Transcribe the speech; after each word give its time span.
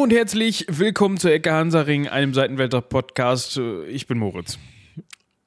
Hallo 0.00 0.06
und 0.06 0.16
herzlich 0.16 0.64
willkommen 0.66 1.18
zu 1.18 1.30
Ecke 1.30 1.52
Hansaring, 1.52 2.08
einem 2.08 2.32
Seitenwälder-Podcast. 2.32 3.60
Ich 3.86 4.06
bin 4.06 4.16
Moritz. 4.16 4.58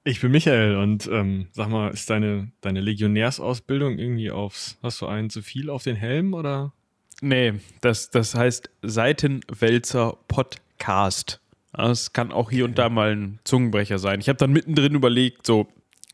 Ich 0.04 0.22
bin 0.22 0.32
Michael 0.32 0.76
und 0.76 1.08
ähm, 1.08 1.48
sag 1.54 1.70
mal, 1.70 1.90
ist 1.90 2.12
deine, 2.12 2.52
deine 2.62 2.80
Legionärsausbildung 2.80 3.98
irgendwie 3.98 4.30
aufs, 4.30 4.78
hast 4.84 5.02
du 5.02 5.08
einen 5.08 5.32
zu 5.32 5.42
viel 5.42 5.72
auf 5.72 5.82
den 5.82 5.96
Helm 5.96 6.36
oder? 6.36 6.72
Nee, 7.20 7.54
das, 7.82 8.12
das 8.12 8.36
heißt 8.36 8.70
Seitenwälzer 8.84 10.20
Podcast. 10.28 11.42
Das 11.72 12.14
kann 12.14 12.32
auch 12.32 12.52
hier 12.52 12.66
und 12.66 12.78
da 12.78 12.90
mal 12.90 13.16
ein 13.16 13.40
Zungenbrecher 13.46 13.98
sein. 13.98 14.20
Ich 14.20 14.30
habe 14.30 14.38
dann 14.38 14.54
mittendrin 14.54 14.94
überlegt, 14.94 15.48
so, 15.48 15.68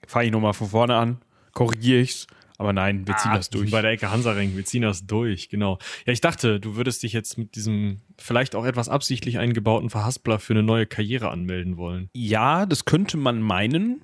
fange 0.07 0.27
ich 0.27 0.31
nochmal 0.31 0.53
von 0.53 0.69
vorne 0.69 0.95
an, 0.95 1.17
korrigiere 1.51 1.99
ich's. 1.99 2.25
Aber 2.59 2.73
nein, 2.73 3.07
wir 3.07 3.15
ziehen 3.15 3.31
ah, 3.31 3.37
das 3.37 3.49
durch. 3.49 3.71
Bei 3.71 3.81
der 3.81 3.91
Ecke 3.91 4.11
Hansaring, 4.11 4.57
wir 4.57 4.65
ziehen 4.65 4.81
das 4.81 5.07
durch, 5.07 5.47
genau. 5.47 5.79
Ja, 6.05 6.11
ich 6.11 6.19
dachte, 6.19 6.59
du 6.59 6.75
würdest 6.75 7.01
dich 7.03 7.13
jetzt 7.13 7.37
mit 7.37 7.55
diesem 7.55 8.01
vielleicht 8.17 8.53
auch 8.53 8.65
etwas 8.65 8.89
absichtlich 8.89 9.39
eingebauten 9.39 9.89
Verhaspler 9.89 10.39
für 10.39 10.53
eine 10.53 10.61
neue 10.61 10.85
Karriere 10.85 11.31
anmelden 11.31 11.77
wollen. 11.77 12.09
Ja, 12.13 12.65
das 12.65 12.83
könnte 12.83 13.15
man 13.15 13.41
meinen. 13.41 14.01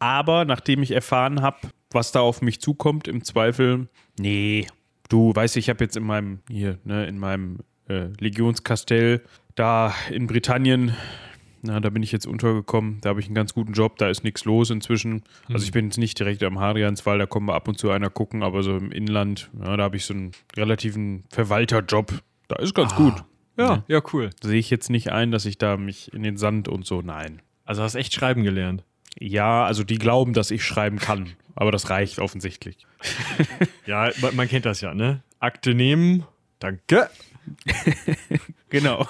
Aber 0.00 0.44
nachdem 0.44 0.82
ich 0.82 0.90
erfahren 0.90 1.40
habe, 1.40 1.56
was 1.92 2.12
da 2.12 2.20
auf 2.20 2.42
mich 2.42 2.60
zukommt, 2.60 3.08
im 3.08 3.24
Zweifel, 3.24 3.88
nee, 4.18 4.66
du 5.08 5.34
weißt, 5.34 5.56
ich 5.56 5.70
habe 5.70 5.82
jetzt 5.82 5.96
in 5.96 6.04
meinem, 6.04 6.40
hier, 6.50 6.78
ne, 6.84 7.06
in 7.06 7.18
meinem 7.18 7.60
äh, 7.88 8.08
Legionskastell 8.20 9.22
da 9.54 9.94
in 10.10 10.26
Britannien 10.26 10.94
na, 11.64 11.80
da 11.80 11.90
bin 11.90 12.02
ich 12.02 12.12
jetzt 12.12 12.26
untergekommen. 12.26 13.00
Da 13.00 13.08
habe 13.08 13.20
ich 13.20 13.26
einen 13.26 13.34
ganz 13.34 13.54
guten 13.54 13.72
Job. 13.72 13.96
Da 13.96 14.08
ist 14.08 14.22
nichts 14.22 14.44
los 14.44 14.70
inzwischen. 14.70 15.22
Also 15.48 15.58
mhm. 15.58 15.64
ich 15.64 15.72
bin 15.72 15.84
jetzt 15.86 15.98
nicht 15.98 16.18
direkt 16.18 16.42
am 16.42 16.60
Hadrianswall. 16.60 17.18
Da 17.18 17.26
kommen 17.26 17.46
wir 17.46 17.54
ab 17.54 17.68
und 17.68 17.78
zu 17.78 17.90
einer 17.90 18.10
gucken. 18.10 18.42
Aber 18.42 18.62
so 18.62 18.76
im 18.76 18.92
Inland, 18.92 19.50
ja, 19.58 19.76
da 19.76 19.82
habe 19.82 19.96
ich 19.96 20.04
so 20.04 20.14
einen 20.14 20.32
relativen 20.56 21.24
Verwalterjob. 21.30 22.22
Da 22.48 22.56
ist 22.56 22.74
ganz 22.74 22.92
ah. 22.92 22.96
gut. 22.96 23.24
Ja, 23.56 23.64
ja, 23.64 23.84
ja 23.88 24.02
cool. 24.12 24.30
Sehe 24.42 24.58
ich 24.58 24.68
jetzt 24.68 24.90
nicht 24.90 25.10
ein, 25.10 25.30
dass 25.30 25.46
ich 25.46 25.58
da 25.58 25.76
mich 25.76 26.12
in 26.12 26.22
den 26.22 26.36
Sand 26.36 26.68
und 26.68 26.84
so, 26.84 27.00
nein. 27.00 27.40
Also 27.64 27.82
hast 27.82 27.94
echt 27.94 28.12
schreiben 28.12 28.42
gelernt. 28.42 28.84
Ja, 29.18 29.64
also 29.64 29.84
die 29.84 29.98
glauben, 29.98 30.34
dass 30.34 30.50
ich 30.50 30.64
schreiben 30.64 30.98
kann. 30.98 31.30
Aber 31.54 31.70
das 31.70 31.88
reicht 31.88 32.18
offensichtlich. 32.18 32.86
ja, 33.86 34.10
man 34.32 34.48
kennt 34.48 34.66
das 34.66 34.80
ja, 34.80 34.92
ne? 34.92 35.22
Akte 35.38 35.74
nehmen, 35.74 36.24
danke. 36.58 37.08
genau. 38.74 39.08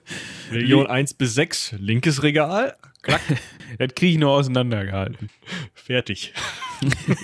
Region 0.52 0.86
1 0.86 1.14
bis 1.14 1.34
6, 1.34 1.76
linkes 1.78 2.22
Regal. 2.22 2.76
Klack. 3.02 3.22
das 3.78 3.94
kriege 3.94 4.12
ich 4.12 4.18
nur 4.18 4.32
auseinandergehalten. 4.32 5.30
Fertig. 5.72 6.34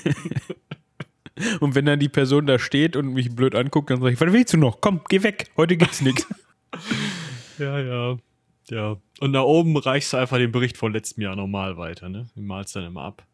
und 1.61 1.75
wenn 1.75 1.87
dann 1.87 1.99
die 1.99 2.09
Person 2.09 2.47
da 2.47 2.59
steht 2.59 2.97
und 2.97 3.13
mich 3.13 3.35
blöd 3.35 3.55
anguckt, 3.55 3.91
dann 3.91 4.01
sage 4.01 4.15
ich, 4.15 4.21
was 4.21 4.33
willst 4.33 4.55
du 4.55 4.59
noch? 4.59 4.81
Komm, 4.81 5.01
geh 5.09 5.23
weg, 5.23 5.51
heute 5.57 5.77
gibt's 5.77 6.01
nichts. 6.01 6.27
Ja, 7.59 7.81
ja. 7.81 8.17
Ja. 8.71 8.97
Und 9.19 9.33
da 9.33 9.43
oben 9.43 9.77
reichst 9.77 10.13
du 10.13 10.17
einfach 10.17 10.37
den 10.37 10.53
Bericht 10.53 10.77
von 10.77 10.93
letztem 10.93 11.25
Jahr 11.25 11.35
normal 11.35 11.77
weiter, 11.77 12.09
ne? 12.09 12.29
Du 12.37 12.43
malst 12.43 12.77
dann 12.77 12.85
immer 12.85 13.03
ab. 13.03 13.27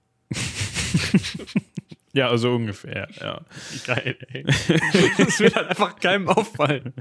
Ja, 2.16 2.30
also 2.30 2.54
ungefähr, 2.54 3.08
ja. 3.20 3.42
Geil, 3.86 4.16
ey. 4.32 4.42
Das 5.18 5.38
wird 5.38 5.54
halt 5.54 5.68
einfach 5.68 6.00
keinem 6.00 6.28
auffallen. 6.28 6.94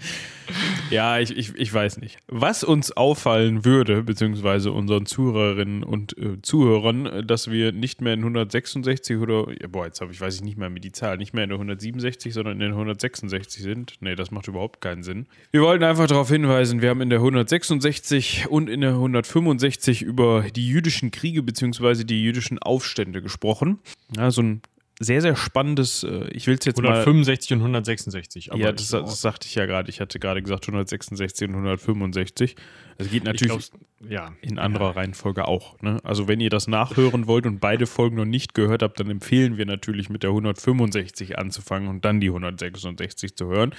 Ja, 0.90 1.20
ich, 1.20 1.38
ich, 1.38 1.56
ich 1.56 1.74
weiß 1.74 2.00
nicht. 2.00 2.18
Was 2.28 2.66
uns 2.66 2.92
auffallen 2.92 3.64
würde, 3.64 4.04
beziehungsweise 4.04 4.74
unseren 4.74 5.06
Zuhörerinnen 5.06 5.84
und 5.84 6.18
äh, 6.18 6.42
Zuhörern, 6.42 7.26
dass 7.26 7.50
wir 7.50 7.72
nicht 7.72 8.02
mehr 8.02 8.14
in 8.14 8.20
166 8.20 9.18
oder, 9.18 9.48
ja, 9.58 9.70
boah, 9.70 9.86
jetzt 9.86 10.02
habe 10.02 10.12
ich, 10.12 10.20
weiß 10.20 10.36
ich 10.36 10.42
nicht 10.42 10.58
mehr 10.58 10.70
mit 10.70 10.84
die 10.84 10.92
Zahl, 10.92 11.16
nicht 11.16 11.34
mehr 11.34 11.46
in 11.46 11.50
der 11.50 11.60
167, 11.60 12.34
sondern 12.34 12.56
in 12.56 12.60
der 12.60 12.70
166 12.72 13.64
sind. 13.64 13.94
Nee, 14.02 14.16
das 14.16 14.32
macht 14.32 14.50
überhaupt 14.50 14.82
keinen 14.82 15.04
Sinn. 15.04 15.28
Wir 15.52 15.62
wollten 15.62 15.86
einfach 15.86 16.08
darauf 16.08 16.28
hinweisen, 16.28 16.82
wir 16.82 16.90
haben 16.90 17.00
in 17.00 17.10
der 17.10 17.20
166 17.20 18.48
und 18.50 18.70
in 18.70 18.82
der 18.82 18.92
165 18.92 20.02
über 20.02 20.44
die 20.54 20.68
jüdischen 20.68 21.12
Kriege 21.12 21.42
beziehungsweise 21.42 22.04
die 22.04 22.22
jüdischen 22.22 22.60
Aufstände 22.60 23.22
gesprochen. 23.22 23.80
Ja, 24.14 24.30
so 24.30 24.42
ein 24.42 24.62
sehr, 25.00 25.22
sehr 25.22 25.36
spannendes, 25.36 26.04
äh, 26.04 26.30
ich 26.32 26.48
will 26.48 26.56
es 26.58 26.66
jetzt 26.66 26.80
165 26.80 27.52
mal, 27.52 27.56
und 27.58 27.62
166. 27.62 28.50
ja, 28.56 28.72
das, 28.72 28.90
das, 28.90 29.22
sagte 29.22 29.48
ich 29.48 29.56
ja 29.56 29.66
gerade. 29.66 29.90
Ich 29.90 30.00
hatte 30.00 30.20
gerade 30.20 30.42
gesagt 30.42 30.64
166 30.66 31.50
und 31.50 31.56
165. 31.56 32.56
Es 32.98 33.12
geht 33.12 33.26
natürlich 33.26 33.72
ja. 34.08 34.32
in 34.42 34.58
anderer 34.58 34.86
ja. 34.86 34.92
Reihenfolge 34.92 35.50
auch. 35.50 35.82
Ne? 35.82 36.00
Also 36.06 36.30
wenn 36.30 36.40
ihr 36.40 36.50
das 36.50 36.68
nachhören 36.68 37.28
wollt 37.28 37.46
und 37.46 37.60
beide 37.60 37.88
Folgen 37.88 38.16
noch 38.16 38.26
nicht 38.26 38.54
gehört 38.54 38.82
habt, 38.82 38.98
dann 39.02 39.10
empfehlen 39.10 39.58
wir 39.58 39.66
natürlich 39.66 40.10
mit 40.10 40.24
der 40.24 40.30
165 40.30 41.38
anzufangen 41.38 41.90
und 41.90 42.06
dann 42.06 42.22
die 42.22 42.28
166 42.28 43.36
zu 43.36 43.48
hören. 43.48 43.76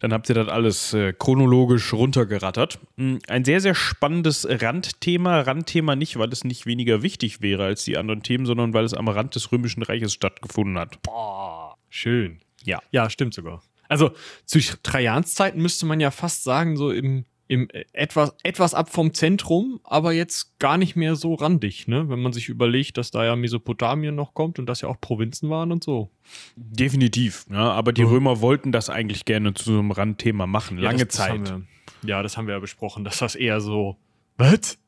Dann 0.00 0.12
habt 0.12 0.28
ihr 0.28 0.34
das 0.34 0.48
alles 0.48 0.92
äh, 0.92 1.12
chronologisch 1.12 1.92
runtergerattert. 1.92 2.80
Hm, 2.96 3.20
ein 3.28 3.44
sehr, 3.44 3.60
sehr 3.60 3.76
spannendes 3.76 4.44
Randthema. 4.50 5.42
Randthema 5.42 5.94
nicht, 5.94 6.18
weil 6.18 6.30
es 6.30 6.42
nicht 6.42 6.66
weniger 6.66 7.04
wichtig 7.04 7.42
wäre 7.42 7.64
als 7.64 7.84
die 7.84 7.96
anderen 7.96 8.24
Themen, 8.24 8.44
sondern 8.44 8.74
weil 8.74 8.84
es 8.84 8.94
am 8.94 9.06
Rand 9.06 9.36
des 9.36 9.52
Römischen 9.52 9.84
Reiches 9.84 10.14
stattgefunden 10.14 10.47
hat. 10.78 11.02
Boah, 11.02 11.76
schön. 11.88 12.40
Ja. 12.64 12.80
Ja, 12.90 13.08
stimmt 13.10 13.34
sogar. 13.34 13.62
Also 13.88 14.12
zu 14.44 14.58
Trajans 14.82 15.34
Zeiten 15.34 15.62
müsste 15.62 15.86
man 15.86 16.00
ja 16.00 16.10
fast 16.10 16.44
sagen, 16.44 16.76
so 16.76 16.90
im 16.90 17.24
im, 17.48 17.68
äh, 17.70 17.84
etwas, 17.92 18.34
etwas 18.42 18.74
ab 18.74 18.90
vom 18.90 19.14
Zentrum, 19.14 19.80
aber 19.82 20.12
jetzt 20.12 20.58
gar 20.58 20.76
nicht 20.76 20.94
mehr 20.94 21.16
so 21.16 21.34
randig, 21.34 21.88
ne? 21.88 22.08
Wenn 22.08 22.20
man 22.20 22.32
sich 22.32 22.48
überlegt, 22.48 22.98
dass 22.98 23.10
da 23.10 23.24
ja 23.24 23.34
Mesopotamien 23.36 24.14
noch 24.14 24.34
kommt 24.34 24.58
und 24.58 24.66
das 24.66 24.82
ja 24.82 24.88
auch 24.88 25.00
Provinzen 25.00 25.50
waren 25.50 25.72
und 25.72 25.82
so. 25.82 26.10
Definitiv, 26.56 27.46
ja, 27.50 27.72
aber 27.72 27.92
die 27.92 28.02
Römer 28.02 28.40
wollten 28.40 28.70
das 28.70 28.90
eigentlich 28.90 29.24
gerne 29.24 29.54
zu 29.54 29.64
so 29.64 29.78
einem 29.78 29.90
Randthema 29.90 30.46
machen, 30.46 30.76
lange 30.76 30.98
ja, 30.98 31.04
das, 31.06 31.14
Zeit. 31.14 31.40
Das 31.40 31.50
wir, 31.50 32.08
ja, 32.08 32.22
das 32.22 32.36
haben 32.36 32.46
wir 32.46 32.54
ja 32.54 32.60
besprochen, 32.60 33.02
dass 33.02 33.18
das 33.18 33.34
eher 33.34 33.60
so. 33.60 33.96
Was? 34.36 34.78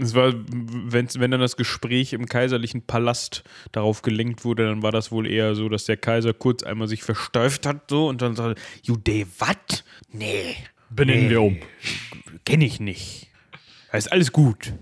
Es 0.00 0.14
war, 0.14 0.32
wenn, 0.34 1.08
wenn 1.14 1.30
dann 1.30 1.40
das 1.40 1.56
Gespräch 1.56 2.12
im 2.12 2.26
kaiserlichen 2.26 2.82
Palast 2.82 3.44
darauf 3.72 4.02
gelenkt 4.02 4.44
wurde, 4.44 4.66
dann 4.66 4.82
war 4.82 4.92
das 4.92 5.12
wohl 5.12 5.26
eher 5.26 5.54
so, 5.54 5.68
dass 5.68 5.84
der 5.84 5.96
Kaiser 5.96 6.32
kurz 6.32 6.62
einmal 6.62 6.88
sich 6.88 7.02
versteift 7.02 7.66
hat 7.66 7.90
so 7.90 8.08
und 8.08 8.22
dann 8.22 8.36
sagte, 8.36 8.60
Jude, 8.82 9.26
was? 9.38 9.84
Nee, 10.12 10.56
benennen 10.90 11.24
nee, 11.24 11.30
wir 11.30 11.42
um. 11.42 11.58
Kenne 12.44 12.64
ich 12.64 12.80
nicht. 12.80 13.28
ist 13.92 14.12
alles 14.12 14.32
gut. 14.32 14.72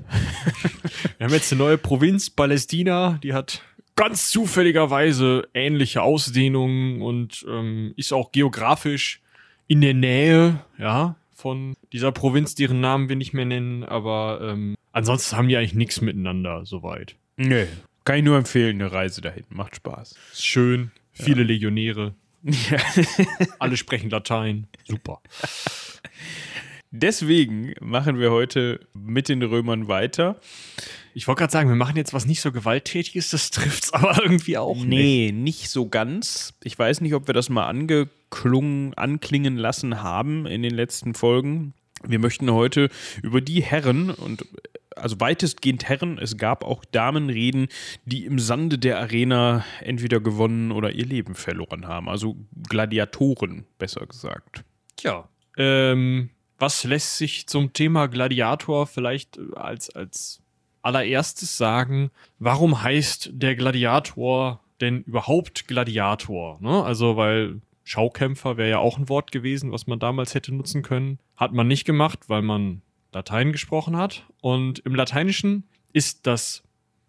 wir 1.18 1.26
haben 1.26 1.34
jetzt 1.34 1.52
eine 1.52 1.58
neue 1.58 1.78
Provinz, 1.78 2.30
Palästina, 2.30 3.18
die 3.22 3.32
hat 3.32 3.62
ganz 3.96 4.30
zufälligerweise 4.30 5.48
ähnliche 5.54 6.02
Ausdehnungen 6.02 7.00
und 7.02 7.44
ähm, 7.48 7.94
ist 7.96 8.12
auch 8.12 8.32
geografisch 8.32 9.20
in 9.66 9.80
der 9.80 9.94
Nähe, 9.94 10.64
ja, 10.78 11.16
von 11.34 11.76
dieser 11.92 12.12
Provinz, 12.12 12.54
deren 12.54 12.80
Namen 12.80 13.08
wir 13.08 13.16
nicht 13.16 13.34
mehr 13.34 13.44
nennen, 13.44 13.84
aber 13.84 14.40
ähm, 14.42 14.76
ansonsten 14.92 15.36
haben 15.36 15.48
die 15.48 15.56
eigentlich 15.56 15.74
nichts 15.74 16.00
miteinander 16.00 16.64
soweit. 16.64 17.16
Nee, 17.36 17.66
kann 18.04 18.16
ich 18.16 18.24
nur 18.24 18.36
empfehlen, 18.36 18.80
eine 18.80 18.92
Reise 18.92 19.20
dahin. 19.20 19.44
Macht 19.48 19.76
Spaß. 19.76 20.14
Ist 20.32 20.46
schön, 20.46 20.90
viele 21.12 21.42
ja. 21.42 21.48
Legionäre. 21.48 22.14
Ja. 22.46 22.76
Alle 23.58 23.78
sprechen 23.78 24.10
Latein. 24.10 24.66
Super. 24.86 25.22
Deswegen 26.96 27.74
machen 27.80 28.20
wir 28.20 28.30
heute 28.30 28.78
mit 28.94 29.28
den 29.28 29.42
Römern 29.42 29.88
weiter. 29.88 30.38
Ich 31.12 31.26
wollte 31.26 31.40
gerade 31.40 31.52
sagen, 31.52 31.68
wir 31.68 31.74
machen 31.74 31.96
jetzt 31.96 32.14
was 32.14 32.24
nicht 32.24 32.40
so 32.40 32.52
gewalttätiges, 32.52 33.30
das 33.30 33.50
trifft 33.50 33.84
es 33.86 33.92
aber 33.92 34.22
irgendwie 34.22 34.56
auch 34.58 34.76
nicht. 34.76 34.86
Nee, 34.86 35.32
nicht 35.32 35.70
so 35.70 35.88
ganz. 35.88 36.54
Ich 36.62 36.78
weiß 36.78 37.00
nicht, 37.00 37.14
ob 37.14 37.26
wir 37.26 37.34
das 37.34 37.48
mal 37.48 37.66
angeklungen, 37.66 38.94
anklingen 38.94 39.56
lassen 39.56 40.04
haben 40.04 40.46
in 40.46 40.62
den 40.62 40.72
letzten 40.72 41.14
Folgen. 41.14 41.74
Wir 42.06 42.20
möchten 42.20 42.52
heute 42.52 42.90
über 43.24 43.40
die 43.40 43.60
Herren 43.60 44.10
und 44.10 44.46
also 44.94 45.18
weitestgehend 45.18 45.88
Herren, 45.88 46.18
es 46.18 46.36
gab 46.36 46.62
auch 46.62 46.84
Damenreden, 46.84 47.66
die 48.04 48.24
im 48.24 48.38
Sande 48.38 48.78
der 48.78 49.00
Arena 49.00 49.64
entweder 49.80 50.20
gewonnen 50.20 50.70
oder 50.70 50.92
ihr 50.92 51.06
Leben 51.06 51.34
verloren 51.34 51.88
haben. 51.88 52.08
Also 52.08 52.36
Gladiatoren, 52.68 53.64
besser 53.78 54.06
gesagt. 54.06 54.62
Tja, 54.96 55.28
ähm, 55.56 56.30
was 56.64 56.82
lässt 56.84 57.18
sich 57.18 57.46
zum 57.46 57.74
Thema 57.74 58.06
Gladiator 58.06 58.86
vielleicht 58.86 59.38
als, 59.54 59.90
als 59.90 60.40
allererstes 60.80 61.58
sagen? 61.58 62.10
Warum 62.38 62.82
heißt 62.82 63.32
der 63.34 63.54
Gladiator 63.54 64.64
denn 64.80 65.02
überhaupt 65.02 65.68
Gladiator? 65.68 66.58
Ne? 66.62 66.82
Also, 66.82 67.18
weil 67.18 67.60
Schaukämpfer 67.82 68.56
wäre 68.56 68.70
ja 68.70 68.78
auch 68.78 68.96
ein 68.96 69.10
Wort 69.10 69.30
gewesen, 69.30 69.72
was 69.72 69.86
man 69.86 69.98
damals 69.98 70.34
hätte 70.34 70.54
nutzen 70.54 70.80
können. 70.80 71.18
Hat 71.36 71.52
man 71.52 71.68
nicht 71.68 71.84
gemacht, 71.84 72.30
weil 72.30 72.40
man 72.40 72.80
Latein 73.12 73.52
gesprochen 73.52 73.98
hat. 73.98 74.26
Und 74.40 74.78
im 74.86 74.94
Lateinischen 74.94 75.64
ist 75.92 76.26
das 76.26 76.62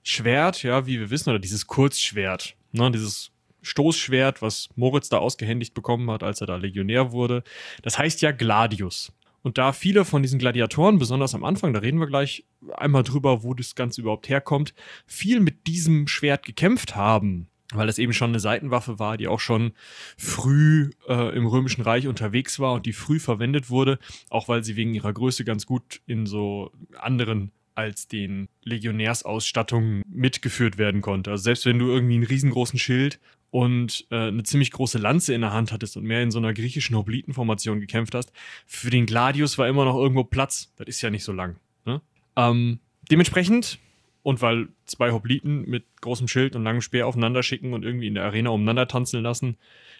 Schwert, 0.03 0.63
ja, 0.63 0.85
wie 0.85 0.99
wir 0.99 1.11
wissen, 1.11 1.29
oder 1.29 1.39
dieses 1.39 1.65
Kurzschwert, 1.65 2.57
ne, 2.73 2.91
dieses 2.91 3.31
Stoßschwert, 3.61 4.41
was 4.41 4.67
Moritz 4.75 5.07
da 5.07 5.19
ausgehändigt 5.19 5.73
bekommen 5.73 6.11
hat, 6.11 6.23
als 6.23 6.41
er 6.41 6.47
da 6.47 6.57
Legionär 6.57 7.13
wurde. 7.13 7.41
Das 7.83 7.97
heißt 7.97 8.21
ja 8.21 8.31
Gladius. 8.31 9.13
Und 9.45 9.59
da 9.59 9.73
viele 9.73 10.05
von 10.05 10.23
diesen 10.23 10.39
Gladiatoren, 10.39 10.97
besonders 10.97 11.35
am 11.35 11.43
Anfang, 11.43 11.71
da 11.71 11.79
reden 11.79 11.99
wir 11.99 12.07
gleich 12.07 12.45
einmal 12.77 13.03
drüber, 13.03 13.43
wo 13.43 13.53
das 13.53 13.75
Ganze 13.75 14.01
überhaupt 14.01 14.27
herkommt, 14.27 14.73
viel 15.05 15.39
mit 15.39 15.67
diesem 15.67 16.07
Schwert 16.07 16.43
gekämpft 16.43 16.95
haben, 16.95 17.47
weil 17.71 17.85
das 17.85 17.99
eben 17.99 18.11
schon 18.11 18.31
eine 18.31 18.39
Seitenwaffe 18.39 18.97
war, 18.97 19.17
die 19.17 19.27
auch 19.27 19.39
schon 19.39 19.73
früh 20.17 20.89
äh, 21.07 21.35
im 21.37 21.45
Römischen 21.45 21.83
Reich 21.83 22.07
unterwegs 22.07 22.57
war 22.57 22.73
und 22.73 22.87
die 22.87 22.93
früh 22.93 23.19
verwendet 23.19 23.69
wurde, 23.69 23.99
auch 24.31 24.47
weil 24.47 24.63
sie 24.63 24.77
wegen 24.77 24.95
ihrer 24.95 25.13
Größe 25.13 25.45
ganz 25.45 25.67
gut 25.67 26.01
in 26.07 26.25
so 26.25 26.71
anderen 26.97 27.51
als 27.75 28.07
den 28.07 28.47
Legionärsausstattungen 28.63 30.03
mitgeführt 30.09 30.77
werden 30.77 31.01
konnte. 31.01 31.31
Also 31.31 31.43
selbst 31.43 31.65
wenn 31.65 31.79
du 31.79 31.87
irgendwie 31.87 32.15
einen 32.15 32.23
riesengroßen 32.23 32.79
Schild 32.79 33.19
und 33.51 34.05
äh, 34.11 34.27
eine 34.27 34.43
ziemlich 34.43 34.71
große 34.71 34.97
Lanze 34.97 35.33
in 35.33 35.41
der 35.41 35.53
Hand 35.53 35.71
hattest 35.71 35.97
und 35.97 36.03
mehr 36.03 36.23
in 36.23 36.31
so 36.31 36.39
einer 36.39 36.53
griechischen 36.53 36.95
Hoplitenformation 36.95 37.79
gekämpft 37.79 38.15
hast, 38.15 38.31
für 38.65 38.89
den 38.89 39.05
Gladius 39.05 39.57
war 39.57 39.67
immer 39.67 39.85
noch 39.85 39.95
irgendwo 39.95 40.23
Platz. 40.23 40.73
Das 40.77 40.87
ist 40.87 41.01
ja 41.01 41.09
nicht 41.09 41.23
so 41.23 41.31
lang. 41.31 41.57
Ne? 41.85 42.01
Ähm, 42.35 42.79
dementsprechend 43.11 43.79
und 44.23 44.41
weil 44.41 44.69
zwei 44.85 45.11
Hopliten 45.11 45.69
mit 45.69 45.85
großem 46.01 46.27
Schild 46.27 46.55
und 46.55 46.63
langem 46.63 46.81
Speer 46.81 47.05
aufeinander 47.05 47.43
schicken 47.43 47.73
und 47.73 47.85
irgendwie 47.85 48.07
in 48.07 48.15
der 48.15 48.25
Arena 48.25 48.49
umeinander 48.49 48.87
tanzen 48.87 49.21
lassen, 49.21 49.55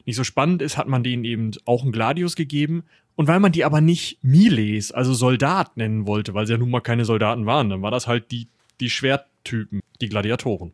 nicht 0.06 0.16
so 0.16 0.24
spannend 0.24 0.62
ist, 0.62 0.78
hat 0.78 0.88
man 0.88 1.04
denen 1.04 1.24
eben 1.26 1.52
auch 1.66 1.84
einen 1.84 1.92
Gladius 1.92 2.36
gegeben. 2.36 2.84
Und 3.16 3.28
weil 3.28 3.40
man 3.40 3.52
die 3.52 3.64
aber 3.64 3.82
nicht 3.82 4.20
Miles, 4.24 4.92
also 4.92 5.14
Soldat 5.14 5.78
nennen 5.78 6.06
wollte, 6.06 6.34
weil 6.34 6.46
sie 6.46 6.54
ja 6.54 6.60
nun 6.60 6.70
mal 6.70 6.82
keine 6.82 7.06
Soldaten 7.06 7.46
waren, 7.46 7.70
dann 7.70 7.82
war 7.82 7.92
das 7.92 8.08
halt 8.08 8.32
die, 8.32 8.48
die 8.82 8.90
Schwerttypen, 8.90 9.80
die 10.02 10.10
Gladiatoren. 10.10 10.74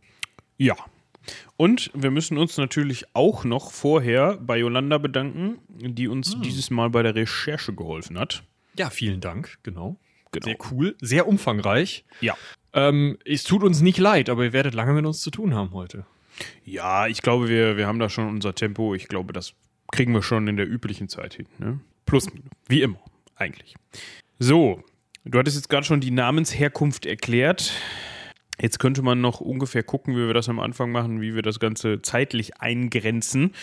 Ja. 0.57 0.75
Und 1.56 1.92
wir 1.94 2.10
müssen 2.10 2.39
uns 2.39 2.57
natürlich 2.57 3.06
auch 3.13 3.44
noch 3.44 3.72
vorher 3.72 4.38
bei 4.38 4.57
Yolanda 4.57 4.98
bedanken, 4.98 5.60
die 5.69 6.07
uns 6.07 6.33
Hm. 6.33 6.42
dieses 6.42 6.72
Mal 6.72 6.89
bei 6.89 7.04
der 7.04 7.13
Recherche 7.13 7.74
geholfen 7.74 8.18
hat. 8.18 8.44
Ja, 8.78 8.89
vielen 8.89 9.22
Dank, 9.22 9.60
genau. 9.62 9.98
Genau. 10.31 10.45
Sehr 10.45 10.57
cool, 10.72 10.95
sehr 11.01 11.28
umfangreich. 11.28 12.06
Ja. 12.22 12.36
Ähm, 12.74 13.18
es 13.25 13.44
tut 13.44 13.63
uns 13.63 13.81
nicht 13.81 14.00
leid, 14.00 14.30
aber 14.30 14.45
ihr 14.45 14.54
werdet 14.54 14.74
lange 14.74 14.94
mit 14.94 15.06
uns 15.06 15.22
zu 15.22 15.30
tun 15.30 15.54
haben 15.54 15.72
heute. 15.74 16.06
Ja, 16.66 17.08
ich 17.08 17.22
glaube, 17.22 17.50
wir, 17.50 17.78
wir 17.78 17.88
haben 17.88 18.00
da 18.00 18.10
schon 18.10 18.28
unser 18.28 18.56
Tempo. 18.56 18.96
Ich 18.96 19.08
glaube, 19.08 19.34
das 19.34 19.54
kriegen 19.92 20.14
wir 20.14 20.24
schon 20.24 20.48
in 20.48 20.58
der 20.58 20.68
üblichen 20.68 21.10
Zeit 21.10 21.36
hin. 21.36 21.48
Ne? 21.60 21.80
Plus. 22.06 22.28
Wie 22.68 22.82
immer, 22.82 23.00
eigentlich. 23.36 23.76
So, 24.40 24.84
du 25.26 25.40
hattest 25.40 25.58
jetzt 25.58 25.70
gerade 25.70 25.86
schon 25.86 26.02
die 26.02 26.12
Namensherkunft 26.12 27.06
erklärt. 27.06 27.74
Jetzt 28.62 28.78
könnte 28.78 29.02
man 29.02 29.22
noch 29.22 29.42
ungefähr 29.42 29.82
gucken, 29.82 30.16
wie 30.16 30.28
wir 30.28 30.36
das 30.36 30.48
am 30.48 30.60
Anfang 30.60 30.92
machen, 30.92 31.20
wie 31.20 31.34
wir 31.34 31.42
das 31.42 31.60
Ganze 31.60 32.02
zeitlich 32.04 32.62
eingrenzen. 32.62 33.54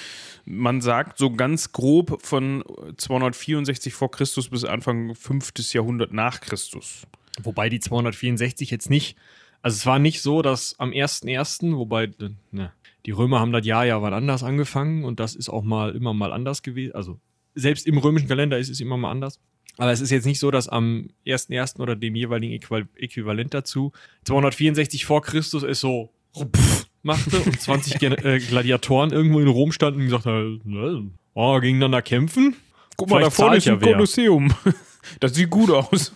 Man 0.45 0.81
sagt 0.81 1.19
so 1.19 1.31
ganz 1.31 1.73
grob 1.73 2.21
von 2.27 2.65
264 2.97 3.95
vor 3.95 4.11
Christus 4.11 4.49
bis 4.49 4.65
Anfang 4.65 5.15
5. 5.15 5.53
Jahrhundert 5.73 6.13
nach 6.13 6.41
Christus. 6.41 7.07
Wobei 7.43 7.69
die 7.69 7.79
264 7.79 8.73
jetzt 8.73 8.91
nicht, 8.91 9.17
also 9.62 9.75
es 9.76 9.87
war 9.87 9.99
nicht 9.99 10.22
so, 10.22 10.43
dass 10.43 10.78
am 10.78 10.90
1.1., 10.90 11.76
wobei 11.76 12.05
äh, 12.05 12.31
ne, 12.50 12.72
die 13.06 13.10
Römer 13.10 13.40
haben 13.40 13.52
das 13.52 13.66
Jahr 13.66 13.84
ja 13.87 14.02
wann 14.02 14.14
anders 14.14 14.43
angefangen 14.43 15.05
und 15.05 15.20
das 15.20 15.34
ist 15.34 15.49
auch 15.49 15.62
mal 15.62 15.94
immer 15.94 16.14
mal 16.14 16.32
anders 16.32 16.62
gewesen. 16.62 16.94
Also 16.94 17.19
selbst 17.55 17.87
im 17.87 17.99
römischen 17.99 18.28
Kalender 18.28 18.58
ist 18.58 18.69
es 18.69 18.81
immer 18.81 18.96
mal 18.96 19.10
anders. 19.10 19.40
Aber 19.76 19.93
es 19.93 20.00
ist 20.00 20.10
jetzt 20.10 20.26
nicht 20.26 20.40
so, 20.40 20.50
dass 20.50 20.69
am 20.69 21.08
1.1. 21.25 21.78
oder 21.78 21.94
dem 21.94 22.16
jeweiligen 22.16 22.52
Äquival 22.52 22.88
Äquivalent 22.96 23.55
dazu 23.55 23.93
264 24.25 25.05
vor 25.05 25.22
Christus 25.22 25.62
es 25.62 25.81
so 25.81 26.10
pff, 26.37 26.87
machte 27.02 27.38
und 27.38 27.60
20 27.60 27.99
Gen 27.99 28.12
äh, 28.12 28.40
Gladiatoren 28.40 29.12
irgendwo 29.12 29.38
in 29.40 29.49
Rom 29.49 29.72
standen 29.72 30.00
und 30.00 30.06
gesagt 30.06 30.26
haben, 30.26 30.60
ne, 30.64 31.10
oh, 31.34 31.60
gegeneinander 31.60 32.02
kämpfen? 32.02 32.56
Guck 32.96 33.10
mal, 33.10 33.20
da 33.20 33.31
Vielleicht 33.31 33.37
vorne 33.37 33.60
zahlt 33.60 33.81
ist 33.81 33.87
ein. 33.87 33.93
Kolosseum. 33.93 34.55
Das 35.20 35.34
sieht 35.34 35.50
gut 35.50 35.70
aus. 35.70 36.12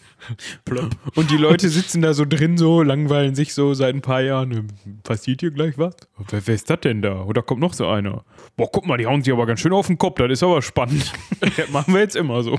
Und 1.14 1.30
die 1.30 1.36
Leute 1.36 1.69
sitzen 1.69 2.02
da 2.02 2.14
so 2.14 2.24
drin, 2.24 2.56
so 2.56 2.82
langweilen 2.82 3.34
sich 3.34 3.54
so 3.54 3.74
seit 3.74 3.94
ein 3.94 4.02
paar 4.02 4.22
Jahren. 4.22 4.69
Passiert 5.02 5.40
hier 5.40 5.50
gleich 5.50 5.78
was? 5.78 5.94
Wer, 6.30 6.46
wer 6.46 6.54
ist 6.54 6.70
das 6.70 6.80
denn 6.80 7.02
da? 7.02 7.22
Oder 7.22 7.42
kommt 7.42 7.60
noch 7.60 7.74
so 7.74 7.88
einer? 7.88 8.24
Boah, 8.56 8.69
guck 8.70 8.86
mal, 8.86 8.98
die 8.98 9.06
hauen 9.06 9.22
sich 9.22 9.32
aber 9.32 9.46
ganz 9.46 9.60
schön 9.60 9.72
auf 9.72 9.86
den 9.86 9.98
Kopf. 9.98 10.19
Das 10.19 10.30
ist 10.30 10.42
aber 10.42 10.62
spannend. 10.62 11.12
Das 11.56 11.69
machen 11.70 11.92
wir 11.92 12.00
jetzt 12.00 12.14
immer 12.16 12.42
so. 12.42 12.58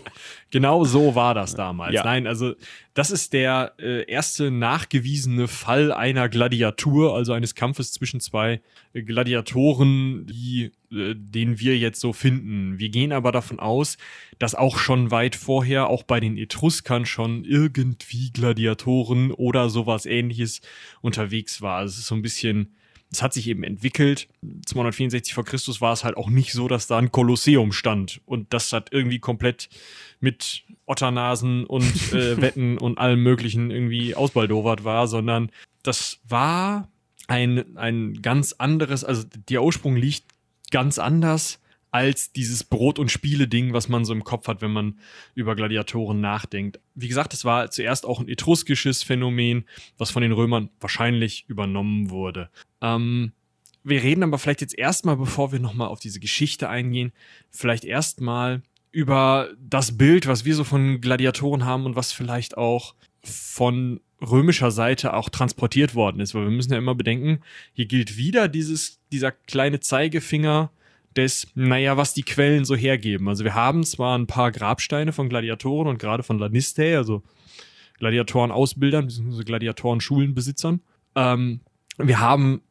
Genau 0.51 0.83
so 0.83 1.15
war 1.15 1.33
das 1.33 1.55
damals. 1.55 1.93
Ja. 1.93 2.03
Nein, 2.03 2.27
also 2.27 2.53
das 2.93 3.09
ist 3.09 3.33
der 3.33 3.73
äh, 3.79 4.05
erste 4.05 4.51
nachgewiesene 4.51 5.47
Fall 5.47 5.91
einer 5.91 6.29
Gladiatur, 6.29 7.15
also 7.15 7.33
eines 7.33 7.55
Kampfes 7.55 7.91
zwischen 7.91 8.19
zwei 8.19 8.61
äh, 8.93 9.01
Gladiatoren, 9.01 10.27
die, 10.27 10.71
äh, 10.91 11.15
den 11.15 11.59
wir 11.59 11.77
jetzt 11.77 11.99
so 11.99 12.13
finden. 12.13 12.77
Wir 12.77 12.89
gehen 12.89 13.11
aber 13.11 13.31
davon 13.31 13.59
aus, 13.59 13.97
dass 14.37 14.53
auch 14.53 14.77
schon 14.77 15.09
weit 15.09 15.35
vorher, 15.35 15.87
auch 15.87 16.03
bei 16.03 16.19
den 16.19 16.37
Etruskern 16.37 17.05
schon 17.05 17.43
irgendwie 17.53 18.31
Gladiatoren 18.31 19.31
oder 19.31 19.69
sowas 19.69 20.05
ähnliches 20.05 20.61
unterwegs 21.01 21.61
war. 21.61 21.77
Also 21.77 21.93
es 21.93 21.99
ist 21.99 22.07
so 22.07 22.15
ein 22.15 22.23
bisschen 22.23 22.75
es 23.13 23.21
hat 23.21 23.33
sich 23.33 23.47
eben 23.47 23.63
entwickelt. 23.63 24.27
264 24.65 25.33
vor 25.33 25.45
Christus 25.45 25.81
war 25.81 25.93
es 25.93 26.03
halt 26.03 26.17
auch 26.17 26.29
nicht 26.29 26.51
so, 26.51 26.67
dass 26.67 26.87
da 26.87 26.97
ein 26.97 27.11
Kolosseum 27.11 27.71
stand 27.71 28.21
und 28.25 28.51
das 28.53 28.73
hat 28.73 28.91
irgendwie 28.91 29.19
komplett 29.19 29.69
mit 30.19 30.63
Otternasen 30.85 31.65
und 31.65 31.83
äh, 32.13 32.41
Wetten 32.41 32.77
und 32.77 32.97
allem 32.97 33.21
möglichen 33.21 33.71
irgendwie 33.71 34.15
ausbaldowert 34.15 34.83
war, 34.83 35.07
sondern 35.07 35.51
das 35.83 36.19
war 36.27 36.89
ein, 37.27 37.77
ein 37.77 38.21
ganz 38.21 38.53
anderes, 38.57 39.03
also 39.03 39.23
der 39.47 39.63
Ursprung 39.63 39.95
liegt 39.95 40.25
ganz 40.71 40.97
anders 40.97 41.59
als 41.93 42.31
dieses 42.31 42.63
Brot- 42.63 42.97
und 42.97 43.11
Spiele-Ding, 43.11 43.71
was 43.71 43.87
man 43.87 44.03
so 44.03 44.13
im 44.13 44.23
Kopf 44.23 44.47
hat, 44.47 44.63
wenn 44.63 44.73
man 44.73 44.97
über 45.35 45.55
Gladiatoren 45.55 46.19
nachdenkt. 46.19 46.79
Wie 46.95 47.07
gesagt, 47.07 47.35
es 47.35 47.45
war 47.45 47.69
zuerst 47.69 48.07
auch 48.07 48.19
ein 48.19 48.27
etruskisches 48.27 49.03
Phänomen, 49.03 49.65
was 49.99 50.09
von 50.09 50.23
den 50.23 50.31
Römern 50.31 50.71
wahrscheinlich 50.79 51.45
übernommen 51.47 52.09
wurde. 52.09 52.49
Ähm, 52.81 53.31
wir 53.83 54.01
reden 54.01 54.23
aber 54.23 54.39
vielleicht 54.39 54.61
jetzt 54.61 54.75
erstmal, 54.75 55.17
bevor 55.17 55.51
wir 55.51 55.59
nochmal 55.59 55.87
auf 55.87 55.99
diese 55.99 56.19
Geschichte 56.19 56.67
eingehen, 56.67 57.11
vielleicht 57.51 57.85
erstmal 57.85 58.63
über 58.91 59.49
das 59.59 59.95
Bild, 59.95 60.25
was 60.25 60.45
wir 60.45 60.55
so 60.55 60.63
von 60.63 60.99
Gladiatoren 60.99 61.63
haben 61.63 61.85
und 61.85 61.95
was 61.95 62.11
vielleicht 62.11 62.57
auch 62.57 62.95
von 63.23 63.99
römischer 64.19 64.71
Seite 64.71 65.13
auch 65.13 65.29
transportiert 65.29 65.93
worden 65.93 66.21
ist, 66.21 66.33
weil 66.33 66.45
wir 66.45 66.51
müssen 66.51 66.71
ja 66.71 66.79
immer 66.79 66.95
bedenken, 66.95 67.41
hier 67.73 67.85
gilt 67.85 68.17
wieder 68.17 68.47
dieses, 68.47 68.99
dieser 69.11 69.31
kleine 69.31 69.79
Zeigefinger 69.79 70.71
des, 71.15 71.47
naja, 71.55 71.97
was 71.97 72.13
die 72.13 72.23
Quellen 72.23 72.65
so 72.65 72.75
hergeben. 72.75 73.27
Also 73.27 73.43
wir 73.43 73.55
haben 73.55 73.83
zwar 73.83 74.17
ein 74.17 74.27
paar 74.27 74.51
Grabsteine 74.51 75.13
von 75.13 75.29
Gladiatoren 75.29 75.87
und 75.87 75.99
gerade 75.99 76.23
von 76.23 76.39
Lanistae, 76.39 76.95
also 76.95 77.23
Gladiatoren-Ausbildern, 77.99 79.07
beziehungsweise 79.07 79.45
Gladiatoren-Schulenbesitzern. 79.45 80.81
Ähm, 81.15 81.61
wir 81.97 82.19
haben 82.19 82.61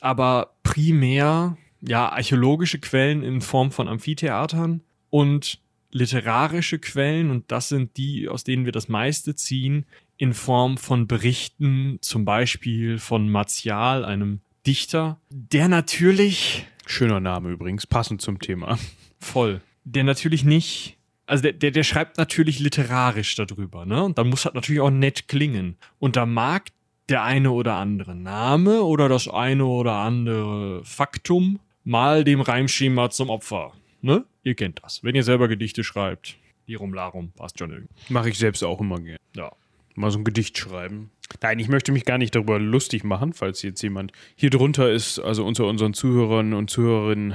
aber 0.00 0.54
primär 0.62 1.56
ja 1.80 2.10
archäologische 2.10 2.78
Quellen 2.78 3.22
in 3.22 3.40
Form 3.40 3.70
von 3.72 3.88
Amphitheatern 3.88 4.82
und 5.08 5.60
literarische 5.92 6.78
Quellen 6.78 7.30
und 7.30 7.50
das 7.50 7.68
sind 7.68 7.96
die, 7.96 8.28
aus 8.28 8.44
denen 8.44 8.64
wir 8.64 8.72
das 8.72 8.88
meiste 8.88 9.34
ziehen, 9.34 9.86
in 10.16 10.34
Form 10.34 10.76
von 10.76 11.06
Berichten, 11.06 11.98
zum 12.00 12.24
Beispiel 12.24 12.98
von 12.98 13.28
Martial, 13.28 14.04
einem 14.04 14.40
Dichter, 14.66 15.18
der 15.30 15.68
natürlich 15.68 16.66
Schöner 16.90 17.20
Name 17.20 17.50
übrigens, 17.50 17.86
passend 17.86 18.20
zum 18.20 18.40
Thema. 18.40 18.76
voll, 19.20 19.60
der 19.84 20.02
natürlich 20.02 20.44
nicht, 20.44 20.98
also 21.24 21.42
der, 21.42 21.52
der, 21.52 21.70
der 21.70 21.84
schreibt 21.84 22.18
natürlich 22.18 22.58
literarisch 22.58 23.36
darüber, 23.36 23.86
ne? 23.86 24.02
Und 24.02 24.18
dann 24.18 24.28
muss 24.28 24.42
das 24.42 24.54
natürlich 24.54 24.80
auch 24.80 24.90
nett 24.90 25.28
klingen. 25.28 25.76
Und 26.00 26.16
da 26.16 26.26
mag 26.26 26.70
der 27.08 27.22
eine 27.22 27.52
oder 27.52 27.74
andere 27.76 28.16
Name 28.16 28.82
oder 28.82 29.08
das 29.08 29.28
eine 29.28 29.66
oder 29.66 29.94
andere 29.94 30.84
Faktum 30.84 31.60
mal 31.84 32.24
dem 32.24 32.40
Reimschema 32.40 33.10
zum 33.10 33.30
Opfer. 33.30 33.72
Ne? 34.02 34.24
Ihr 34.42 34.54
kennt 34.56 34.82
das. 34.82 35.04
Wenn 35.04 35.14
ihr 35.14 35.22
selber 35.22 35.46
Gedichte 35.46 35.84
schreibt, 35.84 36.38
Lirum 36.66 36.92
Larum, 36.92 37.30
passt 37.32 37.58
schon 37.58 37.70
irgendwie. 37.70 37.94
Mache 38.08 38.30
ich 38.30 38.38
selbst 38.38 38.64
auch 38.64 38.80
immer 38.80 38.98
gerne. 39.00 39.18
Ja. 39.36 39.52
Mal 39.94 40.10
so 40.10 40.18
ein 40.18 40.24
Gedicht 40.24 40.58
schreiben. 40.58 41.10
Nein, 41.42 41.58
ich 41.58 41.68
möchte 41.68 41.92
mich 41.92 42.04
gar 42.04 42.18
nicht 42.18 42.34
darüber 42.34 42.58
lustig 42.58 43.04
machen, 43.04 43.32
falls 43.32 43.62
jetzt 43.62 43.82
jemand 43.82 44.12
hier 44.34 44.50
drunter 44.50 44.90
ist, 44.90 45.18
also 45.18 45.44
unter 45.46 45.66
unseren 45.66 45.94
Zuhörern 45.94 46.52
und 46.54 46.70
Zuhörerinnen, 46.70 47.34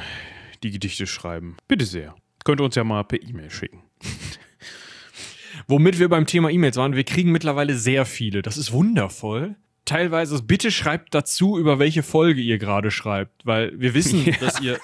die 0.63 0.71
Gedichte 0.71 1.07
schreiben. 1.07 1.57
Bitte 1.67 1.85
sehr. 1.85 2.15
Könnt 2.43 2.59
ihr 2.61 2.65
uns 2.65 2.75
ja 2.75 2.83
mal 2.83 3.03
per 3.03 3.21
E-Mail 3.21 3.49
schicken. 3.49 3.81
Womit 5.67 5.99
wir 5.99 6.09
beim 6.09 6.25
Thema 6.27 6.49
E-Mails 6.51 6.77
waren, 6.77 6.95
wir 6.95 7.03
kriegen 7.03 7.31
mittlerweile 7.31 7.75
sehr 7.75 8.05
viele. 8.05 8.41
Das 8.41 8.57
ist 8.57 8.71
wundervoll. 8.71 9.55
Teilweise, 9.85 10.41
bitte 10.43 10.71
schreibt 10.71 11.13
dazu, 11.13 11.57
über 11.57 11.79
welche 11.79 12.03
Folge 12.03 12.41
ihr 12.41 12.57
gerade 12.57 12.91
schreibt, 12.91 13.45
weil 13.45 13.79
wir 13.79 13.93
wissen, 13.93 14.25
Ja. 14.25 14.33
dass 14.39 14.61
ihr, 14.61 14.79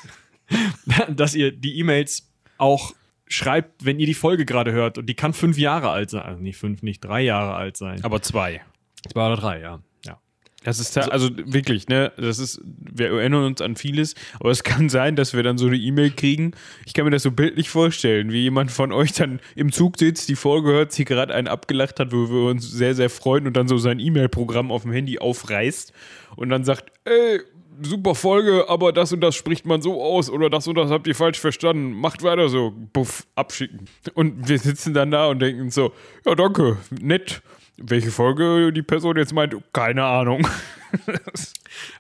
dass 1.16 1.36
ihr 1.36 1.52
die 1.52 1.78
E-Mails 1.80 2.30
auch 2.58 2.94
schreibt, 3.28 3.86
wenn 3.86 4.00
ihr 4.00 4.06
die 4.06 4.14
Folge 4.14 4.46
gerade 4.46 4.72
hört. 4.72 4.98
Und 4.98 5.08
die 5.08 5.16
kann 5.16 5.34
fünf 5.34 5.58
Jahre 5.58 5.90
alt 5.90 6.10
sein. 6.10 6.22
Also 6.22 6.42
nicht 6.42 6.58
fünf, 6.58 6.84
nicht 6.84 7.02
drei 7.04 7.22
Jahre 7.22 7.56
alt 7.56 7.78
sein. 7.78 8.04
Aber 8.04 8.22
zwei. 8.22 8.62
Zwei 9.10 9.28
oder 9.28 9.38
drei, 9.38 9.60
ja. 9.62 9.80
ja. 10.06 10.20
Das 10.64 10.80
ist 10.80 10.92
ta- 10.94 11.02
also 11.08 11.30
wirklich, 11.46 11.88
ne? 11.88 12.12
Das 12.18 12.38
ist, 12.40 12.62
wir 12.64 13.08
erinnern 13.08 13.44
uns 13.46 13.62
an 13.62 13.76
vieles, 13.76 14.16
aber 14.40 14.52
es 14.52 14.64
kann 14.64 14.90
sein, 14.90 15.16
dass 15.16 15.34
wir 15.34 15.44
dann 15.44 15.58
so 15.58 15.68
eine 15.68 15.78
E-Mail 15.78 16.12
kriegen. 16.12 16.52
Ich 16.86 16.94
kann 16.94 17.06
mir 17.06 17.12
das 17.12 17.24
so 17.24 17.32
bildlich 17.32 17.70
vorstellen, 17.70 18.32
wie 18.32 18.42
jemand 18.44 18.72
von 18.72 18.92
euch 18.92 19.14
dann 19.14 19.40
im 19.56 19.72
Zug 19.72 19.98
sitzt, 19.98 20.30
die 20.30 20.36
Folge 20.36 20.70
hört, 20.70 20.92
sie 20.92 21.06
gerade 21.06 21.34
einen 21.34 21.48
abgelacht 21.48 22.00
hat, 22.00 22.12
wo 22.12 22.30
wir 22.30 22.50
uns 22.50 22.70
sehr, 22.70 22.94
sehr 22.96 23.10
freuen 23.10 23.48
und 23.48 23.58
dann 23.58 23.68
so 23.68 23.78
sein 23.78 24.00
E-Mail-Programm 24.00 24.72
auf 24.72 24.84
dem 24.84 24.92
Handy 24.92 25.18
aufreißt 25.20 25.94
und 26.36 26.50
dann 26.50 26.64
sagt, 26.64 26.92
ey, 27.06 27.42
super 27.84 28.14
Folge, 28.14 28.66
aber 28.70 28.94
das 28.94 29.12
und 29.12 29.22
das 29.22 29.34
spricht 29.36 29.66
man 29.66 29.82
so 29.82 30.04
aus 30.04 30.30
oder 30.30 30.52
das 30.52 30.68
und 30.68 30.76
das 30.76 30.92
habt 30.92 31.08
ihr 31.08 31.16
falsch 31.16 31.40
verstanden. 31.40 31.94
Macht 31.94 32.22
weiter 32.22 32.48
so. 32.50 32.72
Buff, 32.94 33.26
abschicken. 33.34 33.88
Und 34.14 34.48
wir 34.48 34.60
sitzen 34.60 34.94
dann 34.94 35.10
da 35.10 35.30
und 35.30 35.40
denken 35.40 35.72
so, 35.72 35.92
ja, 36.24 36.36
danke, 36.36 36.78
nett. 37.02 37.42
Welche 37.84 38.12
Folge 38.12 38.72
die 38.74 38.82
Person 38.84 39.18
jetzt 39.18 39.34
meint, 39.34 39.56
keine 39.74 40.06
Ahnung. 40.06 40.48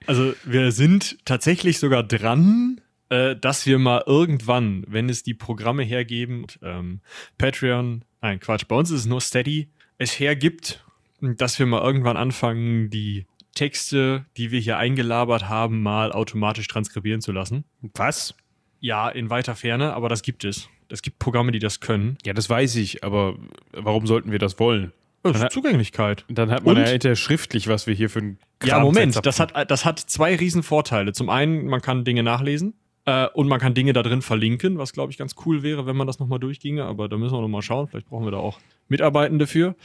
Also 0.05 0.33
wir 0.43 0.73
sind 0.73 1.17
tatsächlich 1.23 1.79
sogar 1.79 2.03
dran, 2.03 2.81
äh, 3.09 3.35
dass 3.35 3.65
wir 3.65 3.79
mal 3.79 4.03
irgendwann, 4.05 4.83
wenn 4.87 5.09
es 5.09 5.23
die 5.23 5.33
Programme 5.33 5.83
hergeben, 5.83 6.47
ähm, 6.61 6.99
Patreon, 7.37 8.03
nein, 8.21 8.39
Quatsch, 8.39 8.67
bei 8.67 8.75
uns 8.75 8.91
ist 8.91 9.01
es 9.01 9.05
nur 9.05 9.21
Steady, 9.21 9.69
es 9.97 10.19
hergibt, 10.19 10.83
dass 11.21 11.59
wir 11.59 11.65
mal 11.65 11.81
irgendwann 11.81 12.17
anfangen, 12.17 12.89
die 12.89 13.25
Texte, 13.53 14.25
die 14.37 14.51
wir 14.51 14.59
hier 14.59 14.77
eingelabert 14.77 15.49
haben, 15.49 15.83
mal 15.83 16.11
automatisch 16.11 16.67
transkribieren 16.67 17.21
zu 17.21 17.31
lassen. 17.31 17.65
Was? 17.81 18.33
Ja, 18.79 19.09
in 19.09 19.29
weiter 19.29 19.55
Ferne, 19.55 19.93
aber 19.93 20.09
das 20.09 20.23
gibt 20.23 20.43
es. 20.43 20.69
Es 20.89 21.01
gibt 21.01 21.19
Programme, 21.19 21.51
die 21.51 21.59
das 21.59 21.79
können. 21.79 22.17
Ja, 22.25 22.33
das 22.33 22.49
weiß 22.49 22.75
ich, 22.77 23.03
aber 23.03 23.37
warum 23.71 24.07
sollten 24.07 24.31
wir 24.31 24.39
das 24.39 24.59
wollen? 24.59 24.91
Das 25.23 25.33
Dann 25.33 25.39
ist 25.39 25.45
hat- 25.45 25.51
Zugänglichkeit. 25.53 26.25
Dann 26.29 26.49
hat 26.51 26.65
man 26.65 26.77
Und? 26.77 26.81
ja 26.83 26.89
hinterher 26.89 27.15
schriftlich, 27.15 27.67
was 27.67 27.85
wir 27.87 27.93
hier 27.93 28.09
für 28.09 28.19
ein 28.19 28.37
Ja, 28.63 28.75
Kram 28.75 28.83
Moment, 28.83 29.13
zapfen. 29.13 29.25
das 29.25 29.39
hat, 29.39 29.69
das 29.71 29.85
hat 29.85 29.99
zwei 29.99 30.35
riesen 30.35 30.63
Vorteile. 30.63 31.13
Zum 31.13 31.29
einen, 31.29 31.67
man 31.67 31.81
kann 31.81 32.03
Dinge 32.05 32.23
nachlesen 32.23 32.73
äh, 33.05 33.27
und 33.33 33.47
man 33.47 33.59
kann 33.59 33.73
Dinge 33.73 33.93
da 33.93 34.01
drin 34.03 34.21
verlinken, 34.21 34.77
was 34.77 34.93
glaube 34.93 35.11
ich 35.11 35.17
ganz 35.17 35.35
cool 35.45 35.61
wäre, 35.63 35.85
wenn 35.85 35.95
man 35.95 36.07
das 36.07 36.19
nochmal 36.19 36.39
durchginge, 36.39 36.85
aber 36.85 37.07
da 37.07 37.17
müssen 37.17 37.35
wir 37.35 37.41
nochmal 37.41 37.61
schauen. 37.61 37.87
Vielleicht 37.87 38.07
brauchen 38.07 38.25
wir 38.25 38.31
da 38.31 38.37
auch 38.37 38.59
Mitarbeitende 38.87 39.45
für, 39.47 39.75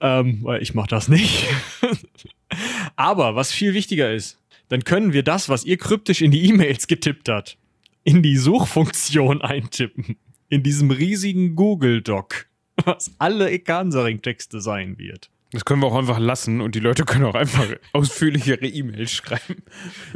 ähm, 0.00 0.38
weil 0.42 0.62
ich 0.62 0.74
mache 0.74 0.88
das 0.88 1.08
nicht. 1.08 1.46
aber 2.96 3.34
was 3.34 3.52
viel 3.52 3.74
wichtiger 3.74 4.12
ist, 4.12 4.38
dann 4.68 4.84
können 4.84 5.12
wir 5.12 5.22
das, 5.22 5.48
was 5.48 5.64
ihr 5.64 5.76
kryptisch 5.76 6.22
in 6.22 6.30
die 6.30 6.46
E-Mails 6.48 6.86
getippt 6.86 7.28
habt, 7.28 7.58
in 8.02 8.22
die 8.22 8.36
Suchfunktion 8.36 9.42
eintippen. 9.42 10.16
In 10.48 10.62
diesem 10.62 10.90
riesigen 10.90 11.56
Google-Doc, 11.56 12.46
was 12.84 13.14
alle 13.18 13.50
Ekansaring-Texte 13.50 14.60
sein 14.60 14.98
wird. 14.98 15.30
Das 15.52 15.64
können 15.64 15.80
wir 15.82 15.86
auch 15.86 15.94
einfach 15.96 16.18
lassen 16.18 16.60
und 16.60 16.74
die 16.74 16.80
Leute 16.80 17.04
können 17.04 17.24
auch 17.24 17.34
einfach 17.36 17.66
ausführlichere 17.92 18.66
E-Mails 18.66 19.12
schreiben. 19.12 19.62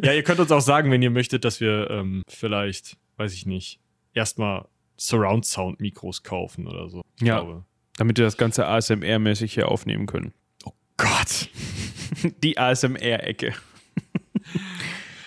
Ja, 0.02 0.12
ihr 0.12 0.24
könnt 0.24 0.40
uns 0.40 0.50
auch 0.50 0.60
sagen, 0.60 0.90
wenn 0.90 1.00
ihr 1.02 1.10
möchtet, 1.10 1.44
dass 1.44 1.60
wir 1.60 1.88
ähm, 1.90 2.22
vielleicht, 2.28 2.96
weiß 3.18 3.32
ich 3.34 3.46
nicht, 3.46 3.78
erstmal 4.14 4.66
Surround-Sound-Mikros 4.96 6.24
kaufen 6.24 6.66
oder 6.66 6.88
so. 6.88 7.02
Ich 7.20 7.26
Ja. 7.26 7.40
glaube. 7.40 7.64
Damit 7.98 8.18
wir 8.18 8.24
das 8.24 8.36
Ganze 8.36 8.66
ASMR-mäßig 8.66 9.52
hier 9.54 9.68
aufnehmen 9.68 10.06
können. 10.06 10.32
Gott. 10.96 11.48
Die 12.42 12.58
ASMR-Ecke. 12.58 13.54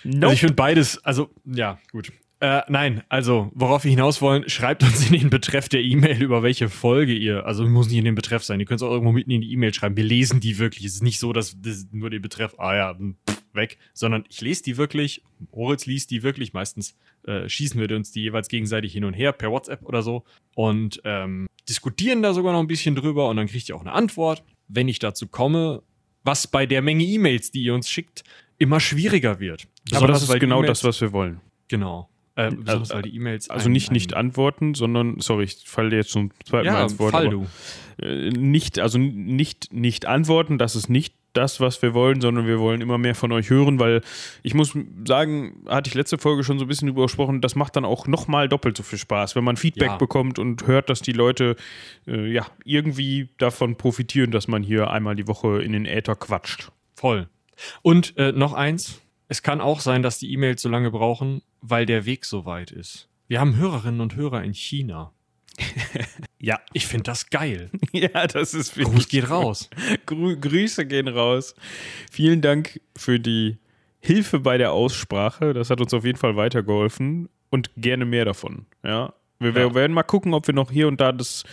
Also 0.04 0.30
ich 0.32 0.40
finde 0.40 0.56
beides, 0.56 1.04
also 1.06 1.30
ja, 1.46 1.80
gut. 1.92 2.12
Äh, 2.44 2.64
nein, 2.70 3.04
also 3.08 3.52
worauf 3.54 3.84
wir 3.84 3.92
hinaus 3.92 4.20
wollen, 4.20 4.50
schreibt 4.50 4.82
uns 4.82 5.08
in 5.10 5.20
den 5.20 5.30
Betreff 5.30 5.70
der 5.70 5.82
E-Mail, 5.82 6.24
über 6.24 6.42
welche 6.42 6.70
Folge 6.70 7.14
ihr, 7.14 7.46
also 7.46 7.68
muss 7.68 7.88
nicht 7.88 8.00
in 8.00 8.06
den 8.06 8.16
Betreff 8.16 8.44
sein, 8.44 8.60
ihr 8.60 8.66
könnt 8.66 8.82
es 8.82 8.84
auch 8.84 8.90
irgendwo 8.92 9.12
mitten 9.12 9.30
in 9.30 9.42
die 9.42 9.52
E-Mail 9.52 9.72
schreiben. 9.76 9.96
Wir 9.96 10.04
lesen 10.04 10.40
die 10.40 10.58
wirklich. 10.58 10.84
Es 10.86 10.96
ist 10.96 11.04
nicht 11.04 11.20
so, 11.20 11.34
dass 11.34 11.56
das 11.62 11.86
nur 11.92 12.10
den 12.10 12.24
Betreff, 12.24 12.56
ah 12.58 12.76
ja, 12.76 12.94
pff, 12.96 13.42
weg, 13.54 13.78
sondern 13.94 14.24
ich 14.28 14.42
lese 14.42 14.64
die 14.64 14.78
wirklich, 14.78 15.22
Moritz 15.52 15.86
liest 15.86 16.10
die 16.10 16.24
wirklich, 16.24 16.54
meistens 16.54 16.96
äh, 17.28 17.48
schießen 17.48 17.80
wir 17.80 17.96
uns 17.96 18.12
die 18.12 18.22
jeweils 18.22 18.48
gegenseitig 18.48 18.94
hin 18.94 19.06
und 19.06 19.14
her 19.14 19.34
per 19.34 19.52
WhatsApp 19.52 19.84
oder 19.84 20.02
so 20.02 20.24
und 20.56 21.02
ähm, 21.04 21.48
diskutieren 21.70 22.24
da 22.24 22.34
sogar 22.34 22.54
noch 22.54 22.60
ein 22.60 22.68
bisschen 22.68 22.96
drüber 22.96 23.30
und 23.30 23.38
dann 23.38 23.48
kriegt 23.48 23.70
ihr 23.70 23.76
auch 23.76 23.82
eine 23.82 23.92
Antwort, 23.92 24.44
wenn 24.68 24.88
ich 24.88 25.00
dazu 25.00 25.28
komme, 25.28 25.84
was 26.24 26.48
bei 26.48 26.66
der 26.66 26.82
Menge 26.82 27.04
E-Mails, 27.04 27.52
die 27.52 27.64
ihr 27.64 27.76
uns 27.76 27.90
schickt, 27.90 28.24
immer 28.58 28.80
schwieriger 28.80 29.40
wird. 29.40 29.68
Aber 29.94 30.08
das 30.08 30.24
ist 30.24 30.40
genau 30.40 30.60
E-Mails- 30.60 30.80
das, 30.80 30.84
was 30.84 31.02
wir 31.02 31.12
wollen. 31.12 31.42
Genau. 31.68 32.10
Äh, 32.36 32.52
besonders, 32.52 32.90
weil 32.92 33.02
die 33.02 33.16
E-Mails. 33.16 33.50
Also 33.50 33.68
ein- 33.70 33.74
nicht 33.74 33.90
ein- 33.90 33.94
nicht 33.94 34.14
antworten, 34.14 34.74
sondern, 34.74 35.20
sorry, 35.20 35.44
ich 35.46 35.64
falle 35.66 35.96
jetzt 35.96 36.12
zum 36.12 36.32
zweiten 36.46 36.68
Mal 36.68 36.74
Ja, 36.74 36.84
ins 36.84 36.98
Wort. 37.00 37.12
fall 37.12 37.28
aber, 37.28 37.46
du. 38.00 38.06
äh, 38.06 38.30
nicht, 38.30 38.80
also 38.80 38.98
nicht, 38.98 39.74
nicht 39.74 40.06
antworten, 40.06 40.58
das 40.58 40.76
ist 40.76 40.90
nicht 40.90 41.14
das, 41.34 41.60
was 41.62 41.82
wir 41.82 41.94
wollen, 41.94 42.20
sondern 42.20 42.46
wir 42.46 42.60
wollen 42.60 42.82
immer 42.82 42.98
mehr 42.98 43.16
von 43.16 43.32
euch 43.32 43.50
hören, 43.50 43.80
weil 43.80 44.02
ich 44.44 44.54
muss 44.54 44.74
sagen, 45.08 45.64
hatte 45.68 45.88
ich 45.90 45.94
letzte 45.94 46.18
Folge 46.18 46.44
schon 46.44 46.60
so 46.60 46.66
ein 46.66 46.68
bisschen 46.68 46.88
drüber 46.90 47.04
gesprochen, 47.04 47.40
das 47.42 47.56
macht 47.56 47.76
dann 47.78 47.86
auch 47.86 48.06
nochmal 48.08 48.50
doppelt 48.50 48.76
so 48.76 48.84
viel 48.84 49.00
Spaß, 49.00 49.36
wenn 49.38 49.44
man 49.46 49.56
Feedback 49.58 49.88
Ja. 49.90 49.96
bekommt 49.98 50.40
und 50.40 50.68
hört, 50.68 50.90
dass 50.90 51.02
die 51.02 51.14
Leute 51.14 51.56
äh, 52.08 52.32
ja 52.32 52.46
irgendwie 52.66 53.30
davon 53.38 53.78
profitieren, 53.78 54.32
dass 54.32 54.48
man 54.50 54.62
hier 54.64 54.90
einmal 54.90 55.16
die 55.16 55.28
Woche 55.28 55.62
in 55.62 55.72
den 55.74 55.86
Äther 55.86 56.16
quatscht. 56.16 56.72
Voll. 56.96 57.28
Und 57.82 58.18
äh, 58.18 58.32
noch 58.32 58.54
eins. 58.54 59.01
Es 59.32 59.42
kann 59.44 59.62
auch 59.62 59.80
sein, 59.80 60.04
dass 60.04 60.20
die 60.20 60.30
E-Mails 60.34 60.62
so 60.62 60.68
lange 60.68 60.92
brauchen, 60.92 61.42
weil 61.62 61.86
der 61.86 62.06
Weg 62.06 62.26
so 62.26 62.44
weit 62.46 62.70
ist. 62.72 63.08
Wir 63.30 63.40
haben 63.40 63.56
Hörerinnen 63.56 64.02
und 64.02 64.18
Hörer 64.18 64.44
in 64.44 64.54
China. 64.54 65.14
Ja. 66.44 66.60
Ich 66.74 66.88
finde 66.88 67.04
das 67.04 67.30
geil. 67.30 67.70
Ja, 67.94 68.26
das 68.28 68.54
ist 68.56 68.76
wirklich 68.76 68.96
Gruß 68.96 69.08
geht 69.10 69.30
raus. 69.30 69.70
Grü 70.06 70.36
Grüße 70.38 70.86
gehen 70.86 71.08
raus. 71.08 71.56
Vielen 72.12 72.42
Dank 72.42 72.82
für 72.98 73.20
die 73.20 73.58
Hilfe 74.02 74.40
bei 74.40 74.58
der 74.58 74.72
Aussprache. 74.74 75.54
Das 75.54 75.70
hat 75.70 75.80
uns 75.80 75.94
auf 75.94 76.04
jeden 76.04 76.18
Fall 76.18 76.36
weitergeholfen 76.36 77.30
und 77.52 77.70
gerne 77.78 78.06
mehr 78.06 78.26
davon. 78.26 78.66
Ja. 78.84 79.14
Wir 79.40 79.52
Ja. 79.56 79.74
werden 79.76 79.94
mal 79.94 80.04
gucken, 80.04 80.34
ob 80.34 80.48
wir 80.48 80.54
noch 80.56 80.72
hier 80.72 80.88
und 80.88 81.00
da 81.00 81.12
das 81.12 81.44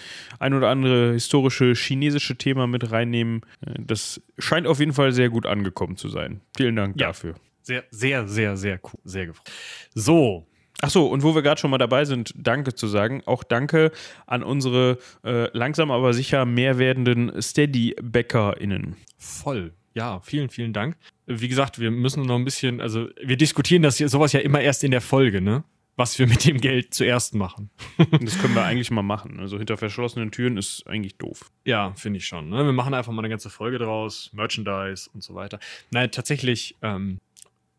ein 0.41 0.53
oder 0.55 0.69
andere 0.71 1.13
historische 1.13 1.75
chinesische 1.75 2.37
Thema 2.37 2.67
mit 2.67 2.91
reinnehmen. 2.91 3.43
Äh, 3.65 3.75
Das 3.79 4.21
scheint 4.39 4.67
auf 4.67 4.81
jeden 4.81 4.95
Fall 4.95 5.13
sehr 5.13 5.29
gut 5.29 5.47
angekommen 5.47 5.97
zu 5.97 6.09
sein. 6.09 6.41
Vielen 6.57 6.77
Dank 6.77 6.99
Ja. 7.01 7.09
dafür. 7.09 7.35
Sehr, 7.69 7.85
sehr, 7.91 8.27
sehr, 8.27 8.57
sehr 8.57 8.81
cool. 8.83 9.01
Sehr 9.05 9.27
gefreut. 9.27 9.51
So. 9.95 10.47
Ach 10.81 10.89
so, 10.89 11.07
und 11.07 11.23
wo 11.23 11.35
wir 11.35 11.43
gerade 11.43 11.61
schon 11.61 11.71
mal 11.71 11.77
dabei 11.77 12.07
sind, 12.07 12.33
danke 12.35 12.75
zu 12.75 12.87
sagen. 12.87 13.23
Auch 13.27 13.45
danke 13.45 13.93
an 14.27 14.43
unsere 14.43 14.97
äh, 15.23 15.55
langsam 15.55 15.91
aber 15.91 16.15
sicher 16.15 16.47
mehr 16.47 16.79
werdenden 16.79 17.43
Steady-BäckerInnen. 17.43 18.97
Voll. 19.19 19.75
Ja, 19.93 20.21
vielen, 20.21 20.49
vielen 20.49 20.73
Dank. 20.73 20.97
Wie 21.27 21.49
gesagt, 21.49 21.79
wir 21.79 21.91
müssen 21.91 22.23
noch 22.23 22.37
ein 22.37 22.47
bisschen, 22.47 22.81
also 22.81 23.09
wir 23.23 23.37
diskutieren 23.37 23.83
das 23.83 23.99
hier 23.99 24.09
sowas 24.09 24.33
ja 24.33 24.41
immer 24.41 24.63
erst 24.63 24.83
in 24.83 24.93
der 24.93 25.03
Folge, 25.03 25.43
ne? 25.43 25.63
Was 25.97 26.19
wir 26.19 26.27
mit 26.27 26.47
dem 26.47 26.59
Geld 26.59 26.95
zuerst 26.95 27.35
machen. 27.35 27.69
Das 28.23 28.39
können 28.39 28.55
wir 28.55 28.65
eigentlich 28.65 28.91
mal 28.91 29.03
machen. 29.03 29.41
Also 29.41 29.59
hinter 29.59 29.77
verschlossenen 29.77 30.31
Türen 30.31 30.57
ist 30.57 30.87
eigentlich 30.87 31.19
doof. 31.19 31.51
Ja, 31.67 31.93
finde 31.97 32.17
ich 32.17 32.27
schon. 32.27 32.49
Ne? 32.49 32.65
Wir 32.65 32.73
machen 32.73 32.95
einfach 32.95 33.13
mal 33.13 33.21
eine 33.21 33.29
ganze 33.29 33.51
Folge 33.51 33.79
draus, 33.79 34.31
Merchandise 34.33 35.11
und 35.13 35.23
so 35.23 35.35
weiter. 35.35 35.59
Nein, 35.91 36.11
tatsächlich, 36.11 36.77
ähm, 36.81 37.19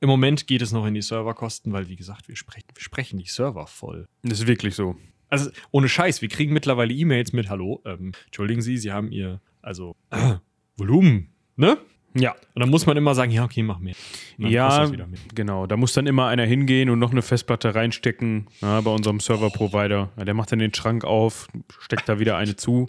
im 0.02 0.10
Moment 0.10 0.48
geht 0.48 0.62
es 0.62 0.72
noch 0.72 0.86
in 0.86 0.94
die 0.94 1.02
Serverkosten, 1.02 1.74
weil, 1.74 1.90
wie 1.90 1.96
gesagt, 1.96 2.28
wir 2.28 2.36
sprechen, 2.36 2.68
wir 2.74 2.82
sprechen 2.82 3.20
die 3.20 3.28
Server 3.28 3.68
voll. 3.68 4.08
Das 4.24 4.40
ist 4.40 4.48
wirklich 4.48 4.76
so. 4.76 4.96
Also, 5.30 5.52
ohne 5.72 5.90
Scheiß, 5.90 6.22
wir 6.22 6.30
kriegen 6.30 6.54
mittlerweile 6.54 6.94
E-Mails 6.94 7.34
mit, 7.34 7.50
hallo, 7.50 7.82
ähm, 7.86 8.14
entschuldigen 8.26 8.62
Sie, 8.62 8.78
Sie 8.78 8.92
haben 8.92 9.12
Ihr, 9.12 9.42
also, 9.62 9.96
äh, 10.10 10.36
Volumen, 10.78 11.30
ne? 11.56 11.78
Ja. 12.16 12.32
Und 12.56 12.62
dann 12.62 12.70
muss 12.70 12.86
man 12.86 12.98
immer 12.98 13.14
sagen, 13.14 13.32
ja, 13.32 13.44
okay, 13.44 13.62
mach 13.62 13.80
mehr. 13.80 13.94
Ja, 14.38 14.90
genau. 15.36 15.68
Da 15.68 15.78
muss 15.78 15.94
dann 15.94 16.08
immer 16.08 16.28
einer 16.28 16.46
hingehen 16.46 16.90
und 16.90 16.98
noch 16.98 17.12
eine 17.12 17.22
Festplatte 17.22 17.76
reinstecken 17.76 18.48
ja, 18.62 18.82
bei 18.82 18.92
unserem 18.92 19.20
Server-Provider. 19.20 20.10
Ja, 20.18 20.26
der 20.26 20.34
macht 20.34 20.52
dann 20.52 20.60
den 20.60 20.74
Schrank 20.74 21.04
auf, 21.04 21.48
steckt 21.80 22.10
da 22.10 22.20
wieder 22.20 22.38
eine 22.38 22.56
zu 22.56 22.88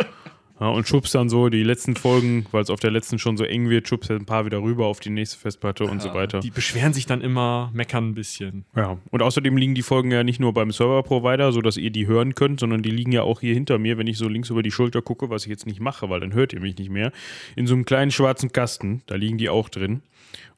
ja, 0.61 0.69
und 0.69 0.87
schubst 0.87 1.15
dann 1.15 1.31
so 1.31 1.49
die 1.49 1.63
letzten 1.63 1.97
Folgen, 1.97 2.47
weil 2.53 2.63
es 2.63 2.71
auf 2.71 2.81
der 2.81 2.91
letzten 2.91 3.19
schon 3.19 3.37
so 3.39 3.45
eng 3.45 3.71
wird, 3.71 3.89
schubst 3.89 4.11
ein 4.11 4.27
paar 4.27 4.45
wieder 4.45 4.63
rüber 4.63 4.87
auf 4.87 5.01
die 5.01 5.11
nächste 5.11 5.39
Festplatte 5.39 5.85
und 5.85 6.03
so 6.03 6.13
weiter. 6.13 6.41
Die 6.41 6.51
beschweren 6.51 6.93
sich 6.93 7.07
dann 7.07 7.23
immer, 7.23 7.71
meckern 7.73 8.11
ein 8.11 8.15
bisschen. 8.15 8.65
Ja, 8.77 8.99
und 9.11 9.23
außerdem 9.23 9.57
liegen 9.57 9.75
die 9.75 9.83
Folgen 9.83 10.11
ja 10.11 10.23
nicht 10.23 10.39
nur 10.39 10.53
beim 10.53 10.71
Server-Provider, 10.71 11.53
sodass 11.53 11.79
ihr 11.79 11.91
die 11.91 12.07
hören 12.07 12.35
könnt, 12.35 12.61
sondern 12.61 12.83
die 12.83 12.91
liegen 12.91 13.13
ja 13.13 13.23
auch 13.23 13.41
hier 13.41 13.55
hinter 13.55 13.79
mir, 13.79 13.97
wenn 13.97 14.07
ich 14.07 14.19
so 14.19 14.29
links 14.29 14.51
über 14.51 14.63
die 14.63 14.71
Schulter 14.71 15.01
gucke, 15.01 15.31
was 15.31 15.45
ich 15.45 15.51
jetzt 15.51 15.67
nicht 15.67 15.81
mache, 15.81 16.11
weil 16.11 16.21
dann 16.21 16.35
hört 16.35 16.53
ihr 16.53 16.61
mich 16.61 16.77
nicht 16.77 16.91
mehr. 16.91 17.11
In 17.57 17.67
so 17.67 17.75
einem 17.75 17.87
kleinen 17.87 18.11
schwarzen 18.11 18.53
Kasten, 18.53 19.03
da 19.07 19.15
liegen 19.15 19.39
die 19.39 19.49
auch 19.49 19.71
drin. 19.71 20.03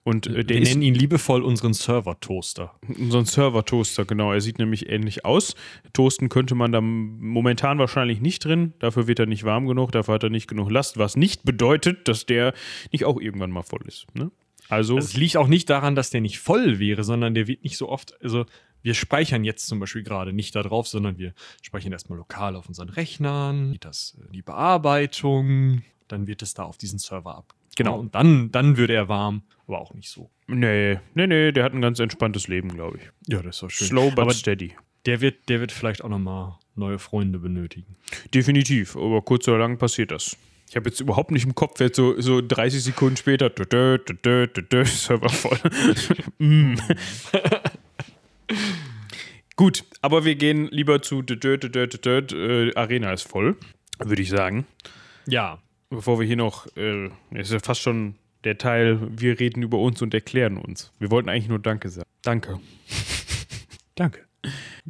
Und 0.04 0.26
äh, 0.26 0.44
der 0.44 0.56
Wir 0.58 0.64
nennen 0.64 0.82
ihn 0.82 0.94
liebevoll 0.94 1.42
unseren 1.42 1.74
Server-Toaster. 1.74 2.74
ein 2.88 3.24
Server-Toaster, 3.24 4.04
genau. 4.04 4.32
Er 4.32 4.40
sieht 4.40 4.58
nämlich 4.58 4.88
ähnlich 4.88 5.24
aus. 5.24 5.54
Toasten 5.92 6.28
könnte 6.28 6.54
man 6.54 6.72
da 6.72 6.80
momentan 6.80 7.78
wahrscheinlich 7.78 8.20
nicht 8.20 8.44
drin. 8.44 8.74
Dafür 8.80 9.06
wird 9.06 9.20
er 9.20 9.26
nicht 9.26 9.44
warm 9.44 9.66
genug, 9.66 9.92
dafür 9.92 10.14
hat 10.14 10.24
er 10.24 10.30
nicht 10.30 10.48
genug 10.48 10.70
Last, 10.70 10.98
was 10.98 11.16
nicht 11.16 11.44
bedeutet, 11.44 12.08
dass 12.08 12.26
der 12.26 12.52
nicht 12.90 13.04
auch 13.04 13.20
irgendwann 13.20 13.50
mal 13.50 13.62
voll 13.62 13.82
ist. 13.86 14.06
Ne? 14.14 14.32
Also, 14.68 14.96
Es 14.96 15.14
liegt 15.14 15.36
auch 15.36 15.48
nicht 15.48 15.70
daran, 15.70 15.94
dass 15.94 16.10
der 16.10 16.20
nicht 16.20 16.38
voll 16.38 16.78
wäre, 16.78 17.04
sondern 17.04 17.34
der 17.34 17.46
wird 17.46 17.62
nicht 17.62 17.76
so 17.76 17.88
oft, 17.88 18.20
also 18.22 18.46
wir 18.82 18.94
speichern 18.94 19.44
jetzt 19.44 19.66
zum 19.66 19.78
Beispiel 19.78 20.02
gerade 20.02 20.32
nicht 20.32 20.56
da 20.56 20.62
drauf, 20.62 20.88
sondern 20.88 21.18
wir 21.18 21.34
speichern 21.62 21.92
erstmal 21.92 22.18
lokal 22.18 22.56
auf 22.56 22.66
unseren 22.68 22.88
Rechnern, 22.88 23.76
das, 23.80 24.18
die 24.32 24.42
Bearbeitung, 24.42 25.82
dann 26.08 26.26
wird 26.26 26.42
es 26.42 26.54
da 26.54 26.64
auf 26.64 26.78
diesen 26.78 26.98
Server 26.98 27.36
ab. 27.36 27.54
Genau. 27.76 27.98
Und 27.98 28.14
dann, 28.14 28.50
dann 28.50 28.76
wird 28.76 28.90
er 28.90 29.08
warm, 29.08 29.42
aber 29.72 29.80
auch 29.80 29.94
nicht 29.94 30.10
so. 30.10 30.30
nee, 30.46 30.98
nee, 31.14 31.26
nee, 31.26 31.52
der 31.52 31.64
hat 31.64 31.72
ein 31.72 31.80
ganz 31.80 31.98
entspanntes 31.98 32.46
Leben, 32.48 32.68
glaube 32.68 32.98
ich. 32.98 33.32
Ja, 33.32 33.42
das 33.42 33.56
ist 33.56 33.62
doch 33.62 33.70
schön. 33.70 33.88
Slow 33.88 34.10
but 34.10 34.18
aber 34.18 34.34
steady. 34.34 34.74
der 35.06 35.20
wird, 35.20 35.48
der 35.48 35.60
wird 35.60 35.72
vielleicht 35.72 36.04
auch 36.04 36.08
nochmal 36.08 36.58
neue 36.74 36.98
Freunde 36.98 37.38
benötigen. 37.38 37.96
Definitiv, 38.34 38.96
aber 38.96 39.22
kurz 39.22 39.48
oder 39.48 39.58
lang 39.58 39.78
passiert 39.78 40.10
das. 40.10 40.36
Ich 40.68 40.76
habe 40.76 40.88
jetzt 40.88 41.00
überhaupt 41.00 41.30
nicht 41.30 41.44
im 41.44 41.54
Kopf, 41.54 41.80
jetzt 41.80 41.96
so, 41.96 42.18
so 42.20 42.40
30 42.40 42.82
Sekunden 42.82 43.16
später, 43.16 43.50
dö, 43.50 43.64
dö, 43.64 43.98
dö, 43.98 44.46
dö, 44.46 44.62
dö, 44.62 44.84
Server 44.84 45.28
voll. 45.28 45.58
mm. 46.38 46.76
Gut, 49.56 49.84
aber 50.00 50.24
wir 50.24 50.34
gehen 50.34 50.68
lieber 50.68 51.02
zu 51.02 51.22
dö, 51.22 51.36
dö, 51.36 51.58
dö, 51.58 51.68
dö, 51.68 52.22
dö, 52.22 52.68
äh, 52.68 52.74
Arena 52.74 53.12
ist 53.12 53.28
voll, 53.28 53.56
würde 53.98 54.22
ich 54.22 54.30
sagen. 54.30 54.66
Ja. 55.26 55.58
Bevor 55.90 56.18
wir 56.18 56.26
hier 56.26 56.36
noch, 56.36 56.66
äh, 56.74 57.10
ist 57.32 57.52
ja 57.52 57.58
fast 57.58 57.82
schon 57.82 58.14
der 58.44 58.58
Teil, 58.58 58.98
wir 59.10 59.38
reden 59.40 59.62
über 59.62 59.78
uns 59.78 60.02
und 60.02 60.14
erklären 60.14 60.56
uns. 60.56 60.92
Wir 60.98 61.10
wollten 61.10 61.28
eigentlich 61.28 61.48
nur 61.48 61.58
Danke 61.58 61.88
sagen. 61.88 62.08
Danke. 62.22 62.60
Danke. 63.94 64.20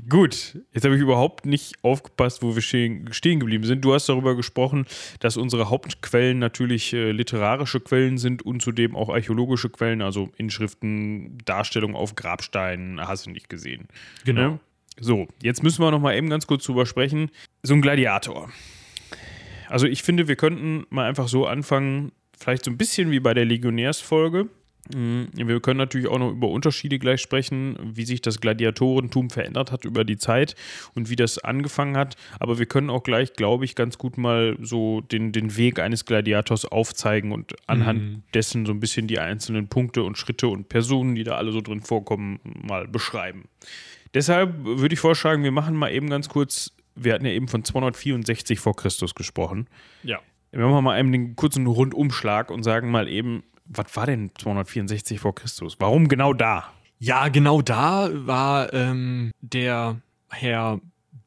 Gut, 0.09 0.59
jetzt 0.73 0.85
habe 0.85 0.97
ich 0.97 1.02
überhaupt 1.02 1.44
nicht 1.44 1.75
aufgepasst, 1.82 2.42
wo 2.42 2.54
wir 2.54 2.62
stehen, 2.62 3.04
geblieben 3.04 3.64
sind. 3.64 3.85
Du 3.85 3.92
hast 3.92 4.09
darüber 4.09 4.35
gesprochen, 4.35 4.87
dass 5.21 5.37
unsere 5.37 5.68
Hauptquellen 5.68 6.38
natürlich 6.38 6.94
äh, 6.94 7.12
literarische 7.12 7.80
Quellen 7.80 8.16
sind 8.16 8.42
und 8.42 8.62
zudem 8.62 8.97
auch 8.97 9.11
archäologische 9.11 9.68
Quellen, 9.68 10.00
also 10.00 10.30
Inschriften, 10.38 11.37
Darstellungen 11.44 11.94
auf 11.94 12.14
Grabsteinen, 12.16 13.06
hast 13.06 13.26
du 13.26 13.30
nicht 13.30 13.50
gesehen. 13.50 13.87
Genau. 14.25 14.52
Ne? 14.52 14.61
So, 14.99 15.28
jetzt 15.42 15.62
müssen 15.62 15.82
wir 15.82 15.90
noch 15.90 16.00
mal 16.00 16.16
eben 16.16 16.30
ganz 16.30 16.47
kurz 16.47 16.64
drüber 16.64 16.87
sprechen. 16.87 17.30
So 17.62 17.75
ein 17.75 17.82
Gladiator. 17.82 18.50
Also 19.68 19.87
ich 19.87 20.02
finde, 20.02 20.28
wir 20.28 20.37
könnten 20.37 20.85
mal 20.88 21.09
einfach 21.09 21.28
so 21.28 21.47
anfangen, 21.47 22.12
vielleicht 22.42 22.64
so 22.64 22.70
ein 22.70 22.76
bisschen 22.76 23.11
wie 23.11 23.20
bei 23.20 23.34
der 23.34 23.44
Legionärsfolge. 23.44 24.49
Mhm. 24.92 25.28
Wir 25.34 25.61
können 25.61 25.78
natürlich 25.78 26.08
auch 26.08 26.18
noch 26.18 26.32
über 26.32 26.49
Unterschiede 26.49 26.99
gleich 26.99 27.20
sprechen, 27.20 27.78
wie 27.94 28.04
sich 28.04 28.20
das 28.20 28.40
Gladiatorentum 28.40 29.30
verändert 29.30 29.70
hat 29.70 29.84
über 29.84 30.02
die 30.04 30.16
Zeit 30.16 30.56
und 30.96 31.08
wie 31.08 31.14
das 31.14 31.38
angefangen 31.38 31.96
hat. 31.96 32.16
Aber 32.40 32.58
wir 32.58 32.66
können 32.66 32.90
auch 32.90 33.04
gleich, 33.04 33.32
glaube 33.34 33.64
ich, 33.64 33.76
ganz 33.76 33.96
gut 33.96 34.18
mal 34.18 34.56
so 34.61 35.00
den, 35.00 35.30
den 35.30 35.56
Weg 35.56 35.78
eines 35.78 36.04
Gladiators 36.04 36.64
aufzeigen 36.64 37.30
und 37.30 37.54
anhand 37.68 38.02
Mhm. 38.02 38.22
dessen 38.34 38.66
so 38.66 38.72
ein 38.72 38.80
bisschen 38.80 39.06
die 39.06 39.20
einzelnen 39.20 39.68
Punkte 39.68 40.02
und 40.02 40.18
Schritte 40.18 40.49
und 40.49 40.68
Personen, 40.68 41.14
die 41.14 41.22
da 41.22 41.37
alle 41.37 41.52
so 41.52 41.61
drin 41.61 41.80
vorkommen, 41.80 42.40
mal 42.42 42.88
beschreiben. 42.88 43.44
Deshalb 44.14 44.64
würde 44.64 44.94
ich 44.94 45.00
vorschlagen, 45.00 45.44
wir 45.44 45.52
machen 45.52 45.76
mal 45.76 45.92
eben 45.92 46.11
ganz 46.11 46.28
kurz, 46.28 46.72
wir 46.96 47.14
hatten 47.14 47.25
ja 47.25 47.32
eben 47.32 47.46
von 47.46 47.62
264 47.64 48.58
vor 48.58 48.75
Christus 48.75 49.14
gesprochen. 49.14 49.68
Ja. 50.02 50.18
Wir 50.52 50.66
machen 50.66 50.85
mal 50.85 50.99
eben 51.00 51.12
den 51.12 51.35
kurzen 51.35 51.66
Rundumschlag 51.66 52.50
und 52.50 52.62
sagen 52.62 52.90
mal 52.90 53.09
eben, 53.09 53.42
was 53.64 53.97
war 53.97 54.04
denn 54.06 54.30
264 54.38 55.18
vor 55.18 55.35
Christus? 55.35 55.76
Warum 55.78 56.09
genau 56.09 56.35
da? 56.35 56.71
Ja, 56.99 57.28
genau 57.28 57.62
da 57.62 58.11
war 58.12 58.73
ähm, 58.75 59.32
der 59.40 60.00
Herr 60.28 60.80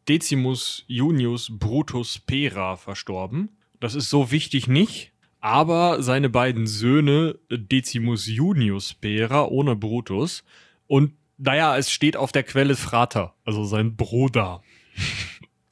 Decimus 0.07 0.83
Junius 0.87 1.49
Brutus 1.51 2.19
Pera 2.19 2.75
verstorben. 2.75 3.49
Das 3.79 3.95
ist 3.95 4.11
so 4.11 4.31
wichtig 4.31 4.67
nicht, 4.67 5.11
aber 5.41 6.03
seine 6.03 6.29
beiden 6.29 6.67
Söhne 6.67 7.39
Decimus 7.49 8.27
Junius 8.27 8.93
Pera 8.93 9.45
ohne 9.45 9.75
Brutus 9.75 10.43
und 10.85 11.13
naja, 11.37 11.75
es 11.77 11.91
steht 11.91 12.15
auf 12.15 12.31
der 12.31 12.43
Quelle 12.43 12.75
Frater, 12.75 13.33
also 13.43 13.65
sein 13.65 13.95
Bruder. 13.95 14.61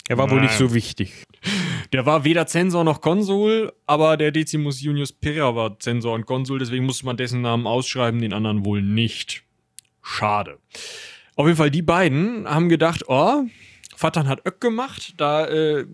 Er 0.09 0.17
war 0.17 0.29
wohl 0.29 0.41
nicht 0.41 0.59
Nein. 0.59 0.69
so 0.69 0.73
wichtig. 0.73 1.23
Der 1.91 2.05
war 2.05 2.23
weder 2.23 2.47
Zensor 2.47 2.83
noch 2.83 3.01
Konsul, 3.01 3.73
aber 3.85 4.17
der 4.17 4.31
Decimus 4.31 4.81
Junius 4.81 5.11
Pera 5.11 5.55
war 5.55 5.79
Zensor 5.79 6.13
und 6.15 6.25
Konsul, 6.25 6.59
deswegen 6.59 6.85
musste 6.85 7.05
man 7.05 7.17
dessen 7.17 7.41
Namen 7.41 7.67
ausschreiben, 7.67 8.21
den 8.21 8.33
anderen 8.33 8.65
wohl 8.65 8.81
nicht. 8.81 9.43
Schade. 10.01 10.59
Auf 11.35 11.45
jeden 11.45 11.57
Fall, 11.57 11.71
die 11.71 11.81
beiden 11.81 12.47
haben 12.47 12.69
gedacht, 12.69 13.03
oh, 13.07 13.43
Vatan 13.95 14.27
hat 14.27 14.45
Öck 14.45 14.59
gemacht, 14.59 15.13
da 15.17 15.45
äh, 15.47 15.85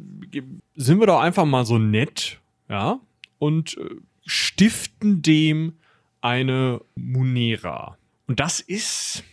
sind 0.76 1.00
wir 1.00 1.08
doch 1.08 1.20
einfach 1.20 1.46
mal 1.46 1.66
so 1.66 1.78
nett, 1.78 2.40
ja, 2.70 3.00
und 3.38 3.78
äh, 3.78 3.96
stiften 4.26 5.22
dem 5.22 5.74
eine 6.22 6.82
Munera. 6.96 7.98
Und 8.28 8.40
das 8.40 8.60
ist 8.60 9.24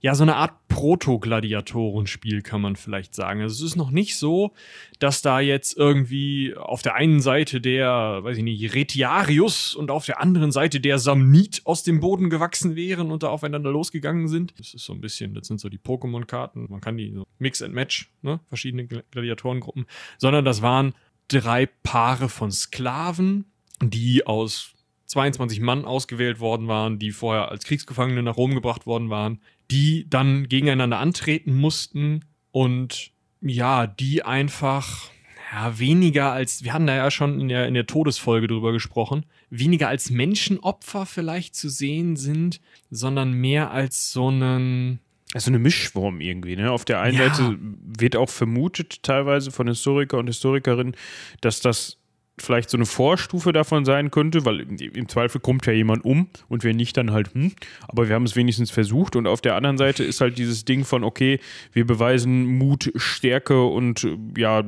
ja 0.00 0.14
so 0.14 0.22
eine 0.22 0.36
Art 0.36 0.54
Proto-Gladiatorenspiel, 0.68 2.42
kann 2.42 2.60
man 2.60 2.76
vielleicht 2.76 3.14
sagen. 3.14 3.40
Also 3.42 3.64
es 3.64 3.72
ist 3.72 3.76
noch 3.76 3.90
nicht 3.90 4.16
so, 4.16 4.52
dass 4.98 5.22
da 5.22 5.40
jetzt 5.40 5.76
irgendwie 5.76 6.54
auf 6.56 6.82
der 6.82 6.94
einen 6.94 7.20
Seite 7.20 7.60
der, 7.60 8.20
weiß 8.22 8.36
ich 8.38 8.42
nicht, 8.44 8.74
Retiarius 8.74 9.74
und 9.74 9.90
auf 9.90 10.06
der 10.06 10.20
anderen 10.20 10.52
Seite 10.52 10.80
der 10.80 10.98
Samnit 10.98 11.62
aus 11.64 11.82
dem 11.82 12.00
Boden 12.00 12.30
gewachsen 12.30 12.76
wären 12.76 13.10
und 13.10 13.22
da 13.22 13.28
aufeinander 13.28 13.70
losgegangen 13.70 14.28
sind. 14.28 14.54
Das 14.58 14.74
ist 14.74 14.84
so 14.84 14.92
ein 14.92 15.00
bisschen, 15.00 15.34
das 15.34 15.48
sind 15.48 15.60
so 15.60 15.68
die 15.68 15.78
Pokémon-Karten. 15.78 16.66
Man 16.70 16.80
kann 16.80 16.96
die 16.96 17.12
so 17.12 17.24
Mix 17.38 17.62
and 17.62 17.74
Match, 17.74 18.10
ne? 18.22 18.40
verschiedene 18.48 18.84
Gla- 18.84 19.02
Gladiatorengruppen. 19.10 19.86
Sondern 20.18 20.44
das 20.44 20.62
waren 20.62 20.94
drei 21.28 21.66
Paare 21.66 22.28
von 22.28 22.50
Sklaven, 22.50 23.46
die 23.82 24.26
aus 24.26 24.72
22 25.06 25.60
Mann 25.60 25.84
ausgewählt 25.84 26.38
worden 26.40 26.68
waren, 26.68 26.98
die 26.98 27.10
vorher 27.12 27.50
als 27.50 27.64
Kriegsgefangene 27.64 28.22
nach 28.22 28.36
Rom 28.36 28.54
gebracht 28.54 28.86
worden 28.86 29.08
waren, 29.10 29.40
die 29.70 30.06
dann 30.08 30.48
gegeneinander 30.48 30.98
antreten 30.98 31.54
mussten 31.54 32.24
und 32.50 33.10
ja, 33.40 33.86
die 33.86 34.24
einfach 34.24 35.10
ja, 35.52 35.78
weniger 35.78 36.32
als, 36.32 36.64
wir 36.64 36.72
hatten 36.72 36.86
da 36.86 36.96
ja 36.96 37.10
schon 37.10 37.40
in 37.40 37.48
der, 37.48 37.66
in 37.68 37.74
der 37.74 37.86
Todesfolge 37.86 38.48
drüber 38.48 38.72
gesprochen, 38.72 39.24
weniger 39.50 39.88
als 39.88 40.10
Menschenopfer 40.10 41.06
vielleicht 41.06 41.54
zu 41.54 41.68
sehen 41.68 42.16
sind, 42.16 42.60
sondern 42.90 43.32
mehr 43.32 43.70
als 43.70 44.12
so 44.12 44.28
einen, 44.28 44.98
Also 45.32 45.50
eine 45.50 45.58
Mischform 45.58 46.20
irgendwie. 46.20 46.56
Ne? 46.56 46.70
Auf 46.70 46.84
der 46.84 47.00
einen 47.00 47.16
Ja. 47.18 47.32
Seite 47.32 47.56
wird 47.60 48.16
auch 48.16 48.28
vermutet, 48.28 49.02
teilweise 49.02 49.50
von 49.50 49.68
Historiker 49.68 50.18
und 50.18 50.26
Historikerinnen, 50.26 50.96
dass 51.40 51.60
das 51.60 51.98
vielleicht 52.42 52.70
so 52.70 52.76
eine 52.76 52.86
Vorstufe 52.86 53.52
davon 53.52 53.84
sein 53.84 54.10
könnte, 54.10 54.44
weil 54.44 54.60
im, 54.60 55.08
Zweifel 55.08 55.40
kommt 55.40 55.66
ja 55.66 55.72
jemand 55.72 56.04
um 56.04 56.28
und 56.48 56.64
wir 56.64 56.74
nicht 56.74 56.96
dann 56.96 57.12
halt, 57.12 57.34
hm, 57.34 57.52
aber 57.86 58.08
wir 58.08 58.14
haben 58.14 58.24
es 58.24 58.36
wenigstens 58.36 58.70
versucht. 58.70 59.16
Und 59.16 59.26
auf 59.26 59.40
der 59.40 59.54
anderen 59.56 59.78
Seite 59.78 60.04
ist 60.04 60.20
halt 60.20 60.38
dieses 60.38 60.64
Ding 60.64 60.84
von, 60.84 61.04
okay, 61.04 61.40
wir 61.72 61.86
beweisen 61.86 62.46
Mut, 62.58 62.92
Stärke 62.96 63.64
und 63.64 64.06
ja, 64.36 64.62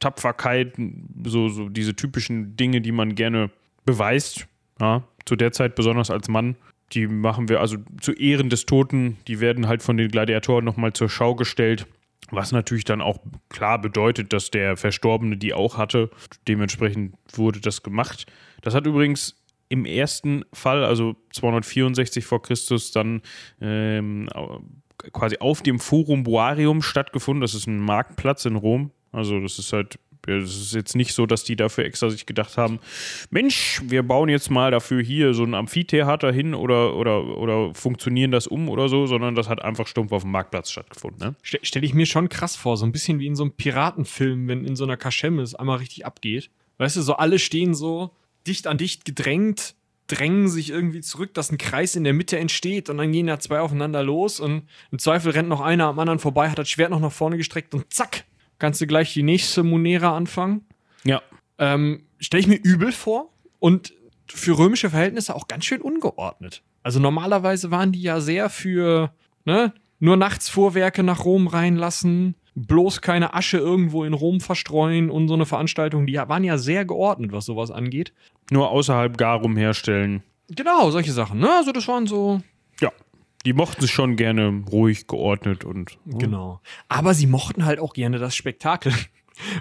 Tapferkeit, 0.00 0.74
so, 1.24 1.48
so 1.48 1.68
diese 1.68 1.94
typischen 1.94 2.56
Dinge, 2.56 2.80
die 2.80 2.92
man 2.92 3.14
gerne 3.14 3.50
beweist. 3.84 4.46
Ja, 4.80 5.02
zu 5.24 5.36
der 5.36 5.52
Zeit 5.52 5.74
besonders 5.74 6.10
als 6.10 6.28
Mann. 6.28 6.56
Die 6.92 7.06
machen 7.06 7.48
wir 7.48 7.60
also 7.60 7.76
zu 8.00 8.12
Ehren 8.12 8.48
des 8.48 8.64
Toten, 8.64 9.18
die 9.26 9.40
werden 9.40 9.68
halt 9.68 9.82
von 9.82 9.96
den 9.96 10.08
Gladiatoren 10.08 10.64
nochmal 10.64 10.94
zur 10.94 11.10
Schau 11.10 11.34
gestellt. 11.34 11.86
Was 12.30 12.52
natürlich 12.52 12.84
dann 12.84 13.00
auch 13.00 13.18
klar 13.48 13.80
bedeutet, 13.80 14.32
dass 14.32 14.50
der 14.50 14.76
Verstorbene 14.76 15.36
die 15.36 15.54
auch 15.54 15.78
hatte. 15.78 16.10
Dementsprechend 16.46 17.14
wurde 17.32 17.60
das 17.60 17.82
gemacht. 17.82 18.26
Das 18.60 18.74
hat 18.74 18.86
übrigens 18.86 19.36
im 19.70 19.84
ersten 19.84 20.44
Fall, 20.52 20.84
also 20.84 21.16
264 21.32 22.24
vor 22.24 22.42
Christus, 22.42 22.92
dann 22.92 23.22
ähm, 23.60 24.28
quasi 25.12 25.38
auf 25.38 25.62
dem 25.62 25.78
Forum 25.78 26.22
Boarium 26.24 26.82
stattgefunden. 26.82 27.40
Das 27.40 27.54
ist 27.54 27.66
ein 27.66 27.78
Marktplatz 27.78 28.44
in 28.44 28.56
Rom. 28.56 28.90
Also 29.12 29.40
das 29.40 29.58
ist 29.58 29.72
halt, 29.72 29.98
es 30.28 30.56
ist 30.56 30.74
jetzt 30.74 30.96
nicht 30.96 31.14
so, 31.14 31.26
dass 31.26 31.44
die 31.44 31.56
dafür 31.56 31.84
extra 31.84 32.10
sich 32.10 32.26
gedacht 32.26 32.56
haben, 32.56 32.78
Mensch, 33.30 33.80
wir 33.84 34.02
bauen 34.02 34.28
jetzt 34.28 34.50
mal 34.50 34.70
dafür 34.70 35.02
hier 35.02 35.34
so 35.34 35.44
ein 35.44 35.54
Amphitheater 35.54 36.32
hin 36.32 36.54
oder, 36.54 36.94
oder, 36.96 37.38
oder 37.38 37.74
funktionieren 37.74 38.30
das 38.30 38.46
um 38.46 38.68
oder 38.68 38.88
so, 38.88 39.06
sondern 39.06 39.34
das 39.34 39.48
hat 39.48 39.62
einfach 39.62 39.86
stumpf 39.86 40.12
auf 40.12 40.22
dem 40.22 40.32
Marktplatz 40.32 40.70
stattgefunden. 40.70 41.28
Ne? 41.28 41.34
Ste 41.42 41.58
Stelle 41.62 41.86
ich 41.86 41.94
mir 41.94 42.06
schon 42.06 42.28
krass 42.28 42.56
vor, 42.56 42.76
so 42.76 42.84
ein 42.84 42.92
bisschen 42.92 43.18
wie 43.18 43.26
in 43.26 43.36
so 43.36 43.44
einem 43.44 43.52
Piratenfilm, 43.52 44.48
wenn 44.48 44.64
in 44.64 44.76
so 44.76 44.84
einer 44.84 44.96
Kaschemme 44.96 45.42
es 45.42 45.54
einmal 45.54 45.78
richtig 45.78 46.06
abgeht. 46.06 46.50
Weißt 46.78 46.96
du, 46.96 47.02
so 47.02 47.14
alle 47.14 47.38
stehen 47.38 47.74
so 47.74 48.14
dicht 48.46 48.66
an 48.66 48.78
dicht 48.78 49.04
gedrängt, 49.04 49.74
drängen 50.08 50.48
sich 50.48 50.70
irgendwie 50.70 51.00
zurück, 51.00 51.34
dass 51.34 51.52
ein 51.52 51.58
Kreis 51.58 51.94
in 51.94 52.04
der 52.04 52.14
Mitte 52.14 52.38
entsteht 52.38 52.88
und 52.88 52.98
dann 52.98 53.12
gehen 53.12 53.26
da 53.26 53.38
zwei 53.38 53.60
aufeinander 53.60 54.02
los 54.02 54.40
und 54.40 54.62
im 54.90 54.98
Zweifel 54.98 55.32
rennt 55.32 55.48
noch 55.48 55.60
einer 55.60 55.86
am 55.86 55.98
anderen 55.98 56.18
vorbei, 56.18 56.48
hat 56.48 56.58
das 56.58 56.70
Schwert 56.70 56.90
noch 56.90 57.00
nach 57.00 57.12
vorne 57.12 57.36
gestreckt 57.36 57.74
und 57.74 57.92
zack, 57.92 58.24
kannst 58.58 58.80
du 58.80 58.86
gleich 58.86 59.12
die 59.12 59.22
nächste 59.22 59.62
Munera 59.62 60.16
anfangen. 60.16 60.66
Ja. 61.04 61.22
Ähm, 61.58 62.04
Stelle 62.18 62.40
ich 62.40 62.48
mir 62.48 62.60
übel 62.60 62.92
vor 62.92 63.32
und 63.58 63.94
für 64.26 64.58
römische 64.58 64.90
Verhältnisse 64.90 65.34
auch 65.34 65.48
ganz 65.48 65.64
schön 65.64 65.80
ungeordnet. 65.80 66.62
Also 66.82 67.00
normalerweise 67.00 67.70
waren 67.70 67.92
die 67.92 68.02
ja 68.02 68.20
sehr 68.20 68.50
für, 68.50 69.12
ne, 69.44 69.72
nur 70.00 70.16
nachts 70.16 70.48
Fuhrwerke 70.48 71.02
nach 71.02 71.24
Rom 71.24 71.46
reinlassen, 71.46 72.34
bloß 72.54 73.00
keine 73.00 73.34
Asche 73.34 73.58
irgendwo 73.58 74.04
in 74.04 74.14
Rom 74.14 74.40
verstreuen 74.40 75.10
und 75.10 75.28
so 75.28 75.34
eine 75.34 75.46
Veranstaltung, 75.46 76.06
die 76.06 76.16
waren 76.16 76.44
ja 76.44 76.58
sehr 76.58 76.84
geordnet, 76.84 77.32
was 77.32 77.46
sowas 77.46 77.70
angeht. 77.70 78.12
Nur 78.50 78.70
außerhalb 78.70 79.16
Garum 79.16 79.56
herstellen. 79.56 80.22
Genau, 80.48 80.90
solche 80.90 81.12
Sachen, 81.12 81.40
ne? 81.40 81.50
Also 81.50 81.72
das 81.72 81.86
waren 81.88 82.06
so. 82.06 82.40
Die 83.46 83.52
mochten 83.52 83.84
es 83.84 83.90
schon 83.90 84.16
gerne 84.16 84.64
ruhig, 84.70 85.06
geordnet 85.06 85.64
und. 85.64 85.98
Genau. 86.06 86.60
Aber 86.88 87.14
sie 87.14 87.26
mochten 87.26 87.64
halt 87.64 87.78
auch 87.78 87.94
gerne 87.94 88.18
das 88.18 88.34
Spektakel. 88.34 88.92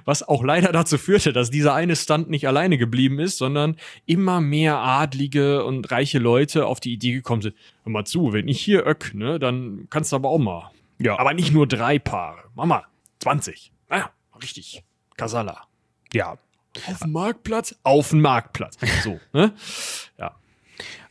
Was 0.05 0.27
auch 0.27 0.43
leider 0.43 0.71
dazu 0.71 0.97
führte, 0.97 1.33
dass 1.33 1.51
dieser 1.51 1.75
eine 1.75 1.95
Stunt 1.95 2.29
nicht 2.31 2.47
alleine 2.47 2.79
geblieben 2.79 3.19
ist, 3.19 3.37
sondern 3.37 3.75
immer 4.07 4.41
mehr 4.41 4.79
adlige 4.79 5.63
und 5.63 5.91
reiche 5.91 6.17
Leute 6.17 6.65
auf 6.65 6.79
die 6.79 6.93
Idee 6.93 7.11
gekommen 7.11 7.43
sind. 7.43 7.55
Hör 7.83 7.91
mal 7.91 8.05
zu, 8.05 8.33
wenn 8.33 8.47
ich 8.47 8.59
hier 8.59 8.87
öck, 8.87 9.13
ne, 9.13 9.37
dann 9.37 9.87
kannst 9.91 10.11
du 10.11 10.15
aber 10.15 10.29
auch 10.29 10.39
mal. 10.39 10.71
Ja. 10.99 11.19
Aber 11.19 11.33
nicht 11.33 11.53
nur 11.53 11.67
drei 11.67 11.99
Paare. 11.99 12.45
Mama, 12.55 12.85
20. 13.19 13.71
Naja, 13.89 14.09
richtig. 14.41 14.83
Kasala. 15.15 15.67
Ja. 16.11 16.37
Auf 16.87 16.99
dem 16.99 17.11
Marktplatz? 17.11 17.75
Auf 17.83 18.09
dem 18.09 18.21
Marktplatz. 18.21 18.77
So, 19.03 19.19
ne? 19.33 19.53
Ja. 20.17 20.35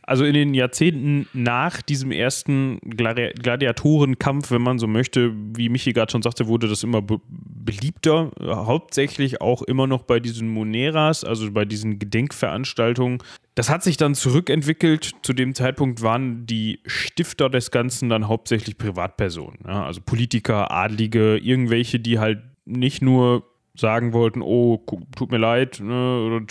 Also 0.07 0.23
in 0.23 0.33
den 0.33 0.53
Jahrzehnten 0.53 1.27
nach 1.33 1.81
diesem 1.81 2.11
ersten 2.11 2.79
Gladi 2.79 3.33
Gladiatorenkampf, 3.33 4.51
wenn 4.51 4.61
man 4.61 4.79
so 4.79 4.87
möchte, 4.87 5.33
wie 5.53 5.67
Michi 5.67 5.91
gerade 5.91 6.09
schon 6.09 6.21
sagte, 6.21 6.47
wurde 6.47 6.69
das 6.69 6.83
immer 6.83 7.01
be 7.01 7.19
beliebter. 7.29 8.31
Hauptsächlich 8.41 9.41
auch 9.41 9.61
immer 9.61 9.87
noch 9.87 10.03
bei 10.03 10.21
diesen 10.21 10.47
Moneras, 10.47 11.25
also 11.25 11.51
bei 11.51 11.65
diesen 11.65 11.99
Gedenkveranstaltungen. 11.99 13.17
Das 13.55 13.69
hat 13.69 13.83
sich 13.83 13.97
dann 13.97 14.15
zurückentwickelt. 14.15 15.11
Zu 15.21 15.33
dem 15.33 15.53
Zeitpunkt 15.53 16.01
waren 16.01 16.45
die 16.45 16.79
Stifter 16.85 17.49
des 17.49 17.71
Ganzen 17.71 18.07
dann 18.07 18.29
hauptsächlich 18.29 18.77
Privatpersonen. 18.77 19.59
Ja, 19.67 19.85
also 19.85 19.99
Politiker, 19.99 20.71
Adlige, 20.71 21.37
irgendwelche, 21.37 21.99
die 21.99 22.19
halt 22.19 22.39
nicht 22.63 23.01
nur 23.01 23.43
sagen 23.75 24.13
wollten, 24.13 24.41
oh, 24.41 24.81
tut 25.15 25.31
mir 25.31 25.37
leid, 25.37 25.81
ne, 25.81 26.45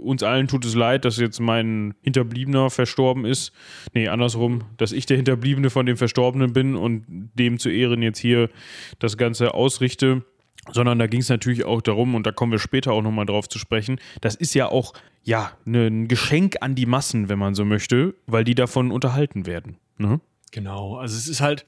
uns 0.00 0.22
allen 0.22 0.48
tut 0.48 0.64
es 0.64 0.74
leid, 0.74 1.04
dass 1.04 1.18
jetzt 1.18 1.40
mein 1.40 1.94
Hinterbliebener 2.02 2.70
verstorben 2.70 3.24
ist. 3.24 3.52
Nee, 3.94 4.08
andersrum, 4.08 4.64
dass 4.76 4.92
ich 4.92 5.06
der 5.06 5.16
Hinterbliebene 5.16 5.70
von 5.70 5.86
dem 5.86 5.96
Verstorbenen 5.96 6.52
bin 6.52 6.76
und 6.76 7.04
dem 7.08 7.58
zu 7.58 7.70
Ehren 7.70 8.02
jetzt 8.02 8.18
hier 8.18 8.50
das 8.98 9.16
Ganze 9.16 9.54
ausrichte. 9.54 10.24
Sondern 10.72 10.98
da 10.98 11.06
ging 11.06 11.20
es 11.20 11.30
natürlich 11.30 11.64
auch 11.64 11.80
darum, 11.80 12.14
und 12.14 12.26
da 12.26 12.32
kommen 12.32 12.52
wir 12.52 12.58
später 12.58 12.92
auch 12.92 13.00
nochmal 13.00 13.24
drauf 13.24 13.48
zu 13.48 13.58
sprechen, 13.58 13.98
das 14.20 14.34
ist 14.34 14.54
ja 14.54 14.68
auch, 14.68 14.92
ja, 15.24 15.52
ne, 15.64 15.86
ein 15.86 16.06
Geschenk 16.06 16.56
an 16.60 16.74
die 16.74 16.84
Massen, 16.84 17.30
wenn 17.30 17.38
man 17.38 17.54
so 17.54 17.64
möchte, 17.64 18.14
weil 18.26 18.44
die 18.44 18.54
davon 18.54 18.92
unterhalten 18.92 19.46
werden. 19.46 19.78
Ne? 19.96 20.20
Genau, 20.52 20.96
also 20.96 21.16
es 21.16 21.28
ist 21.28 21.40
halt, 21.40 21.64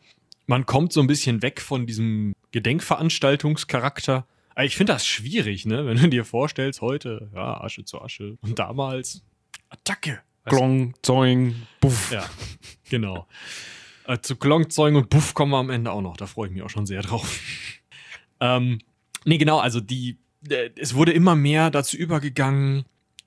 man 0.47 0.67
kommt 0.67 0.93
so 0.93 1.01
ein 1.01 1.07
bisschen 1.07 1.41
weg 1.41 1.63
von 1.63 1.87
diesem 1.87 2.35
Gedenkveranstaltungscharakter 2.53 4.27
ich 4.61 4.77
finde 4.77 4.93
das 4.93 5.07
schwierig, 5.07 5.67
ne? 5.67 5.87
Wenn 5.87 5.97
du 5.97 6.09
dir 6.09 6.25
vorstellst, 6.25 6.81
heute, 6.81 7.31
ja, 7.35 7.61
Asche 7.61 7.85
zu 7.85 8.01
Asche. 8.01 8.37
Und 8.43 8.59
damals, 8.59 9.23
Attacke. 9.69 10.21
Klong, 10.45 10.95
Zoing, 11.03 11.55
Buff. 11.81 12.11
Ja, 12.13 12.29
genau. 12.91 13.27
äh, 14.07 14.19
zu 14.19 14.37
Klong, 14.37 14.71
Zoing 14.71 14.97
und 14.97 15.09
Buff 15.09 15.35
kommen 15.35 15.53
wir 15.53 15.59
am 15.59 15.71
Ende 15.71 15.93
auch 15.93 16.03
noch. 16.03 16.17
Da 16.17 16.27
freue 16.27 16.49
ich 16.49 16.55
mich 16.55 16.63
auch 16.63 16.71
schon 16.71 16.87
sehr 16.87 17.03
drauf. 17.03 17.41
ähm, 18.41 18.81
nee, 19.25 19.39
genau, 19.39 19.59
also 19.59 19.81
die, 19.81 20.19
äh, 20.49 20.71
es 20.77 20.95
wurde 20.95 21.13
immer 21.13 21.37
mehr 21.37 21.71
dazu 21.71 21.97
übergegangen, 21.97 22.85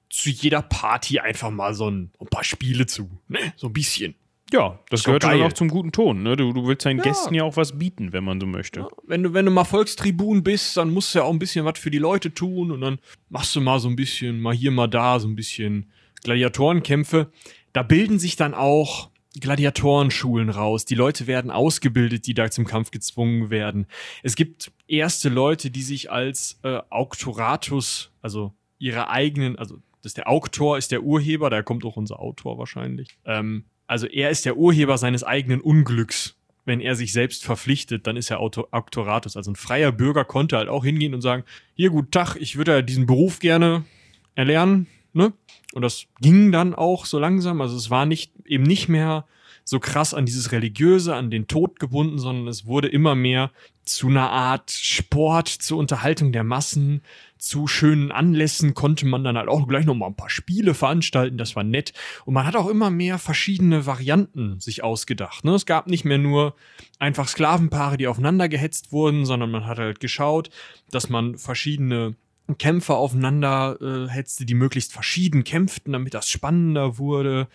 zu 0.09 0.29
jeder 0.29 0.61
Party 0.61 1.19
einfach 1.19 1.51
mal 1.51 1.73
so 1.73 1.89
ein, 1.89 2.11
ein 2.19 2.27
paar 2.27 2.43
Spiele 2.43 2.85
zu, 2.85 3.09
ne? 3.27 3.53
So 3.55 3.67
ein 3.67 3.73
bisschen. 3.73 4.15
Ja, 4.51 4.79
das 4.89 5.03
gehört 5.03 5.23
dann 5.23 5.41
auch 5.41 5.53
zum 5.53 5.69
guten 5.69 5.91
Ton. 5.91 6.21
Ne? 6.21 6.35
Du, 6.37 6.53
du 6.53 6.67
willst 6.67 6.85
deinen 6.85 6.97
ja. 6.97 7.03
Gästen 7.03 7.33
ja 7.33 7.43
auch 7.43 7.57
was 7.57 7.77
bieten, 7.79 8.13
wenn 8.13 8.23
man 8.23 8.39
so 8.39 8.45
möchte. 8.45 8.81
Ja, 8.81 8.87
wenn, 9.07 9.23
du, 9.23 9.33
wenn 9.33 9.45
du 9.45 9.51
mal 9.51 9.63
Volkstribun 9.63 10.43
bist, 10.43 10.77
dann 10.77 10.93
musst 10.93 11.13
du 11.13 11.19
ja 11.19 11.25
auch 11.25 11.31
ein 11.31 11.39
bisschen 11.39 11.65
was 11.65 11.79
für 11.79 11.89
die 11.89 11.97
Leute 11.97 12.33
tun 12.33 12.71
und 12.71 12.81
dann 12.81 12.99
machst 13.29 13.55
du 13.55 13.61
mal 13.61 13.79
so 13.79 13.89
ein 13.89 13.95
bisschen, 13.95 14.39
mal 14.39 14.53
hier, 14.53 14.71
mal 14.71 14.87
da, 14.87 15.19
so 15.19 15.27
ein 15.27 15.35
bisschen 15.35 15.91
Gladiatorenkämpfe. 16.23 17.31
Da 17.73 17.81
bilden 17.81 18.19
sich 18.19 18.35
dann 18.35 18.53
auch 18.53 19.09
Gladiatorenschulen 19.39 20.49
raus. 20.49 20.85
Die 20.85 20.95
Leute 20.95 21.27
werden 21.27 21.51
ausgebildet, 21.51 22.27
die 22.27 22.33
da 22.33 22.49
zum 22.49 22.65
Kampf 22.65 22.91
gezwungen 22.91 23.49
werden. 23.49 23.87
Es 24.23 24.35
gibt 24.35 24.71
erste 24.87 25.29
Leute, 25.29 25.71
die 25.71 25.81
sich 25.81 26.11
als 26.11 26.59
äh, 26.63 26.79
Auktoratus, 26.89 28.11
also 28.21 28.53
ihre 28.77 29.09
eigenen, 29.09 29.57
also 29.57 29.77
das 30.01 30.11
ist 30.11 30.17
der 30.17 30.29
Auktor 30.29 30.77
ist 30.77 30.91
der 30.91 31.01
Urheber, 31.01 31.49
da 31.49 31.63
kommt 31.63 31.83
auch 31.83 31.97
unser 31.97 32.19
Autor 32.19 32.57
wahrscheinlich. 32.57 33.17
Ähm, 33.25 33.65
also 33.87 34.07
er 34.07 34.29
ist 34.29 34.45
der 34.45 34.57
Urheber 34.57 34.97
seines 34.97 35.23
eigenen 35.23 35.61
Unglücks. 35.61 36.35
Wenn 36.65 36.79
er 36.79 36.95
sich 36.95 37.13
selbst 37.13 37.45
verpflichtet, 37.45 38.07
dann 38.07 38.17
ist 38.17 38.31
er 38.31 38.39
Auctoratus. 38.39 39.37
Also 39.37 39.51
ein 39.51 39.55
freier 39.55 39.91
Bürger 39.91 40.25
konnte 40.25 40.57
halt 40.57 40.67
auch 40.67 40.83
hingehen 40.83 41.13
und 41.13 41.21
sagen, 41.21 41.43
hier, 41.75 41.91
gut 41.91 42.11
Tag, 42.11 42.35
ich 42.37 42.57
würde 42.57 42.71
ja 42.71 42.81
diesen 42.81 43.05
Beruf 43.05 43.39
gerne 43.39 43.85
erlernen. 44.33 44.87
Ne? 45.13 45.31
Und 45.73 45.83
das 45.83 46.07
ging 46.21 46.51
dann 46.51 46.73
auch 46.73 47.05
so 47.05 47.19
langsam. 47.19 47.61
Also 47.61 47.77
es 47.77 47.91
war 47.91 48.07
nicht, 48.07 48.31
eben 48.45 48.63
nicht 48.63 48.89
mehr 48.89 49.25
so 49.63 49.79
krass 49.79 50.13
an 50.13 50.25
dieses 50.25 50.51
Religiöse, 50.51 51.15
an 51.15 51.29
den 51.29 51.47
Tod 51.47 51.79
gebunden, 51.79 52.17
sondern 52.17 52.47
es 52.47 52.65
wurde 52.65 52.87
immer 52.87 53.15
mehr 53.15 53.51
zu 53.83 54.07
einer 54.07 54.29
Art 54.31 54.71
Sport, 54.71 55.47
zur 55.47 55.77
Unterhaltung 55.77 56.31
der 56.31 56.43
Massen, 56.43 57.01
zu 57.37 57.67
schönen 57.67 58.11
Anlässen 58.11 58.73
konnte 58.73 59.05
man 59.05 59.23
dann 59.23 59.37
halt 59.37 59.49
auch 59.49 59.67
gleich 59.67 59.85
noch 59.85 59.95
mal 59.95 60.07
ein 60.07 60.15
paar 60.15 60.29
Spiele 60.29 60.73
veranstalten, 60.73 61.37
das 61.37 61.55
war 61.55 61.63
nett. 61.63 61.93
Und 62.25 62.33
man 62.33 62.45
hat 62.45 62.55
auch 62.55 62.67
immer 62.67 62.89
mehr 62.89 63.19
verschiedene 63.19 63.85
Varianten 63.85 64.59
sich 64.59 64.83
ausgedacht. 64.83 65.43
Ne? 65.43 65.53
Es 65.53 65.65
gab 65.65 65.87
nicht 65.87 66.05
mehr 66.05 66.17
nur 66.17 66.55
einfach 66.99 67.27
Sklavenpaare, 67.27 67.97
die 67.97 68.07
aufeinander 68.07 68.49
gehetzt 68.49 68.91
wurden, 68.91 69.25
sondern 69.25 69.51
man 69.51 69.65
hat 69.65 69.77
halt 69.77 69.99
geschaut, 69.99 70.49
dass 70.91 71.09
man 71.09 71.37
verschiedene 71.37 72.15
Kämpfer 72.59 72.95
aufeinander 72.95 73.77
äh, 73.81 74.09
hetzte, 74.09 74.45
die 74.45 74.53
möglichst 74.53 74.93
verschieden 74.93 75.43
kämpften, 75.43 75.93
damit 75.93 76.13
das 76.13 76.29
spannender 76.29 76.97
wurde. 76.97 77.47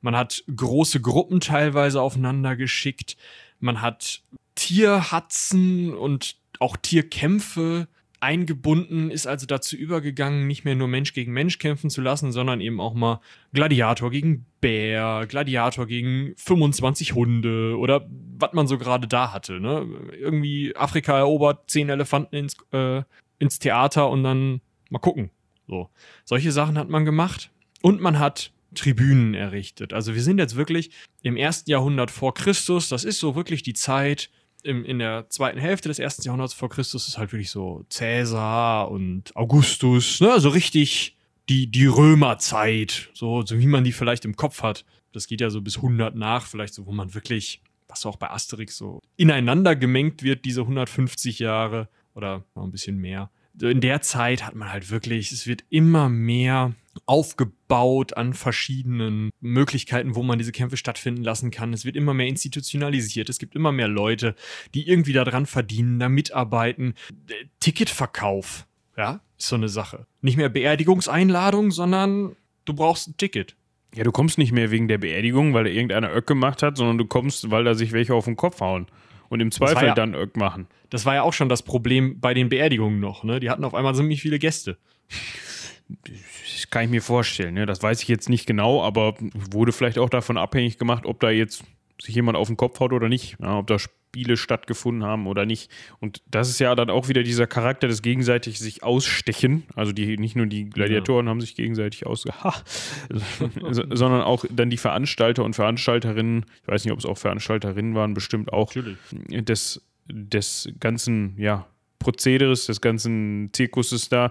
Man 0.00 0.16
hat 0.16 0.42
große 0.54 1.00
Gruppen 1.00 1.40
teilweise 1.40 2.00
aufeinander 2.00 2.56
geschickt. 2.56 3.16
Man 3.60 3.82
hat 3.82 4.22
Tierhatzen 4.54 5.94
und 5.94 6.36
auch 6.60 6.76
Tierkämpfe 6.76 7.88
eingebunden, 8.20 9.10
ist 9.10 9.26
also 9.26 9.46
dazu 9.46 9.76
übergegangen, 9.76 10.46
nicht 10.46 10.64
mehr 10.64 10.74
nur 10.74 10.88
Mensch 10.88 11.12
gegen 11.12 11.32
Mensch 11.32 11.58
kämpfen 11.58 11.90
zu 11.90 12.00
lassen, 12.00 12.32
sondern 12.32 12.60
eben 12.60 12.80
auch 12.80 12.94
mal 12.94 13.20
Gladiator 13.52 14.10
gegen 14.10 14.46
Bär, 14.60 15.26
Gladiator 15.28 15.86
gegen 15.86 16.34
25 16.36 17.14
Hunde 17.14 17.76
oder 17.78 18.08
was 18.38 18.52
man 18.52 18.66
so 18.66 18.78
gerade 18.78 19.06
da 19.06 19.32
hatte. 19.32 19.60
Ne? 19.60 19.86
Irgendwie 20.18 20.74
Afrika 20.76 21.16
erobert, 21.16 21.70
zehn 21.70 21.88
Elefanten 21.88 22.36
ins, 22.36 22.56
äh, 22.72 23.02
ins 23.38 23.58
Theater 23.58 24.08
und 24.10 24.24
dann 24.24 24.60
mal 24.90 24.98
gucken. 24.98 25.30
So. 25.66 25.90
Solche 26.24 26.52
Sachen 26.52 26.78
hat 26.78 26.88
man 26.88 27.04
gemacht. 27.04 27.50
Und 27.80 28.00
man 28.00 28.18
hat 28.18 28.52
Tribünen 28.74 29.34
errichtet. 29.34 29.92
Also 29.92 30.14
wir 30.14 30.22
sind 30.22 30.38
jetzt 30.38 30.56
wirklich 30.56 30.90
im 31.22 31.36
ersten 31.36 31.70
Jahrhundert 31.70 32.10
vor 32.10 32.34
Christus. 32.34 32.88
Das 32.88 33.04
ist 33.04 33.20
so 33.20 33.36
wirklich 33.36 33.62
die 33.62 33.74
Zeit, 33.74 34.30
im, 34.62 34.84
in 34.84 34.98
der 34.98 35.28
zweiten 35.30 35.58
Hälfte 35.58 35.88
des 35.88 35.98
ersten 35.98 36.22
Jahrhunderts 36.22 36.54
vor 36.54 36.68
Christus 36.68 37.08
ist 37.08 37.18
halt 37.18 37.32
wirklich 37.32 37.50
so 37.50 37.84
Cäsar 37.90 38.90
und 38.90 39.34
Augustus, 39.36 40.20
ne, 40.20 40.40
so 40.40 40.48
richtig 40.48 41.16
die, 41.48 41.70
die 41.70 41.86
Römerzeit, 41.86 43.10
so, 43.14 43.42
so 43.42 43.58
wie 43.58 43.66
man 43.66 43.84
die 43.84 43.92
vielleicht 43.92 44.24
im 44.24 44.36
Kopf 44.36 44.62
hat. 44.62 44.84
Das 45.12 45.26
geht 45.26 45.40
ja 45.40 45.50
so 45.50 45.62
bis 45.62 45.76
100 45.76 46.14
nach, 46.14 46.46
vielleicht 46.46 46.74
so, 46.74 46.86
wo 46.86 46.92
man 46.92 47.14
wirklich, 47.14 47.62
was 47.88 48.04
auch 48.04 48.16
bei 48.16 48.30
Asterix 48.30 48.76
so 48.76 49.00
ineinander 49.16 49.74
gemengt 49.74 50.22
wird, 50.22 50.44
diese 50.44 50.62
150 50.62 51.38
Jahre 51.38 51.88
oder 52.14 52.44
noch 52.54 52.64
ein 52.64 52.70
bisschen 52.70 52.98
mehr 52.98 53.30
in 53.60 53.80
der 53.80 54.00
Zeit 54.02 54.44
hat 54.44 54.54
man 54.54 54.72
halt 54.72 54.90
wirklich, 54.90 55.32
es 55.32 55.46
wird 55.46 55.64
immer 55.70 56.08
mehr 56.08 56.74
aufgebaut 57.06 58.16
an 58.16 58.34
verschiedenen 58.34 59.30
Möglichkeiten, 59.40 60.14
wo 60.14 60.22
man 60.22 60.38
diese 60.38 60.52
Kämpfe 60.52 60.76
stattfinden 60.76 61.22
lassen 61.22 61.50
kann. 61.50 61.72
Es 61.72 61.84
wird 61.84 61.96
immer 61.96 62.14
mehr 62.14 62.26
institutionalisiert. 62.26 63.28
Es 63.28 63.38
gibt 63.38 63.54
immer 63.54 63.72
mehr 63.72 63.88
Leute, 63.88 64.34
die 64.74 64.88
irgendwie 64.88 65.12
daran 65.12 65.46
verdienen, 65.46 65.98
da 65.98 66.08
mitarbeiten. 66.08 66.94
Ticketverkauf, 67.60 68.66
ja, 68.96 69.20
ist 69.38 69.48
so 69.48 69.56
eine 69.56 69.68
Sache. 69.68 70.06
Nicht 70.20 70.36
mehr 70.36 70.48
Beerdigungseinladung, 70.48 71.70
sondern 71.70 72.36
du 72.64 72.74
brauchst 72.74 73.08
ein 73.08 73.16
Ticket. 73.16 73.54
Ja, 73.94 74.04
du 74.04 74.12
kommst 74.12 74.38
nicht 74.38 74.52
mehr 74.52 74.70
wegen 74.70 74.88
der 74.88 74.98
Beerdigung, 74.98 75.54
weil 75.54 75.64
da 75.64 75.70
irgendeiner 75.70 76.14
Öck 76.14 76.26
gemacht 76.26 76.62
hat, 76.62 76.76
sondern 76.76 76.98
du 76.98 77.06
kommst, 77.06 77.50
weil 77.50 77.64
da 77.64 77.74
sich 77.74 77.92
welche 77.92 78.14
auf 78.14 78.26
den 78.26 78.36
Kopf 78.36 78.60
hauen 78.60 78.86
und 79.28 79.40
im 79.40 79.50
Zweifel 79.50 79.88
ja, 79.88 79.94
dann 79.94 80.14
Öck 80.14 80.36
machen. 80.36 80.66
Das 80.90 81.06
war 81.06 81.14
ja 81.14 81.22
auch 81.22 81.32
schon 81.32 81.48
das 81.48 81.62
Problem 81.62 82.20
bei 82.20 82.34
den 82.34 82.48
Beerdigungen 82.48 83.00
noch. 83.00 83.24
Ne? 83.24 83.40
Die 83.40 83.50
hatten 83.50 83.64
auf 83.64 83.74
einmal 83.74 83.94
ziemlich 83.94 84.22
viele 84.22 84.38
Gäste. 84.38 84.78
Das 85.88 86.70
kann 86.70 86.84
ich 86.84 86.90
mir 86.90 87.02
vorstellen. 87.02 87.54
Ne? 87.54 87.66
Das 87.66 87.82
weiß 87.82 88.02
ich 88.02 88.08
jetzt 88.08 88.28
nicht 88.28 88.46
genau, 88.46 88.82
aber 88.82 89.14
wurde 89.50 89.72
vielleicht 89.72 89.98
auch 89.98 90.10
davon 90.10 90.36
abhängig 90.36 90.78
gemacht, 90.78 91.06
ob 91.06 91.20
da 91.20 91.30
jetzt 91.30 91.64
sich 92.00 92.14
jemand 92.14 92.36
auf 92.36 92.48
den 92.48 92.56
Kopf 92.56 92.80
haut 92.80 92.92
oder 92.92 93.08
nicht. 93.08 93.36
Ja, 93.40 93.58
ob 93.58 93.66
da 93.66 93.76
Spiele 94.08 94.38
stattgefunden 94.38 95.04
haben 95.04 95.26
oder 95.26 95.44
nicht. 95.44 95.70
Und 96.00 96.22
das 96.30 96.48
ist 96.48 96.60
ja 96.60 96.74
dann 96.74 96.88
auch 96.88 97.08
wieder 97.08 97.22
dieser 97.22 97.46
Charakter 97.46 97.88
des 97.88 98.00
gegenseitig 98.00 98.58
sich 98.58 98.82
ausstechen. 98.82 99.64
Also 99.76 99.92
die, 99.92 100.16
nicht 100.16 100.34
nur 100.34 100.46
die 100.46 100.70
Gladiatoren 100.70 101.26
ja. 101.26 101.30
haben 101.30 101.42
sich 101.42 101.54
gegenseitig 101.54 102.06
ausge, 102.06 102.32
sondern 103.70 104.22
auch 104.22 104.46
dann 104.50 104.70
die 104.70 104.78
Veranstalter 104.78 105.44
und 105.44 105.54
Veranstalterinnen, 105.54 106.46
ich 106.62 106.68
weiß 106.68 106.84
nicht, 106.84 106.92
ob 106.92 106.98
es 106.98 107.04
auch 107.04 107.18
Veranstalterinnen 107.18 107.94
waren, 107.94 108.14
bestimmt 108.14 108.50
auch 108.50 108.72
des, 109.28 109.82
des 110.10 110.72
ganzen, 110.80 111.34
ja, 111.38 111.66
Prozederes, 111.98 112.66
des 112.66 112.80
ganzen 112.80 113.50
Zirkuses 113.52 114.08
da, 114.08 114.30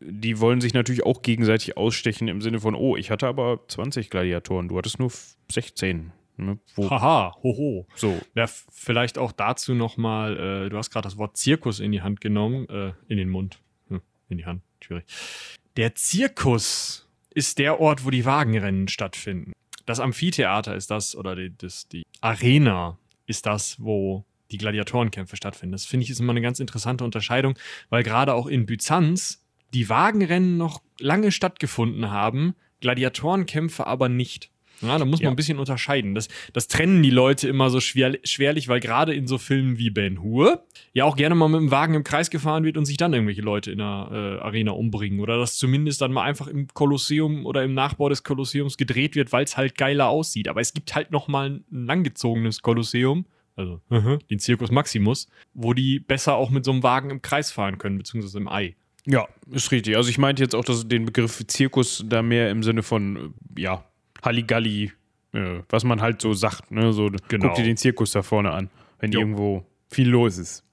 die 0.00 0.40
wollen 0.40 0.60
sich 0.62 0.72
natürlich 0.72 1.04
auch 1.04 1.22
gegenseitig 1.22 1.76
ausstechen 1.76 2.26
im 2.26 2.40
Sinne 2.40 2.58
von, 2.58 2.74
oh, 2.74 2.96
ich 2.96 3.10
hatte 3.10 3.28
aber 3.28 3.60
20 3.68 4.10
Gladiatoren, 4.10 4.68
du 4.68 4.78
hattest 4.78 4.98
nur 4.98 5.12
16. 5.50 6.10
Ne, 6.36 6.58
Haha, 6.78 7.36
hoho. 7.42 7.86
So. 7.94 8.18
Ja, 8.34 8.46
vielleicht 8.46 9.18
auch 9.18 9.32
dazu 9.32 9.74
nochmal, 9.74 10.66
äh, 10.66 10.70
du 10.70 10.76
hast 10.76 10.90
gerade 10.90 11.04
das 11.04 11.18
Wort 11.18 11.36
Zirkus 11.36 11.78
in 11.78 11.92
die 11.92 12.02
Hand 12.02 12.20
genommen, 12.20 12.68
äh, 12.68 12.92
in 13.08 13.18
den 13.18 13.28
Mund, 13.28 13.58
hm, 13.88 14.00
in 14.28 14.38
die 14.38 14.46
Hand, 14.46 14.62
schwierig. 14.80 15.04
Der 15.76 15.94
Zirkus 15.94 17.08
ist 17.30 17.58
der 17.58 17.80
Ort, 17.80 18.04
wo 18.04 18.10
die 18.10 18.24
Wagenrennen 18.24 18.88
stattfinden. 18.88 19.52
Das 19.86 20.00
Amphitheater 20.00 20.74
ist 20.74 20.90
das, 20.90 21.16
oder 21.16 21.34
die, 21.36 21.56
das, 21.56 21.88
die 21.88 22.04
Arena 22.20 22.98
ist 23.26 23.46
das, 23.46 23.76
wo 23.80 24.24
die 24.50 24.58
Gladiatorenkämpfe 24.58 25.36
stattfinden. 25.36 25.72
Das 25.72 25.86
finde 25.86 26.04
ich 26.04 26.10
ist 26.10 26.20
immer 26.20 26.32
eine 26.32 26.42
ganz 26.42 26.60
interessante 26.60 27.04
Unterscheidung, 27.04 27.58
weil 27.88 28.02
gerade 28.02 28.34
auch 28.34 28.46
in 28.46 28.66
Byzanz 28.66 29.42
die 29.72 29.88
Wagenrennen 29.88 30.58
noch 30.58 30.82
lange 30.98 31.32
stattgefunden 31.32 32.10
haben, 32.10 32.54
Gladiatorenkämpfe 32.80 33.86
aber 33.86 34.08
nicht. 34.08 34.50
Ja, 34.82 34.98
da 34.98 35.04
muss 35.04 35.20
man 35.20 35.24
Ja. 35.24 35.30
ein 35.30 35.36
bisschen 35.36 35.58
unterscheiden. 35.58 36.14
Das, 36.14 36.28
das 36.52 36.68
trennen 36.68 37.02
die 37.02 37.10
Leute 37.10 37.48
immer 37.48 37.70
so 37.70 37.80
schwer, 37.80 38.18
schwerlich, 38.24 38.68
weil 38.68 38.80
gerade 38.80 39.14
in 39.14 39.26
so 39.26 39.38
Filmen 39.38 39.78
wie 39.78 39.90
Ben 39.90 40.22
Hur 40.22 40.64
ja 40.92 41.04
auch 41.04 41.16
gerne 41.16 41.34
mal 41.34 41.48
mit 41.48 41.60
dem 41.60 41.70
Wagen 41.70 41.94
im 41.94 42.04
Kreis 42.04 42.30
gefahren 42.30 42.64
wird 42.64 42.76
und 42.76 42.84
sich 42.84 42.96
dann 42.96 43.12
irgendwelche 43.12 43.42
Leute 43.42 43.70
in 43.70 43.78
der 43.78 44.08
äh, 44.10 44.44
Arena 44.44 44.72
umbringen. 44.72 45.20
Oder 45.20 45.38
dass 45.38 45.56
zumindest 45.56 46.00
dann 46.00 46.12
mal 46.12 46.22
einfach 46.24 46.46
im 46.48 46.68
Kolosseum 46.68 47.46
oder 47.46 47.62
im 47.62 47.74
Nachbau 47.74 48.08
des 48.08 48.24
Kolosseums 48.24 48.76
gedreht 48.76 49.14
wird, 49.14 49.32
weil 49.32 49.44
es 49.44 49.56
halt 49.56 49.76
geiler 49.78 50.08
aussieht. 50.08 50.48
Aber 50.48 50.60
es 50.60 50.74
gibt 50.74 50.94
halt 50.94 51.10
noch 51.10 51.28
mal 51.28 51.50
ein 51.50 51.64
langgezogenes 51.70 52.62
Kolosseum, 52.62 53.24
also 53.56 53.80
den 54.30 54.38
Circus 54.38 54.70
Maximus, 54.70 55.28
wo 55.54 55.72
die 55.74 56.00
besser 56.00 56.34
auch 56.34 56.50
mit 56.50 56.64
so 56.64 56.72
einem 56.72 56.82
Wagen 56.82 57.10
im 57.10 57.22
Kreis 57.22 57.50
fahren 57.52 57.78
können, 57.78 57.98
beziehungsweise 57.98 58.38
im 58.38 58.48
Ei. 58.48 58.74
Ja, 59.04 59.26
ist 59.50 59.70
richtig. 59.72 59.96
Also 59.96 60.10
ich 60.10 60.18
meinte 60.18 60.42
jetzt 60.42 60.54
auch 60.54 60.64
dass 60.64 60.86
den 60.86 61.06
Begriff 61.06 61.44
Zirkus 61.48 62.04
da 62.08 62.22
mehr 62.22 62.50
im 62.50 62.62
Sinne 62.62 62.82
von, 62.82 63.34
äh, 63.56 63.60
ja, 63.60 63.84
Halligalli, 64.22 64.92
äh, 65.32 65.60
was 65.68 65.84
man 65.84 66.00
halt 66.00 66.20
so 66.22 66.32
sagt. 66.32 66.70
Ne? 66.70 66.92
So, 66.92 67.10
Genau. 67.28 67.48
Guck 67.48 67.56
dir 67.56 67.64
den 67.64 67.76
Zirkus 67.76 68.12
da 68.12 68.22
vorne 68.22 68.52
an, 68.52 68.70
wenn 69.00 69.12
Jo. 69.12 69.20
irgendwo 69.20 69.66
viel 69.90 70.08
los 70.08 70.38
ist. 70.38 70.64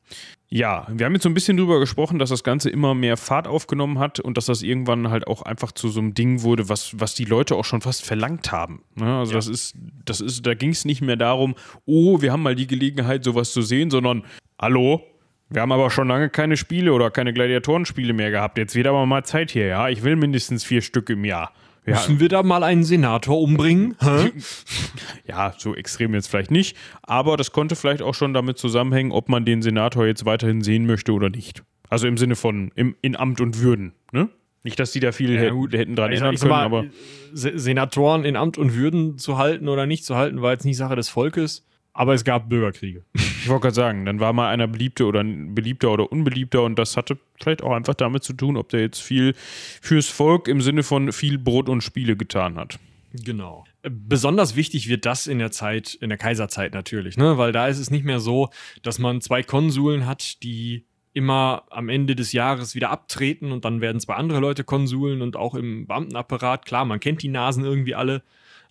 Ja, 0.51 0.87
wir 0.91 1.05
haben 1.05 1.13
jetzt 1.13 1.21
so 1.23 1.29
ein 1.29 1.35
bisschen 1.35 1.57
drüber 1.57 1.79
gesprochen, 1.79 2.17
dass 2.17 2.31
das 2.31 2.43
Ganze 2.43 2.71
immer 2.71 2.95
mehr 2.95 3.17
Fahrt 3.17 3.47
aufgenommen 3.47 3.99
hat 3.99 4.19
und 4.19 4.35
dass 4.35 4.47
das 4.47 4.63
irgendwann 4.63 5.11
halt 5.11 5.27
auch 5.27 5.43
einfach 5.43 5.71
zu 5.71 5.89
so 5.89 5.99
einem 5.99 6.15
Ding 6.15 6.41
wurde, 6.41 6.69
was, 6.69 6.99
was 6.99 7.13
die 7.13 7.25
Leute 7.25 7.55
auch 7.55 7.65
schon 7.65 7.81
fast 7.81 8.03
verlangt 8.03 8.51
haben. 8.51 8.81
Ne? 8.95 9.19
Also 9.19 9.33
Ja. 9.33 9.37
das 9.37 9.47
ist, 9.47 9.75
das 10.05 10.21
ist, 10.21 10.47
da 10.47 10.55
ging 10.55 10.71
es 10.71 10.85
nicht 10.85 11.01
mehr 11.01 11.17
darum, 11.17 11.53
oh, 11.85 12.21
wir 12.21 12.31
haben 12.31 12.41
mal 12.41 12.55
die 12.55 12.65
Gelegenheit, 12.65 13.23
sowas 13.23 13.51
zu 13.53 13.61
sehen, 13.61 13.91
sondern 13.91 14.23
hallo, 14.59 15.03
wir 15.49 15.61
haben 15.61 15.71
aber 15.71 15.91
schon 15.91 16.07
lange 16.07 16.29
keine 16.29 16.57
Spiele 16.57 16.93
oder 16.93 17.11
keine 17.11 17.31
Gladiatorenspiele 17.31 18.13
mehr 18.13 18.31
gehabt. 18.31 18.57
Jetzt 18.57 18.73
wird 18.73 18.87
aber 18.87 19.05
mal 19.05 19.23
Zeit 19.25 19.51
hier, 19.51 19.67
ja. 19.67 19.89
Ich 19.89 20.01
will 20.01 20.15
mindestens 20.15 20.63
vier 20.63 20.81
Stück 20.81 21.11
im 21.11 21.25
Jahr. 21.25 21.53
Wir, 21.85 21.95
Müssen 21.95 22.19
wir 22.19 22.29
da 22.29 22.43
mal 22.43 22.63
einen 22.63 22.83
Senator 22.83 23.39
umbringen? 23.41 23.95
Hä? 23.99 24.31
ja, 25.27 25.53
so 25.57 25.75
extrem 25.75 26.13
jetzt 26.13 26.27
vielleicht 26.27 26.51
nicht, 26.51 26.75
aber 27.03 27.37
das 27.37 27.51
konnte 27.51 27.75
vielleicht 27.75 28.01
auch 28.01 28.13
schon 28.13 28.33
damit 28.33 28.57
zusammenhängen, 28.57 29.11
ob 29.11 29.29
man 29.29 29.45
den 29.45 29.61
Senator 29.61 30.05
jetzt 30.05 30.25
weiterhin 30.25 30.61
sehen 30.61 30.85
möchte 30.85 31.13
oder 31.13 31.29
nicht. 31.29 31.63
Also 31.89 32.07
im 32.07 32.17
Sinne 32.17 32.35
von 32.35 32.71
im, 32.75 32.95
in 33.01 33.15
Amt 33.15 33.41
und 33.41 33.59
Würden, 33.61 33.93
ne? 34.11 34.29
Nicht, 34.61 34.77
dass 34.77 34.91
die 34.91 34.99
da 34.99 35.13
viel 35.13 35.33
Ja, 35.35 35.39
hätten, 35.41 35.69
hätten 35.71 35.95
dran 35.95 36.11
ändern 36.11 36.35
können, 36.35 36.49
mal, 36.49 36.65
aber 36.65 36.85
Se- 37.31 37.57
Senatoren 37.57 38.25
in 38.25 38.35
Amt 38.35 38.57
und 38.57 38.75
Würden 38.75 39.17
zu 39.17 39.37
halten 39.37 39.69
oder 39.69 39.85
nicht 39.85 40.03
zu 40.03 40.15
halten, 40.17 40.41
war 40.41 40.51
jetzt 40.51 40.65
nicht 40.65 40.75
Sache 40.77 40.97
des 40.97 41.07
Volkes, 41.07 41.65
aber 41.93 42.13
es 42.13 42.25
gab 42.25 42.49
Bürgerkriege. 42.49 43.03
ich 43.41 43.49
wollte 43.49 43.63
gerade 43.63 43.75
sagen, 43.75 44.05
dann 44.05 44.19
war 44.19 44.33
mal 44.33 44.49
einer 44.49 44.67
beliebter 44.67 45.05
oder 45.05 45.23
beliebter 45.23 45.91
oder 45.91 46.11
unbeliebter 46.11 46.63
und 46.63 46.77
das 46.77 46.97
hatte 46.97 47.17
vielleicht 47.39 47.63
auch 47.63 47.71
einfach 47.71 47.95
damit 47.95 48.23
zu 48.23 48.33
tun, 48.33 48.57
ob 48.57 48.69
der 48.69 48.81
jetzt 48.81 49.01
viel 49.01 49.33
fürs 49.81 50.07
Volk 50.07 50.47
im 50.47 50.61
Sinne 50.61 50.83
von 50.83 51.11
viel 51.11 51.37
Brot 51.37 51.69
und 51.69 51.81
Spiele 51.81 52.15
getan 52.15 52.57
hat. 52.57 52.79
Genau. 53.13 53.65
Besonders 53.81 54.55
wichtig 54.55 54.87
wird 54.89 55.05
das 55.05 55.25
in 55.25 55.39
der 55.39 55.51
Zeit, 55.51 55.95
in 55.95 56.09
der 56.09 56.17
Kaiserzeit 56.17 56.73
natürlich, 56.73 57.17
ne? 57.17 57.37
weil 57.37 57.51
da 57.51 57.67
ist 57.67 57.79
es 57.79 57.89
nicht 57.89 58.05
mehr 58.05 58.19
so, 58.19 58.49
dass 58.83 58.99
man 58.99 59.21
zwei 59.21 59.41
Konsuln 59.41 60.05
hat, 60.05 60.43
die 60.43 60.85
immer 61.13 61.63
am 61.69 61.89
Ende 61.89 62.15
des 62.15 62.33
Jahres 62.33 62.75
wieder 62.75 62.91
abtreten 62.91 63.51
und 63.51 63.65
dann 63.65 63.81
werden 63.81 63.99
zwei 63.99 64.13
andere 64.13 64.39
Leute 64.39 64.63
Konsuln 64.63 65.21
und 65.21 65.35
auch 65.35 65.55
im 65.55 65.87
Beamtenapparat, 65.87 66.65
klar, 66.65 66.85
man 66.85 66.99
kennt 66.99 67.23
die 67.23 67.29
Nasen 67.29 67.63
irgendwie 67.63 67.95
alle, 67.95 68.21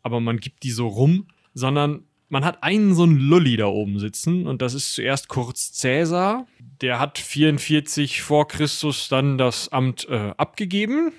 aber 0.02 0.20
man 0.20 0.38
gibt 0.38 0.62
die 0.62 0.70
so 0.70 0.86
rum, 0.86 1.26
sondern 1.54 2.04
man 2.28 2.44
hat 2.44 2.62
einen 2.62 2.94
so 2.94 3.04
einen 3.04 3.18
Lulli 3.18 3.56
da 3.56 3.66
oben 3.66 3.98
sitzen 3.98 4.46
und 4.46 4.62
das 4.62 4.74
ist 4.74 4.94
zuerst 4.94 5.28
kurz 5.28 5.72
Cäsar, 5.72 6.46
der 6.80 7.00
hat 7.00 7.18
44 7.18 8.22
vor 8.22 8.48
Christus 8.48 9.08
dann 9.08 9.38
das 9.38 9.70
Amt 9.70 10.08
äh, 10.08 10.32
abgegeben. 10.36 11.12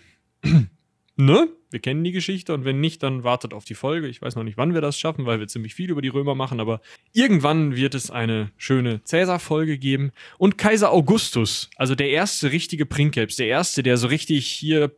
ne? 1.16 1.48
Wir 1.72 1.80
kennen 1.80 2.04
die 2.04 2.12
Geschichte 2.12 2.52
und 2.56 2.66
wenn 2.66 2.82
nicht, 2.82 3.04
dann 3.04 3.24
wartet 3.24 3.54
auf 3.54 3.64
die 3.64 3.76
Folge. 3.76 4.08
Ich 4.08 4.24
weiß 4.24 4.36
noch 4.36 4.44
nicht, 4.44 4.58
wann 4.58 4.74
wir 4.74 4.82
das 4.82 4.98
schaffen, 4.98 5.28
weil 5.28 5.40
wir 5.40 5.48
ziemlich 5.48 5.76
viel 5.76 5.92
über 5.92 6.02
die 6.02 6.08
Römer 6.08 6.34
machen, 6.34 6.60
aber 6.60 6.82
irgendwann 7.14 7.76
wird 7.76 7.94
es 7.94 8.10
eine 8.10 8.50
schöne 8.58 9.04
Cäsar-Folge 9.04 9.78
geben. 9.78 10.12
Und 10.40 10.58
Kaiser 10.58 10.92
Augustus, 10.92 11.70
also 11.76 11.94
der 11.94 12.10
erste 12.10 12.52
richtige 12.52 12.88
Princeps, 12.88 13.36
der 13.36 13.48
erste, 13.48 13.84
der 13.84 13.98
so 13.98 14.08
richtig 14.08 14.48
hier, 14.48 14.92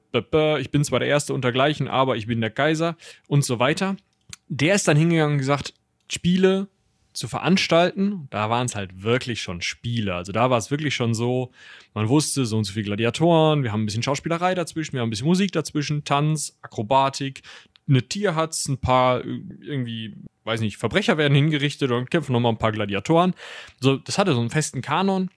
ich 0.59 0.71
bin 0.71 0.85
zwar 0.85 0.99
der 0.99 1.09
Erste 1.09 1.33
untergleichen, 1.33 1.89
aber 1.89 2.15
ich 2.15 2.27
bin 2.27 2.39
der 2.39 2.51
Kaiser 2.51 2.95
und 3.27 3.43
so 3.43 3.59
weiter. 3.59 3.97
Der 4.47 4.75
ist 4.75 4.87
dann 4.87 4.95
hingegangen 4.95 5.33
und 5.33 5.39
gesagt, 5.39 5.73
Spiele 6.11 6.67
zu 7.13 7.27
veranstalten, 7.27 8.27
da 8.29 8.49
waren 8.49 8.65
es 8.65 8.75
halt 8.75 9.03
wirklich 9.03 9.41
schon 9.41 9.61
Spiele. 9.61 10.15
Also 10.15 10.31
da 10.31 10.49
war 10.49 10.57
es 10.57 10.71
wirklich 10.71 10.95
schon 10.95 11.13
so, 11.13 11.51
man 11.93 12.07
wusste, 12.09 12.45
so 12.45 12.57
und 12.57 12.63
so 12.63 12.73
viele 12.73 12.85
Gladiatoren, 12.85 13.63
wir 13.63 13.71
haben 13.71 13.83
ein 13.83 13.85
bisschen 13.85 14.03
Schauspielerei 14.03 14.55
dazwischen, 14.55 14.93
wir 14.93 15.01
haben 15.01 15.07
ein 15.07 15.09
bisschen 15.09 15.27
Musik 15.27 15.51
dazwischen, 15.51 16.03
Tanz, 16.03 16.57
Akrobatik, 16.61 17.41
eine 17.87 18.03
Tierhatz, 18.03 18.67
ein 18.67 18.77
paar 18.77 19.23
äh, 19.25 19.41
irgendwie, 19.61 20.15
weiß 20.45 20.61
nicht, 20.61 20.77
Verbrecher 20.77 21.17
werden 21.17 21.35
hingerichtet 21.35 21.91
und 21.91 22.09
kämpfen 22.09 22.31
nochmal 22.31 22.53
ein 22.53 22.57
paar 22.57 22.71
Gladiatoren. 22.71 23.33
So, 23.79 23.97
das 23.97 24.17
hatte 24.17 24.33
so 24.33 24.39
einen 24.39 24.49
festen 24.49 24.81
Kanon. 24.81 25.29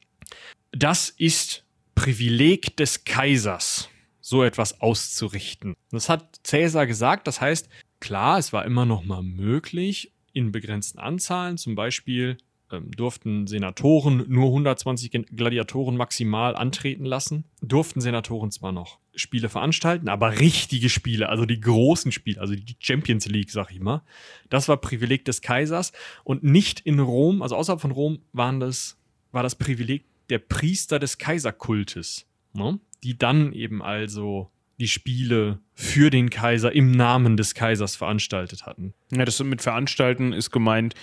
Das 0.71 1.09
ist 1.09 1.65
Privileg 1.95 2.77
des 2.77 3.05
Kaisers, 3.05 3.89
so 4.21 4.43
etwas 4.43 4.81
auszurichten. 4.81 5.75
Das 5.91 6.09
hat 6.09 6.41
Cäsar 6.45 6.87
gesagt, 6.87 7.27
das 7.27 7.41
heißt, 7.41 7.69
klar, 8.01 8.39
es 8.39 8.53
war 8.53 8.65
immer 8.65 8.85
noch 8.85 9.05
mal 9.05 9.23
möglich, 9.23 10.13
in 10.35 10.53
begrenzten 10.53 10.99
Anzahlen, 10.99 11.57
zum 11.57 11.75
Beispiel 11.75 12.37
ähm, 12.71 12.91
durften 12.91 13.47
Senatoren 13.47 14.25
nur 14.29 14.47
120 14.47 15.11
Gen- 15.11 15.27
Gladiatoren 15.27 15.97
maximal 15.97 16.57
antreten 16.57 17.05
lassen, 17.05 17.45
durften 17.63 18.01
Senatoren 18.01 18.51
zwar 18.51 18.73
noch 18.73 18.99
Spiele 19.15 19.49
veranstalten, 19.49 20.09
aber 20.09 20.41
richtige 20.41 20.89
Spiele, 20.89 21.29
also 21.29 21.47
die 21.47 21.61
großen 21.61 22.11
Spiele, 22.11 22.41
also 22.41 22.55
die 22.55 22.77
Champions 22.81 23.27
League, 23.27 23.51
sag 23.51 23.71
ich 23.71 23.81
mal, 23.81 24.03
das 24.51 24.69
war 24.69 24.77
Privileg 24.77 25.25
des 25.25 25.41
Kaisers. 25.41 25.93
Und 26.25 26.43
nicht 26.43 26.81
in 26.81 26.99
Rom, 26.99 27.41
also 27.41 27.57
außerhalb 27.57 27.81
von 27.81 27.93
Rom 27.93 28.19
waren 28.33 28.61
das, 28.61 28.99
war 29.31 29.43
das 29.43 29.55
Privileg 29.55 30.05
der 30.31 30.39
Priester 30.39 30.99
des 30.99 31.19
Kaiserkultes, 31.19 32.27
ne? 32.55 32.81
die 33.05 33.17
dann 33.17 33.53
eben 33.53 33.83
also 33.83 34.51
die 34.79 34.89
Spiele 34.89 35.59
für 35.75 36.11
den 36.11 36.31
Kaiser 36.31 36.73
im 36.73 36.91
Namen 36.91 37.37
des 37.37 37.55
Kaisers 37.55 37.97
veranstaltet 37.97 38.67
hatten. 38.67 38.95
Ja, 39.11 39.25
das 39.25 39.43
mit 39.43 39.63
Veranstalten 39.63 40.33
ist 40.33 40.51
gemeint, 40.51 40.95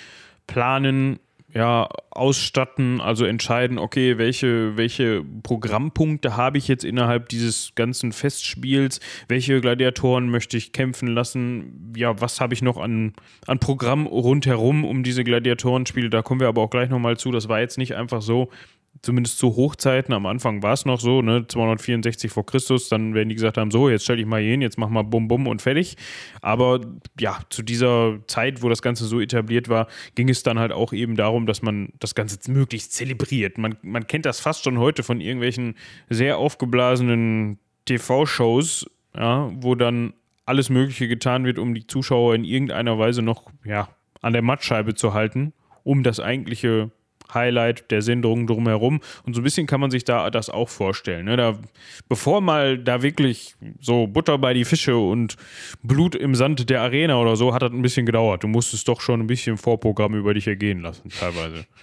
planen, 0.48 1.20
ja, 1.54 1.90
ausstatten, 2.12 3.02
also 3.02 3.26
entscheiden, 3.26 3.78
okay, 3.78 4.18
welche, 4.18 4.78
welche 4.78 5.24
Programmpunkte 5.44 6.38
habe 6.38 6.58
ich 6.58 6.68
jetzt 6.68 6.84
innerhalb 6.84 7.30
dieses 7.30 7.74
ganzen 7.76 8.12
Festspiels, 8.12 9.00
welche 9.28 9.60
Gladiatoren 9.60 10.30
möchte 10.30 10.58
ich 10.58 10.72
kämpfen 10.72 11.08
lassen, 11.08 11.94
ja, 11.96 12.20
was 12.22 12.40
habe 12.40 12.54
ich 12.54 12.62
noch 12.62 12.78
an, 12.78 13.14
an 13.48 13.60
Programm 13.60 14.08
rundherum 14.08 14.86
um 14.86 15.04
diese 15.04 15.24
Gladiatorenspiele, 15.24 16.10
da 16.10 16.22
kommen 16.22 16.40
wir 16.40 16.48
aber 16.48 16.62
auch 16.62 16.70
gleich 16.70 16.90
nochmal 16.90 17.18
zu, 17.18 17.32
das 17.32 17.50
war 17.50 17.60
jetzt 17.60 17.78
nicht 17.78 17.96
einfach 17.96 18.22
so, 18.22 18.50
zumindest 19.02 19.40
zu 19.40 19.56
Hochzeiten, 19.56 20.14
am 20.14 20.26
Anfang 20.26 20.62
war 20.62 20.74
es 20.74 20.86
noch 20.86 21.00
so, 21.00 21.22
ne, 21.22 21.46
264 21.48 22.32
vor 22.32 22.46
Christus, 22.46 22.90
dann 22.90 23.14
werden 23.14 23.30
die 23.30 23.36
gesagt 23.36 23.58
haben, 23.58 23.72
so, 23.72 23.90
jetzt 23.90 24.04
stell 24.04 24.18
dich 24.18 24.26
mal 24.26 24.42
hin, 24.42 24.62
jetzt 24.62 24.78
mach 24.78 24.90
mal 24.90 25.04
bum 25.04 25.28
bum 25.28 25.48
und 25.48 25.62
fertig. 25.62 25.98
Aber 26.42 26.82
ja, 27.20 27.40
zu 27.50 27.64
dieser 27.64 28.20
Zeit, 28.28 28.62
wo 28.62 28.70
das 28.70 28.82
Ganze 28.82 29.06
so 29.06 29.20
etabliert 29.20 29.70
war, 29.70 29.88
ging 30.16 30.30
es 30.30 30.44
dann 30.44 30.60
halt 30.60 30.72
auch 30.72 30.94
eben 30.94 31.16
darum, 31.16 31.46
dass 31.46 31.62
man 31.62 31.94
das 32.00 32.16
Ganze 32.16 32.52
möglichst 32.52 32.94
zelebriert. 32.94 33.58
Man, 33.58 33.78
man 33.82 34.06
kennt 34.06 34.26
das 34.26 34.40
fast 34.40 34.64
schon 34.64 34.78
heute 34.78 35.04
von 35.04 35.20
irgendwelchen 35.20 35.76
sehr 36.10 36.38
aufgeblasenen 36.38 37.60
TV-Shows, 37.86 38.86
ja, 39.16 39.50
wo 39.56 39.76
dann 39.76 40.14
alles 40.46 40.70
Mögliche 40.70 41.08
getan 41.08 41.46
wird, 41.46 41.60
um 41.60 41.74
die 41.74 41.88
Zuschauer 41.88 42.36
in 42.36 42.44
irgendeiner 42.44 43.00
Weise 43.00 43.22
noch 43.22 43.50
ja, 43.64 43.90
an 44.22 44.34
der 44.34 44.42
Mattscheibe 44.42 44.94
zu 44.94 45.14
halten, 45.14 45.54
um 45.84 46.04
das 46.04 46.20
eigentliche 46.20 46.92
Highlight 47.34 47.92
der 47.92 48.02
Sendung 48.02 48.48
drumherum. 48.48 49.02
Und 49.24 49.34
so 49.34 49.42
ein 49.42 49.44
bisschen 49.44 49.68
kann 49.68 49.80
man 49.82 49.92
sich 49.92 50.04
da 50.04 50.30
das 50.30 50.50
auch 50.50 50.70
vorstellen. 50.70 51.26
Ne? 51.26 51.38
Da, 51.38 51.58
bevor 52.10 52.42
mal 52.42 52.78
da 52.78 53.02
wirklich 53.02 53.56
so 53.80 54.08
Butter 54.08 54.38
bei 54.38 54.54
die 54.54 54.66
Fische 54.66 54.98
und 54.98 55.36
Blut 55.84 56.16
im 56.16 56.36
Sand 56.36 56.70
der 56.70 56.82
Arena 56.82 57.20
oder 57.20 57.36
so, 57.36 57.54
hat 57.54 57.62
das 57.62 57.72
ein 57.72 57.82
bisschen 57.82 58.06
gedauert. 58.06 58.44
Du 58.44 58.48
musstest 58.48 58.88
doch 58.88 59.02
schon 59.02 59.22
ein 59.22 59.28
bisschen 59.28 59.58
Vorprogramm 59.58 60.16
über 60.16 60.34
dich 60.34 60.48
ergehen 60.48 60.82
lassen, 60.82 61.10
teilweise. 61.10 61.66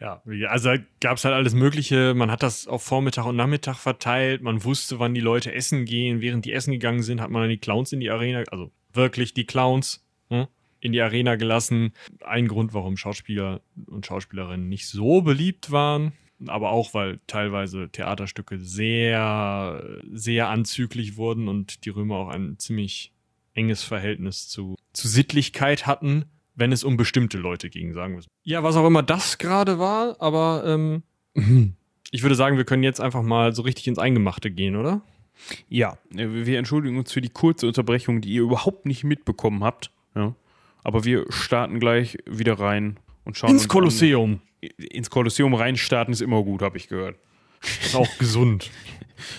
Ja, 0.00 0.22
also 0.48 0.70
gab 1.00 1.18
es 1.18 1.24
halt 1.26 1.34
alles 1.34 1.52
Mögliche. 1.52 2.14
Man 2.14 2.30
hat 2.30 2.42
das 2.42 2.66
auf 2.66 2.82
Vormittag 2.82 3.26
und 3.26 3.36
Nachmittag 3.36 3.76
verteilt. 3.76 4.40
Man 4.40 4.64
wusste, 4.64 4.98
wann 4.98 5.12
die 5.12 5.20
Leute 5.20 5.52
essen 5.52 5.84
gehen. 5.84 6.22
Während 6.22 6.46
die 6.46 6.52
essen 6.52 6.72
gegangen 6.72 7.02
sind, 7.02 7.20
hat 7.20 7.30
man 7.30 7.42
dann 7.42 7.50
die 7.50 7.58
Clowns 7.58 7.92
in 7.92 8.00
die 8.00 8.08
Arena, 8.08 8.44
also 8.50 8.70
wirklich 8.94 9.34
die 9.34 9.44
Clowns 9.44 10.02
in 10.80 10.92
die 10.92 11.00
Arena 11.00 11.36
gelassen. 11.36 11.92
Ein 12.24 12.48
Grund, 12.48 12.74
warum 12.74 12.96
Schauspieler 12.96 13.60
und 13.86 14.06
Schauspielerinnen 14.06 14.68
nicht 14.68 14.88
so 14.88 15.22
beliebt 15.22 15.70
waren. 15.70 16.12
Aber 16.46 16.70
auch, 16.70 16.94
weil 16.94 17.20
teilweise 17.26 17.90
Theaterstücke 17.90 18.58
sehr, 18.58 20.00
sehr 20.10 20.48
anzüglich 20.48 21.16
wurden 21.16 21.48
und 21.48 21.84
die 21.84 21.90
Römer 21.90 22.16
auch 22.16 22.28
ein 22.28 22.58
ziemlich 22.58 23.12
enges 23.52 23.82
Verhältnis 23.82 24.48
zu, 24.48 24.76
zu 24.92 25.06
Sittlichkeit 25.06 25.86
hatten, 25.86 26.24
wenn 26.54 26.72
es 26.72 26.82
um 26.82 26.96
bestimmte 26.96 27.36
Leute 27.36 27.68
ging, 27.68 27.92
sagen 27.92 28.14
wir 28.14 28.20
es. 28.20 28.26
Ja, 28.42 28.62
was 28.62 28.76
auch 28.76 28.86
immer 28.86 29.02
das 29.02 29.38
gerade 29.38 29.78
war, 29.78 30.16
aber 30.20 30.62
ähm, 30.66 31.02
ich 32.10 32.22
würde 32.22 32.34
sagen, 32.34 32.56
wir 32.56 32.64
können 32.64 32.82
jetzt 32.82 33.00
einfach 33.00 33.22
mal 33.22 33.54
so 33.54 33.62
richtig 33.62 33.88
ins 33.88 33.98
Eingemachte 33.98 34.50
gehen, 34.50 34.76
oder? 34.76 35.02
Ja, 35.68 35.98
äh, 36.14 36.26
wir 36.28 36.58
entschuldigen 36.58 36.98
uns 36.98 37.12
für 37.12 37.20
die 37.20 37.30
kurze 37.30 37.66
Unterbrechung, 37.66 38.20
die 38.20 38.30
ihr 38.30 38.42
überhaupt 38.42 38.86
nicht 38.86 39.04
mitbekommen 39.04 39.64
habt. 39.64 39.90
Ja. 40.14 40.34
Aber 40.82 41.04
wir 41.04 41.26
starten 41.30 41.80
gleich 41.80 42.18
wieder 42.26 42.58
rein 42.58 42.98
und 43.24 43.36
schauen 43.36 43.50
ins 43.50 43.68
Kolosseum. 43.68 44.40
An. 44.62 44.68
Ins 44.76 45.10
Kolosseum 45.10 45.54
reinstarten 45.54 46.12
ist 46.12 46.20
immer 46.20 46.42
gut, 46.42 46.62
habe 46.62 46.76
ich 46.76 46.88
gehört. 46.88 47.16
Ist 47.62 47.94
auch 47.94 48.18
gesund. 48.18 48.70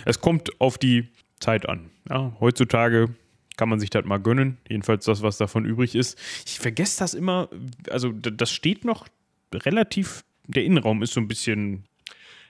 Es 0.05 0.21
kommt 0.21 0.61
auf 0.61 0.77
die 0.77 1.07
Zeit 1.39 1.67
an. 1.67 1.89
Ja, 2.07 2.37
heutzutage 2.39 3.15
kann 3.57 3.67
man 3.67 3.79
sich 3.79 3.89
das 3.89 4.05
mal 4.05 4.19
gönnen. 4.19 4.59
Jedenfalls 4.69 5.05
das, 5.05 5.23
was 5.23 5.37
davon 5.37 5.65
übrig 5.65 5.95
ist. 5.95 6.19
Ich 6.45 6.59
vergesse 6.59 6.99
das 6.99 7.15
immer. 7.15 7.49
Also, 7.89 8.11
das 8.11 8.51
steht 8.51 8.85
noch 8.85 9.07
relativ. 9.51 10.23
Der 10.45 10.63
Innenraum 10.63 11.01
ist 11.01 11.13
so 11.13 11.19
ein 11.19 11.27
bisschen. 11.27 11.85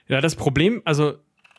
Ja, 0.08 0.20
das 0.20 0.36
Problem, 0.36 0.82
also 0.84 1.14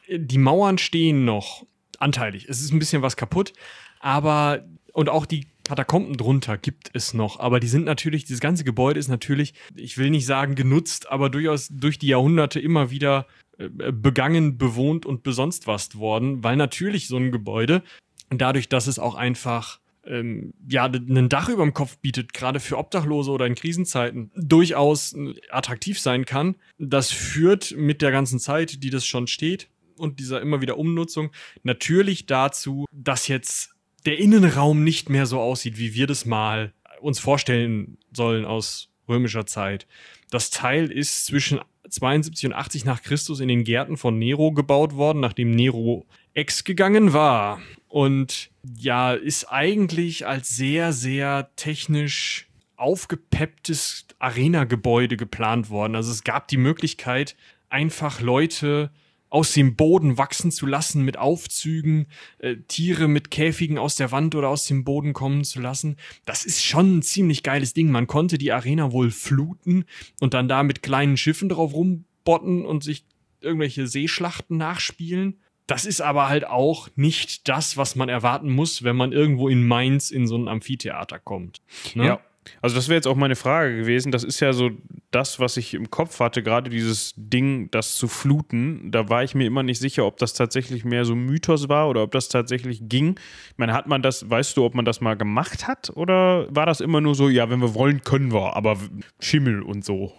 die 0.09 0.37
Mauern 0.37 0.77
stehen 0.77 1.25
noch 1.25 1.65
anteilig. 1.97 2.45
Es 2.47 2.61
ist 2.61 2.71
ein 2.71 2.79
bisschen 2.79 3.01
was 3.01 3.15
kaputt, 3.17 3.53
aber 3.99 4.63
und 4.93 5.09
auch 5.09 5.25
die 5.25 5.47
Katakomben 5.63 6.17
drunter 6.17 6.57
gibt 6.57 6.89
es 6.93 7.13
noch, 7.13 7.39
aber 7.39 7.59
die 7.59 7.67
sind 7.67 7.85
natürlich, 7.85 8.25
dieses 8.25 8.41
ganze 8.41 8.63
Gebäude 8.63 8.99
ist 8.99 9.07
natürlich, 9.07 9.53
ich 9.75 9.97
will 9.97 10.09
nicht 10.09 10.25
sagen 10.25 10.55
genutzt, 10.55 11.09
aber 11.09 11.29
durchaus 11.29 11.69
durch 11.69 11.97
die 11.97 12.07
Jahrhunderte 12.07 12.59
immer 12.59 12.91
wieder 12.91 13.27
äh, 13.57 13.69
begangen, 13.91 14.57
bewohnt 14.57 15.05
und 15.05 15.23
besonst 15.23 15.67
was 15.67 15.97
worden, 15.97 16.43
weil 16.43 16.57
natürlich 16.57 17.07
so 17.07 17.17
ein 17.17 17.31
Gebäude, 17.31 17.83
dadurch, 18.29 18.67
dass 18.67 18.87
es 18.87 18.99
auch 18.99 19.15
einfach 19.15 19.79
ähm, 20.05 20.53
ja, 20.67 20.85
ein 20.85 21.29
Dach 21.29 21.49
über 21.49 21.63
dem 21.63 21.73
Kopf 21.73 21.97
bietet, 21.97 22.33
gerade 22.33 22.59
für 22.59 22.77
Obdachlose 22.77 23.31
oder 23.31 23.45
in 23.45 23.55
Krisenzeiten, 23.55 24.31
durchaus 24.35 25.13
äh, 25.13 25.33
attraktiv 25.49 25.99
sein 25.99 26.25
kann. 26.25 26.55
Das 26.77 27.11
führt 27.11 27.73
mit 27.77 28.01
der 28.01 28.11
ganzen 28.11 28.39
Zeit, 28.39 28.83
die 28.83 28.89
das 28.89 29.05
schon 29.05 29.27
steht 29.27 29.69
und 29.97 30.19
dieser 30.19 30.41
immer 30.41 30.61
wieder 30.61 30.77
Umnutzung, 30.77 31.31
natürlich 31.63 32.25
dazu, 32.25 32.85
dass 32.91 33.27
jetzt 33.27 33.72
der 34.05 34.19
Innenraum 34.19 34.83
nicht 34.83 35.09
mehr 35.09 35.25
so 35.25 35.39
aussieht, 35.39 35.77
wie 35.77 35.93
wir 35.93 36.07
das 36.07 36.25
mal 36.25 36.73
uns 37.01 37.19
vorstellen 37.19 37.97
sollen 38.11 38.45
aus 38.45 38.89
römischer 39.07 39.45
Zeit. 39.45 39.87
Das 40.29 40.49
Teil 40.49 40.91
ist 40.91 41.25
zwischen 41.25 41.59
72 41.89 42.47
und 42.47 42.53
80 42.53 42.85
nach 42.85 43.03
Christus 43.03 43.39
in 43.39 43.49
den 43.49 43.63
Gärten 43.63 43.97
von 43.97 44.17
Nero 44.17 44.51
gebaut 44.51 44.95
worden, 44.95 45.19
nachdem 45.19 45.51
Nero 45.51 46.05
ex 46.33 46.63
gegangen 46.63 47.13
war. 47.13 47.61
Und 47.87 48.49
ja, 48.77 49.13
ist 49.13 49.45
eigentlich 49.51 50.25
als 50.25 50.49
sehr, 50.49 50.93
sehr 50.93 51.51
technisch 51.55 52.47
aufgepepptes 52.75 54.07
Arena-Gebäude 54.19 55.17
geplant 55.17 55.69
worden. 55.69 55.95
Also 55.95 56.11
es 56.11 56.23
gab 56.23 56.47
die 56.47 56.57
Möglichkeit, 56.57 57.35
einfach 57.69 58.21
Leute 58.21 58.89
aus 59.33 59.51
dem 59.53 59.75
Boden 59.75 60.19
wachsen 60.19 60.51
zu 60.51 60.67
lassen 60.67 61.01
mit 61.01 61.17
Aufzügen, 61.17 62.05
äh, 62.37 62.57
Tiere 62.67 63.07
mit 63.07 63.31
Käfigen 63.31 63.79
aus 63.79 63.95
der 63.95 64.11
Wand 64.11 64.35
oder 64.35 64.49
aus 64.49 64.67
dem 64.67 64.83
Boden 64.83 65.13
kommen 65.13 65.43
zu 65.43 65.59
lassen. 65.59 65.97
Das 66.23 66.45
ist 66.45 66.63
schon 66.63 66.97
ein 66.97 67.01
ziemlich 67.01 67.41
geiles 67.41 67.73
Ding. 67.73 67.89
Man 67.89 68.05
konnte 68.05 68.37
die 68.37 68.51
Arena 68.51 68.91
wohl 68.91 69.09
fluten 69.09 69.85
und 70.19 70.35
dann 70.35 70.47
da 70.47 70.61
mit 70.61 70.83
kleinen 70.83 71.17
Schiffen 71.17 71.49
drauf 71.49 71.73
rumbotten 71.73 72.63
und 72.63 72.83
sich 72.83 73.05
irgendwelche 73.41 73.87
Seeschlachten 73.87 74.57
nachspielen. 74.57 75.39
Das 75.65 75.85
ist 75.85 76.01
aber 76.01 76.29
halt 76.29 76.45
auch 76.45 76.89
nicht 76.95 77.47
das, 77.49 77.75
was 77.75 77.95
man 77.95 78.09
erwarten 78.09 78.51
muss, 78.51 78.83
wenn 78.83 78.95
man 78.95 79.13
irgendwo 79.13 79.49
in 79.49 79.65
Mainz 79.65 80.11
in 80.11 80.27
so 80.27 80.37
ein 80.37 80.47
Amphitheater 80.47 81.17
kommt. 81.17 81.59
Ne? 81.95 82.05
Ja, 82.05 82.19
also 82.61 82.75
das 82.75 82.87
wäre 82.87 82.95
jetzt 82.95 83.07
auch 83.07 83.15
meine 83.15 83.35
Frage 83.35 83.75
gewesen. 83.75 84.11
Das 84.11 84.23
ist 84.23 84.39
ja 84.39 84.53
so 84.53 84.71
das, 85.11 85.39
was 85.39 85.57
ich 85.57 85.73
im 85.73 85.89
Kopf 85.89 86.19
hatte, 86.19 86.43
gerade 86.43 86.69
dieses 86.69 87.13
Ding, 87.15 87.69
das 87.71 87.95
zu 87.95 88.07
fluten. 88.07 88.91
Da 88.91 89.09
war 89.09 89.23
ich 89.23 89.35
mir 89.35 89.45
immer 89.45 89.63
nicht 89.63 89.79
sicher, 89.79 90.05
ob 90.05 90.17
das 90.17 90.33
tatsächlich 90.33 90.85
mehr 90.85 91.05
so 91.05 91.15
Mythos 91.15 91.69
war 91.69 91.89
oder 91.89 92.03
ob 92.03 92.11
das 92.11 92.29
tatsächlich 92.29 92.81
ging. 92.83 93.19
Ich 93.51 93.57
meine, 93.57 93.73
hat 93.73 93.87
man 93.87 94.01
das, 94.01 94.29
weißt 94.29 94.57
du, 94.57 94.65
ob 94.65 94.75
man 94.75 94.85
das 94.85 95.01
mal 95.01 95.15
gemacht 95.15 95.67
hat 95.67 95.91
oder 95.95 96.47
war 96.53 96.65
das 96.65 96.81
immer 96.81 97.01
nur 97.01 97.15
so, 97.15 97.29
ja, 97.29 97.49
wenn 97.49 97.61
wir 97.61 97.73
wollen, 97.73 98.01
können 98.01 98.33
wir, 98.33 98.55
aber 98.55 98.77
Schimmel 99.19 99.61
und 99.61 99.85
so? 99.85 100.13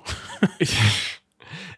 ich, 0.58 0.76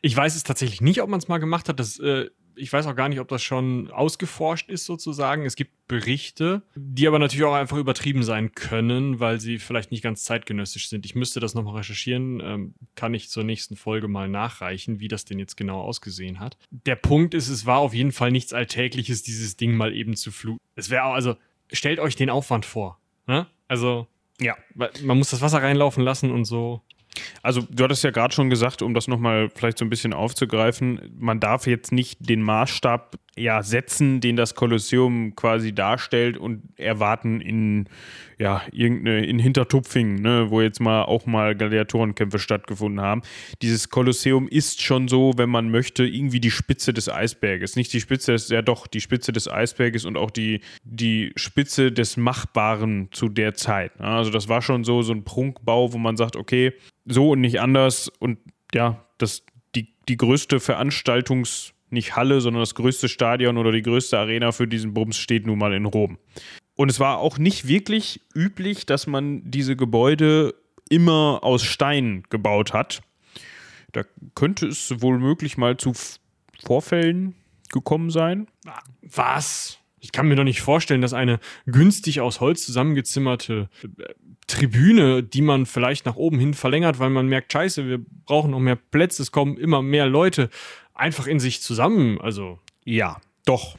ich 0.03 0.17
weiß 0.17 0.37
es 0.37 0.43
tatsächlich 0.43 0.81
nicht, 0.81 1.03
ob 1.03 1.09
man 1.09 1.19
es 1.19 1.29
mal 1.29 1.39
gemacht 1.39 1.69
hat. 1.69 1.81
Das 1.81 1.99
äh, 1.99 2.27
ich 2.57 2.73
weiß 2.73 2.87
auch 2.87 2.97
gar 2.97 3.09
nicht, 3.09 3.21
ob 3.21 3.29
das 3.29 3.43
schon 3.43 3.91
ausgeforscht 3.91 4.71
ist 4.71 4.85
sozusagen. 4.85 5.45
Es 5.45 5.57
gibt 5.57 5.73
Berichte, 5.89 6.63
die 6.75 7.07
aber 7.07 7.19
natürlich 7.19 7.45
auch 7.45 7.55
einfach 7.55 7.77
übertrieben 7.77 8.23
sein 8.23 8.53
können, 8.53 9.21
weil 9.21 9.41
sie 9.41 9.59
vielleicht 9.59 9.93
nicht 9.93 10.03
ganz 10.03 10.25
zeitgenössisch 10.25 10.89
sind. 10.89 11.07
Ich 11.07 11.15
müsste 11.15 11.39
das 11.39 11.55
nochmal 11.55 11.77
recherchieren, 11.77 12.41
ähm, 12.41 12.75
kann 12.95 13.15
ich 13.15 13.29
zur 13.29 13.45
nächsten 13.45 13.77
Folge 13.77 14.09
mal 14.09 14.29
nachreichen, 14.29 14.99
wie 14.99 15.09
das 15.09 15.25
denn 15.25 15.39
jetzt 15.39 15.57
genau 15.57 15.81
ausgesehen 15.81 16.41
hat. 16.41 16.57
Der 16.71 16.97
Punkt 16.97 17.35
ist, 17.35 17.49
es 17.49 17.67
war 17.67 17.79
auf 17.79 17.95
jeden 17.95 18.13
Fall 18.13 18.33
nichts 18.33 18.53
Alltägliches, 18.53 19.23
dieses 19.23 19.57
Ding 19.57 19.77
mal 19.77 19.95
eben 19.95 20.17
zu 20.17 20.33
fluten. 20.33 20.61
Es 20.75 20.91
wäre 20.91 21.05
auch, 21.05 21.15
also 21.15 21.37
stellt 21.73 22.01
euch 22.01 22.17
den 22.17 22.31
Aufwand 22.31 22.67
vor. 22.67 22.99
Ne? 23.27 23.47
Also, 23.69 24.07
ja, 24.41 24.57
man 24.75 25.19
muss 25.19 25.31
das 25.31 25.41
Wasser 25.41 25.63
reinlaufen 25.63 26.03
lassen 26.03 26.31
und 26.31 26.45
so. 26.45 26.83
Also 27.43 27.63
du 27.71 27.85
hattest 27.85 28.05
ja 28.05 28.11
gerade 28.11 28.35
schon 28.35 28.51
gesagt, 28.51 28.83
um 28.83 28.95
das 28.95 29.09
nochmal 29.09 29.51
vielleicht 29.55 29.79
so 29.79 29.85
ein 29.85 29.91
bisschen 29.91 30.13
aufzugreifen, 30.13 31.15
man 31.19 31.41
darf 31.41 31.67
jetzt 31.67 31.93
nicht 31.93 32.19
den 32.29 32.43
Maßstab 32.43 33.17
ja, 33.39 33.63
setzen, 33.63 34.21
den 34.21 34.37
das 34.37 34.55
Kolosseum 34.55 35.37
quasi 35.37 35.75
darstellt 35.75 36.39
und 36.39 36.63
erwarten 36.79 37.41
in 37.43 37.89
ja, 38.39 38.63
irgendeine 38.73 39.27
in 39.27 39.39
Hintertupfingen, 39.39 40.21
ne, 40.23 40.47
wo 40.51 40.61
jetzt 40.63 40.81
mal 40.81 41.03
auch 41.03 41.27
mal 41.27 41.55
Gladiatorenkämpfe 41.55 42.39
stattgefunden 42.39 43.01
haben. 43.01 43.23
Dieses 43.63 43.91
Kolosseum 43.91 44.49
ist 44.49 44.83
schon 44.83 45.09
so, 45.09 45.35
wenn 45.37 45.51
man 45.51 45.71
möchte, 45.71 46.05
irgendwie 46.05 46.41
die 46.41 46.51
Spitze 46.51 46.93
des 46.93 47.09
Eisberges. 47.09 47.77
Nicht 47.77 47.93
die 47.93 48.01
Spitze, 48.01 48.33
ist 48.33 48.51
ja 48.51 48.63
doch 48.63 48.87
die 48.87 49.01
Spitze 49.01 49.33
des 49.33 49.49
Eisberges 49.49 50.07
und 50.07 50.17
auch 50.17 50.31
die, 50.31 50.61
die 50.85 51.33
Spitze 51.37 51.93
des 51.93 52.17
Machbaren 52.17 53.09
zu 53.11 53.29
der 53.29 53.55
Zeit. 53.55 54.01
Ne? 54.01 54.07
Also 54.07 54.31
das 54.31 54.49
war 54.49 54.63
schon 54.63 54.85
so, 54.85 55.03
so 55.03 55.13
ein 55.13 55.25
Prunkbau, 55.25 55.93
wo 55.93 55.99
man 55.99 56.17
sagt, 56.17 56.37
okay, 56.37 56.73
so 57.05 57.31
und 57.31 57.43
nicht 57.43 57.61
anders 57.61 58.11
und 58.19 58.39
ja, 58.75 59.07
das, 59.19 59.45
die, 59.75 59.95
die 60.09 60.17
größte 60.17 60.57
Veranstaltungs- 60.57 61.73
nicht 61.97 62.15
Halle, 62.15 62.41
sondern 62.41 62.63
das 62.63 62.77
größte 62.77 63.09
Stadion 63.09 63.59
oder 63.59 63.73
die 63.73 63.83
größte 63.83 64.17
Arena 64.19 64.53
für 64.53 64.69
diesen 64.69 64.95
Bums 64.95 65.19
steht 65.19 65.47
nun 65.47 65.59
mal 65.59 65.75
in 65.75 65.87
Rom. 65.87 66.19
Und 66.77 66.91
es 66.91 67.01
war 67.01 67.19
auch 67.19 67.39
nicht 67.39 67.67
wirklich 67.67 68.21
üblich, 68.35 68.87
dass 68.87 69.07
man 69.07 69.43
diese 69.51 69.75
Gebäude 69.75 70.55
immer 70.89 71.41
aus 71.43 71.65
Stein 71.65 72.23
gebaut 72.31 72.73
hat. 72.73 73.03
Da 73.93 74.03
könnte 74.35 74.69
es 74.69 75.01
wohl 75.01 75.19
möglich 75.19 75.57
mal 75.57 75.77
zu 75.77 75.93
Vorfällen 76.65 77.35
gekommen 77.73 78.11
sein. 78.11 78.47
Was? 79.03 79.79
Ich 80.01 80.13
kann 80.13 80.29
mir 80.29 80.37
doch 80.37 80.45
nicht 80.45 80.61
vorstellen, 80.61 81.01
dass 81.01 81.15
eine 81.15 81.41
günstig 81.67 82.21
aus 82.21 82.41
Holz 82.41 82.65
zusammengezimmerte 82.65 83.69
äh, 83.83 84.15
Tribüne, 84.47 85.23
die 85.23 85.43
man 85.43 85.67
vielleicht 85.67 86.07
nach 86.07 86.15
oben 86.15 86.39
hin 86.39 86.55
verlängert, 86.55 87.01
weil 87.01 87.11
man 87.11 87.27
merkt, 87.27 87.53
scheiße, 87.53 87.89
wir 87.89 87.99
brauchen 88.25 88.53
noch 88.53 88.61
mehr 88.61 88.77
Plätze, 88.77 89.23
es 89.23 89.33
kommen 89.33 89.57
immer 89.57 89.83
mehr 89.83 90.07
Leute 90.07 90.51
einfach 90.97 91.27
in 91.27 91.41
sich 91.41 91.63
zusammen. 91.63 92.21
Also. 92.21 92.59
Ja, 92.85 93.21
doch. 93.45 93.77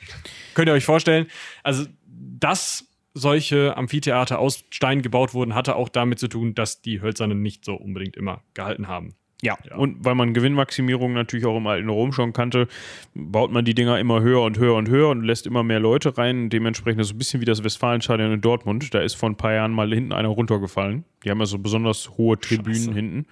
Könnt 0.53 0.69
ihr 0.69 0.73
euch 0.73 0.85
vorstellen? 0.85 1.27
Also, 1.63 1.85
dass 2.05 2.85
solche 3.13 3.75
Amphitheater 3.75 4.39
aus 4.39 4.63
Stein 4.69 5.01
gebaut 5.01 5.33
wurden, 5.33 5.55
hatte 5.55 5.75
auch 5.75 5.89
damit 5.89 6.19
zu 6.19 6.27
tun, 6.27 6.53
dass 6.55 6.81
die 6.81 7.01
Hölzernen 7.01 7.41
nicht 7.41 7.65
so 7.65 7.75
unbedingt 7.75 8.15
immer 8.15 8.43
gehalten 8.53 8.87
haben. 8.87 9.15
Ja, 9.43 9.55
ja, 9.69 9.75
und 9.75 10.03
weil 10.03 10.15
man 10.15 10.33
Gewinnmaximierung 10.33 11.13
natürlich 11.13 11.45
auch 11.45 11.57
im 11.57 11.67
alten 11.67 11.89
Rom 11.89 12.11
schon 12.11 12.33
kannte, 12.33 12.67
baut 13.13 13.51
man 13.51 13.65
die 13.65 13.75
Dinger 13.75 13.99
immer 13.99 14.21
höher 14.21 14.41
und 14.41 14.57
höher 14.57 14.73
und 14.73 14.89
höher 14.89 15.09
und 15.09 15.21
lässt 15.21 15.45
immer 15.45 15.61
mehr 15.61 15.79
Leute 15.79 16.17
rein. 16.17 16.49
Dementsprechend 16.49 17.01
ist 17.01 17.07
es 17.07 17.13
ein 17.13 17.19
bisschen 17.19 17.41
wie 17.41 17.45
das 17.45 17.63
Westfalenstadion 17.63 18.31
in 18.31 18.41
Dortmund. 18.41 18.95
Da 18.95 18.99
ist 18.99 19.13
vor 19.13 19.29
ein 19.29 19.35
paar 19.35 19.53
Jahren 19.53 19.73
mal 19.73 19.93
hinten 19.93 20.11
einer 20.11 20.29
runtergefallen. 20.29 21.03
Die 21.23 21.29
haben 21.29 21.39
ja 21.39 21.45
so 21.45 21.59
besonders 21.59 22.17
hohe 22.17 22.39
Tribünen 22.39 22.75
Scheiße. 22.77 22.93
hinten. 22.93 23.25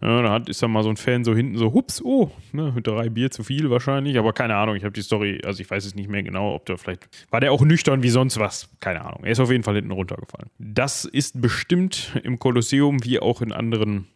Ja, 0.00 0.22
da 0.22 0.32
hat, 0.32 0.48
ist 0.48 0.62
dann 0.62 0.72
mal 0.72 0.82
so 0.82 0.90
ein 0.90 0.96
Fan 0.96 1.22
so 1.22 1.34
hinten 1.34 1.56
so, 1.56 1.72
hups, 1.72 2.02
oh, 2.02 2.32
ne, 2.52 2.74
drei 2.82 3.08
Bier 3.08 3.30
zu 3.30 3.44
viel 3.44 3.70
wahrscheinlich. 3.70 4.18
Aber 4.18 4.32
keine 4.32 4.56
Ahnung, 4.56 4.74
ich 4.74 4.82
habe 4.82 4.92
die 4.92 5.02
Story, 5.02 5.40
also 5.44 5.60
ich 5.60 5.70
weiß 5.70 5.84
es 5.84 5.94
nicht 5.94 6.08
mehr 6.08 6.24
genau, 6.24 6.54
ob 6.54 6.66
der 6.66 6.76
vielleicht, 6.76 7.08
war 7.30 7.40
der 7.40 7.52
auch 7.52 7.62
nüchtern 7.62 8.02
wie 8.02 8.10
sonst 8.10 8.38
was? 8.40 8.68
Keine 8.80 9.04
Ahnung. 9.04 9.20
Er 9.22 9.30
ist 9.30 9.40
auf 9.40 9.50
jeden 9.50 9.62
Fall 9.62 9.76
hinten 9.76 9.92
runtergefallen. 9.92 10.50
Das 10.58 11.04
ist 11.04 11.40
bestimmt 11.40 12.18
im 12.24 12.40
Kolosseum 12.40 13.04
wie 13.04 13.20
auch 13.20 13.42
in 13.42 13.52
anderen 13.52 14.08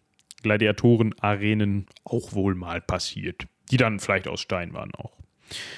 Gladiatoren-Arenen 0.47 1.87
auch 2.05 2.33
wohl 2.33 2.55
mal 2.55 2.81
passiert. 2.81 3.47
Die 3.71 3.77
dann 3.77 3.99
vielleicht 3.99 4.29
aus 4.29 4.41
Stein 4.41 4.73
waren 4.73 4.95
auch. 4.95 5.13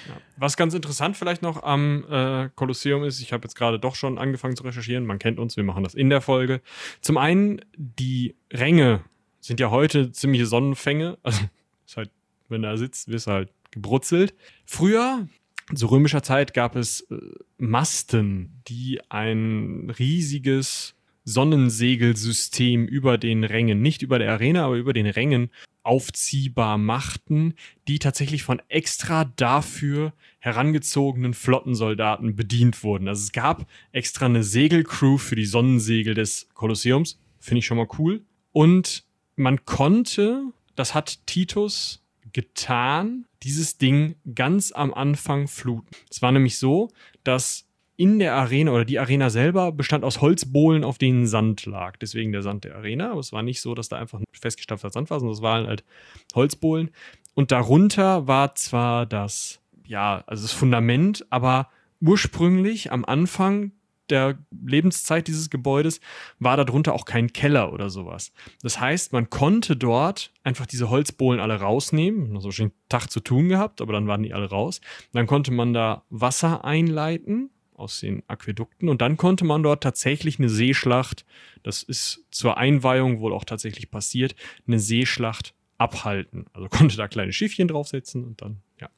Ja. 0.06 0.20
Was 0.36 0.56
ganz 0.56 0.74
interessant 0.74 1.16
vielleicht 1.16 1.42
noch 1.42 1.62
am 1.62 2.04
äh, 2.10 2.50
Kolosseum 2.54 3.04
ist, 3.04 3.20
ich 3.20 3.32
habe 3.32 3.44
jetzt 3.44 3.54
gerade 3.54 3.78
doch 3.78 3.94
schon 3.94 4.18
angefangen 4.18 4.56
zu 4.56 4.62
recherchieren, 4.62 5.04
man 5.04 5.18
kennt 5.18 5.38
uns, 5.38 5.56
wir 5.56 5.64
machen 5.64 5.84
das 5.84 5.94
in 5.94 6.10
der 6.10 6.20
Folge. 6.20 6.60
Zum 7.00 7.16
einen, 7.16 7.60
die 7.76 8.34
Ränge 8.52 9.04
sind 9.40 9.60
ja 9.60 9.70
heute 9.70 10.12
ziemliche 10.12 10.46
Sonnenfänge. 10.46 11.18
Also, 11.28 11.44
ist 11.86 11.96
halt, 11.96 12.10
wenn 12.50 12.62
du 12.62 12.68
da 12.68 12.76
sitzt, 12.76 13.08
wirst 13.08 13.26
du 13.26 13.30
halt 13.30 13.52
gebrutzelt. 13.70 14.34
Früher, 14.66 15.26
zu 15.74 15.86
römischer 15.86 16.22
Zeit, 16.22 16.52
gab 16.52 16.76
es 16.76 17.02
äh, 17.10 17.16
Masten, 17.56 18.62
die 18.68 19.00
ein 19.08 19.90
riesiges 19.98 20.94
Sonnensegelsystem 21.28 22.86
über 22.86 23.18
den 23.18 23.44
Rängen, 23.44 23.82
nicht 23.82 24.00
über 24.00 24.18
der 24.18 24.32
Arena, 24.32 24.64
aber 24.64 24.76
über 24.76 24.94
den 24.94 25.06
Rängen 25.06 25.50
aufziehbar 25.82 26.78
machten, 26.78 27.54
die 27.86 27.98
tatsächlich 27.98 28.42
von 28.42 28.62
extra 28.68 29.26
dafür 29.36 30.14
herangezogenen 30.38 31.34
Flottensoldaten 31.34 32.34
bedient 32.34 32.82
wurden. 32.82 33.08
Also 33.08 33.24
es 33.24 33.32
gab 33.32 33.66
extra 33.92 34.26
eine 34.26 34.42
Segelcrew 34.42 35.18
für 35.18 35.36
die 35.36 35.44
Sonnensegel 35.44 36.14
des 36.14 36.48
Kolosseums. 36.54 37.18
Finde 37.38 37.58
ich 37.58 37.66
schon 37.66 37.76
mal 37.76 37.88
cool. 37.98 38.22
Und 38.52 39.04
man 39.36 39.66
konnte, 39.66 40.44
das 40.76 40.94
hat 40.94 41.26
Titus 41.26 42.02
getan, 42.32 43.26
dieses 43.42 43.76
Ding 43.76 44.16
ganz 44.34 44.72
am 44.72 44.94
Anfang 44.94 45.46
fluten. 45.46 45.94
Es 46.10 46.22
war 46.22 46.32
nämlich 46.32 46.56
so, 46.58 46.88
dass 47.22 47.67
in 47.98 48.20
der 48.20 48.36
Arena 48.36 48.70
oder 48.70 48.84
die 48.84 49.00
Arena 49.00 49.28
selber 49.28 49.72
bestand 49.72 50.04
aus 50.04 50.20
Holzbohlen, 50.20 50.84
auf 50.84 50.98
denen 50.98 51.26
Sand 51.26 51.66
lag. 51.66 51.96
Deswegen 51.96 52.30
der 52.30 52.42
Sand 52.42 52.62
der 52.62 52.76
Arena. 52.76 53.10
Aber 53.10 53.18
es 53.18 53.32
war 53.32 53.42
nicht 53.42 53.60
so, 53.60 53.74
dass 53.74 53.88
da 53.88 53.98
einfach 53.98 54.20
festgestampfter 54.32 54.90
Sand 54.90 55.10
war, 55.10 55.18
sondern 55.18 55.34
es 55.34 55.42
waren 55.42 55.66
halt 55.66 55.84
Holzbohlen. 56.32 56.90
Und 57.34 57.50
darunter 57.50 58.28
war 58.28 58.54
zwar 58.54 59.04
das, 59.04 59.60
ja, 59.84 60.22
also 60.28 60.44
das 60.44 60.52
Fundament, 60.52 61.26
aber 61.30 61.70
ursprünglich 62.00 62.92
am 62.92 63.04
Anfang 63.04 63.72
der 64.10 64.38
Lebenszeit 64.64 65.26
dieses 65.26 65.50
Gebäudes 65.50 66.00
war 66.38 66.56
darunter 66.56 66.94
auch 66.94 67.04
kein 67.04 67.32
Keller 67.32 67.72
oder 67.72 67.90
sowas. 67.90 68.32
Das 68.62 68.78
heißt, 68.78 69.12
man 69.12 69.28
konnte 69.28 69.76
dort 69.76 70.32
einfach 70.44 70.66
diese 70.66 70.88
Holzbohlen 70.88 71.40
alle 71.40 71.56
rausnehmen. 71.56 72.32
Das 72.32 72.44
wahrscheinlich 72.44 72.74
einen 72.74 72.88
Tag 72.88 73.10
zu 73.10 73.18
tun 73.18 73.48
gehabt, 73.48 73.80
aber 73.80 73.92
dann 73.92 74.06
waren 74.06 74.22
die 74.22 74.32
alle 74.32 74.48
raus. 74.48 74.80
Dann 75.12 75.26
konnte 75.26 75.50
man 75.50 75.74
da 75.74 76.04
Wasser 76.10 76.64
einleiten 76.64 77.50
aus 77.78 78.00
den 78.00 78.22
Aquädukten 78.28 78.88
und 78.88 79.00
dann 79.00 79.16
konnte 79.16 79.44
man 79.44 79.62
dort 79.62 79.82
tatsächlich 79.82 80.38
eine 80.38 80.48
Seeschlacht, 80.48 81.24
das 81.62 81.82
ist 81.82 82.24
zur 82.30 82.56
Einweihung 82.56 83.20
wohl 83.20 83.32
auch 83.32 83.44
tatsächlich 83.44 83.90
passiert, 83.90 84.34
eine 84.66 84.78
Seeschlacht 84.78 85.54
abhalten. 85.78 86.46
Also 86.52 86.68
konnte 86.68 86.96
da 86.96 87.08
kleine 87.08 87.32
Schiffchen 87.32 87.68
draufsetzen 87.68 88.24
und 88.24 88.42
dann, 88.42 88.62
ja. 88.80 88.90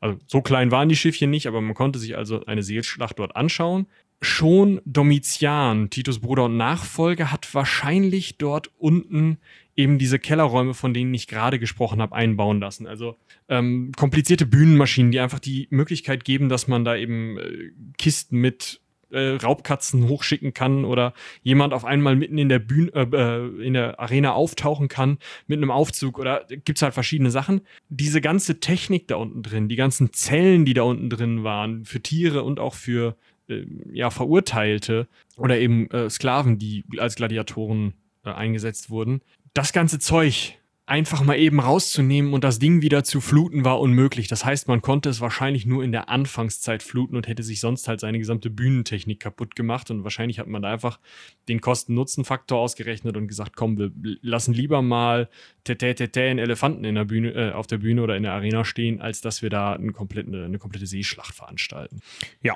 Also 0.00 0.18
so 0.26 0.42
klein 0.42 0.70
waren 0.70 0.88
die 0.88 0.96
Schiffchen 0.96 1.30
nicht, 1.30 1.46
aber 1.46 1.60
man 1.60 1.74
konnte 1.74 1.98
sich 1.98 2.16
also 2.16 2.44
eine 2.46 2.62
Seeschlacht 2.62 3.18
dort 3.18 3.34
anschauen 3.34 3.86
schon 4.20 4.80
Domitian, 4.84 5.90
Titus 5.90 6.20
Bruder 6.20 6.46
und 6.46 6.56
Nachfolger, 6.56 7.30
hat 7.30 7.52
wahrscheinlich 7.54 8.36
dort 8.38 8.70
unten 8.78 9.38
eben 9.78 9.96
diese 9.96 10.18
Kellerräume, 10.18 10.74
von 10.74 10.92
denen 10.92 11.14
ich 11.14 11.28
gerade 11.28 11.60
gesprochen 11.60 12.02
habe, 12.02 12.14
einbauen 12.14 12.60
lassen. 12.60 12.88
Also 12.88 13.16
ähm, 13.48 13.92
komplizierte 13.96 14.44
Bühnenmaschinen, 14.44 15.12
die 15.12 15.20
einfach 15.20 15.38
die 15.38 15.68
Möglichkeit 15.70 16.24
geben, 16.24 16.48
dass 16.48 16.66
man 16.66 16.84
da 16.84 16.96
eben 16.96 17.38
äh, 17.38 17.70
Kisten 17.96 18.38
mit 18.38 18.80
äh, 19.10 19.36
Raubkatzen 19.36 20.08
hochschicken 20.08 20.52
kann 20.52 20.84
oder 20.84 21.14
jemand 21.42 21.72
auf 21.72 21.84
einmal 21.84 22.16
mitten 22.16 22.38
in 22.38 22.48
der 22.48 22.58
Bühne, 22.58 22.90
äh, 22.92 23.06
äh, 23.12 23.64
in 23.64 23.74
der 23.74 24.00
Arena 24.00 24.32
auftauchen 24.32 24.88
kann 24.88 25.18
mit 25.46 25.58
einem 25.58 25.70
Aufzug 25.70 26.18
oder 26.18 26.44
gibt's 26.48 26.82
halt 26.82 26.94
verschiedene 26.94 27.30
Sachen. 27.30 27.60
Diese 27.88 28.20
ganze 28.20 28.58
Technik 28.58 29.06
da 29.06 29.14
unten 29.14 29.44
drin, 29.44 29.68
die 29.68 29.76
ganzen 29.76 30.12
Zellen, 30.12 30.64
die 30.64 30.74
da 30.74 30.82
unten 30.82 31.08
drin 31.08 31.44
waren, 31.44 31.84
für 31.84 32.00
Tiere 32.00 32.42
und 32.42 32.58
auch 32.58 32.74
für 32.74 33.16
äh, 33.48 33.64
ja, 33.92 34.10
Verurteilte 34.10 35.06
oder 35.36 35.56
eben 35.56 35.88
äh, 35.92 36.10
Sklaven, 36.10 36.58
die 36.58 36.84
als 36.98 37.14
Gladiatoren 37.14 37.94
äh, 38.24 38.30
eingesetzt 38.30 38.90
wurden. 38.90 39.22
Das 39.58 39.72
ganze 39.72 39.98
Zeug 39.98 40.54
einfach 40.86 41.24
mal 41.24 41.36
eben 41.36 41.58
rauszunehmen 41.58 42.32
und 42.32 42.44
das 42.44 42.60
Ding 42.60 42.80
wieder 42.80 43.02
zu 43.02 43.20
fluten 43.20 43.64
war 43.64 43.80
unmöglich. 43.80 44.28
Das 44.28 44.44
heißt, 44.44 44.68
man 44.68 44.82
konnte 44.82 45.08
es 45.08 45.20
wahrscheinlich 45.20 45.66
nur 45.66 45.82
in 45.82 45.90
der 45.90 46.08
Anfangszeit 46.08 46.80
fluten 46.80 47.16
und 47.16 47.26
hätte 47.26 47.42
sich 47.42 47.58
sonst 47.58 47.88
halt 47.88 47.98
seine 47.98 48.20
gesamte 48.20 48.50
Bühnentechnik 48.50 49.18
kaputt 49.18 49.56
gemacht 49.56 49.90
und 49.90 50.04
wahrscheinlich 50.04 50.38
hat 50.38 50.46
man 50.46 50.62
da 50.62 50.72
einfach 50.72 51.00
den 51.48 51.60
Kosten-Nutzen-Faktor 51.60 52.56
ausgerechnet 52.56 53.16
und 53.16 53.26
gesagt, 53.26 53.56
komm, 53.56 53.78
wir 53.78 53.90
lassen 54.22 54.54
lieber 54.54 54.80
mal 54.80 55.28
tete 55.64 56.20
in 56.20 56.38
Elefanten 56.38 56.84
in 56.84 56.94
der 56.94 57.06
Bühne, 57.06 57.32
äh, 57.32 57.50
auf 57.50 57.66
der 57.66 57.78
Bühne 57.78 58.04
oder 58.04 58.16
in 58.16 58.22
der 58.22 58.34
Arena 58.34 58.64
stehen, 58.64 59.00
als 59.00 59.22
dass 59.22 59.42
wir 59.42 59.50
da 59.50 59.72
eine 59.72 59.90
komplette, 59.90 60.44
eine 60.44 60.58
komplette 60.60 60.86
Seeschlacht 60.86 61.34
veranstalten. 61.34 62.00
Ja, 62.44 62.54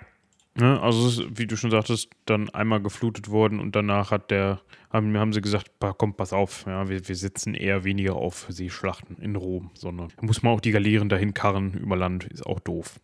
Ne, 0.55 0.79
also 0.83 1.25
wie 1.35 1.47
du 1.47 1.57
schon 1.57 1.71
sagtest, 1.71 2.11
dann 2.27 2.51
einmal 2.51 2.83
geflutet 2.83 3.31
worden 3.31 3.59
und 3.59 3.75
danach 3.75 4.11
hat 4.11 4.31
der, 4.31 4.61
haben, 4.91 5.17
haben 5.17 5.33
sie 5.33 5.41
gesagt, 5.41 5.71
komm, 5.97 6.15
pass 6.15 6.35
auf, 6.35 6.65
ja, 6.67 6.91
wir, 6.91 7.09
wir 7.09 7.17
sitzen 7.17 7.55
eher 7.55 7.85
weniger 7.85 8.17
auf 8.17 8.45
Seeschlachten 8.51 9.17
in 9.17 9.37
Rom, 9.37 9.71
sondern 9.73 10.13
muss 10.21 10.43
man 10.43 10.53
auch 10.53 10.61
die 10.61 10.73
Galeeren 10.73 11.09
dahin 11.09 11.33
karren 11.33 11.73
über 11.73 11.97
Land, 11.97 12.25
ist 12.25 12.45
auch 12.45 12.61
doof. 12.61 13.01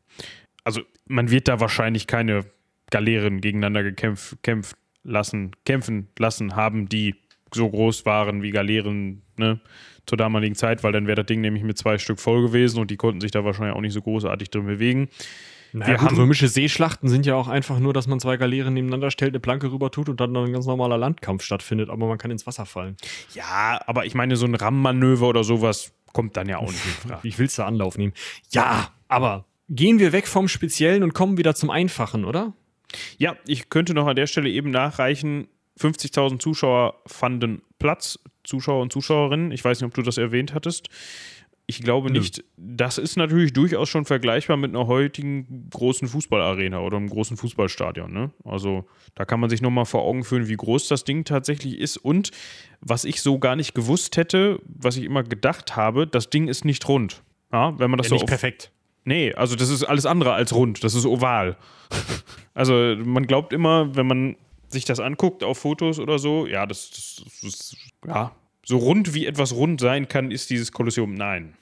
Also 0.62 0.82
man 1.06 1.30
wird 1.30 1.48
da 1.48 1.58
wahrscheinlich 1.58 2.06
keine 2.06 2.44
Galeeren 2.90 3.40
gegeneinander 3.40 3.82
gekämpft 3.82 4.42
kämpft 4.42 4.76
lassen, 5.02 5.52
kämpfen 5.64 6.08
lassen 6.18 6.54
haben, 6.54 6.90
die 6.90 7.14
so 7.54 7.70
groß 7.70 8.04
waren 8.04 8.42
wie 8.42 8.50
Galeeren 8.50 9.22
ne, 9.38 9.60
zur 10.04 10.18
damaligen 10.18 10.54
Zeit, 10.54 10.84
weil 10.84 10.92
dann 10.92 11.06
wäre 11.06 11.16
das 11.16 11.26
Ding 11.26 11.40
nämlich 11.40 11.62
mit 11.62 11.78
zwei 11.78 11.96
Stück 11.96 12.20
voll 12.20 12.42
gewesen 12.42 12.78
und 12.78 12.90
die 12.90 12.98
konnten 12.98 13.22
sich 13.22 13.30
da 13.30 13.44
wahrscheinlich 13.44 13.74
auch 13.74 13.80
nicht 13.80 13.94
so 13.94 14.02
großartig 14.02 14.50
drin 14.50 14.66
bewegen. 14.66 15.08
Naja, 15.72 15.92
wir 15.92 15.98
gut, 15.98 16.08
haben 16.10 16.16
römische 16.16 16.48
Seeschlachten 16.48 17.08
sind 17.08 17.26
ja 17.26 17.34
auch 17.34 17.48
einfach 17.48 17.78
nur, 17.78 17.92
dass 17.92 18.06
man 18.06 18.20
zwei 18.20 18.36
Galeeren 18.36 18.74
nebeneinander 18.74 19.10
stellt, 19.10 19.32
eine 19.32 19.40
Planke 19.40 19.70
rüber 19.70 19.90
tut 19.90 20.08
und 20.08 20.20
dann 20.20 20.36
ein 20.36 20.52
ganz 20.52 20.66
normaler 20.66 20.98
Landkampf 20.98 21.42
stattfindet, 21.42 21.90
aber 21.90 22.06
man 22.06 22.18
kann 22.18 22.30
ins 22.30 22.46
Wasser 22.46 22.66
fallen. 22.66 22.96
Ja, 23.34 23.80
aber 23.86 24.06
ich 24.06 24.14
meine, 24.14 24.36
so 24.36 24.46
ein 24.46 24.54
Rammmanöver 24.54 25.28
oder 25.28 25.44
sowas 25.44 25.92
kommt 26.12 26.36
dann 26.36 26.48
ja 26.48 26.58
auch 26.58 26.70
nicht 26.70 26.84
in 26.84 26.90
Frage. 27.08 27.28
Ich 27.28 27.38
will's 27.38 27.56
da 27.56 27.66
Anlauf 27.66 27.98
nehmen. 27.98 28.14
Ja, 28.50 28.90
aber 29.08 29.44
gehen 29.68 29.98
wir 29.98 30.12
weg 30.12 30.26
vom 30.26 30.48
Speziellen 30.48 31.02
und 31.02 31.14
kommen 31.14 31.36
wieder 31.36 31.54
zum 31.54 31.70
Einfachen, 31.70 32.24
oder? 32.24 32.54
Ja, 33.18 33.36
ich 33.46 33.68
könnte 33.68 33.92
noch 33.92 34.06
an 34.06 34.16
der 34.16 34.26
Stelle 34.26 34.48
eben 34.48 34.70
nachreichen, 34.70 35.48
50.000 35.78 36.38
Zuschauer 36.38 36.94
fanden 37.06 37.62
Platz, 37.78 38.18
Zuschauer 38.44 38.82
und 38.82 38.92
Zuschauerinnen. 38.92 39.52
Ich 39.52 39.64
weiß 39.64 39.80
nicht, 39.80 39.86
ob 39.86 39.94
du 39.94 40.02
das 40.02 40.18
erwähnt 40.18 40.54
hattest. 40.54 40.88
Ich 41.70 41.82
glaube 41.82 42.10
nicht. 42.10 42.42
Das 42.56 42.96
ist 42.96 43.18
natürlich 43.18 43.52
durchaus 43.52 43.90
schon 43.90 44.06
vergleichbar 44.06 44.56
mit 44.56 44.74
einer 44.74 44.86
heutigen 44.86 45.68
großen 45.68 46.08
Fußballarena 46.08 46.80
oder 46.80 46.96
einem 46.96 47.10
großen 47.10 47.36
Fußballstadion. 47.36 48.10
Ne? 48.10 48.30
Also 48.42 48.86
da 49.14 49.26
kann 49.26 49.38
man 49.38 49.50
sich 49.50 49.60
nochmal 49.60 49.84
vor 49.84 50.02
Augen 50.02 50.24
führen, 50.24 50.48
wie 50.48 50.56
groß 50.56 50.88
das 50.88 51.04
Ding 51.04 51.24
tatsächlich 51.24 51.78
ist. 51.78 51.98
Und 51.98 52.30
was 52.80 53.04
ich 53.04 53.20
so 53.20 53.38
gar 53.38 53.54
nicht 53.54 53.74
gewusst 53.74 54.16
hätte, 54.16 54.60
was 54.64 54.96
ich 54.96 55.04
immer 55.04 55.22
gedacht 55.22 55.76
habe, 55.76 56.06
das 56.06 56.30
Ding 56.30 56.48
ist 56.48 56.64
nicht 56.64 56.88
rund. 56.88 57.22
Ja, 57.52 57.78
wenn 57.78 57.90
man 57.90 57.98
das 57.98 58.06
ja, 58.06 58.10
so 58.10 58.14
nicht 58.14 58.26
perfekt. 58.26 58.72
Nee, 59.04 59.34
also 59.34 59.54
das 59.54 59.68
ist 59.68 59.84
alles 59.84 60.06
andere 60.06 60.32
als 60.32 60.54
rund. 60.54 60.82
Das 60.82 60.94
ist 60.94 61.04
oval. 61.04 61.58
also 62.54 62.94
man 62.96 63.26
glaubt 63.26 63.52
immer, 63.52 63.94
wenn 63.94 64.06
man 64.06 64.36
sich 64.68 64.86
das 64.86 65.00
anguckt 65.00 65.44
auf 65.44 65.58
Fotos 65.58 65.98
oder 65.98 66.18
so, 66.18 66.46
ja, 66.46 66.64
das, 66.64 66.90
das, 66.90 67.24
das 67.42 67.76
ja, 68.06 68.34
so 68.68 68.76
rund 68.76 69.14
wie 69.14 69.24
etwas 69.24 69.54
rund 69.54 69.80
sein 69.80 70.08
kann, 70.08 70.30
ist 70.30 70.50
dieses 70.50 70.72
Kolosseum. 70.72 71.14
Nein. 71.14 71.54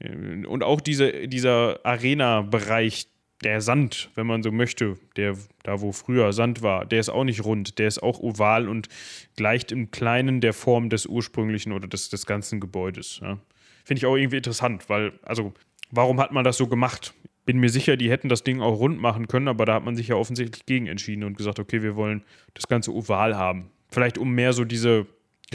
Und 0.00 0.64
auch 0.64 0.80
diese, 0.80 1.28
dieser 1.28 1.78
Arena-Bereich, 1.84 3.06
der 3.44 3.60
Sand, 3.60 4.10
wenn 4.16 4.26
man 4.26 4.42
so 4.42 4.50
möchte, 4.50 4.98
der 5.16 5.36
da 5.62 5.80
wo 5.80 5.92
früher 5.92 6.32
Sand 6.32 6.62
war, 6.62 6.84
der 6.84 6.98
ist 6.98 7.10
auch 7.10 7.22
nicht 7.22 7.44
rund, 7.44 7.78
der 7.78 7.86
ist 7.86 8.02
auch 8.02 8.18
oval 8.18 8.68
und 8.68 8.88
gleicht 9.36 9.70
im 9.70 9.92
Kleinen 9.92 10.40
der 10.40 10.52
Form 10.52 10.90
des 10.90 11.06
ursprünglichen 11.06 11.72
oder 11.72 11.86
des, 11.86 12.08
des 12.08 12.26
ganzen 12.26 12.58
Gebäudes. 12.58 13.20
Ja. 13.22 13.38
Finde 13.84 13.98
ich 13.98 14.06
auch 14.06 14.16
irgendwie 14.16 14.38
interessant, 14.38 14.88
weil, 14.88 15.12
also, 15.22 15.52
warum 15.92 16.20
hat 16.20 16.32
man 16.32 16.42
das 16.42 16.56
so 16.56 16.66
gemacht? 16.66 17.14
Bin 17.46 17.58
mir 17.58 17.70
sicher, 17.70 17.96
die 17.96 18.10
hätten 18.10 18.28
das 18.28 18.42
Ding 18.42 18.60
auch 18.60 18.80
rund 18.80 19.00
machen 19.00 19.28
können, 19.28 19.46
aber 19.46 19.64
da 19.64 19.74
hat 19.74 19.84
man 19.84 19.94
sich 19.94 20.08
ja 20.08 20.16
offensichtlich 20.16 20.66
gegen 20.66 20.88
entschieden 20.88 21.22
und 21.22 21.36
gesagt, 21.36 21.60
okay, 21.60 21.82
wir 21.82 21.94
wollen 21.94 22.24
das 22.54 22.66
Ganze 22.66 22.92
oval 22.92 23.36
haben. 23.36 23.70
Vielleicht 23.88 24.18
um 24.18 24.32
mehr 24.32 24.52
so 24.52 24.64
diese 24.64 25.06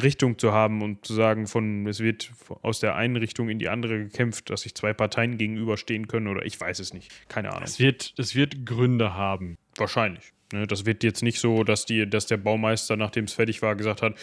Richtung 0.04 0.38
zu 0.38 0.52
haben 0.52 0.82
und 0.82 1.06
zu 1.06 1.14
sagen, 1.14 1.48
von 1.48 1.88
es 1.88 2.00
wird 2.00 2.32
aus 2.62 2.80
der 2.80 2.96
einen 2.96 3.16
Richtung 3.16 3.50
in 3.50 3.60
die 3.60 3.70
andere 3.70 3.98
gekämpft, 4.00 4.50
dass 4.50 4.62
sich 4.62 4.76
zwei 4.76 4.94
Parteien 4.94 5.38
gegenüberstehen 5.38 6.08
können 6.08 6.28
oder 6.28 6.46
ich 6.46 6.60
weiß 6.60 6.80
es 6.80 6.94
nicht. 6.94 7.12
Keine 7.30 7.50
Ahnung. 7.52 7.64
Es 7.64 7.80
wird, 7.80 8.14
es 8.18 8.36
wird 8.36 8.66
Gründe 8.66 9.14
haben. 9.14 9.58
Wahrscheinlich. 9.78 10.34
Ne, 10.54 10.66
das 10.66 10.86
wird 10.86 11.04
jetzt 11.04 11.24
nicht 11.24 11.40
so, 11.40 11.66
dass, 11.66 11.86
die, 11.86 12.10
dass 12.10 12.26
der 12.26 12.38
Baumeister, 12.38 12.96
nachdem 12.96 13.26
es 13.26 13.34
fertig 13.34 13.62
war, 13.62 13.76
gesagt 13.76 14.02
hat, 14.02 14.16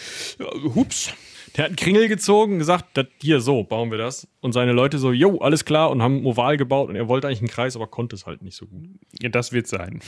hups. 0.75 1.13
Der 1.55 1.65
hat 1.65 1.69
einen 1.69 1.77
Kringel 1.77 2.09
gezogen, 2.09 2.59
gesagt, 2.59 2.99
hier, 3.21 3.41
so 3.41 3.63
bauen 3.63 3.91
wir 3.91 3.99
das. 3.99 4.27
Und 4.41 4.53
seine 4.53 4.73
Leute 4.73 4.99
so, 4.99 5.13
jo, 5.13 5.39
alles 5.39 5.67
klar 5.67 5.91
und 5.91 6.03
haben 6.03 6.25
Oval 6.25 6.57
gebaut 6.57 6.89
und 6.89 6.97
er 6.97 7.09
wollte 7.09 7.27
eigentlich 7.27 7.41
einen 7.41 7.49
Kreis, 7.49 7.77
aber 7.77 7.87
konnte 7.87 8.17
es 8.17 8.25
halt 8.25 8.43
nicht 8.43 8.57
so 8.57 8.67
gut. 8.67 8.89
Ja, 9.21 9.29
das 9.29 9.53
wird 9.53 9.67
sein. 9.67 10.01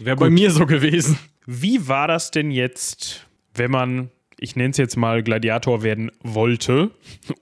Wäre 0.00 0.16
bei 0.16 0.28
mir 0.28 0.50
so 0.50 0.66
gewesen. 0.66 1.18
Wie 1.46 1.86
war 1.86 2.08
das 2.08 2.32
denn 2.32 2.50
jetzt, 2.50 3.28
wenn 3.54 3.70
man 3.70 4.10
ich 4.38 4.56
nenne 4.56 4.70
es 4.70 4.76
jetzt 4.76 4.96
mal 4.96 5.22
Gladiator 5.22 5.82
werden 5.82 6.10
wollte 6.20 6.90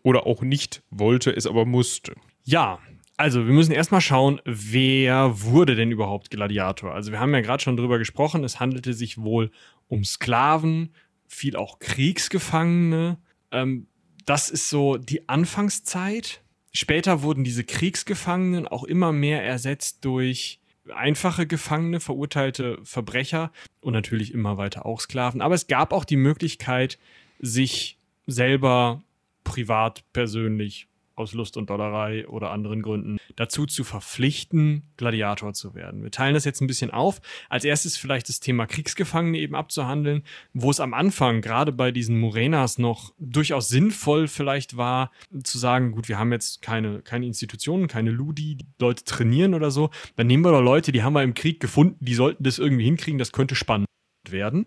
oder 0.02 0.26
auch 0.26 0.42
nicht 0.42 0.82
wollte, 0.90 1.30
es 1.30 1.46
aber 1.46 1.64
musste. 1.64 2.14
Ja, 2.44 2.78
also 3.16 3.46
wir 3.46 3.54
müssen 3.54 3.72
erstmal 3.72 4.00
schauen, 4.00 4.40
wer 4.44 5.42
wurde 5.42 5.74
denn 5.74 5.90
überhaupt 5.90 6.30
Gladiator? 6.30 6.94
Also 6.94 7.12
wir 7.12 7.20
haben 7.20 7.32
ja 7.32 7.40
gerade 7.40 7.62
schon 7.62 7.76
drüber 7.76 7.98
gesprochen, 7.98 8.44
es 8.44 8.60
handelte 8.60 8.92
sich 8.92 9.18
wohl 9.18 9.50
um 9.88 10.04
Sklaven, 10.04 10.94
viel 11.26 11.56
auch 11.56 11.78
Kriegsgefangene. 11.78 13.18
Ähm, 13.52 13.86
das 14.26 14.50
ist 14.50 14.68
so 14.68 14.96
die 14.96 15.28
Anfangszeit. 15.28 16.42
Später 16.72 17.22
wurden 17.22 17.42
diese 17.42 17.64
Kriegsgefangenen 17.64 18.68
auch 18.68 18.84
immer 18.84 19.12
mehr 19.12 19.42
ersetzt 19.42 20.04
durch 20.04 20.60
einfache 20.94 21.46
Gefangene, 21.46 22.00
verurteilte 22.00 22.78
Verbrecher 22.82 23.52
und 23.80 23.92
natürlich 23.92 24.32
immer 24.32 24.56
weiter 24.56 24.86
auch 24.86 25.00
Sklaven. 25.00 25.40
Aber 25.40 25.54
es 25.54 25.66
gab 25.66 25.92
auch 25.92 26.04
die 26.04 26.16
Möglichkeit, 26.16 26.98
sich 27.38 27.98
selber 28.26 29.02
privat, 29.44 30.04
persönlich 30.12 30.88
aus 31.16 31.32
Lust 31.32 31.56
und 31.56 31.70
Dollerei 31.70 32.28
oder 32.28 32.50
anderen 32.50 32.82
Gründen 32.82 33.18
dazu 33.34 33.66
zu 33.66 33.84
verpflichten, 33.84 34.82
Gladiator 34.96 35.54
zu 35.54 35.74
werden. 35.74 36.02
Wir 36.02 36.10
teilen 36.10 36.34
das 36.34 36.44
jetzt 36.44 36.60
ein 36.60 36.66
bisschen 36.66 36.90
auf. 36.90 37.20
Als 37.48 37.64
erstes 37.64 37.96
vielleicht 37.96 38.28
das 38.28 38.40
Thema 38.40 38.66
Kriegsgefangene 38.66 39.38
eben 39.38 39.54
abzuhandeln, 39.54 40.22
wo 40.52 40.70
es 40.70 40.78
am 40.78 40.94
Anfang 40.94 41.40
gerade 41.40 41.72
bei 41.72 41.90
diesen 41.90 42.20
Morenas 42.20 42.78
noch 42.78 43.14
durchaus 43.18 43.68
sinnvoll 43.68 44.28
vielleicht 44.28 44.76
war, 44.76 45.10
zu 45.42 45.58
sagen, 45.58 45.92
gut, 45.92 46.08
wir 46.08 46.18
haben 46.18 46.32
jetzt 46.32 46.62
keine, 46.62 47.00
keine 47.00 47.26
Institutionen, 47.26 47.88
keine 47.88 48.10
Ludi, 48.10 48.56
die 48.56 48.66
Leute 48.78 49.04
trainieren 49.04 49.54
oder 49.54 49.70
so. 49.70 49.90
Dann 50.16 50.26
nehmen 50.26 50.44
wir 50.44 50.52
doch 50.52 50.62
Leute, 50.62 50.92
die 50.92 51.02
haben 51.02 51.14
wir 51.14 51.22
im 51.22 51.34
Krieg 51.34 51.60
gefunden, 51.60 51.96
die 52.04 52.14
sollten 52.14 52.44
das 52.44 52.58
irgendwie 52.58 52.84
hinkriegen, 52.84 53.18
das 53.18 53.32
könnte 53.32 53.54
spannend 53.54 53.86
werden. 54.28 54.66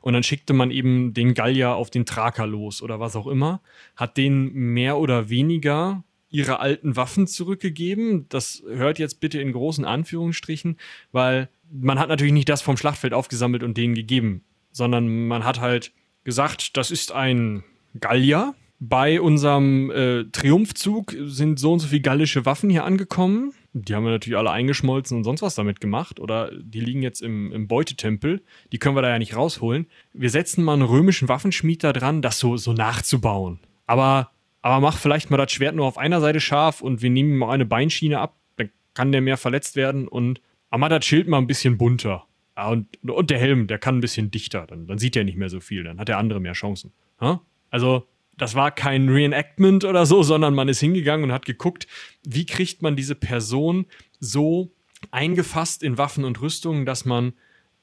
Und 0.00 0.12
dann 0.12 0.22
schickte 0.22 0.52
man 0.52 0.70
eben 0.70 1.14
den 1.14 1.34
Gallier 1.34 1.74
auf 1.74 1.90
den 1.90 2.06
Traker 2.06 2.46
los 2.46 2.82
oder 2.82 3.00
was 3.00 3.16
auch 3.16 3.26
immer, 3.26 3.60
hat 3.96 4.16
denen 4.16 4.52
mehr 4.52 4.98
oder 4.98 5.28
weniger 5.28 6.04
ihre 6.28 6.58
alten 6.60 6.96
Waffen 6.96 7.26
zurückgegeben. 7.26 8.26
Das 8.28 8.62
hört 8.68 8.98
jetzt 8.98 9.20
bitte 9.20 9.40
in 9.40 9.52
großen 9.52 9.84
Anführungsstrichen, 9.84 10.78
weil 11.12 11.48
man 11.70 11.98
hat 11.98 12.08
natürlich 12.08 12.32
nicht 12.32 12.48
das 12.48 12.62
vom 12.62 12.76
Schlachtfeld 12.76 13.14
aufgesammelt 13.14 13.62
und 13.62 13.76
denen 13.76 13.94
gegeben, 13.94 14.44
sondern 14.72 15.26
man 15.28 15.44
hat 15.44 15.60
halt 15.60 15.92
gesagt, 16.24 16.76
das 16.76 16.90
ist 16.90 17.12
ein 17.12 17.62
Gallier. 17.98 18.54
Bei 18.80 19.20
unserem 19.20 19.90
äh, 19.90 20.24
Triumphzug 20.24 21.14
sind 21.24 21.58
so 21.58 21.72
und 21.72 21.78
so 21.78 21.88
viele 21.88 22.02
gallische 22.02 22.44
Waffen 22.44 22.68
hier 22.68 22.84
angekommen 22.84 23.52
die 23.76 23.94
haben 23.94 24.04
wir 24.04 24.12
natürlich 24.12 24.38
alle 24.38 24.52
eingeschmolzen 24.52 25.16
und 25.16 25.24
sonst 25.24 25.42
was 25.42 25.56
damit 25.56 25.80
gemacht. 25.80 26.20
Oder 26.20 26.52
die 26.56 26.80
liegen 26.80 27.02
jetzt 27.02 27.20
im, 27.20 27.52
im 27.52 27.66
Beutetempel. 27.66 28.40
Die 28.72 28.78
können 28.78 28.96
wir 28.96 29.02
da 29.02 29.08
ja 29.08 29.18
nicht 29.18 29.34
rausholen. 29.34 29.86
Wir 30.12 30.30
setzen 30.30 30.62
mal 30.62 30.74
einen 30.74 30.82
römischen 30.82 31.28
Waffenschmied 31.28 31.82
da 31.82 31.92
dran, 31.92 32.22
das 32.22 32.38
so, 32.38 32.56
so 32.56 32.72
nachzubauen. 32.72 33.58
Aber, 33.86 34.30
aber 34.62 34.80
mach 34.80 34.96
vielleicht 34.96 35.30
mal 35.30 35.38
das 35.38 35.50
Schwert 35.50 35.74
nur 35.74 35.86
auf 35.86 35.98
einer 35.98 36.20
Seite 36.20 36.38
scharf 36.38 36.82
und 36.82 37.02
wir 37.02 37.10
nehmen 37.10 37.36
mal 37.36 37.50
eine 37.50 37.66
Beinschiene 37.66 38.20
ab. 38.20 38.36
Dann 38.56 38.70
kann 38.94 39.10
der 39.10 39.20
mehr 39.20 39.36
verletzt 39.36 39.74
werden. 39.74 40.06
Und 40.06 40.40
mach 40.70 40.88
das 40.88 41.04
Schild 41.04 41.26
mal 41.26 41.38
ein 41.38 41.48
bisschen 41.48 41.76
bunter. 41.76 42.26
Ja, 42.56 42.68
und, 42.68 42.86
und 43.02 43.30
der 43.30 43.40
Helm, 43.40 43.66
der 43.66 43.78
kann 43.78 43.98
ein 43.98 44.00
bisschen 44.00 44.30
dichter. 44.30 44.68
Dann, 44.68 44.86
dann 44.86 44.98
sieht 44.98 45.16
er 45.16 45.24
nicht 45.24 45.36
mehr 45.36 45.48
so 45.48 45.58
viel. 45.58 45.82
Dann 45.82 45.98
hat 45.98 46.06
der 46.06 46.18
andere 46.18 46.38
mehr 46.38 46.52
Chancen. 46.52 46.92
Ha? 47.20 47.40
Also 47.70 48.06
das 48.36 48.54
war 48.54 48.70
kein 48.70 49.08
Reenactment 49.08 49.84
oder 49.84 50.06
so, 50.06 50.22
sondern 50.22 50.54
man 50.54 50.68
ist 50.68 50.80
hingegangen 50.80 51.24
und 51.24 51.32
hat 51.32 51.46
geguckt, 51.46 51.86
wie 52.24 52.46
kriegt 52.46 52.82
man 52.82 52.96
diese 52.96 53.14
Person 53.14 53.86
so 54.20 54.72
eingefasst 55.10 55.82
in 55.82 55.98
Waffen 55.98 56.24
und 56.24 56.40
Rüstungen, 56.40 56.86
dass 56.86 57.04
man 57.04 57.34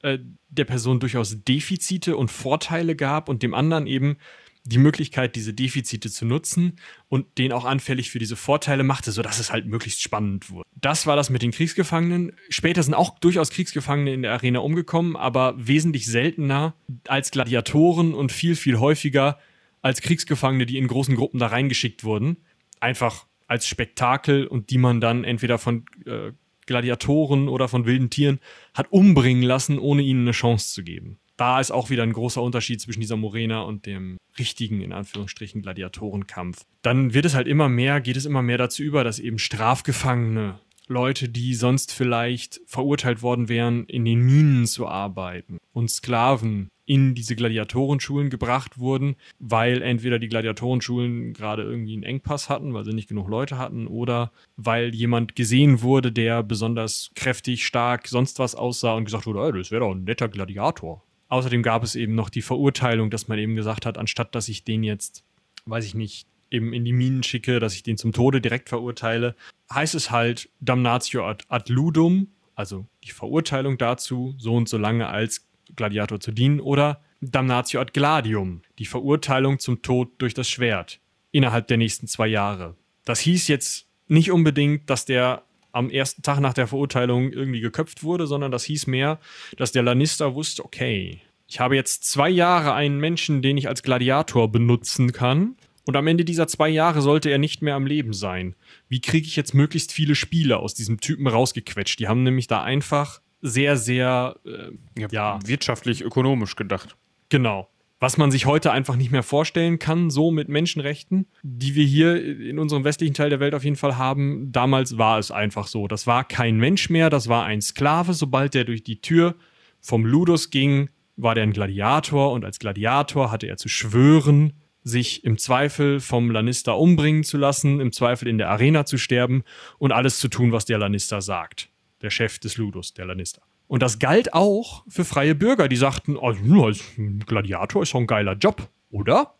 äh, 0.02 0.18
der 0.48 0.64
Person 0.64 1.00
durchaus 1.00 1.44
Defizite 1.44 2.16
und 2.16 2.30
Vorteile 2.30 2.96
gab 2.96 3.28
und 3.28 3.42
dem 3.42 3.54
anderen 3.54 3.86
eben 3.86 4.16
die 4.64 4.78
Möglichkeit, 4.78 5.34
diese 5.34 5.52
Defizite 5.52 6.10
zu 6.10 6.24
nutzen 6.24 6.78
und 7.08 7.38
den 7.38 7.52
auch 7.52 7.64
anfällig 7.64 8.10
für 8.10 8.20
diese 8.20 8.36
Vorteile 8.36 8.84
machte, 8.84 9.10
sodass 9.10 9.40
es 9.40 9.52
halt 9.52 9.66
möglichst 9.66 10.00
spannend 10.00 10.50
wurde. 10.50 10.68
Das 10.76 11.06
war 11.06 11.16
das 11.16 11.30
mit 11.30 11.42
den 11.42 11.50
Kriegsgefangenen. 11.50 12.32
Später 12.48 12.82
sind 12.82 12.94
auch 12.94 13.18
durchaus 13.18 13.50
Kriegsgefangene 13.50 14.12
in 14.12 14.22
der 14.22 14.32
Arena 14.32 14.60
umgekommen, 14.60 15.16
aber 15.16 15.54
wesentlich 15.56 16.06
seltener 16.06 16.74
als 17.08 17.32
Gladiatoren 17.32 18.14
und 18.14 18.30
viel, 18.30 18.54
viel 18.54 18.78
häufiger 18.78 19.38
als 19.82 20.00
Kriegsgefangene, 20.00 20.66
die 20.66 20.78
in 20.78 20.88
großen 20.88 21.16
Gruppen 21.16 21.38
da 21.38 21.48
reingeschickt 21.48 22.04
wurden. 22.04 22.38
Einfach 22.80 23.26
als 23.46 23.66
Spektakel 23.66 24.46
und 24.46 24.70
die 24.70 24.78
man 24.78 25.00
dann 25.00 25.24
entweder 25.24 25.58
von 25.58 25.84
äh, 26.06 26.32
Gladiatoren 26.66 27.48
oder 27.48 27.68
von 27.68 27.84
wilden 27.84 28.08
Tieren 28.08 28.38
hat 28.72 28.90
umbringen 28.90 29.42
lassen, 29.42 29.78
ohne 29.78 30.02
ihnen 30.02 30.22
eine 30.22 30.30
Chance 30.30 30.72
zu 30.72 30.82
geben. 30.82 31.18
Da 31.36 31.60
ist 31.60 31.70
auch 31.70 31.90
wieder 31.90 32.02
ein 32.02 32.12
großer 32.12 32.42
Unterschied 32.42 32.80
zwischen 32.80 33.00
dieser 33.00 33.16
Morena 33.16 33.62
und 33.62 33.86
dem 33.86 34.16
richtigen, 34.38 34.80
in 34.80 34.92
Anführungsstrichen, 34.92 35.62
Gladiatorenkampf. 35.62 36.64
Dann 36.82 37.14
wird 37.14 37.24
es 37.24 37.34
halt 37.34 37.48
immer 37.48 37.68
mehr, 37.68 38.00
geht 38.00 38.16
es 38.16 38.26
immer 38.26 38.42
mehr 38.42 38.58
dazu 38.58 38.82
über, 38.82 39.02
dass 39.02 39.18
eben 39.18 39.38
Strafgefangene, 39.38 40.60
Leute, 40.88 41.28
die 41.28 41.54
sonst 41.54 41.92
vielleicht 41.92 42.60
verurteilt 42.66 43.22
worden 43.22 43.48
wären, 43.48 43.84
in 43.84 44.04
den 44.04 44.20
Minen 44.20 44.66
zu 44.66 44.86
arbeiten 44.86 45.58
und 45.72 45.90
Sklaven 45.90 46.68
in 46.84 47.14
diese 47.14 47.36
Gladiatorenschulen 47.36 48.28
gebracht 48.28 48.78
wurden, 48.78 49.14
weil 49.38 49.82
entweder 49.82 50.18
die 50.18 50.28
Gladiatorenschulen 50.28 51.32
gerade 51.32 51.62
irgendwie 51.62 51.94
einen 51.94 52.02
Engpass 52.02 52.48
hatten, 52.48 52.74
weil 52.74 52.84
sie 52.84 52.92
nicht 52.92 53.08
genug 53.08 53.28
Leute 53.28 53.56
hatten, 53.56 53.86
oder 53.86 54.32
weil 54.56 54.94
jemand 54.94 55.36
gesehen 55.36 55.82
wurde, 55.82 56.10
der 56.10 56.42
besonders 56.42 57.10
kräftig, 57.14 57.64
stark, 57.64 58.08
sonst 58.08 58.38
was 58.40 58.54
aussah 58.54 58.94
und 58.94 59.04
gesagt 59.04 59.26
wurde, 59.26 59.58
das 59.58 59.70
wäre 59.70 59.84
doch 59.84 59.92
ein 59.92 60.04
netter 60.04 60.28
Gladiator. 60.28 61.02
Außerdem 61.28 61.62
gab 61.62 61.82
es 61.82 61.94
eben 61.94 62.14
noch 62.14 62.28
die 62.28 62.42
Verurteilung, 62.42 63.08
dass 63.08 63.28
man 63.28 63.38
eben 63.38 63.54
gesagt 63.54 63.86
hat, 63.86 63.96
anstatt 63.96 64.34
dass 64.34 64.48
ich 64.48 64.64
den 64.64 64.82
jetzt, 64.82 65.24
weiß 65.64 65.86
ich 65.86 65.94
nicht, 65.94 66.26
eben 66.52 66.72
in 66.72 66.84
die 66.84 66.92
Minen 66.92 67.22
schicke, 67.22 67.60
dass 67.60 67.74
ich 67.74 67.82
den 67.82 67.96
zum 67.96 68.12
Tode 68.12 68.40
direkt 68.40 68.68
verurteile, 68.68 69.34
heißt 69.72 69.94
es 69.94 70.10
halt 70.10 70.48
Damnatio 70.60 71.26
ad, 71.26 71.44
ad 71.48 71.72
ludum, 71.72 72.28
also 72.54 72.86
die 73.04 73.10
Verurteilung 73.10 73.78
dazu, 73.78 74.34
so 74.38 74.54
und 74.54 74.68
so 74.68 74.78
lange 74.78 75.08
als 75.08 75.46
Gladiator 75.76 76.20
zu 76.20 76.32
dienen, 76.32 76.60
oder 76.60 77.02
Damnatio 77.20 77.80
ad 77.80 77.92
gladium, 77.92 78.62
die 78.78 78.86
Verurteilung 78.86 79.58
zum 79.58 79.82
Tod 79.82 80.10
durch 80.18 80.34
das 80.34 80.48
Schwert, 80.48 81.00
innerhalb 81.30 81.68
der 81.68 81.76
nächsten 81.76 82.06
zwei 82.06 82.26
Jahre. 82.26 82.76
Das 83.04 83.20
hieß 83.20 83.48
jetzt 83.48 83.86
nicht 84.08 84.30
unbedingt, 84.30 84.90
dass 84.90 85.04
der 85.04 85.44
am 85.72 85.88
ersten 85.88 86.22
Tag 86.22 86.40
nach 86.40 86.52
der 86.52 86.66
Verurteilung 86.66 87.32
irgendwie 87.32 87.60
geköpft 87.60 88.02
wurde, 88.02 88.26
sondern 88.26 88.52
das 88.52 88.64
hieß 88.64 88.86
mehr, 88.86 89.18
dass 89.56 89.72
der 89.72 89.82
Lannister 89.82 90.34
wusste, 90.34 90.64
okay, 90.64 91.20
ich 91.48 91.60
habe 91.60 91.76
jetzt 91.76 92.04
zwei 92.04 92.30
Jahre 92.30 92.74
einen 92.74 92.98
Menschen, 92.98 93.42
den 93.42 93.58
ich 93.58 93.68
als 93.68 93.82
Gladiator 93.82 94.50
benutzen 94.50 95.12
kann. 95.12 95.56
Und 95.84 95.96
am 95.96 96.06
Ende 96.06 96.24
dieser 96.24 96.46
zwei 96.46 96.68
Jahre 96.68 97.02
sollte 97.02 97.30
er 97.30 97.38
nicht 97.38 97.62
mehr 97.62 97.74
am 97.74 97.86
Leben 97.86 98.12
sein. 98.12 98.54
Wie 98.88 99.00
kriege 99.00 99.26
ich 99.26 99.36
jetzt 99.36 99.54
möglichst 99.54 99.92
viele 99.92 100.14
Spiele 100.14 100.58
aus 100.58 100.74
diesem 100.74 101.00
Typen 101.00 101.26
rausgequetscht? 101.26 101.98
Die 101.98 102.08
haben 102.08 102.22
nämlich 102.22 102.46
da 102.46 102.62
einfach 102.62 103.20
sehr, 103.40 103.76
sehr 103.76 104.36
äh, 104.46 105.00
ja, 105.00 105.08
ja, 105.10 105.38
wirtschaftlich, 105.44 106.02
ökonomisch 106.02 106.54
gedacht. 106.54 106.96
Genau. 107.28 107.68
Was 107.98 108.16
man 108.16 108.32
sich 108.32 108.46
heute 108.46 108.72
einfach 108.72 108.96
nicht 108.96 109.12
mehr 109.12 109.22
vorstellen 109.22 109.78
kann, 109.78 110.10
so 110.10 110.32
mit 110.32 110.48
Menschenrechten, 110.48 111.26
die 111.42 111.76
wir 111.76 111.84
hier 111.84 112.40
in 112.40 112.58
unserem 112.58 112.82
westlichen 112.82 113.14
Teil 113.14 113.30
der 113.30 113.38
Welt 113.38 113.54
auf 113.54 113.62
jeden 113.62 113.76
Fall 113.76 113.96
haben. 113.96 114.50
Damals 114.50 114.98
war 114.98 115.18
es 115.18 115.30
einfach 115.30 115.68
so. 115.68 115.86
Das 115.86 116.06
war 116.06 116.24
kein 116.24 116.56
Mensch 116.56 116.90
mehr, 116.90 117.10
das 117.10 117.28
war 117.28 117.44
ein 117.44 117.60
Sklave. 117.60 118.12
Sobald 118.12 118.54
der 118.54 118.64
durch 118.64 118.82
die 118.82 119.00
Tür 119.00 119.36
vom 119.80 120.04
Ludus 120.04 120.50
ging, 120.50 120.90
war 121.16 121.34
der 121.34 121.44
ein 121.44 121.52
Gladiator 121.52 122.32
und 122.32 122.44
als 122.44 122.58
Gladiator 122.58 123.30
hatte 123.30 123.46
er 123.46 123.56
zu 123.56 123.68
schwören, 123.68 124.52
sich 124.84 125.24
im 125.24 125.38
Zweifel 125.38 126.00
vom 126.00 126.30
Lannister 126.30 126.76
umbringen 126.76 127.24
zu 127.24 127.38
lassen, 127.38 127.80
im 127.80 127.92
Zweifel 127.92 128.28
in 128.28 128.38
der 128.38 128.50
Arena 128.50 128.84
zu 128.84 128.98
sterben 128.98 129.44
und 129.78 129.92
alles 129.92 130.18
zu 130.18 130.28
tun, 130.28 130.52
was 130.52 130.64
der 130.64 130.78
Lannister 130.78 131.22
sagt 131.22 131.68
der 132.02 132.10
Chef 132.10 132.38
des 132.38 132.56
Ludus, 132.56 132.92
der 132.94 133.06
Lannister. 133.06 133.42
Und 133.68 133.82
das 133.82 133.98
galt 133.98 134.34
auch 134.34 134.84
für 134.88 135.04
freie 135.04 135.34
Bürger, 135.34 135.68
die 135.68 135.76
sagten, 135.76 136.16
oh, 136.16 136.34
als 136.64 136.82
Gladiator 137.26 137.82
ist 137.82 137.94
doch 137.94 138.00
ein 138.00 138.06
geiler 138.06 138.34
Job, 138.34 138.68
oder? 138.90 139.34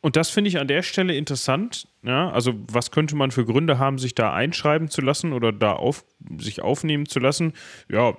Und 0.00 0.16
das 0.16 0.30
finde 0.30 0.48
ich 0.48 0.58
an 0.58 0.68
der 0.68 0.82
Stelle 0.82 1.14
interessant. 1.14 1.86
Ja, 2.02 2.30
also, 2.30 2.54
was 2.72 2.90
könnte 2.90 3.14
man 3.14 3.30
für 3.30 3.44
Gründe 3.44 3.78
haben, 3.78 3.98
sich 3.98 4.14
da 4.14 4.32
einschreiben 4.32 4.88
zu 4.88 5.00
lassen 5.00 5.32
oder 5.32 5.52
da 5.52 5.74
auf, 5.74 6.04
sich 6.38 6.62
aufnehmen 6.62 7.06
zu 7.06 7.20
lassen? 7.20 7.52
Ja, 7.88 8.16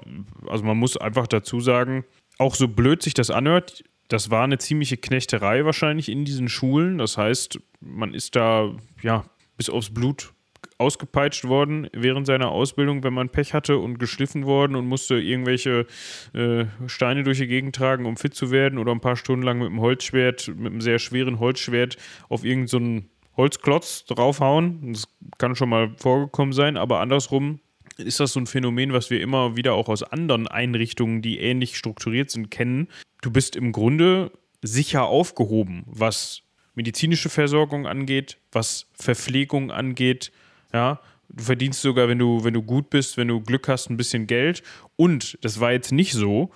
also 0.47 0.63
man 0.63 0.77
muss 0.77 0.95
einfach 0.97 1.27
dazu 1.27 1.59
sagen, 1.59 2.05
auch 2.37 2.55
so 2.55 2.67
blöd 2.67 3.01
sich 3.01 3.13
das 3.13 3.31
anhört, 3.31 3.83
das 4.13 4.29
war 4.29 4.43
eine 4.43 4.59
ziemliche 4.59 4.95
Knechterei 4.95 5.65
wahrscheinlich 5.65 6.07
in 6.07 6.23
diesen 6.23 6.47
Schulen. 6.47 6.99
Das 6.99 7.17
heißt, 7.17 7.59
man 7.79 8.13
ist 8.13 8.35
da 8.35 8.71
ja 9.01 9.25
bis 9.57 9.71
aufs 9.71 9.91
Blut 9.91 10.33
ausgepeitscht 10.77 11.45
worden 11.45 11.89
während 11.93 12.27
seiner 12.27 12.51
Ausbildung, 12.51 13.03
wenn 13.03 13.15
man 13.15 13.29
Pech 13.29 13.55
hatte 13.55 13.79
und 13.79 13.97
geschliffen 13.97 14.45
worden 14.45 14.75
und 14.75 14.85
musste 14.85 15.15
irgendwelche 15.15 15.87
äh, 16.33 16.65
Steine 16.85 17.23
durch 17.23 17.39
die 17.39 17.47
Gegend 17.47 17.75
tragen, 17.75 18.05
um 18.05 18.15
fit 18.15 18.35
zu 18.35 18.51
werden 18.51 18.77
oder 18.77 18.91
ein 18.91 19.01
paar 19.01 19.15
Stunden 19.15 19.43
lang 19.43 19.57
mit 19.57 19.69
einem 19.69 19.81
Holzschwert, 19.81 20.47
mit 20.49 20.73
einem 20.73 20.81
sehr 20.81 20.99
schweren 20.99 21.39
Holzschwert 21.39 21.97
auf 22.29 22.45
irgendeinen 22.45 23.01
so 23.01 23.07
Holzklotz 23.37 24.05
draufhauen. 24.05 24.93
Das 24.93 25.07
kann 25.39 25.55
schon 25.55 25.69
mal 25.69 25.89
vorgekommen 25.97 26.53
sein, 26.53 26.77
aber 26.77 26.99
andersrum 26.99 27.61
ist 27.97 28.19
das 28.19 28.33
so 28.33 28.39
ein 28.39 28.47
Phänomen, 28.47 28.93
was 28.93 29.09
wir 29.09 29.21
immer 29.21 29.55
wieder 29.55 29.73
auch 29.73 29.89
aus 29.89 30.03
anderen 30.03 30.47
Einrichtungen, 30.47 31.21
die 31.21 31.39
ähnlich 31.39 31.77
strukturiert 31.77 32.29
sind, 32.29 32.49
kennen. 32.49 32.87
Du 33.21 33.31
bist 33.31 33.55
im 33.55 33.71
Grunde 33.71 34.31
sicher 34.61 35.05
aufgehoben, 35.05 35.83
was 35.85 36.41
medizinische 36.75 37.29
Versorgung 37.29 37.85
angeht, 37.85 38.37
was 38.51 38.87
Verpflegung 38.93 39.71
angeht, 39.71 40.31
ja, 40.73 40.99
du 41.29 41.43
verdienst 41.43 41.81
sogar, 41.81 42.07
wenn 42.07 42.19
du, 42.19 42.43
wenn 42.43 42.53
du 42.53 42.63
gut 42.63 42.89
bist, 42.89 43.17
wenn 43.17 43.27
du 43.27 43.41
Glück 43.41 43.67
hast, 43.67 43.89
ein 43.89 43.97
bisschen 43.97 44.27
Geld. 44.27 44.63
Und 44.95 45.37
das 45.41 45.59
war 45.59 45.71
jetzt 45.71 45.91
nicht 45.91 46.13
so, 46.13 46.51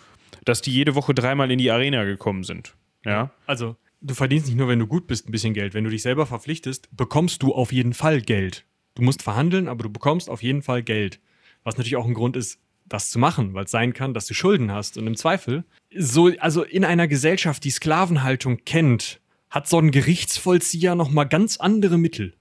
dass 0.45 0.61
die 0.61 0.71
jede 0.71 0.95
Woche 0.95 1.13
dreimal 1.13 1.51
in 1.51 1.59
die 1.59 1.71
Arena 1.71 2.03
gekommen 2.03 2.43
sind. 2.43 2.75
Ja. 3.05 3.31
Also, 3.45 3.75
du 4.01 4.13
verdienst 4.13 4.47
nicht 4.47 4.57
nur, 4.57 4.67
wenn 4.67 4.79
du 4.79 4.88
gut 4.88 5.07
bist, 5.07 5.27
ein 5.27 5.31
bisschen 5.31 5.53
Geld. 5.53 5.73
Wenn 5.73 5.83
du 5.83 5.89
dich 5.89 6.01
selber 6.01 6.25
verpflichtest, 6.25 6.89
bekommst 6.95 7.43
du 7.43 7.53
auf 7.53 7.71
jeden 7.71 7.93
Fall 7.93 8.21
Geld. 8.21 8.65
Du 8.95 9.03
musst 9.03 9.21
verhandeln, 9.21 9.67
aber 9.67 9.83
du 9.83 9.89
bekommst 9.89 10.29
auf 10.29 10.41
jeden 10.41 10.61
Fall 10.61 10.83
Geld. 10.83 11.19
Was 11.68 11.76
natürlich 11.76 11.97
auch 11.97 12.05
ein 12.05 12.13
Grund 12.13 12.38
ist, 12.38 12.61
das 12.86 13.09
zu 13.09 13.20
machen, 13.20 13.53
weil 13.53 13.65
es 13.65 13.72
sein 13.72 13.91
kann, 13.91 14.13
dass 14.13 14.26
du 14.26 14.34
Schulden 14.34 14.72
hast. 14.72 14.97
Und 14.97 15.05
im 15.05 15.18
Zweifel, 15.18 15.65
so, 15.93 16.32
also 16.39 16.63
in 16.63 16.86
einer 16.86 17.09
Gesellschaft, 17.09 17.61
die 17.65 17.72
Sklavenhaltung 17.72 18.63
kennt, 18.63 19.20
hat 19.49 19.68
so 19.68 19.78
ein 19.78 19.91
Gerichtsvollzieher 19.91 20.95
nochmal 20.95 21.28
ganz 21.28 21.57
andere 21.57 21.97
Mittel. 21.97 22.34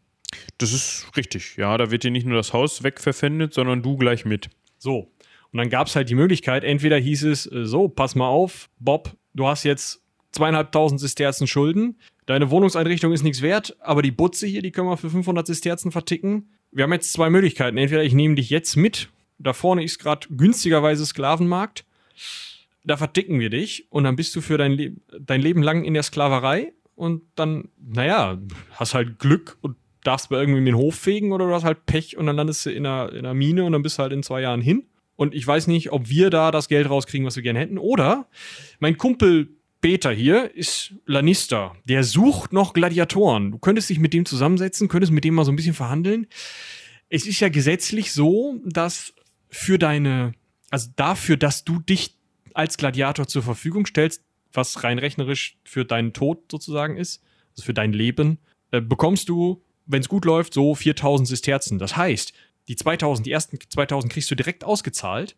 Das 0.58 0.72
ist 0.72 1.08
richtig. 1.16 1.56
Ja, 1.56 1.76
da 1.76 1.90
wird 1.90 2.04
dir 2.04 2.12
nicht 2.12 2.24
nur 2.24 2.36
das 2.36 2.52
Haus 2.52 2.84
wegverpfändet, 2.84 3.52
sondern 3.52 3.82
du 3.82 3.96
gleich 3.96 4.24
mit. 4.26 4.48
So. 4.78 5.10
Und 5.50 5.58
dann 5.58 5.70
gab 5.70 5.88
es 5.88 5.96
halt 5.96 6.08
die 6.08 6.14
Möglichkeit, 6.14 6.62
entweder 6.62 6.96
hieß 6.96 7.24
es, 7.24 7.50
äh, 7.50 7.66
so, 7.66 7.88
pass 7.88 8.14
mal 8.14 8.28
auf, 8.28 8.70
Bob, 8.78 9.10
du 9.34 9.48
hast 9.48 9.64
jetzt 9.64 10.02
zweieinhalbtausend 10.30 11.00
Sesterzen 11.00 11.48
Schulden, 11.48 11.98
deine 12.26 12.50
Wohnungseinrichtung 12.50 13.12
ist 13.12 13.24
nichts 13.24 13.42
wert, 13.42 13.76
aber 13.80 14.02
die 14.02 14.12
Butze 14.12 14.46
hier, 14.46 14.62
die 14.62 14.70
können 14.70 14.88
wir 14.88 14.96
für 14.96 15.10
500 15.10 15.48
Sesterzen 15.48 15.90
verticken. 15.90 16.52
Wir 16.70 16.84
haben 16.84 16.92
jetzt 16.92 17.12
zwei 17.12 17.28
Möglichkeiten. 17.30 17.78
Entweder 17.78 18.04
ich 18.04 18.12
nehme 18.12 18.34
dich 18.34 18.50
jetzt 18.50 18.76
mit, 18.76 19.08
da 19.38 19.52
vorne 19.52 19.84
ist 19.84 19.98
gerade 19.98 20.26
günstigerweise 20.30 21.04
Sklavenmarkt, 21.06 21.84
da 22.84 22.96
verticken 22.96 23.40
wir 23.40 23.50
dich 23.50 23.86
und 23.90 24.04
dann 24.04 24.16
bist 24.16 24.34
du 24.36 24.40
für 24.40 24.58
dein, 24.58 24.72
Le 24.72 24.92
dein 25.20 25.40
Leben 25.40 25.62
lang 25.62 25.84
in 25.84 25.94
der 25.94 26.02
Sklaverei 26.02 26.72
und 26.94 27.22
dann, 27.34 27.68
naja, 27.78 28.38
hast 28.72 28.94
halt 28.94 29.18
Glück 29.18 29.58
und 29.60 29.76
darfst 30.02 30.28
bei 30.28 30.38
irgendwie 30.38 30.64
den 30.64 30.76
Hof 30.76 30.94
fegen 30.94 31.32
oder 31.32 31.46
du 31.46 31.54
hast 31.54 31.64
halt 31.64 31.84
Pech 31.86 32.16
und 32.16 32.26
dann 32.26 32.36
landest 32.36 32.64
du 32.64 32.70
in 32.70 32.86
einer, 32.86 33.12
in 33.12 33.18
einer 33.18 33.34
Mine 33.34 33.64
und 33.64 33.72
dann 33.72 33.82
bist 33.82 33.98
du 33.98 34.02
halt 34.02 34.12
in 34.12 34.22
zwei 34.22 34.40
Jahren 34.40 34.60
hin. 34.60 34.86
Und 35.16 35.34
ich 35.34 35.46
weiß 35.46 35.66
nicht, 35.66 35.92
ob 35.92 36.08
wir 36.08 36.30
da 36.30 36.50
das 36.50 36.68
Geld 36.68 36.88
rauskriegen, 36.88 37.26
was 37.26 37.36
wir 37.36 37.42
gerne 37.42 37.58
hätten. 37.58 37.78
Oder 37.78 38.28
mein 38.78 38.98
Kumpel 38.98 39.48
Peter 39.80 40.12
hier 40.12 40.54
ist 40.54 40.94
Lannister. 41.06 41.74
Der 41.84 42.04
sucht 42.04 42.52
noch 42.52 42.72
Gladiatoren. 42.72 43.52
Du 43.52 43.58
könntest 43.58 43.90
dich 43.90 43.98
mit 43.98 44.12
dem 44.12 44.26
zusammensetzen, 44.26 44.88
könntest 44.88 45.12
mit 45.12 45.24
dem 45.24 45.34
mal 45.34 45.44
so 45.44 45.52
ein 45.52 45.56
bisschen 45.56 45.74
verhandeln. 45.74 46.26
Es 47.08 47.26
ist 47.26 47.40
ja 47.40 47.48
gesetzlich 47.48 48.12
so, 48.12 48.60
dass 48.64 49.14
für 49.56 49.78
deine, 49.78 50.32
also 50.70 50.90
dafür, 50.96 51.36
dass 51.36 51.64
du 51.64 51.80
dich 51.80 52.14
als 52.54 52.76
Gladiator 52.76 53.26
zur 53.26 53.42
Verfügung 53.42 53.86
stellst, 53.86 54.22
was 54.52 54.84
rein 54.84 54.98
rechnerisch 54.98 55.56
für 55.64 55.84
deinen 55.84 56.12
Tod 56.12 56.50
sozusagen 56.50 56.96
ist, 56.96 57.22
also 57.52 57.64
für 57.64 57.74
dein 57.74 57.92
Leben, 57.92 58.38
äh, 58.70 58.80
bekommst 58.80 59.28
du, 59.28 59.62
wenn 59.86 60.00
es 60.00 60.08
gut 60.08 60.24
läuft, 60.24 60.54
so 60.54 60.74
4000 60.74 61.28
Sesterzen. 61.28 61.78
Das 61.78 61.96
heißt, 61.96 62.32
die 62.68 62.76
2000, 62.76 63.26
die 63.26 63.32
ersten 63.32 63.58
2000 63.68 64.12
kriegst 64.12 64.30
du 64.30 64.34
direkt 64.34 64.64
ausgezahlt. 64.64 65.36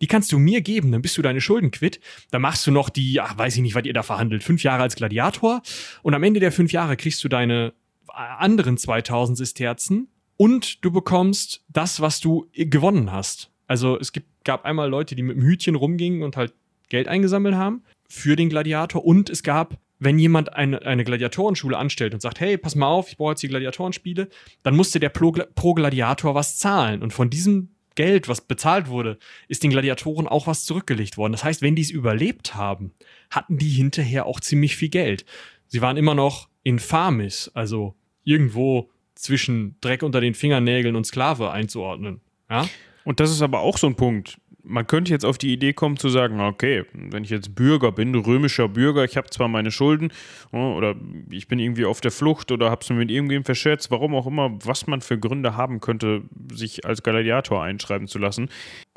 Die 0.00 0.06
kannst 0.06 0.32
du 0.32 0.38
mir 0.38 0.60
geben, 0.60 0.92
dann 0.92 1.02
bist 1.02 1.18
du 1.18 1.22
deine 1.22 1.40
Schulden 1.40 1.70
quitt. 1.70 2.00
Dann 2.30 2.42
machst 2.42 2.66
du 2.66 2.70
noch 2.70 2.88
die, 2.88 3.20
ach, 3.20 3.36
weiß 3.36 3.56
ich 3.56 3.62
nicht, 3.62 3.74
was 3.74 3.84
ihr 3.84 3.92
da 3.92 4.02
verhandelt, 4.02 4.44
fünf 4.44 4.62
Jahre 4.62 4.82
als 4.82 4.96
Gladiator. 4.96 5.62
Und 6.02 6.14
am 6.14 6.22
Ende 6.22 6.40
der 6.40 6.52
fünf 6.52 6.72
Jahre 6.72 6.96
kriegst 6.96 7.22
du 7.24 7.28
deine 7.28 7.72
anderen 8.08 8.76
2000 8.76 9.36
Sesterzen 9.38 10.08
und 10.36 10.84
du 10.84 10.90
bekommst 10.90 11.64
das, 11.68 12.00
was 12.00 12.20
du 12.20 12.48
gewonnen 12.54 13.12
hast. 13.12 13.49
Also 13.70 13.96
es 14.00 14.10
gibt, 14.10 14.26
gab 14.42 14.64
einmal 14.64 14.90
Leute, 14.90 15.14
die 15.14 15.22
mit 15.22 15.36
dem 15.36 15.44
Hütchen 15.44 15.76
rumgingen 15.76 16.24
und 16.24 16.36
halt 16.36 16.52
Geld 16.88 17.06
eingesammelt 17.06 17.54
haben 17.54 17.84
für 18.08 18.34
den 18.34 18.48
Gladiator 18.48 19.04
und 19.04 19.30
es 19.30 19.44
gab 19.44 19.78
wenn 20.02 20.18
jemand 20.18 20.54
eine, 20.54 20.80
eine 20.80 21.04
Gladiatorenschule 21.04 21.76
anstellt 21.76 22.14
und 22.14 22.22
sagt, 22.22 22.40
hey, 22.40 22.56
pass 22.56 22.74
mal 22.74 22.86
auf, 22.86 23.10
ich 23.10 23.18
brauche 23.18 23.32
jetzt 23.32 23.42
die 23.42 23.48
Gladiatorenspiele, 23.48 24.30
dann 24.62 24.74
musste 24.74 24.98
der 24.98 25.10
pro, 25.10 25.30
pro 25.54 25.74
Gladiator 25.74 26.34
was 26.34 26.56
zahlen. 26.56 27.02
Und 27.02 27.12
von 27.12 27.28
diesem 27.28 27.68
Geld, 27.96 28.26
was 28.26 28.40
bezahlt 28.40 28.88
wurde, 28.88 29.18
ist 29.46 29.62
den 29.62 29.68
Gladiatoren 29.68 30.26
auch 30.26 30.46
was 30.46 30.64
zurückgelegt 30.64 31.18
worden. 31.18 31.32
Das 31.32 31.44
heißt, 31.44 31.60
wenn 31.60 31.76
die 31.76 31.82
es 31.82 31.90
überlebt 31.90 32.54
haben, 32.54 32.92
hatten 33.30 33.58
die 33.58 33.68
hinterher 33.68 34.24
auch 34.24 34.40
ziemlich 34.40 34.74
viel 34.74 34.88
Geld. 34.88 35.26
Sie 35.66 35.82
waren 35.82 35.98
immer 35.98 36.14
noch 36.14 36.48
infamis, 36.62 37.50
also 37.52 37.94
irgendwo 38.24 38.88
zwischen 39.14 39.76
Dreck 39.82 40.02
unter 40.02 40.22
den 40.22 40.32
Fingernägeln 40.32 40.96
und 40.96 41.04
Sklave 41.04 41.50
einzuordnen. 41.50 42.22
Ja? 42.48 42.66
Und 43.10 43.18
das 43.18 43.32
ist 43.32 43.42
aber 43.42 43.58
auch 43.58 43.76
so 43.76 43.88
ein 43.88 43.96
Punkt 43.96 44.38
man 44.62 44.86
könnte 44.86 45.10
jetzt 45.10 45.24
auf 45.24 45.36
die 45.36 45.52
Idee 45.52 45.72
kommen 45.72 45.96
zu 45.96 46.08
sagen, 46.08 46.40
okay, 46.40 46.84
wenn 46.92 47.24
ich 47.24 47.30
jetzt 47.30 47.54
Bürger 47.54 47.90
bin, 47.92 48.14
römischer 48.14 48.68
Bürger, 48.68 49.04
ich 49.04 49.16
habe 49.16 49.28
zwar 49.30 49.48
meine 49.48 49.70
Schulden 49.70 50.12
oh, 50.52 50.74
oder 50.74 50.94
ich 51.30 51.48
bin 51.48 51.58
irgendwie 51.58 51.84
auf 51.84 52.00
der 52.00 52.10
Flucht 52.10 52.52
oder 52.52 52.70
habe 52.70 52.82
es 52.82 52.90
mir 52.90 52.96
mit 52.96 53.10
irgendwem 53.10 53.44
verschätzt, 53.44 53.90
warum 53.90 54.14
auch 54.14 54.26
immer, 54.26 54.56
was 54.64 54.86
man 54.86 55.00
für 55.00 55.18
Gründe 55.18 55.56
haben 55.56 55.80
könnte, 55.80 56.22
sich 56.52 56.86
als 56.86 57.02
Gladiator 57.02 57.62
einschreiben 57.62 58.06
zu 58.06 58.18
lassen, 58.18 58.48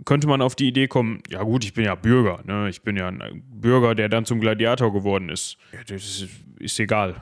könnte 0.06 0.28
man 0.28 0.42
auf 0.42 0.56
die 0.56 0.68
Idee 0.68 0.88
kommen, 0.88 1.22
ja 1.30 1.42
gut, 1.44 1.64
ich 1.64 1.74
bin 1.74 1.86
ja 1.86 1.96
Bürger, 1.96 2.42
ne? 2.46 2.70
ich 2.70 2.84
bin 2.84 2.96
ja 2.96 3.08
ein 3.08 3.44
Bürger, 3.50 3.96
der 3.96 4.10
dann 4.10 4.26
zum 4.26 4.40
Gladiator 4.40 4.94
geworden 4.94 5.30
ist. 5.30 5.58
Ja, 5.72 5.80
das 5.88 6.04
ist, 6.04 6.30
ist 6.60 6.80
egal. 6.80 7.16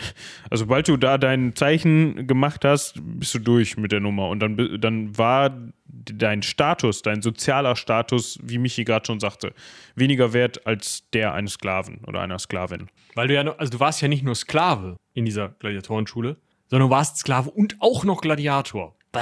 also 0.50 0.64
sobald 0.64 0.88
du 0.88 0.96
da 0.96 1.18
dein 1.18 1.54
Zeichen 1.54 2.26
gemacht 2.26 2.64
hast, 2.64 2.94
bist 3.02 3.34
du 3.34 3.38
durch 3.38 3.76
mit 3.76 3.92
der 3.92 4.00
Nummer 4.00 4.28
und 4.28 4.40
dann, 4.40 4.80
dann 4.80 5.16
war 5.16 5.56
dein 5.86 6.42
Status, 6.42 7.02
dein 7.02 7.22
sozialer 7.22 7.76
Status, 7.76 8.38
wie 8.42 8.58
Michi 8.58 8.84
gerade 8.84 9.06
schon 9.06 9.20
sagte, 9.20 9.52
weniger 9.94 10.32
wert 10.32 10.66
als 10.66 11.08
der 11.12 11.34
eines 11.34 11.54
Sklaven 11.54 12.00
oder 12.06 12.20
einer 12.20 12.38
Sklavin. 12.38 12.88
Weil 13.14 13.28
du 13.28 13.34
ja, 13.34 13.42
also 13.42 13.70
du 13.70 13.80
warst 13.80 14.00
ja 14.02 14.08
nicht 14.08 14.24
nur 14.24 14.34
Sklave 14.34 14.96
in 15.14 15.24
dieser 15.24 15.50
Gladiatorenschule, 15.60 16.36
sondern 16.68 16.88
du 16.88 16.94
warst 16.94 17.18
Sklave 17.18 17.50
und 17.50 17.76
auch 17.80 18.04
noch 18.04 18.20
Gladiator. 18.20 18.96
Bäh. 19.12 19.20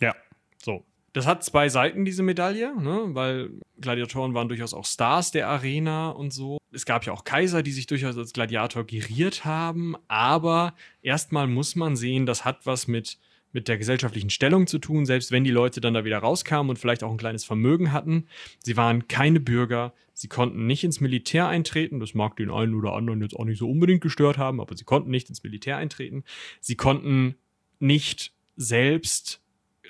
Ja. 0.00 0.14
So. 0.62 0.84
Das 1.12 1.26
hat 1.26 1.44
zwei 1.44 1.68
Seiten, 1.68 2.04
diese 2.04 2.22
Medaille, 2.22 2.74
ne? 2.80 3.08
weil 3.08 3.50
Gladiatoren 3.80 4.32
waren 4.34 4.48
durchaus 4.48 4.72
auch 4.72 4.86
Stars 4.86 5.30
der 5.30 5.48
Arena 5.48 6.10
und 6.10 6.32
so. 6.32 6.58
Es 6.72 6.86
gab 6.86 7.04
ja 7.04 7.12
auch 7.12 7.24
Kaiser, 7.24 7.62
die 7.62 7.72
sich 7.72 7.86
durchaus 7.86 8.16
als 8.16 8.32
Gladiator 8.32 8.84
geriert 8.84 9.44
haben, 9.44 9.94
aber 10.08 10.74
erstmal 11.02 11.46
muss 11.46 11.76
man 11.76 11.96
sehen, 11.96 12.26
das 12.26 12.44
hat 12.44 12.66
was 12.66 12.88
mit 12.88 13.18
mit 13.52 13.68
der 13.68 13.78
gesellschaftlichen 13.78 14.30
Stellung 14.30 14.66
zu 14.66 14.78
tun, 14.78 15.06
selbst 15.06 15.30
wenn 15.30 15.44
die 15.44 15.50
Leute 15.50 15.80
dann 15.80 15.94
da 15.94 16.04
wieder 16.04 16.18
rauskamen 16.18 16.70
und 16.70 16.78
vielleicht 16.78 17.02
auch 17.02 17.10
ein 17.10 17.18
kleines 17.18 17.44
Vermögen 17.44 17.92
hatten. 17.92 18.26
Sie 18.60 18.76
waren 18.76 19.08
keine 19.08 19.40
Bürger, 19.40 19.92
sie 20.14 20.28
konnten 20.28 20.66
nicht 20.66 20.84
ins 20.84 21.00
Militär 21.00 21.48
eintreten, 21.48 22.00
das 22.00 22.14
mag 22.14 22.36
den 22.36 22.50
einen 22.50 22.74
oder 22.74 22.94
anderen 22.94 23.20
jetzt 23.20 23.36
auch 23.36 23.44
nicht 23.44 23.58
so 23.58 23.70
unbedingt 23.70 24.00
gestört 24.00 24.38
haben, 24.38 24.60
aber 24.60 24.76
sie 24.76 24.84
konnten 24.84 25.10
nicht 25.10 25.28
ins 25.28 25.42
Militär 25.42 25.76
eintreten. 25.76 26.24
Sie 26.60 26.76
konnten 26.76 27.36
nicht 27.78 28.32
selbst 28.56 29.41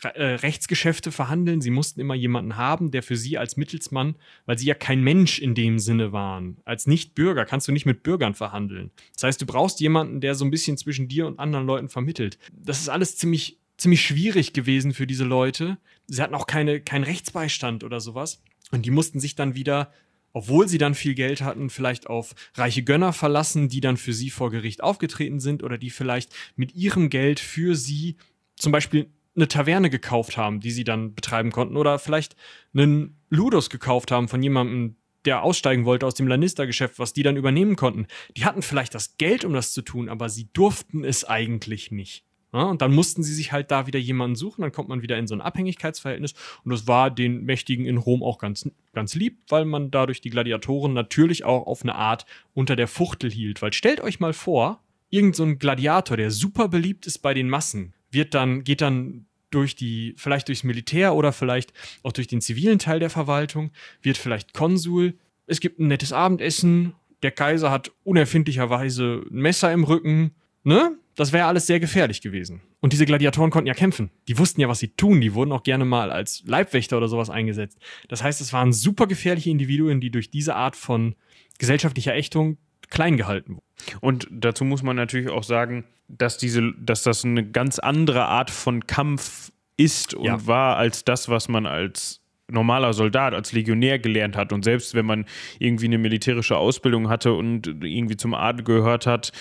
äh, 0.02 0.34
Rechtsgeschäfte 0.34 1.12
verhandeln. 1.12 1.60
Sie 1.60 1.70
mussten 1.70 2.00
immer 2.00 2.14
jemanden 2.14 2.56
haben, 2.56 2.90
der 2.90 3.02
für 3.02 3.16
sie 3.16 3.38
als 3.38 3.56
Mittelsmann, 3.56 4.16
weil 4.46 4.58
sie 4.58 4.66
ja 4.66 4.74
kein 4.74 5.02
Mensch 5.02 5.38
in 5.38 5.54
dem 5.54 5.78
Sinne 5.78 6.12
waren, 6.12 6.58
als 6.64 6.86
Nicht-Bürger 6.86 7.44
kannst 7.44 7.68
du 7.68 7.72
nicht 7.72 7.86
mit 7.86 8.02
Bürgern 8.02 8.34
verhandeln. 8.34 8.90
Das 9.14 9.24
heißt, 9.24 9.42
du 9.42 9.46
brauchst 9.46 9.80
jemanden, 9.80 10.20
der 10.20 10.34
so 10.34 10.44
ein 10.44 10.50
bisschen 10.50 10.76
zwischen 10.76 11.08
dir 11.08 11.26
und 11.26 11.38
anderen 11.38 11.66
Leuten 11.66 11.88
vermittelt. 11.88 12.38
Das 12.52 12.80
ist 12.80 12.88
alles 12.88 13.16
ziemlich, 13.16 13.58
ziemlich 13.76 14.02
schwierig 14.02 14.52
gewesen 14.52 14.92
für 14.92 15.06
diese 15.06 15.24
Leute. 15.24 15.78
Sie 16.06 16.20
hatten 16.20 16.34
auch 16.34 16.46
keine, 16.46 16.80
keinen 16.80 17.04
Rechtsbeistand 17.04 17.84
oder 17.84 18.00
sowas. 18.00 18.42
Und 18.70 18.86
die 18.86 18.90
mussten 18.90 19.20
sich 19.20 19.34
dann 19.34 19.54
wieder 19.54 19.92
obwohl 20.34 20.66
sie 20.66 20.78
dann 20.78 20.94
viel 20.94 21.14
Geld 21.14 21.42
hatten, 21.42 21.68
vielleicht 21.68 22.06
auf 22.06 22.34
reiche 22.54 22.82
Gönner 22.82 23.12
verlassen, 23.12 23.68
die 23.68 23.82
dann 23.82 23.98
für 23.98 24.14
sie 24.14 24.30
vor 24.30 24.50
Gericht 24.50 24.82
aufgetreten 24.82 25.40
sind 25.40 25.62
oder 25.62 25.76
die 25.76 25.90
vielleicht 25.90 26.34
mit 26.56 26.74
ihrem 26.74 27.10
Geld 27.10 27.38
für 27.38 27.76
sie 27.76 28.16
zum 28.56 28.72
Beispiel 28.72 29.10
eine 29.34 29.48
Taverne 29.48 29.90
gekauft 29.90 30.36
haben, 30.36 30.60
die 30.60 30.70
sie 30.70 30.84
dann 30.84 31.14
betreiben 31.14 31.52
konnten, 31.52 31.76
oder 31.76 31.98
vielleicht 31.98 32.36
einen 32.74 33.16
Ludus 33.30 33.70
gekauft 33.70 34.10
haben 34.10 34.28
von 34.28 34.42
jemandem, 34.42 34.96
der 35.24 35.42
aussteigen 35.42 35.84
wollte 35.84 36.06
aus 36.06 36.14
dem 36.14 36.26
Lannister-Geschäft, 36.26 36.98
was 36.98 37.12
die 37.12 37.22
dann 37.22 37.36
übernehmen 37.36 37.76
konnten. 37.76 38.06
Die 38.36 38.44
hatten 38.44 38.62
vielleicht 38.62 38.94
das 38.94 39.16
Geld, 39.18 39.44
um 39.44 39.52
das 39.52 39.72
zu 39.72 39.82
tun, 39.82 40.08
aber 40.08 40.28
sie 40.28 40.48
durften 40.52 41.04
es 41.04 41.24
eigentlich 41.24 41.90
nicht. 41.90 42.24
Ja, 42.54 42.64
und 42.64 42.82
dann 42.82 42.92
mussten 42.92 43.22
sie 43.22 43.32
sich 43.32 43.50
halt 43.50 43.70
da 43.70 43.86
wieder 43.86 43.98
jemanden 43.98 44.36
suchen, 44.36 44.60
dann 44.60 44.72
kommt 44.72 44.90
man 44.90 45.00
wieder 45.00 45.16
in 45.16 45.26
so 45.26 45.34
ein 45.34 45.40
Abhängigkeitsverhältnis. 45.40 46.34
Und 46.64 46.70
das 46.70 46.86
war 46.86 47.10
den 47.10 47.44
Mächtigen 47.44 47.86
in 47.86 47.96
Rom 47.96 48.22
auch 48.22 48.38
ganz, 48.38 48.68
ganz 48.92 49.14
lieb, 49.14 49.38
weil 49.48 49.64
man 49.64 49.90
dadurch 49.90 50.20
die 50.20 50.28
Gladiatoren 50.28 50.92
natürlich 50.92 51.44
auch 51.44 51.66
auf 51.66 51.82
eine 51.82 51.94
Art 51.94 52.26
unter 52.52 52.76
der 52.76 52.88
Fuchtel 52.88 53.30
hielt. 53.30 53.62
Weil 53.62 53.72
stellt 53.72 54.02
euch 54.02 54.20
mal 54.20 54.34
vor, 54.34 54.82
irgend 55.08 55.34
so 55.34 55.46
Gladiator, 55.56 56.18
der 56.18 56.30
super 56.30 56.68
beliebt 56.68 57.06
ist 57.06 57.20
bei 57.20 57.32
den 57.32 57.48
Massen, 57.48 57.94
wird 58.12 58.34
dann, 58.34 58.64
geht 58.64 58.80
dann 58.80 59.26
durch 59.50 59.76
die, 59.76 60.14
vielleicht 60.16 60.48
durchs 60.48 60.64
Militär 60.64 61.14
oder 61.14 61.32
vielleicht 61.32 61.72
auch 62.02 62.12
durch 62.12 62.26
den 62.26 62.40
zivilen 62.40 62.78
Teil 62.78 63.00
der 63.00 63.10
Verwaltung, 63.10 63.70
wird 64.00 64.16
vielleicht 64.16 64.54
Konsul. 64.54 65.14
Es 65.46 65.60
gibt 65.60 65.78
ein 65.78 65.88
nettes 65.88 66.12
Abendessen. 66.12 66.94
Der 67.22 67.30
Kaiser 67.30 67.70
hat 67.70 67.92
unerfindlicherweise 68.04 69.24
ein 69.30 69.38
Messer 69.38 69.72
im 69.72 69.84
Rücken. 69.84 70.34
Ne? 70.64 70.96
Das 71.14 71.32
wäre 71.32 71.46
alles 71.46 71.66
sehr 71.66 71.78
gefährlich 71.78 72.22
gewesen. 72.22 72.62
Und 72.80 72.92
diese 72.92 73.04
Gladiatoren 73.06 73.50
konnten 73.50 73.68
ja 73.68 73.74
kämpfen. 73.74 74.10
Die 74.28 74.38
wussten 74.38 74.60
ja, 74.60 74.68
was 74.68 74.78
sie 74.78 74.88
tun. 74.88 75.20
Die 75.20 75.34
wurden 75.34 75.52
auch 75.52 75.62
gerne 75.62 75.84
mal 75.84 76.10
als 76.10 76.42
Leibwächter 76.46 76.96
oder 76.96 77.08
sowas 77.08 77.30
eingesetzt. 77.30 77.78
Das 78.08 78.22
heißt, 78.22 78.40
es 78.40 78.52
waren 78.52 78.72
super 78.72 79.06
gefährliche 79.06 79.50
Individuen, 79.50 80.00
die 80.00 80.10
durch 80.10 80.30
diese 80.30 80.56
Art 80.56 80.74
von 80.74 81.14
gesellschaftlicher 81.58 82.14
Ächtung 82.14 82.56
klein 82.92 83.16
gehalten 83.16 83.54
wurden. 83.56 83.98
Und 84.00 84.28
dazu 84.30 84.64
muss 84.64 84.82
man 84.82 84.94
natürlich 84.94 85.30
auch 85.30 85.42
sagen, 85.42 85.84
dass 86.08 86.38
diese, 86.38 86.72
dass 86.78 87.02
das 87.02 87.24
eine 87.24 87.44
ganz 87.44 87.78
andere 87.78 88.26
Art 88.26 88.50
von 88.50 88.86
Kampf 88.86 89.50
ist 89.76 90.14
und 90.14 90.26
ja. 90.26 90.46
war 90.46 90.76
als 90.76 91.04
das, 91.04 91.28
was 91.28 91.48
man 91.48 91.66
als 91.66 92.20
normaler 92.52 92.92
Soldat, 92.92 93.32
als 93.32 93.52
Legionär 93.52 93.98
gelernt 93.98 94.36
hat. 94.36 94.52
Und 94.52 94.62
selbst 94.64 94.94
wenn 94.94 95.06
man 95.06 95.24
irgendwie 95.58 95.86
eine 95.86 95.96
militärische 95.96 96.56
Ausbildung 96.56 97.08
hatte 97.08 97.32
und 97.32 97.66
irgendwie 97.66 98.16
zum 98.16 98.34
Adel 98.34 98.64
gehört 98.64 99.06
hat, 99.06 99.32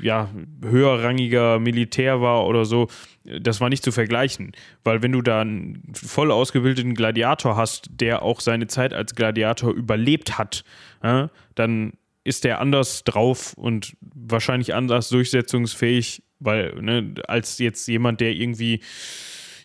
ja, 0.00 0.30
höherrangiger 0.64 1.58
Militär 1.58 2.22
war 2.22 2.46
oder 2.46 2.64
so, 2.64 2.88
das 3.24 3.60
war 3.60 3.68
nicht 3.68 3.84
zu 3.84 3.92
vergleichen. 3.92 4.52
Weil 4.84 5.02
wenn 5.02 5.12
du 5.12 5.20
da 5.20 5.42
einen 5.42 5.82
voll 5.92 6.30
ausgebildeten 6.30 6.94
Gladiator 6.94 7.56
hast, 7.56 7.90
der 8.00 8.22
auch 8.22 8.40
seine 8.40 8.66
Zeit 8.68 8.94
als 8.94 9.14
Gladiator 9.14 9.72
überlebt 9.72 10.38
hat, 10.38 10.64
ja, 11.02 11.30
dann 11.54 11.92
ist 12.26 12.44
der 12.44 12.60
anders 12.60 13.04
drauf 13.04 13.54
und 13.56 13.96
wahrscheinlich 14.00 14.74
anders 14.74 15.08
durchsetzungsfähig, 15.08 16.22
weil, 16.40 16.74
ne, 16.82 17.14
als 17.28 17.58
jetzt 17.58 17.86
jemand, 17.86 18.20
der 18.20 18.32
irgendwie 18.32 18.80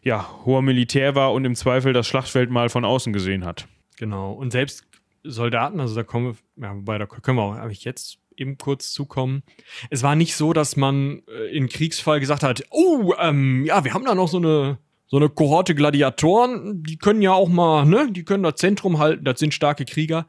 ja, 0.03 0.29
hoher 0.45 0.61
Militär 0.61 1.15
war 1.15 1.33
und 1.33 1.45
im 1.45 1.55
Zweifel 1.55 1.93
das 1.93 2.07
Schlachtfeld 2.07 2.49
mal 2.49 2.69
von 2.69 2.85
außen 2.85 3.13
gesehen 3.13 3.45
hat. 3.45 3.67
Genau. 3.97 4.31
Und 4.33 4.51
selbst 4.51 4.85
Soldaten, 5.23 5.79
also 5.79 5.95
da 5.95 6.03
kommen 6.03 6.35
wir, 6.55 6.63
ja, 6.63 6.75
wobei 6.75 6.97
da 6.97 7.05
können 7.05 7.37
wir 7.37 7.43
auch 7.43 7.55
eigentlich 7.55 7.83
jetzt 7.83 8.17
eben 8.35 8.57
kurz 8.57 8.91
zukommen. 8.91 9.43
Es 9.89 10.01
war 10.01 10.15
nicht 10.15 10.35
so, 10.35 10.53
dass 10.53 10.75
man 10.75 11.21
äh, 11.27 11.55
in 11.55 11.67
Kriegsfall 11.67 12.19
gesagt 12.19 12.43
hat, 12.43 12.63
oh, 12.71 13.13
ähm, 13.19 13.65
ja, 13.65 13.83
wir 13.83 13.93
haben 13.93 14.05
da 14.05 14.15
noch 14.15 14.27
so 14.27 14.37
eine 14.37 14.79
so 15.11 15.17
eine 15.17 15.27
Kohorte 15.27 15.75
Gladiatoren, 15.75 16.83
die 16.83 16.95
können 16.95 17.21
ja 17.21 17.33
auch 17.33 17.49
mal, 17.49 17.85
ne, 17.85 18.09
die 18.11 18.23
können 18.23 18.43
das 18.43 18.55
Zentrum 18.55 18.97
halten, 18.97 19.25
das 19.25 19.41
sind 19.41 19.53
starke 19.53 19.83
Krieger. 19.83 20.25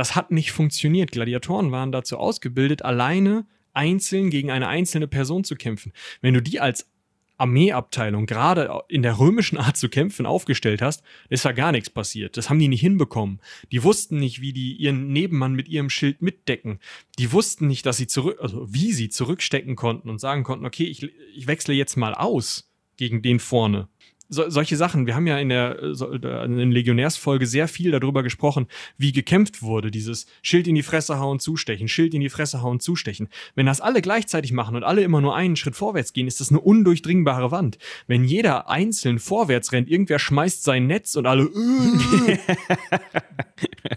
Das 0.00 0.16
hat 0.16 0.30
nicht 0.30 0.52
funktioniert. 0.52 1.12
Gladiatoren 1.12 1.72
waren 1.72 1.92
dazu 1.92 2.16
ausgebildet, 2.16 2.82
alleine 2.82 3.44
einzeln 3.74 4.30
gegen 4.30 4.50
eine 4.50 4.66
einzelne 4.66 5.06
Person 5.06 5.44
zu 5.44 5.56
kämpfen. 5.56 5.92
Wenn 6.22 6.32
du 6.32 6.40
die 6.40 6.58
als 6.58 6.90
Armeeabteilung 7.36 8.24
gerade 8.24 8.80
in 8.88 9.02
der 9.02 9.18
römischen 9.18 9.58
Art 9.58 9.76
zu 9.76 9.90
kämpfen 9.90 10.24
aufgestellt 10.24 10.80
hast, 10.80 11.02
ist 11.28 11.44
da 11.44 11.52
gar 11.52 11.70
nichts 11.70 11.90
passiert. 11.90 12.38
Das 12.38 12.48
haben 12.48 12.58
die 12.58 12.68
nicht 12.68 12.80
hinbekommen. 12.80 13.40
Die 13.72 13.84
wussten 13.84 14.18
nicht, 14.18 14.40
wie 14.40 14.54
die 14.54 14.72
ihren 14.72 15.12
Nebenmann 15.12 15.52
mit 15.52 15.68
ihrem 15.68 15.90
Schild 15.90 16.22
mitdecken. 16.22 16.78
Die 17.18 17.30
wussten 17.30 17.66
nicht, 17.66 17.84
dass 17.84 17.98
sie 17.98 18.06
zurück, 18.06 18.38
also 18.40 18.72
wie 18.72 18.94
sie 18.94 19.10
zurückstecken 19.10 19.76
konnten 19.76 20.08
und 20.08 20.18
sagen 20.18 20.44
konnten, 20.44 20.64
okay, 20.64 20.84
ich, 20.84 21.10
ich 21.34 21.46
wechsle 21.46 21.74
jetzt 21.74 21.98
mal 21.98 22.14
aus 22.14 22.72
gegen 22.96 23.20
den 23.20 23.38
vorne 23.38 23.90
so, 24.30 24.48
solche 24.48 24.76
Sachen. 24.76 25.06
Wir 25.06 25.14
haben 25.14 25.26
ja 25.26 25.38
in 25.38 25.48
der, 25.48 25.94
so, 25.94 26.12
in 26.12 26.22
der 26.22 26.46
Legionärsfolge 26.46 27.46
sehr 27.46 27.68
viel 27.68 27.90
darüber 27.90 28.22
gesprochen, 28.22 28.66
wie 28.96 29.12
gekämpft 29.12 29.60
wurde. 29.60 29.90
Dieses 29.90 30.26
Schild 30.40 30.68
in 30.68 30.76
die 30.76 30.82
Fresse 30.82 31.18
hauen, 31.18 31.40
zustechen, 31.40 31.88
Schild 31.88 32.14
in 32.14 32.20
die 32.20 32.30
Fresse 32.30 32.62
hauen, 32.62 32.80
zustechen. 32.80 33.28
Wenn 33.56 33.66
das 33.66 33.80
alle 33.80 34.00
gleichzeitig 34.00 34.52
machen 34.52 34.76
und 34.76 34.84
alle 34.84 35.02
immer 35.02 35.20
nur 35.20 35.34
einen 35.34 35.56
Schritt 35.56 35.74
vorwärts 35.74 36.12
gehen, 36.12 36.28
ist 36.28 36.40
das 36.40 36.50
eine 36.50 36.60
undurchdringbare 36.60 37.50
Wand. 37.50 37.78
Wenn 38.06 38.24
jeder 38.24 38.70
einzeln 38.70 39.18
vorwärts 39.18 39.72
rennt, 39.72 39.90
irgendwer 39.90 40.20
schmeißt 40.20 40.62
sein 40.62 40.86
Netz 40.86 41.16
und 41.16 41.26
alle. 41.26 41.44
Äh, 41.44 42.38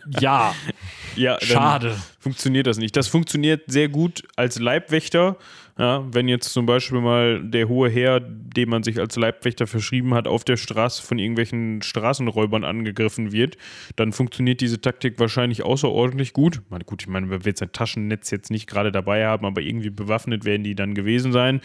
ja. 0.20 0.56
Ja, 1.16 1.38
schade. 1.42 1.96
Funktioniert 2.20 2.66
das 2.66 2.78
nicht. 2.78 2.96
Das 2.98 3.08
funktioniert 3.08 3.64
sehr 3.68 3.88
gut 3.88 4.24
als 4.36 4.58
Leibwächter 4.58 5.38
ja, 5.78 6.06
wenn 6.14 6.28
jetzt 6.28 6.54
zum 6.54 6.68
Beispiel 6.68 7.02
mal 7.02 7.44
der 7.44 7.68
hohe 7.68 7.90
Herr, 7.90 8.20
dem 8.20 8.70
man 8.70 8.84
sich 8.84 9.00
als 9.00 9.16
Leibwächter 9.16 9.66
verschrieben 9.66 10.14
hat, 10.14 10.28
auf 10.28 10.44
der 10.44 10.56
Straße 10.56 11.02
von 11.02 11.18
irgendwelchen 11.18 11.82
Straßenräubern 11.82 12.64
angegriffen 12.64 13.32
wird, 13.32 13.58
dann 13.96 14.12
funktioniert 14.14 14.62
diese 14.62 14.82
Taktik 14.82 15.20
wahrscheinlich 15.20 15.64
außerordentlich 15.64 16.34
gut. 16.34 16.62
Meine, 16.70 16.84
gut, 16.84 17.02
ich 17.02 17.08
meine, 17.08 17.28
wir 17.28 17.40
werden 17.40 17.48
jetzt 17.48 17.64
ein 17.64 17.72
Taschennetz 17.72 18.30
jetzt 18.30 18.52
nicht 18.52 18.68
gerade 18.68 18.92
dabei 18.92 19.26
haben, 19.26 19.48
aber 19.48 19.62
irgendwie 19.62 19.90
bewaffnet 19.90 20.46
werden 20.46 20.64
die 20.64 20.76
dann 20.76 20.94
gewesen 20.94 21.32
sein. 21.32 21.60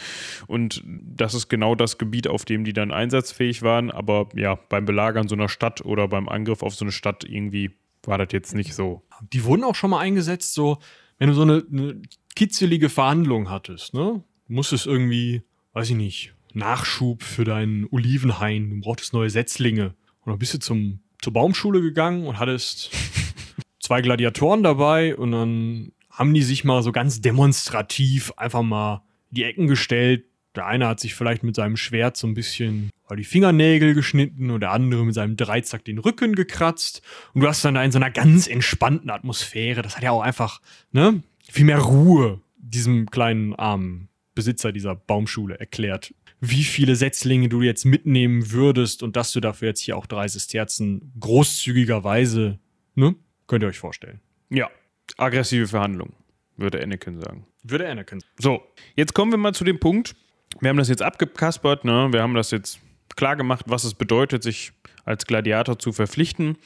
Und 0.47 0.83
das 0.87 1.35
ist 1.35 1.49
genau 1.49 1.75
das 1.75 1.99
Gebiet, 1.99 2.29
auf 2.29 2.47
dem 2.47 2.65
die 2.65 2.73
dann 2.73 2.93
einsatzfähig 2.93 3.61
waren. 3.61 3.91
Aber 3.91 4.31
ja, 4.35 4.55
beim 4.55 4.87
Belagern 4.87 5.29
so 5.29 5.35
einer 5.35 5.51
Stadt 5.51 5.85
oder 5.85 6.09
beim 6.09 6.31
Angriff 6.31 6.63
auf 6.63 6.75
so 6.75 6.87
eine 6.87 6.93
Stadt 6.93 7.25
irgendwie 7.25 7.73
war 8.05 8.17
das 8.17 8.29
jetzt 8.33 8.55
nicht 8.55 8.75
so. 8.75 9.03
Die 9.35 9.45
wurden 9.45 9.65
auch 9.65 9.75
schon 9.75 9.91
mal 9.91 9.99
eingesetzt, 9.99 10.55
so 10.55 10.79
wenn 11.19 11.29
du 11.29 11.35
so 11.35 11.43
eine, 11.43 11.65
eine 11.71 12.01
kitzelige 12.39 12.89
Verhandlung 12.89 13.51
hattest, 13.51 13.95
ne? 13.95 14.22
Du 14.47 14.53
musstest 14.53 14.86
irgendwie, 14.86 15.43
weiß 15.72 15.91
ich 15.91 15.97
nicht, 15.97 16.34
Nachschub 16.55 17.24
für 17.24 17.43
deinen 17.43 17.89
Olivenhain, 17.91 18.70
du 18.70 18.80
brauchtest 18.80 19.12
neue 19.12 19.28
Setzlinge. 19.28 19.97
Und 20.20 20.30
dann 20.30 20.39
bist 20.39 20.55
du 20.55 20.61
zum, 20.61 21.01
zur 21.20 21.32
Baumschule 21.32 21.80
gegangen 21.80 22.28
und 22.28 22.39
hattest 22.39 22.93
zwei 23.80 24.03
Gladiatoren 24.03 24.62
dabei 24.62 25.16
und 25.16 25.32
dann 25.32 25.91
haben 26.11 26.32
die 26.32 26.45
sich 26.45 26.62
mal 26.62 26.80
so 26.84 26.93
ganz 26.93 27.20
demonstrativ 27.20 28.32
einfach 28.36 28.62
mal 28.62 29.03
die 29.30 29.43
Ecken 29.43 29.66
gestellt. 29.66 30.24
Der 30.55 30.66
eine 30.66 30.86
hat 30.86 31.01
sich 31.01 31.16
vielleicht 31.16 31.43
mit 31.43 31.57
seinem 31.57 31.76
Schwert 31.76 32.16
so 32.16 32.28
ein 32.28 32.34
bisschen 32.34 32.91
die 33.16 33.24
Fingernägel 33.24 33.95
geschnitten 33.95 34.53
und 34.53 34.61
der 34.61 34.70
andere 34.70 35.05
mit 35.05 35.14
seinem 35.14 35.36
Dreizack 35.36 35.84
den 35.84 35.99
Rücken 35.99 36.36
gekratzt. 36.36 37.03
Und 37.34 37.41
du 37.41 37.49
hast 37.49 37.64
dann 37.64 37.74
da 37.74 37.82
in 37.82 37.91
so 37.91 37.99
einer 37.99 38.12
ganz 38.12 38.47
entspannten 38.47 39.11
Atmosphäre, 39.11 39.82
das 39.82 39.97
hat 39.97 40.05
ja 40.05 40.12
auch 40.12 40.22
einfach, 40.22 40.61
ne, 40.93 41.24
viel 41.51 41.64
mehr 41.64 41.78
Ruhe 41.78 42.40
diesem 42.57 43.11
kleinen 43.11 43.55
armen 43.55 44.09
Besitzer 44.34 44.72
dieser 44.72 44.94
Baumschule 44.94 45.59
erklärt, 45.59 46.14
wie 46.40 46.62
viele 46.62 46.94
Setzlinge 46.94 47.49
du 47.49 47.62
jetzt 47.62 47.84
mitnehmen 47.84 48.53
würdest 48.53 49.03
und 49.03 49.16
dass 49.16 49.32
du 49.32 49.40
dafür 49.40 49.68
jetzt 49.68 49.80
hier 49.80 49.96
auch 49.96 50.07
drei 50.07 50.28
Sesterzen 50.28 51.12
großzügigerweise, 51.18 52.59
ne? 52.94 53.16
Könnt 53.46 53.64
ihr 53.64 53.68
euch 53.68 53.78
vorstellen. 53.78 54.20
Ja, 54.51 54.70
aggressive 55.16 55.66
Verhandlungen, 55.66 56.14
würde 56.57 56.80
Anakin 56.82 57.18
sagen. 57.18 57.46
Würde 57.64 57.88
Anakin. 57.88 58.22
So, 58.38 58.62
jetzt 58.94 59.14
kommen 59.14 59.32
wir 59.32 59.38
mal 59.38 59.55
zu 59.55 59.64
dem 59.64 59.80
Punkt. 59.80 60.14
Wir 60.61 60.68
haben 60.68 60.76
das 60.76 60.88
jetzt 60.88 61.03
abgekaspert, 61.03 61.84
ne? 61.84 62.09
Wir 62.12 62.22
haben 62.22 62.34
das 62.34 62.51
jetzt 62.51 62.78
klar 63.16 63.34
gemacht, 63.34 63.64
was 63.66 63.84
es 63.84 63.94
bedeutet, 63.94 64.42
sich 64.42 64.72
als 65.05 65.26
Gladiator 65.26 65.78
zu 65.78 65.92
verpflichten. 65.92 66.59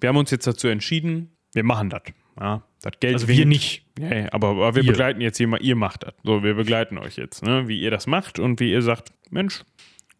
Wir 0.00 0.08
haben 0.08 0.16
uns 0.16 0.30
jetzt 0.30 0.46
dazu 0.46 0.66
entschieden, 0.66 1.36
wir 1.52 1.62
machen 1.62 1.90
das. 1.90 2.02
Ja, 2.38 2.62
das 2.82 2.92
Geld 3.00 3.14
also 3.14 3.28
wir 3.28 3.46
nicht. 3.46 3.84
Ja, 3.98 4.32
aber, 4.32 4.48
aber 4.48 4.74
wir 4.74 4.82
ihr. 4.82 4.90
begleiten 4.90 5.20
jetzt 5.20 5.38
jemand, 5.38 5.62
ihr 5.62 5.76
macht 5.76 6.02
das. 6.02 6.14
So, 6.24 6.42
wir 6.42 6.54
begleiten 6.54 6.98
euch 6.98 7.16
jetzt, 7.16 7.44
ne? 7.44 7.68
wie 7.68 7.80
ihr 7.80 7.90
das 7.90 8.06
macht 8.06 8.38
und 8.38 8.60
wie 8.60 8.72
ihr 8.72 8.82
sagt, 8.82 9.12
Mensch, 9.30 9.62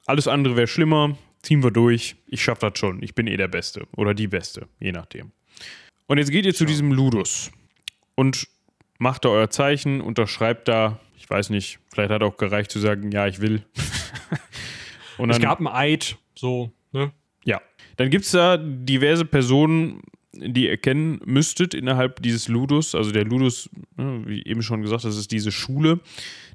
alles 0.06 0.28
andere 0.28 0.56
wäre 0.56 0.66
schlimmer, 0.66 1.16
ziehen 1.42 1.62
wir 1.62 1.70
durch, 1.70 2.16
ich 2.26 2.42
schaff 2.42 2.58
das 2.58 2.78
schon, 2.78 3.02
ich 3.02 3.14
bin 3.14 3.26
eh 3.26 3.36
der 3.36 3.48
Beste 3.48 3.86
oder 3.96 4.14
die 4.14 4.28
Beste, 4.28 4.68
je 4.78 4.92
nachdem. 4.92 5.32
Und 6.06 6.18
jetzt 6.18 6.30
geht 6.30 6.46
ihr 6.46 6.54
zu 6.54 6.64
ja. 6.64 6.68
diesem 6.68 6.92
Ludus 6.92 7.50
und 8.14 8.46
macht 8.98 9.24
da 9.24 9.30
euer 9.30 9.50
Zeichen, 9.50 10.00
unterschreibt 10.00 10.68
da, 10.68 11.00
ich 11.16 11.28
weiß 11.28 11.50
nicht, 11.50 11.80
vielleicht 11.92 12.10
hat 12.10 12.22
auch 12.22 12.36
gereicht 12.36 12.70
zu 12.70 12.78
sagen, 12.78 13.10
ja, 13.10 13.26
ich 13.26 13.40
will. 13.40 13.64
und 15.18 15.28
dann, 15.28 15.30
es 15.30 15.40
gab 15.40 15.60
ein 15.60 15.66
Eid, 15.66 16.16
so, 16.34 16.70
ne? 16.92 17.12
Ja. 17.44 17.60
Dann 17.96 18.10
gibt 18.10 18.24
es 18.24 18.32
da 18.32 18.56
diverse 18.56 19.24
Personen, 19.24 20.02
die 20.36 20.66
ihr 20.66 20.76
kennen 20.76 21.20
müsstet 21.24 21.74
innerhalb 21.74 22.22
dieses 22.22 22.48
Ludus. 22.48 22.94
Also 22.94 23.12
der 23.12 23.24
Ludus, 23.24 23.68
ne, 23.96 24.22
wie 24.26 24.44
eben 24.44 24.62
schon 24.62 24.82
gesagt, 24.82 25.04
das 25.04 25.16
ist 25.16 25.30
diese 25.32 25.52
Schule. 25.52 26.00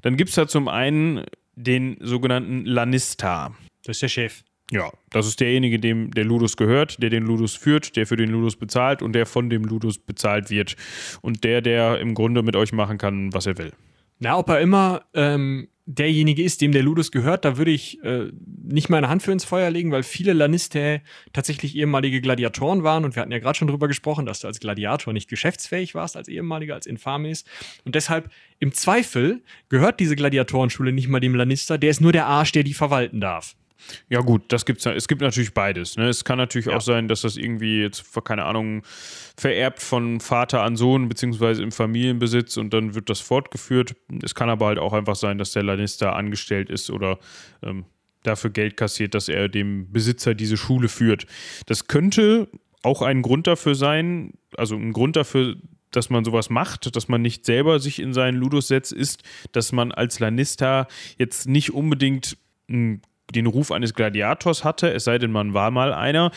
Dann 0.02 0.16
gibt 0.16 0.30
es 0.30 0.36
da 0.36 0.46
zum 0.46 0.68
einen 0.68 1.24
den 1.54 1.96
sogenannten 2.00 2.64
Lanista. 2.64 3.54
Das 3.84 3.96
ist 3.96 4.02
der 4.02 4.08
Chef. 4.08 4.42
Ja, 4.70 4.92
das 5.10 5.26
ist 5.26 5.40
derjenige, 5.40 5.80
dem 5.80 6.12
der 6.12 6.24
Ludus 6.24 6.56
gehört, 6.56 7.02
der 7.02 7.10
den 7.10 7.24
Ludus 7.24 7.56
führt, 7.56 7.96
der 7.96 8.06
für 8.06 8.16
den 8.16 8.30
Ludus 8.30 8.54
bezahlt 8.54 9.02
und 9.02 9.14
der 9.14 9.26
von 9.26 9.50
dem 9.50 9.64
Ludus 9.64 9.98
bezahlt 9.98 10.48
wird. 10.48 10.76
Und 11.22 11.42
der, 11.42 11.60
der 11.60 11.98
im 11.98 12.14
Grunde 12.14 12.42
mit 12.42 12.54
euch 12.54 12.72
machen 12.72 12.96
kann, 12.96 13.32
was 13.32 13.46
er 13.46 13.58
will. 13.58 13.72
Na, 14.20 14.38
ob 14.38 14.48
er 14.48 14.60
immer 14.60 15.02
ähm, 15.14 15.68
derjenige 15.96 16.42
ist, 16.42 16.60
dem 16.60 16.72
der 16.72 16.82
Ludus 16.82 17.10
gehört, 17.10 17.44
da 17.44 17.56
würde 17.56 17.70
ich 17.70 18.02
äh, 18.04 18.30
nicht 18.62 18.88
meine 18.88 19.08
Hand 19.08 19.22
für 19.22 19.32
ins 19.32 19.44
Feuer 19.44 19.70
legen, 19.70 19.90
weil 19.90 20.02
viele 20.02 20.32
Lannister 20.32 21.00
tatsächlich 21.32 21.76
ehemalige 21.76 22.20
Gladiatoren 22.20 22.82
waren 22.82 23.04
und 23.04 23.16
wir 23.16 23.22
hatten 23.22 23.32
ja 23.32 23.38
gerade 23.38 23.58
schon 23.58 23.68
drüber 23.68 23.88
gesprochen, 23.88 24.26
dass 24.26 24.40
du 24.40 24.46
als 24.46 24.60
Gladiator 24.60 25.12
nicht 25.12 25.28
geschäftsfähig 25.28 25.94
warst, 25.94 26.16
als 26.16 26.28
ehemaliger, 26.28 26.74
als 26.74 26.86
Infames. 26.86 27.44
Und 27.84 27.94
deshalb 27.94 28.30
im 28.58 28.72
Zweifel 28.72 29.42
gehört 29.68 30.00
diese 30.00 30.16
Gladiatorenschule 30.16 30.92
nicht 30.92 31.08
mal 31.08 31.20
dem 31.20 31.34
Lannister, 31.34 31.78
der 31.78 31.90
ist 31.90 32.00
nur 32.00 32.12
der 32.12 32.26
Arsch, 32.26 32.52
der 32.52 32.62
die 32.62 32.74
verwalten 32.74 33.20
darf. 33.20 33.56
Ja, 34.08 34.20
gut, 34.20 34.42
das 34.48 34.64
gibt's, 34.64 34.86
es 34.86 35.08
gibt 35.08 35.20
natürlich 35.20 35.54
beides. 35.54 35.96
Ne? 35.96 36.08
Es 36.08 36.24
kann 36.24 36.38
natürlich 36.38 36.66
ja. 36.66 36.76
auch 36.76 36.80
sein, 36.80 37.08
dass 37.08 37.22
das 37.22 37.36
irgendwie 37.36 37.80
jetzt, 37.80 38.04
keine 38.24 38.44
Ahnung, 38.44 38.82
vererbt 39.36 39.82
von 39.82 40.20
Vater 40.20 40.62
an 40.62 40.76
Sohn, 40.76 41.08
beziehungsweise 41.08 41.62
im 41.62 41.72
Familienbesitz 41.72 42.56
und 42.56 42.72
dann 42.72 42.94
wird 42.94 43.10
das 43.10 43.20
fortgeführt. 43.20 43.94
Es 44.22 44.34
kann 44.34 44.50
aber 44.50 44.66
halt 44.66 44.78
auch 44.78 44.92
einfach 44.92 45.16
sein, 45.16 45.38
dass 45.38 45.52
der 45.52 45.62
Lannister 45.62 46.14
angestellt 46.14 46.70
ist 46.70 46.90
oder 46.90 47.18
ähm, 47.62 47.84
dafür 48.22 48.50
Geld 48.50 48.76
kassiert, 48.76 49.14
dass 49.14 49.28
er 49.28 49.48
dem 49.48 49.90
Besitzer 49.92 50.34
diese 50.34 50.56
Schule 50.56 50.88
führt. 50.88 51.26
Das 51.66 51.86
könnte 51.86 52.48
auch 52.82 53.02
ein 53.02 53.22
Grund 53.22 53.46
dafür 53.46 53.74
sein, 53.74 54.34
also 54.56 54.74
ein 54.76 54.92
Grund 54.92 55.16
dafür, 55.16 55.56
dass 55.90 56.10
man 56.10 56.24
sowas 56.24 56.50
macht, 56.50 56.94
dass 56.94 57.08
man 57.08 57.22
nicht 57.22 57.44
selber 57.44 57.80
sich 57.80 57.98
in 57.98 58.12
seinen 58.12 58.36
Ludus 58.36 58.68
setzt, 58.68 58.92
ist, 58.92 59.22
dass 59.52 59.72
man 59.72 59.92
als 59.92 60.20
Lannister 60.20 60.86
jetzt 61.18 61.48
nicht 61.48 61.72
unbedingt 61.72 62.36
ein 62.68 63.02
den 63.34 63.46
Ruf 63.46 63.70
eines 63.70 63.94
Gladiators 63.94 64.64
hatte, 64.64 64.92
es 64.92 65.04
sei 65.04 65.18
denn, 65.18 65.32
man 65.32 65.54
war 65.54 65.70
mal 65.70 65.92
einer. 65.92 66.30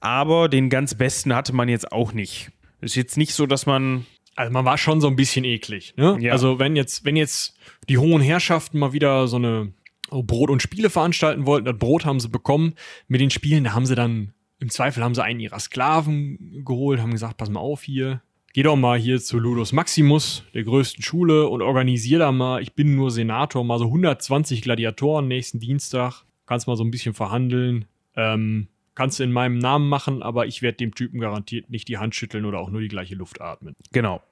Aber 0.00 0.48
den 0.48 0.70
ganz 0.70 0.94
besten 0.94 1.34
hatte 1.34 1.54
man 1.54 1.68
jetzt 1.68 1.92
auch 1.92 2.12
nicht. 2.12 2.50
Ist 2.80 2.96
jetzt 2.96 3.16
nicht 3.16 3.34
so, 3.34 3.46
dass 3.46 3.66
man. 3.66 4.06
Also 4.36 4.52
man 4.52 4.64
war 4.64 4.78
schon 4.78 5.00
so 5.00 5.08
ein 5.08 5.16
bisschen 5.16 5.44
eklig. 5.44 5.94
Ne? 5.96 6.16
Ja. 6.20 6.32
Also 6.32 6.60
wenn 6.60 6.76
jetzt, 6.76 7.04
wenn 7.04 7.16
jetzt 7.16 7.56
die 7.88 7.98
hohen 7.98 8.22
Herrschaften 8.22 8.78
mal 8.78 8.92
wieder 8.92 9.26
so 9.26 9.36
eine 9.36 9.72
Brot- 10.10 10.50
und 10.50 10.62
Spiele 10.62 10.90
veranstalten 10.90 11.46
wollten, 11.46 11.66
das 11.66 11.76
Brot 11.76 12.04
haben 12.04 12.20
sie 12.20 12.28
bekommen. 12.28 12.74
Mit 13.08 13.20
den 13.20 13.30
Spielen, 13.30 13.64
da 13.64 13.72
haben 13.74 13.86
sie 13.86 13.94
dann, 13.94 14.32
im 14.60 14.70
Zweifel 14.70 15.02
haben 15.02 15.14
sie 15.14 15.22
einen 15.24 15.40
ihrer 15.40 15.58
Sklaven 15.58 16.62
geholt, 16.64 17.00
haben 17.00 17.12
gesagt, 17.12 17.36
pass 17.36 17.50
mal 17.50 17.60
auf 17.60 17.82
hier, 17.82 18.22
geh 18.52 18.62
doch 18.62 18.76
mal 18.76 18.98
hier 18.98 19.20
zu 19.20 19.38
Ludus 19.38 19.72
Maximus, 19.72 20.44
der 20.54 20.64
größten 20.64 21.02
Schule, 21.02 21.48
und 21.48 21.62
organisier 21.62 22.18
da 22.18 22.32
mal, 22.32 22.62
ich 22.62 22.74
bin 22.74 22.94
nur 22.96 23.10
Senator, 23.10 23.64
mal 23.64 23.78
so 23.78 23.86
120 23.86 24.62
Gladiatoren 24.62 25.28
nächsten 25.28 25.60
Dienstag 25.60 26.24
kannst 26.48 26.66
mal 26.66 26.76
so 26.76 26.84
ein 26.84 26.90
bisschen 26.90 27.14
verhandeln. 27.14 27.84
Ähm, 28.16 28.68
kannst 28.94 29.20
du 29.20 29.22
in 29.22 29.30
meinem 29.30 29.58
Namen 29.58 29.88
machen, 29.88 30.22
aber 30.22 30.46
ich 30.46 30.62
werde 30.62 30.78
dem 30.78 30.94
Typen 30.94 31.20
garantiert 31.20 31.70
nicht 31.70 31.86
die 31.88 31.98
Hand 31.98 32.14
schütteln 32.14 32.46
oder 32.46 32.58
auch 32.58 32.70
nur 32.70 32.80
die 32.80 32.88
gleiche 32.88 33.14
Luft 33.14 33.40
atmen. 33.40 33.76
Genau. 33.92 34.22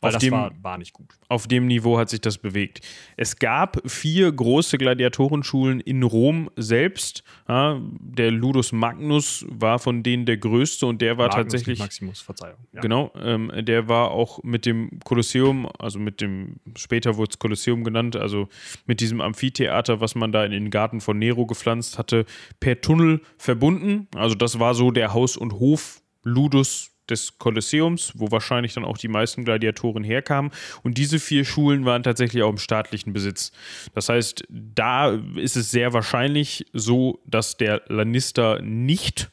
Weil 0.00 0.10
Auf 0.10 0.14
das 0.14 0.22
dem- 0.22 0.32
war, 0.32 0.52
war 0.62 0.78
nicht 0.78 0.92
gut. 0.92 1.06
Auf 1.28 1.48
dem 1.48 1.66
Niveau 1.66 1.98
hat 1.98 2.08
sich 2.08 2.20
das 2.20 2.38
bewegt. 2.38 2.80
Es 3.16 3.36
gab 3.36 3.80
vier 3.90 4.30
große 4.30 4.78
Gladiatorenschulen 4.78 5.80
in 5.80 6.04
Rom 6.04 6.50
selbst. 6.54 7.24
Ja, 7.48 7.80
der 7.98 8.30
Ludus 8.30 8.70
Magnus 8.70 9.44
war 9.48 9.80
von 9.80 10.04
denen 10.04 10.24
der 10.24 10.36
größte 10.36 10.86
und 10.86 11.02
der 11.02 11.18
war 11.18 11.26
Magnus, 11.26 11.42
tatsächlich 11.52 11.80
Maximus, 11.80 12.20
Verzeihung. 12.20 12.58
Ja. 12.72 12.80
Genau, 12.80 13.12
ähm, 13.20 13.50
der 13.58 13.88
war 13.88 14.12
auch 14.12 14.40
mit 14.44 14.66
dem 14.66 15.00
Kolosseum, 15.04 15.68
also 15.80 15.98
mit 15.98 16.20
dem, 16.20 16.60
später 16.76 17.16
wurde 17.16 17.30
es 17.32 17.38
Kolosseum 17.40 17.82
genannt, 17.82 18.14
also 18.14 18.48
mit 18.86 19.00
diesem 19.00 19.20
Amphitheater, 19.20 20.00
was 20.00 20.14
man 20.14 20.30
da 20.30 20.44
in 20.44 20.52
den 20.52 20.70
Garten 20.70 21.00
von 21.00 21.18
Nero 21.18 21.44
gepflanzt 21.44 21.98
hatte, 21.98 22.24
per 22.60 22.80
Tunnel 22.80 23.20
verbunden. 23.36 24.06
Also 24.14 24.36
das 24.36 24.60
war 24.60 24.74
so 24.74 24.92
der 24.92 25.12
Haus- 25.12 25.36
und 25.36 25.54
Hof-Ludus 25.54 26.92
des 27.10 27.38
Kolosseums, 27.38 28.12
wo 28.16 28.30
wahrscheinlich 28.30 28.74
dann 28.74 28.84
auch 28.84 28.98
die 28.98 29.08
meisten 29.08 29.44
Gladiatoren 29.44 30.04
herkamen. 30.04 30.50
Und 30.82 30.98
diese 30.98 31.18
vier 31.18 31.44
Schulen 31.44 31.84
waren 31.84 32.02
tatsächlich 32.02 32.42
auch 32.42 32.50
im 32.50 32.58
staatlichen 32.58 33.12
Besitz. 33.12 33.52
Das 33.94 34.08
heißt, 34.08 34.44
da 34.48 35.10
ist 35.36 35.56
es 35.56 35.70
sehr 35.70 35.92
wahrscheinlich 35.92 36.66
so, 36.72 37.20
dass 37.26 37.56
der 37.56 37.82
Lannister 37.88 38.60
nicht 38.62 39.30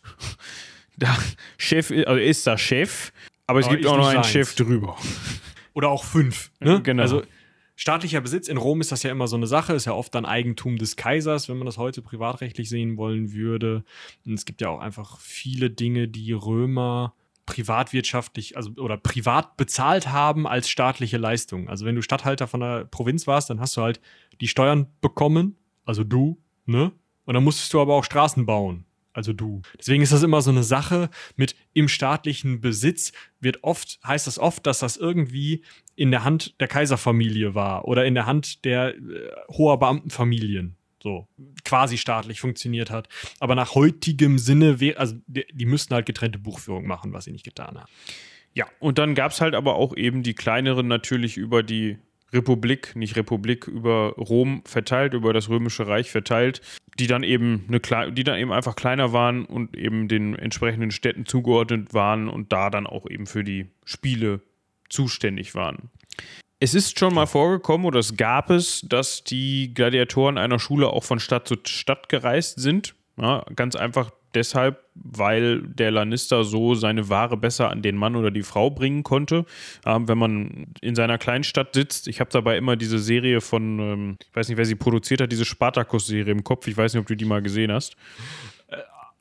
da 0.98 1.16
Chef 1.58 1.92
ist, 1.92 2.08
also 2.08 2.20
er 2.20 2.28
ist 2.28 2.48
da 2.48 2.58
Chef, 2.58 3.12
aber 3.48 3.60
es 3.60 3.66
Aber 3.66 3.76
gibt 3.76 3.88
auch 3.88 3.98
noch 3.98 4.08
einen 4.08 4.24
seins. 4.24 4.32
Chef 4.32 4.56
drüber. 4.56 4.98
Oder 5.74 5.90
auch 5.90 6.04
fünf. 6.04 6.52
Ne? 6.60 6.82
Genau. 6.82 7.02
Also 7.02 7.24
staatlicher 7.76 8.22
Besitz 8.22 8.48
in 8.48 8.58
Rom 8.58 8.82
ist 8.82 8.92
das 8.92 9.04
ja 9.04 9.12
immer 9.12 9.28
so 9.28 9.36
eine 9.36 9.48
Sache, 9.48 9.74
ist 9.74 9.86
ja 9.86 9.94
oft 9.94 10.16
dann 10.16 10.26
Eigentum 10.26 10.78
des 10.78 10.96
Kaisers, 10.96 11.50
wenn 11.50 11.58
man 11.58 11.66
das 11.66 11.78
heute 11.78 12.02
privatrechtlich 12.02 12.70
sehen 12.70 12.98
wollen 12.98 13.34
würde. 13.34 13.84
Und 14.26 14.34
es 14.34 14.46
gibt 14.46 14.62
ja 14.62 14.70
auch 14.70 14.80
einfach 14.80 15.20
viele 15.20 15.70
Dinge, 15.70 16.08
die 16.08 16.32
Römer 16.32 17.14
privatwirtschaftlich, 17.46 18.58
also 18.58 18.72
oder 18.78 18.98
privat 18.98 19.58
bezahlt 19.58 20.10
haben 20.10 20.48
als 20.48 20.70
staatliche 20.70 21.18
Leistung. 21.18 21.70
Also 21.70 21.86
wenn 21.86 21.96
du 21.96 22.02
Statthalter 22.02 22.48
von 22.48 22.60
der 22.60 22.86
Provinz 22.86 23.28
warst, 23.28 23.50
dann 23.50 23.60
hast 23.60 23.78
du 23.78 23.82
halt 23.82 24.02
die 24.42 24.48
Steuern 24.48 24.88
bekommen, 25.02 25.56
also 25.86 26.04
du, 26.04 26.42
ne? 26.66 26.92
Und 27.26 27.34
dann 27.34 27.44
musstest 27.44 27.74
du 27.74 27.82
aber 27.82 27.96
auch 27.96 28.04
Straßen 28.04 28.46
bauen. 28.46 28.86
Also 29.16 29.32
du. 29.32 29.62
Deswegen 29.80 30.04
ist 30.04 30.12
das 30.12 30.24
immer 30.24 30.42
so 30.42 30.52
eine 30.52 30.64
Sache 30.64 31.10
mit 31.38 31.56
im 31.74 31.88
staatlichen 31.88 32.60
Besitz 32.60 33.14
wird 33.40 33.64
oft, 33.64 33.98
heißt 34.06 34.28
das 34.28 34.38
oft, 34.38 34.68
dass 34.68 34.80
das 34.80 34.98
irgendwie 34.98 35.64
in 35.96 36.12
der 36.12 36.26
Hand 36.26 36.60
der 36.60 36.68
Kaiserfamilie 36.68 37.56
war 37.56 37.86
oder 37.86 38.06
in 38.06 38.14
der 38.14 38.26
Hand 38.26 38.66
der 38.66 38.96
äh, 38.96 39.32
hoher 39.50 39.80
Beamtenfamilien. 39.80 40.76
So 41.06 41.28
quasi 41.64 42.00
staatlich 42.00 42.40
funktioniert 42.40 42.90
hat. 42.90 43.10
Aber 43.40 43.54
nach 43.54 43.76
heutigem 43.76 44.40
Sinne, 44.40 44.76
also 44.98 45.14
die, 45.28 45.46
die 45.54 45.66
müssten 45.68 45.94
halt 45.94 46.08
getrennte 46.08 46.40
Buchführung 46.40 46.88
machen, 46.88 47.14
was 47.14 47.26
sie 47.26 47.32
nicht 47.32 47.46
getan 47.46 47.78
haben. 47.78 47.92
Ja, 48.56 48.66
und 48.80 48.98
dann 48.98 49.14
gab 49.14 49.32
es 49.32 49.40
halt 49.40 49.54
aber 49.54 49.76
auch 49.76 49.96
eben 49.96 50.24
die 50.24 50.34
kleineren 50.34 50.88
natürlich 50.88 51.38
über 51.38 51.62
die 51.62 52.00
Republik, 52.34 52.96
nicht 52.96 53.16
Republik, 53.18 53.68
über 53.68 54.16
Rom 54.18 54.64
verteilt, 54.66 55.14
über 55.14 55.32
das 55.32 55.48
Römische 55.48 55.86
Reich 55.86 56.10
verteilt, 56.10 56.62
die 56.98 57.06
dann 57.06 57.22
eben 57.22 57.66
eine 57.68 58.12
die 58.12 58.24
dann 58.24 58.40
eben 58.40 58.52
einfach 58.52 58.76
kleiner 58.76 59.14
waren 59.14 59.46
und 59.46 59.78
eben 59.78 60.08
den 60.08 60.34
entsprechenden 60.34 60.90
Städten 60.90 61.28
zugeordnet 61.28 61.94
waren 61.94 62.30
und 62.30 62.52
da 62.52 62.72
dann 62.72 62.88
auch 62.88 63.08
eben 63.08 63.28
für 63.28 63.44
die 63.44 63.68
Spiele 63.86 64.42
zuständig 64.90 65.54
waren. 65.54 65.92
Es 66.60 66.74
ist 66.74 66.98
schon 66.98 67.14
mal 67.14 67.26
vorgekommen 67.26 67.86
oder 67.86 68.00
es 68.00 68.16
gab 68.16 68.50
es, 68.50 68.82
dass 68.88 69.24
die 69.24 69.74
Gladiatoren 69.74 70.38
einer 70.38 70.60
Schule 70.60 70.88
auch 70.88 71.04
von 71.04 71.20
Stadt 71.20 71.48
zu 71.48 71.56
Stadt 71.66 72.08
gereist 72.08 72.60
sind. 72.60 72.96
Ja, 73.18 73.46
ganz 73.56 73.76
einfach 73.76 74.12
deshalb, 74.34 74.84
weil 74.94 75.62
der 75.62 75.92
Lannister 75.92 76.44
so 76.44 76.76
seine 76.76 77.10
Ware 77.10 77.38
besser 77.38 77.70
an 77.70 77.82
den 77.82 77.96
Mann 77.96 78.16
oder 78.16 78.32
die 78.32 78.44
Frau 78.44 78.70
bringen 78.70 79.04
konnte. 79.04 79.46
Ähm, 79.86 80.08
wenn 80.08 80.18
man 80.18 80.68
in 80.82 80.96
seiner 80.96 81.18
Kleinstadt 81.18 81.74
sitzt, 81.74 82.08
ich 82.08 82.20
habe 82.20 82.30
dabei 82.32 82.58
immer 82.58 82.76
diese 82.76 83.00
Serie 83.00 83.42
von, 83.42 83.80
ähm, 83.80 84.18
ich 84.22 84.36
weiß 84.36 84.48
nicht, 84.50 84.58
wer 84.58 84.66
sie 84.66 84.76
produziert 84.76 85.22
hat, 85.22 85.32
diese 85.32 85.46
Spartacus-Serie 85.46 86.32
im 86.32 86.44
Kopf. 86.44 86.68
Ich 86.68 86.78
weiß 86.78 86.94
nicht, 86.94 87.02
ob 87.02 87.08
du 87.08 87.16
die 87.16 87.26
mal 87.26 87.42
gesehen 87.42 87.72
hast. 87.72 87.96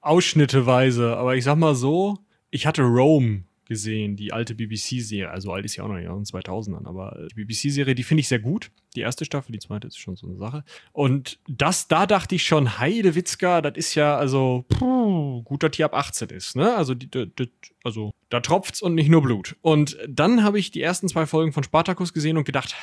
Ausschnitteweise, 0.01 1.17
aber 1.17 1.35
ich 1.35 1.45
sag 1.45 1.57
mal 1.57 1.75
so, 1.75 2.19
ich 2.51 2.67
hatte 2.67 2.83
Rome 2.83 3.45
gesehen, 3.67 4.17
die 4.17 4.33
alte 4.33 4.55
BBC-Serie, 4.55 5.31
also 5.31 5.53
alt 5.53 5.65
ist 5.65 5.77
ja 5.77 5.85
auch 5.85 5.89
noch 5.89 5.97
in 5.97 6.03
den 6.03 6.25
2000ern, 6.25 6.87
aber 6.87 7.27
die 7.31 7.45
BBC-Serie, 7.45 7.95
die 7.95 8.03
finde 8.03 8.21
ich 8.21 8.29
sehr 8.29 8.39
gut. 8.39 8.71
Die 8.95 9.01
erste 9.01 9.25
Staffel, 9.25 9.53
die 9.53 9.59
zweite 9.59 9.89
ist 9.89 9.99
schon 9.99 10.17
so 10.17 10.27
eine 10.27 10.37
Sache. 10.37 10.65
Und 10.93 11.39
das, 11.49 11.89
da 11.89 12.07
dachte 12.07 12.35
ich 12.35 12.45
schon, 12.45 12.79
Heidewitzka, 12.79 13.61
das 13.61 13.77
ist 13.77 13.95
ja, 13.95 14.17
also, 14.17 14.65
puh, 14.69 15.43
gut, 15.43 15.63
dass 15.63 15.73
die 15.73 15.85
ab 15.85 15.95
18 15.95 16.29
ist, 16.31 16.57
ne? 16.57 16.75
Also, 16.77 16.95
die, 16.95 17.11
die, 17.11 17.27
die, 17.35 17.51
also 17.83 18.13
da 18.31 18.41
tropft's 18.41 18.83
und 18.83 18.95
nicht 18.95 19.09
nur 19.09 19.23
Blut. 19.23 19.57
Und 19.63 19.97
dann 20.09 20.43
habe 20.43 20.59
ich 20.59 20.71
die 20.71 20.83
ersten 20.83 21.09
zwei 21.09 21.27
Folgen 21.27 21.53
von 21.53 21.63
Spartacus 21.63 22.13
gesehen 22.13 22.37
und 22.37 22.45
gedacht, 22.45 22.75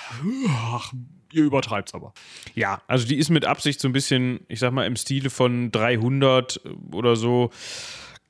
ach, 0.48 0.94
ihr 1.34 1.44
übertreibt's 1.44 1.94
aber. 1.94 2.14
Ja, 2.56 2.82
also 2.88 3.08
die 3.08 3.18
ist 3.18 3.30
mit 3.30 3.46
Absicht 3.46 3.80
so 3.80 3.88
ein 3.88 3.94
bisschen, 3.94 4.42
ich 4.48 4.60
sag 4.60 4.72
mal, 4.72 4.86
im 4.86 4.96
Stile 4.96 5.30
von 5.30 5.72
300 5.72 6.62
oder 6.92 7.16
so 7.16 7.52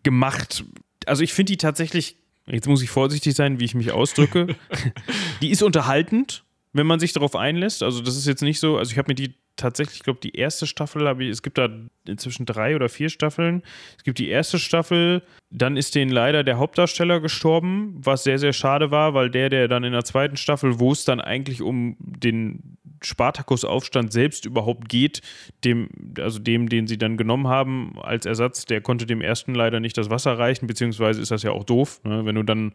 gemacht. 0.03 0.63
Also 1.05 1.23
ich 1.23 1.33
finde 1.33 1.53
die 1.53 1.57
tatsächlich, 1.57 2.17
jetzt 2.51 2.67
muss 2.67 2.81
ich 2.81 2.89
vorsichtig 2.89 3.35
sein, 3.35 3.59
wie 3.59 3.65
ich 3.65 3.75
mich 3.75 3.91
ausdrücke, 3.91 4.55
die 5.41 5.49
ist 5.49 5.63
unterhaltend, 5.63 6.43
wenn 6.73 6.87
man 6.87 6.99
sich 6.99 7.13
darauf 7.13 7.35
einlässt. 7.35 7.83
Also 7.83 8.01
das 8.01 8.15
ist 8.15 8.27
jetzt 8.27 8.41
nicht 8.41 8.59
so, 8.59 8.77
also 8.77 8.91
ich 8.91 8.97
habe 8.97 9.09
mir 9.09 9.15
die 9.15 9.35
tatsächlich, 9.55 9.97
ich 9.97 10.03
glaube, 10.03 10.19
die 10.21 10.35
erste 10.35 10.65
Staffel 10.65 11.07
habe 11.07 11.23
ich, 11.23 11.29
es 11.29 11.43
gibt 11.43 11.57
da 11.57 11.69
inzwischen 12.07 12.45
drei 12.45 12.75
oder 12.75 12.89
vier 12.89 13.09
Staffeln. 13.09 13.63
Es 13.97 14.03
gibt 14.03 14.17
die 14.19 14.29
erste 14.29 14.59
Staffel, 14.59 15.23
dann 15.49 15.77
ist 15.77 15.95
denen 15.95 16.11
leider 16.11 16.43
der 16.43 16.57
Hauptdarsteller 16.57 17.19
gestorben, 17.19 17.95
was 17.97 18.23
sehr, 18.23 18.39
sehr 18.39 18.53
schade 18.53 18.91
war, 18.91 19.13
weil 19.13 19.29
der, 19.29 19.49
der 19.49 19.67
dann 19.67 19.83
in 19.83 19.93
der 19.93 20.03
zweiten 20.03 20.37
Staffel, 20.37 20.79
wo 20.79 20.91
es 20.91 21.05
dann 21.05 21.21
eigentlich 21.21 21.61
um 21.61 21.95
den 21.99 22.77
Spartakus-Aufstand 23.01 24.11
selbst 24.11 24.45
überhaupt 24.45 24.89
geht, 24.89 25.21
dem, 25.63 25.89
also 26.17 26.39
dem, 26.39 26.69
den 26.69 26.87
sie 26.87 26.97
dann 26.97 27.17
genommen 27.17 27.47
haben 27.47 27.99
als 28.01 28.25
Ersatz, 28.25 28.65
der 28.65 28.81
konnte 28.81 29.05
dem 29.05 29.21
ersten 29.21 29.55
leider 29.55 29.79
nicht 29.79 29.97
das 29.97 30.09
Wasser 30.09 30.37
reichen, 30.37 30.67
beziehungsweise 30.67 31.21
ist 31.21 31.31
das 31.31 31.43
ja 31.43 31.51
auch 31.51 31.63
doof, 31.63 32.01
ne? 32.03 32.25
wenn 32.25 32.35
du 32.35 32.43
dann 32.43 32.73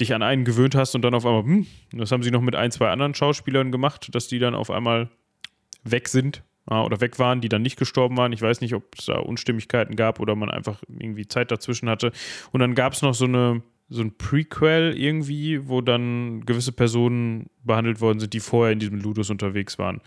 dich 0.00 0.14
an 0.14 0.22
einen 0.22 0.44
gewöhnt 0.44 0.74
hast 0.74 0.94
und 0.94 1.02
dann 1.02 1.14
auf 1.14 1.26
einmal, 1.26 1.42
hm, 1.42 1.66
das 1.92 2.12
haben 2.12 2.22
sie 2.22 2.30
noch 2.30 2.40
mit 2.40 2.54
ein, 2.54 2.70
zwei 2.70 2.90
anderen 2.90 3.14
Schauspielern 3.14 3.72
gemacht, 3.72 4.14
dass 4.14 4.28
die 4.28 4.38
dann 4.38 4.54
auf 4.54 4.70
einmal 4.70 5.10
weg 5.84 6.08
sind 6.08 6.42
oder 6.66 7.00
weg 7.00 7.18
waren, 7.18 7.42
die 7.42 7.50
dann 7.50 7.62
nicht 7.62 7.78
gestorben 7.78 8.16
waren. 8.16 8.32
Ich 8.32 8.40
weiß 8.40 8.62
nicht, 8.62 8.74
ob 8.74 8.84
es 8.98 9.06
da 9.06 9.18
Unstimmigkeiten 9.18 9.96
gab 9.96 10.18
oder 10.18 10.34
man 10.34 10.50
einfach 10.50 10.82
irgendwie 10.88 11.28
Zeit 11.28 11.50
dazwischen 11.50 11.90
hatte. 11.90 12.10
Und 12.52 12.60
dann 12.60 12.74
gab 12.74 12.94
es 12.94 13.02
noch 13.02 13.14
so 13.14 13.26
eine 13.26 13.62
so 13.88 14.00
ein 14.02 14.16
Prequel 14.16 14.94
irgendwie, 14.96 15.68
wo 15.68 15.80
dann 15.80 16.44
gewisse 16.46 16.72
Personen 16.72 17.50
behandelt 17.62 18.00
worden 18.00 18.18
sind, 18.18 18.32
die 18.32 18.40
vorher 18.40 18.72
in 18.72 18.78
diesem 18.78 19.00
Ludus 19.00 19.30
unterwegs 19.30 19.78
waren. 19.78 20.00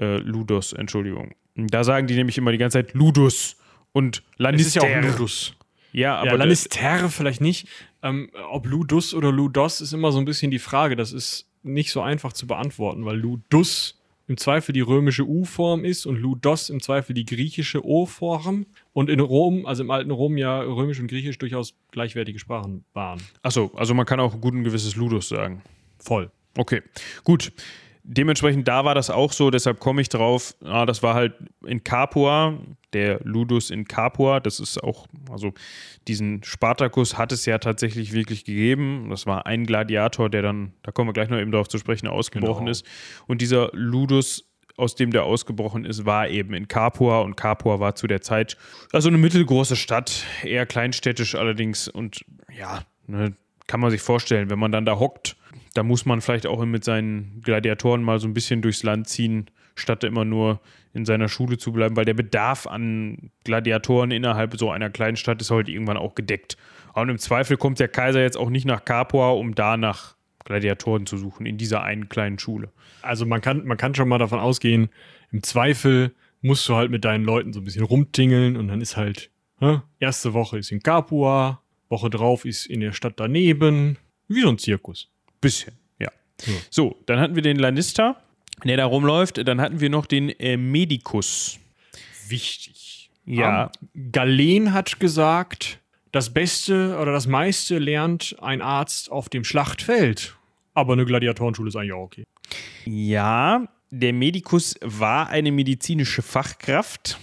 Äh, 0.00 0.18
Ludos, 0.18 0.72
Entschuldigung. 0.72 1.34
Da 1.56 1.84
sagen 1.84 2.06
die 2.06 2.14
nämlich 2.14 2.38
immer 2.38 2.52
die 2.52 2.58
ganze 2.58 2.78
Zeit 2.78 2.94
Ludus 2.94 3.56
und 3.92 4.18
Es 4.18 4.38
Lannister. 4.38 4.66
ist 4.80 4.88
ja 4.90 4.98
auch 4.98 5.04
Ludus. 5.04 5.54
Ja, 5.92 6.16
aber 6.16 6.32
ja, 6.32 6.36
Lannister 6.36 7.08
vielleicht 7.08 7.40
nicht. 7.40 7.68
Ähm, 8.02 8.30
ob 8.50 8.66
Ludus 8.66 9.14
oder 9.14 9.30
Ludos 9.30 9.80
ist 9.80 9.92
immer 9.92 10.10
so 10.10 10.18
ein 10.18 10.24
bisschen 10.24 10.50
die 10.50 10.58
Frage. 10.58 10.96
Das 10.96 11.12
ist 11.12 11.48
nicht 11.62 11.92
so 11.92 12.02
einfach 12.02 12.32
zu 12.32 12.46
beantworten, 12.46 13.04
weil 13.04 13.16
Ludus 13.16 14.00
im 14.26 14.36
Zweifel 14.36 14.72
die 14.72 14.80
römische 14.80 15.24
U-Form 15.26 15.84
ist 15.84 16.06
und 16.06 16.16
Ludos 16.16 16.70
im 16.70 16.80
Zweifel 16.80 17.14
die 17.14 17.24
griechische 17.24 17.84
O-Form. 17.84 18.66
Und 18.94 19.10
in 19.10 19.20
Rom, 19.20 19.66
also 19.66 19.82
im 19.82 19.90
alten 19.90 20.10
Rom, 20.12 20.38
ja 20.38 20.60
römisch 20.60 21.00
und 21.00 21.08
griechisch 21.08 21.36
durchaus 21.38 21.74
gleichwertige 21.90 22.38
Sprachen 22.38 22.84
waren. 22.94 23.20
Achso, 23.42 23.70
also 23.74 23.92
man 23.92 24.06
kann 24.06 24.20
auch 24.20 24.40
gut 24.40 24.54
ein 24.54 24.64
gewisses 24.64 24.96
Ludus 24.96 25.28
sagen. 25.28 25.62
Voll. 25.98 26.30
Okay, 26.56 26.80
gut. 27.24 27.52
Dementsprechend, 28.06 28.68
da 28.68 28.84
war 28.84 28.94
das 28.94 29.08
auch 29.08 29.32
so, 29.32 29.50
deshalb 29.50 29.80
komme 29.80 30.02
ich 30.02 30.10
drauf. 30.10 30.54
Ah, 30.62 30.84
das 30.84 31.02
war 31.02 31.14
halt 31.14 31.32
in 31.66 31.82
Capua, 31.82 32.58
der 32.92 33.18
Ludus 33.24 33.70
in 33.70 33.88
Capua. 33.88 34.40
Das 34.40 34.60
ist 34.60 34.82
auch, 34.84 35.06
also 35.30 35.54
diesen 36.06 36.44
Spartacus 36.44 37.16
hat 37.16 37.32
es 37.32 37.46
ja 37.46 37.56
tatsächlich 37.58 38.12
wirklich 38.12 38.44
gegeben. 38.44 39.06
Das 39.08 39.26
war 39.26 39.46
ein 39.46 39.64
Gladiator, 39.64 40.28
der 40.28 40.42
dann, 40.42 40.74
da 40.82 40.92
kommen 40.92 41.08
wir 41.08 41.14
gleich 41.14 41.30
noch 41.30 41.38
eben 41.40 41.50
darauf 41.50 41.66
zu 41.68 41.78
sprechen, 41.78 42.06
ausgebrochen 42.06 42.66
Genau. 42.66 42.70
ist. 42.72 42.84
Und 43.26 43.40
dieser 43.40 43.70
Ludus, 43.72 44.50
aus 44.76 44.94
dem 44.94 45.10
der 45.10 45.24
ausgebrochen 45.24 45.84
ist, 45.84 46.04
war 46.04 46.28
eben 46.28 46.54
in 46.54 46.68
Capua. 46.68 47.20
Und 47.20 47.36
Capua 47.36 47.80
war 47.80 47.94
zu 47.94 48.06
der 48.06 48.20
Zeit 48.20 48.56
also 48.92 49.08
eine 49.08 49.18
mittelgroße 49.18 49.76
Stadt, 49.76 50.24
eher 50.42 50.66
kleinstädtisch 50.66 51.34
allerdings. 51.34 51.88
Und 51.88 52.24
ja, 52.56 52.82
ne, 53.06 53.36
kann 53.66 53.80
man 53.80 53.90
sich 53.90 54.02
vorstellen, 54.02 54.50
wenn 54.50 54.58
man 54.58 54.72
dann 54.72 54.84
da 54.84 54.98
hockt, 54.98 55.36
da 55.74 55.82
muss 55.82 56.06
man 56.06 56.20
vielleicht 56.20 56.46
auch 56.46 56.64
mit 56.64 56.84
seinen 56.84 57.40
Gladiatoren 57.42 58.02
mal 58.02 58.18
so 58.18 58.28
ein 58.28 58.34
bisschen 58.34 58.62
durchs 58.62 58.82
Land 58.82 59.08
ziehen, 59.08 59.50
statt 59.74 60.04
immer 60.04 60.24
nur 60.24 60.60
in 60.92 61.04
seiner 61.04 61.28
Schule 61.28 61.58
zu 61.58 61.72
bleiben, 61.72 61.96
weil 61.96 62.04
der 62.04 62.14
Bedarf 62.14 62.66
an 62.66 63.30
Gladiatoren 63.42 64.12
innerhalb 64.12 64.56
so 64.56 64.70
einer 64.70 64.90
kleinen 64.90 65.16
Stadt 65.16 65.40
ist 65.40 65.50
heute 65.50 65.72
irgendwann 65.72 65.96
auch 65.96 66.14
gedeckt. 66.14 66.56
Und 66.94 67.08
im 67.08 67.18
Zweifel 67.18 67.56
kommt 67.56 67.80
der 67.80 67.88
Kaiser 67.88 68.20
jetzt 68.20 68.36
auch 68.36 68.50
nicht 68.50 68.66
nach 68.66 68.84
Capua, 68.84 69.30
um 69.32 69.56
da 69.56 69.76
nach 69.76 70.14
Gladiatoren 70.44 71.06
zu 71.06 71.16
suchen, 71.16 71.46
in 71.46 71.56
dieser 71.56 71.82
einen 71.82 72.08
kleinen 72.08 72.38
Schule. 72.38 72.70
Also 73.02 73.26
man 73.26 73.40
kann, 73.40 73.66
man 73.66 73.76
kann 73.76 73.94
schon 73.94 74.08
mal 74.08 74.18
davon 74.18 74.38
ausgehen, 74.40 74.90
im 75.32 75.42
Zweifel 75.42 76.14
musst 76.42 76.68
du 76.68 76.74
halt 76.74 76.90
mit 76.90 77.04
deinen 77.04 77.24
Leuten 77.24 77.52
so 77.52 77.60
ein 77.60 77.64
bisschen 77.64 77.84
rumtingeln 77.84 78.56
und 78.56 78.68
dann 78.68 78.80
ist 78.80 78.96
halt, 78.96 79.30
hä? 79.60 79.80
erste 79.98 80.34
Woche 80.34 80.58
ist 80.58 80.70
in 80.70 80.82
Capua, 80.82 81.62
Woche 81.88 82.10
drauf 82.10 82.44
ist 82.44 82.66
in 82.66 82.80
der 82.80 82.92
Stadt 82.92 83.14
daneben, 83.16 83.96
wie 84.28 84.42
so 84.42 84.48
ein 84.48 84.58
Zirkus. 84.58 85.10
Bisschen, 85.40 85.74
ja. 85.98 86.10
So, 86.70 86.96
dann 87.06 87.20
hatten 87.20 87.34
wir 87.34 87.42
den 87.42 87.58
Lannister, 87.58 88.16
der 88.64 88.76
da 88.76 88.86
rumläuft. 88.86 89.46
Dann 89.46 89.60
hatten 89.60 89.80
wir 89.80 89.90
noch 89.90 90.06
den 90.06 90.30
äh, 90.30 90.56
Medicus. 90.56 91.58
Wichtig. 92.28 93.10
Ja. 93.24 93.70
Ähm, 93.94 94.10
Galen 94.12 94.72
hat 94.72 95.00
gesagt, 95.00 95.80
das 96.14 96.30
Beste 96.32 96.96
oder 97.00 97.12
das 97.12 97.26
meiste 97.26 97.78
lernt 97.78 98.36
ein 98.40 98.62
Arzt 98.62 99.10
auf 99.10 99.28
dem 99.28 99.42
Schlachtfeld. 99.42 100.36
Aber 100.72 100.92
eine 100.92 101.04
Gladiatorenschule 101.04 101.68
ist 101.68 101.76
eigentlich 101.76 101.92
auch 101.92 102.04
okay. 102.04 102.24
Ja, 102.84 103.66
der 103.90 104.12
Medicus 104.12 104.76
war 104.80 105.28
eine 105.28 105.50
medizinische 105.50 106.22
Fachkraft. 106.22 107.18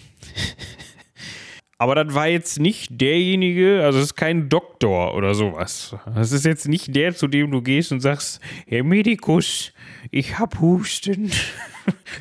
Aber 1.77 1.95
das 1.95 2.13
war 2.13 2.27
jetzt 2.27 2.59
nicht 2.59 3.01
derjenige, 3.01 3.81
also 3.83 3.97
es 3.97 4.05
ist 4.05 4.15
kein 4.15 4.49
Doktor 4.49 5.15
oder 5.15 5.33
sowas. 5.35 5.95
Das 6.13 6.31
ist 6.31 6.45
jetzt 6.45 6.67
nicht 6.67 6.93
der, 6.95 7.15
zu 7.15 7.27
dem 7.27 7.49
du 7.49 7.61
gehst 7.61 7.91
und 7.91 8.01
sagst, 8.01 8.39
Herr 8.67 8.83
Medikus, 8.83 9.73
ich 10.11 10.37
hab 10.37 10.59
Husten. 10.59 11.31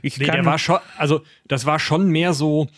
Ich 0.00 0.16
Nee, 0.16 0.24
kann 0.24 0.36
der 0.36 0.44
war 0.46 0.58
schon, 0.58 0.78
also 0.96 1.20
das 1.46 1.66
war 1.66 1.78
schon 1.78 2.08
mehr 2.08 2.32
so 2.32 2.68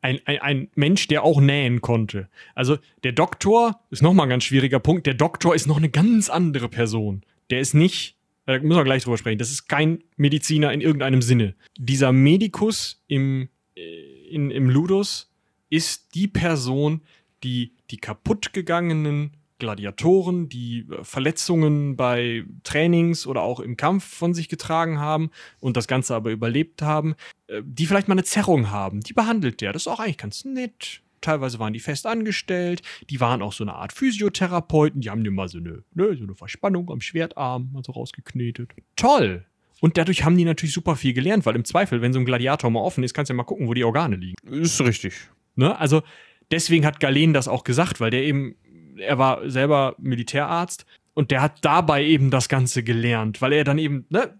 ein, 0.00 0.20
ein, 0.24 0.38
ein 0.40 0.68
Mensch, 0.74 1.08
der 1.08 1.22
auch 1.22 1.40
nähen 1.40 1.80
konnte. 1.80 2.28
Also 2.54 2.78
der 3.02 3.12
Doktor 3.12 3.80
ist 3.90 4.02
nochmal 4.02 4.26
ein 4.26 4.30
ganz 4.30 4.44
schwieriger 4.44 4.80
Punkt. 4.80 5.06
Der 5.06 5.14
Doktor 5.14 5.54
ist 5.54 5.66
noch 5.66 5.76
eine 5.76 5.88
ganz 5.88 6.30
andere 6.30 6.68
Person. 6.68 7.22
Der 7.50 7.60
ist 7.60 7.74
nicht, 7.74 8.16
da 8.46 8.54
müssen 8.54 8.76
wir 8.76 8.84
gleich 8.84 9.04
drüber 9.04 9.18
sprechen, 9.18 9.38
das 9.38 9.50
ist 9.50 9.68
kein 9.68 10.02
Mediziner 10.16 10.72
in 10.72 10.80
irgendeinem 10.80 11.22
Sinne. 11.22 11.54
Dieser 11.78 12.12
Medikus 12.12 13.02
im, 13.08 13.48
äh, 13.76 14.28
in, 14.30 14.50
im 14.50 14.70
Ludus 14.70 15.32
ist 15.70 16.14
die 16.14 16.28
Person, 16.28 17.02
die 17.42 17.72
die 17.90 17.98
kaputtgegangenen 17.98 19.32
Gladiatoren, 19.58 20.48
die 20.48 20.86
äh, 20.90 21.04
Verletzungen 21.04 21.96
bei 21.96 22.44
Trainings 22.64 23.26
oder 23.26 23.42
auch 23.42 23.60
im 23.60 23.76
Kampf 23.76 24.04
von 24.04 24.34
sich 24.34 24.48
getragen 24.48 24.98
haben 24.98 25.30
und 25.60 25.76
das 25.76 25.88
Ganze 25.88 26.14
aber 26.14 26.30
überlebt 26.30 26.82
haben, 26.82 27.14
äh, 27.48 27.62
die 27.64 27.86
vielleicht 27.86 28.08
mal 28.08 28.14
eine 28.14 28.24
Zerrung 28.24 28.70
haben, 28.70 29.00
die 29.00 29.12
behandelt 29.12 29.60
der. 29.60 29.72
Das 29.72 29.82
ist 29.82 29.88
auch 29.88 30.00
eigentlich 30.00 30.18
ganz 30.18 30.44
nett. 30.44 31.02
Teilweise 31.20 31.58
waren 31.58 31.72
die 31.72 31.80
fest 31.80 32.06
angestellt, 32.06 32.82
die 33.10 33.20
waren 33.20 33.42
auch 33.42 33.52
so 33.52 33.64
eine 33.64 33.74
Art 33.74 33.92
Physiotherapeuten, 33.92 35.00
die 35.00 35.10
haben 35.10 35.24
dir 35.24 35.32
mal 35.32 35.48
so 35.48 35.58
eine, 35.58 35.82
ne, 35.92 36.16
so 36.16 36.22
eine 36.22 36.34
Verspannung 36.34 36.90
am 36.90 37.00
Schwertarm 37.00 37.70
mal 37.72 37.82
so 37.84 37.92
rausgeknetet. 37.92 38.70
Toll! 38.94 39.44
Und 39.80 39.96
dadurch 39.96 40.24
haben 40.24 40.36
die 40.36 40.44
natürlich 40.44 40.72
super 40.72 40.96
viel 40.96 41.12
gelernt, 41.12 41.46
weil 41.46 41.54
im 41.54 41.64
Zweifel, 41.64 42.02
wenn 42.02 42.12
so 42.12 42.18
ein 42.18 42.24
Gladiator 42.24 42.70
mal 42.70 42.80
offen 42.80 43.04
ist, 43.04 43.14
kannst 43.14 43.30
du 43.30 43.34
ja 43.34 43.36
mal 43.36 43.44
gucken, 43.44 43.68
wo 43.68 43.74
die 43.74 43.84
Organe 43.84 44.16
liegen. 44.16 44.34
Ist 44.50 44.80
richtig. 44.80 45.14
Ne? 45.54 45.78
Also 45.78 46.02
deswegen 46.50 46.84
hat 46.84 47.00
Galen 47.00 47.32
das 47.32 47.48
auch 47.48 47.64
gesagt, 47.64 48.00
weil 48.00 48.10
der 48.10 48.22
eben, 48.22 48.56
er 48.98 49.18
war 49.18 49.48
selber 49.50 49.94
Militärarzt 49.98 50.86
und 51.14 51.30
der 51.30 51.42
hat 51.42 51.64
dabei 51.64 52.04
eben 52.04 52.30
das 52.30 52.48
Ganze 52.48 52.82
gelernt, 52.82 53.42
weil 53.42 53.52
er 53.52 53.64
dann 53.64 53.78
eben, 53.78 54.06
ne, 54.08 54.38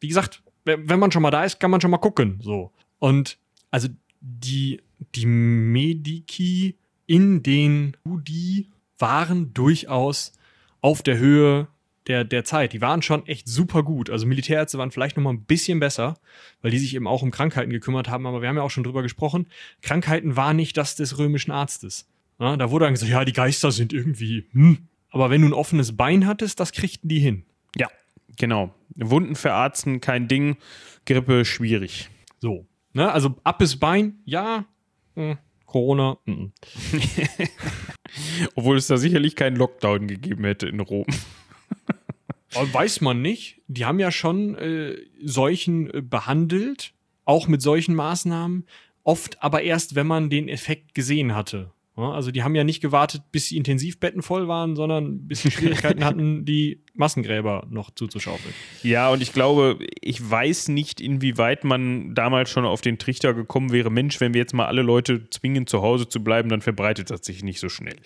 wie 0.00 0.08
gesagt, 0.08 0.42
wenn 0.64 0.98
man 0.98 1.10
schon 1.10 1.22
mal 1.22 1.30
da 1.30 1.44
ist, 1.44 1.58
kann 1.60 1.70
man 1.70 1.80
schon 1.80 1.90
mal 1.90 1.98
gucken, 1.98 2.38
so. 2.42 2.70
Und 2.98 3.38
also 3.70 3.88
die, 4.20 4.80
die 5.14 5.26
Mediki 5.26 6.76
in 7.06 7.42
den 7.42 7.96
Udi 8.04 8.68
waren 8.98 9.54
durchaus 9.54 10.32
auf 10.80 11.02
der 11.02 11.18
Höhe 11.18 11.68
der, 12.06 12.24
der 12.24 12.44
Zeit. 12.44 12.72
Die 12.72 12.80
waren 12.80 13.02
schon 13.02 13.26
echt 13.26 13.48
super 13.48 13.82
gut. 13.82 14.10
Also 14.10 14.26
Militärärzte 14.26 14.78
waren 14.78 14.90
vielleicht 14.90 15.16
noch 15.16 15.24
mal 15.24 15.32
ein 15.32 15.44
bisschen 15.44 15.80
besser, 15.80 16.18
weil 16.62 16.70
die 16.70 16.78
sich 16.78 16.94
eben 16.94 17.06
auch 17.06 17.22
um 17.22 17.30
Krankheiten 17.30 17.70
gekümmert 17.70 18.08
haben. 18.08 18.26
Aber 18.26 18.42
wir 18.42 18.48
haben 18.48 18.56
ja 18.56 18.62
auch 18.62 18.70
schon 18.70 18.84
drüber 18.84 19.02
gesprochen. 19.02 19.46
Krankheiten 19.82 20.36
war 20.36 20.54
nicht 20.54 20.76
das 20.76 20.96
des 20.96 21.18
römischen 21.18 21.52
Arztes. 21.52 22.08
Ja, 22.40 22.56
da 22.56 22.70
wurde 22.70 22.86
dann 22.86 22.94
gesagt, 22.94 23.12
ja, 23.12 23.24
die 23.24 23.32
Geister 23.32 23.70
sind 23.70 23.92
irgendwie, 23.92 24.46
hm. 24.52 24.88
Aber 25.10 25.30
wenn 25.30 25.42
du 25.42 25.48
ein 25.48 25.52
offenes 25.52 25.96
Bein 25.96 26.26
hattest, 26.26 26.60
das 26.60 26.72
kriegten 26.72 27.08
die 27.08 27.18
hin. 27.18 27.44
Ja, 27.76 27.88
genau. 28.36 28.74
Wunden 28.94 29.34
verarzten, 29.34 30.00
kein 30.00 30.28
Ding. 30.28 30.56
Grippe, 31.04 31.44
schwierig. 31.44 32.08
So. 32.38 32.66
Ne? 32.92 33.10
Also 33.10 33.36
abes 33.44 33.78
Bein, 33.78 34.20
ja. 34.24 34.66
Hm. 35.14 35.38
Corona, 35.66 36.18
mhm. 36.24 36.52
Obwohl 38.56 38.76
es 38.76 38.88
da 38.88 38.96
sicherlich 38.96 39.36
keinen 39.36 39.54
Lockdown 39.56 40.08
gegeben 40.08 40.44
hätte 40.44 40.66
in 40.68 40.80
Rom. 40.80 41.06
Weiß 42.72 43.00
man 43.00 43.22
nicht. 43.22 43.60
Die 43.68 43.84
haben 43.84 44.00
ja 44.00 44.10
schon 44.10 44.56
äh, 44.56 44.96
Seuchen 45.22 45.88
äh, 45.94 46.02
behandelt, 46.02 46.92
auch 47.24 47.46
mit 47.46 47.62
solchen 47.62 47.94
Maßnahmen. 47.94 48.66
Oft 49.04 49.40
aber 49.42 49.62
erst, 49.62 49.94
wenn 49.94 50.08
man 50.08 50.28
den 50.28 50.48
Effekt 50.48 50.94
gesehen 50.94 51.36
hatte. 51.36 51.70
Ja, 52.00 52.12
also 52.12 52.30
die 52.30 52.42
haben 52.42 52.54
ja 52.54 52.64
nicht 52.64 52.80
gewartet, 52.80 53.22
bis 53.30 53.48
die 53.48 53.56
Intensivbetten 53.56 54.22
voll 54.22 54.48
waren, 54.48 54.76
sondern 54.76 55.26
bis 55.26 55.42
sie 55.42 55.50
Schwierigkeiten 55.50 56.04
hatten, 56.04 56.44
die 56.44 56.82
Massengräber 56.94 57.66
noch 57.70 57.90
zuzuschaufeln. 57.90 58.54
Ja, 58.82 59.10
und 59.10 59.22
ich 59.22 59.32
glaube, 59.32 59.78
ich 60.00 60.28
weiß 60.28 60.68
nicht, 60.68 61.00
inwieweit 61.00 61.64
man 61.64 62.14
damals 62.14 62.50
schon 62.50 62.64
auf 62.64 62.80
den 62.80 62.98
Trichter 62.98 63.34
gekommen 63.34 63.72
wäre, 63.72 63.90
Mensch, 63.90 64.20
wenn 64.20 64.34
wir 64.34 64.40
jetzt 64.40 64.54
mal 64.54 64.66
alle 64.66 64.82
Leute 64.82 65.28
zwingen, 65.30 65.66
zu 65.66 65.82
Hause 65.82 66.08
zu 66.08 66.24
bleiben, 66.24 66.48
dann 66.48 66.62
verbreitet 66.62 67.10
das 67.10 67.24
sich 67.24 67.42
nicht 67.42 67.60
so 67.60 67.68
schnell. 67.68 67.98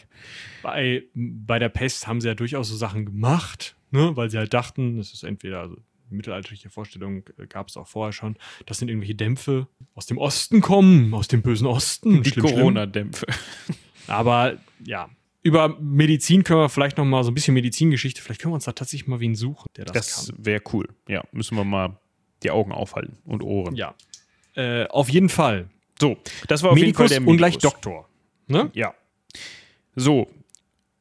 Bei, 0.63 1.05
bei 1.15 1.59
der 1.59 1.69
Pest 1.69 2.07
haben 2.07 2.21
sie 2.21 2.29
ja 2.29 2.35
durchaus 2.35 2.69
so 2.69 2.77
Sachen 2.77 3.05
gemacht, 3.05 3.77
ne? 3.91 4.17
weil 4.17 4.31
sie 4.31 4.39
halt 4.39 4.55
dachten, 4.55 4.97
das 4.97 5.13
ist 5.13 5.23
entweder, 5.23 5.61
also 5.61 5.77
mittelalterliche 6.11 6.71
Vorstellung 6.71 7.25
gab 7.49 7.69
es 7.69 7.77
auch 7.77 7.87
vorher 7.87 8.13
schon, 8.13 8.37
das 8.67 8.79
sind 8.79 8.89
irgendwelche 8.89 9.15
Dämpfe 9.15 9.69
aus 9.95 10.07
dem 10.07 10.19
Osten 10.19 10.61
kommen, 10.61 11.13
aus 11.15 11.29
dem 11.29 11.43
bösen 11.43 11.67
Osten. 11.67 12.23
Die. 12.23 12.31
Corona-Dämpfe. 12.33 13.27
Aber 14.07 14.57
ja, 14.85 15.09
über 15.43 15.77
Medizin 15.81 16.43
können 16.45 16.61
wir 16.61 16.69
vielleicht 16.69 16.97
noch 16.97 17.05
mal 17.05 17.23
so 17.25 17.31
ein 17.31 17.35
bisschen 17.35 17.55
Medizingeschichte, 17.55 18.23
vielleicht 18.23 18.41
können 18.41 18.53
wir 18.53 18.57
uns 18.57 18.65
da 18.65 18.73
tatsächlich 18.73 19.07
mal 19.07 19.21
wen 19.21 19.35
suchen, 19.35 19.67
der 19.77 19.85
das, 19.85 19.95
Das 19.95 20.27
kann. 20.29 20.45
wäre 20.45 20.63
cool. 20.73 20.89
Ja, 21.09 21.23
müssen 21.33 21.57
wir 21.57 21.65
mal 21.65 21.99
die 22.43 22.51
Augen 22.51 22.73
aufhalten 22.73 23.19
und 23.25 23.43
Ohren. 23.43 23.75
Ja. 23.77 23.95
Äh, 24.55 24.87
auf 24.89 25.09
jeden 25.09 25.29
Fall. 25.29 25.69
So, 26.01 26.17
das 26.49 26.63
war 26.63 26.71
auf 26.71 26.77
Medikus 26.77 27.11
jeden 27.11 27.11
Fall 27.11 27.21
der 27.21 27.29
und 27.29 27.37
gleich 27.37 27.55
Medikus. 27.55 27.73
Doktor. 27.73 28.09
Ne? 28.47 28.71
Ja. 28.75 28.95
So, 29.97 30.29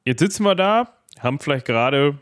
jetzt 0.05 0.19
sitzen 0.19 0.43
wir 0.43 0.55
da, 0.55 0.93
haben 1.19 1.39
vielleicht 1.39 1.65
gerade 1.65 2.17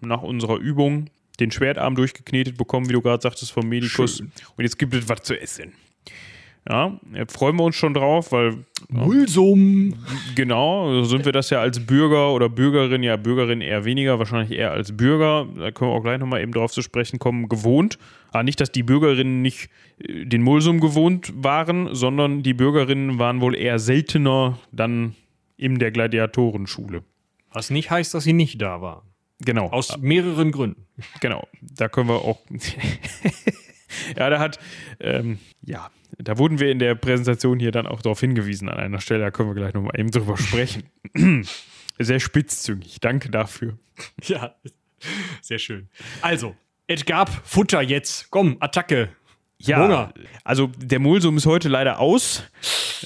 nach 0.00 0.22
unserer 0.22 0.56
Übung 0.56 1.10
den 1.40 1.50
Schwertarm 1.50 1.94
durchgeknetet 1.94 2.56
bekommen, 2.56 2.88
wie 2.88 2.92
du 2.92 3.02
gerade 3.02 3.22
sagtest, 3.22 3.52
vom 3.52 3.68
Medikus. 3.68 4.18
Schön. 4.18 4.32
Und 4.56 4.64
jetzt 4.64 4.78
gibt 4.78 4.94
es 4.94 5.08
was 5.08 5.22
zu 5.22 5.38
essen. 5.38 5.72
Ja, 6.68 6.98
jetzt 7.14 7.34
freuen 7.36 7.56
wir 7.56 7.64
uns 7.64 7.76
schon 7.76 7.94
drauf, 7.94 8.32
weil 8.32 8.64
Mulsum. 8.88 9.94
genau, 10.34 10.92
so 10.94 11.04
sind 11.04 11.24
wir 11.24 11.30
das 11.30 11.50
ja 11.50 11.60
als 11.60 11.78
Bürger 11.78 12.32
oder 12.32 12.48
Bürgerin, 12.48 13.04
ja 13.04 13.16
Bürgerin 13.16 13.60
eher 13.60 13.84
weniger, 13.84 14.18
wahrscheinlich 14.18 14.58
eher 14.58 14.72
als 14.72 14.96
Bürger, 14.96 15.46
da 15.56 15.70
können 15.70 15.92
wir 15.92 15.94
auch 15.94 16.02
gleich 16.02 16.18
nochmal 16.18 16.42
eben 16.42 16.52
drauf 16.52 16.72
zu 16.72 16.82
sprechen 16.82 17.20
kommen, 17.20 17.48
gewohnt. 17.48 17.98
Aber 18.32 18.42
nicht, 18.42 18.60
dass 18.60 18.72
die 18.72 18.82
Bürgerinnen 18.82 19.42
nicht 19.42 19.70
äh, 19.98 20.24
den 20.24 20.42
Mulsum 20.42 20.80
gewohnt 20.80 21.32
waren, 21.36 21.94
sondern 21.94 22.42
die 22.42 22.54
Bürgerinnen 22.54 23.20
waren 23.20 23.40
wohl 23.40 23.54
eher 23.54 23.78
seltener 23.78 24.58
dann 24.72 25.14
in 25.56 25.78
der 25.78 25.92
Gladiatorenschule. 25.92 27.04
Was 27.52 27.70
nicht 27.70 27.90
heißt, 27.90 28.12
dass 28.12 28.24
sie 28.24 28.32
nicht 28.32 28.60
da 28.60 28.82
waren. 28.82 29.02
Genau. 29.40 29.68
Aus 29.70 29.98
mehreren 29.98 30.50
Gründen. 30.50 30.86
Genau, 31.20 31.46
da 31.60 31.88
können 31.88 32.08
wir 32.08 32.16
auch. 32.16 32.40
ja, 34.16 34.30
da 34.30 34.38
hat, 34.38 34.58
ähm, 35.00 35.38
ja, 35.64 35.90
da 36.18 36.38
wurden 36.38 36.60
wir 36.60 36.70
in 36.70 36.78
der 36.78 36.94
Präsentation 36.94 37.58
hier 37.58 37.72
dann 37.72 37.86
auch 37.86 38.02
darauf 38.02 38.20
hingewiesen 38.20 38.68
an 38.68 38.78
einer 38.78 39.00
Stelle, 39.00 39.20
da 39.20 39.30
können 39.30 39.50
wir 39.50 39.54
gleich 39.54 39.74
nochmal 39.74 39.98
eben 39.98 40.10
drüber 40.10 40.36
sprechen. 40.36 40.84
Sehr 41.98 42.20
spitzzüngig, 42.20 43.00
danke 43.00 43.30
dafür. 43.30 43.78
Ja, 44.24 44.54
sehr 45.40 45.58
schön. 45.58 45.88
Also, 46.20 46.54
es 46.86 47.04
gab 47.04 47.30
Futter 47.46 47.80
jetzt. 47.80 48.30
Komm, 48.30 48.56
Attacke. 48.60 49.08
Ja, 49.58 49.82
Hunger. 49.82 50.12
also 50.44 50.70
der 50.76 50.98
Mulsum 50.98 51.36
ist 51.38 51.46
heute 51.46 51.68
leider 51.68 51.98
aus. 51.98 52.42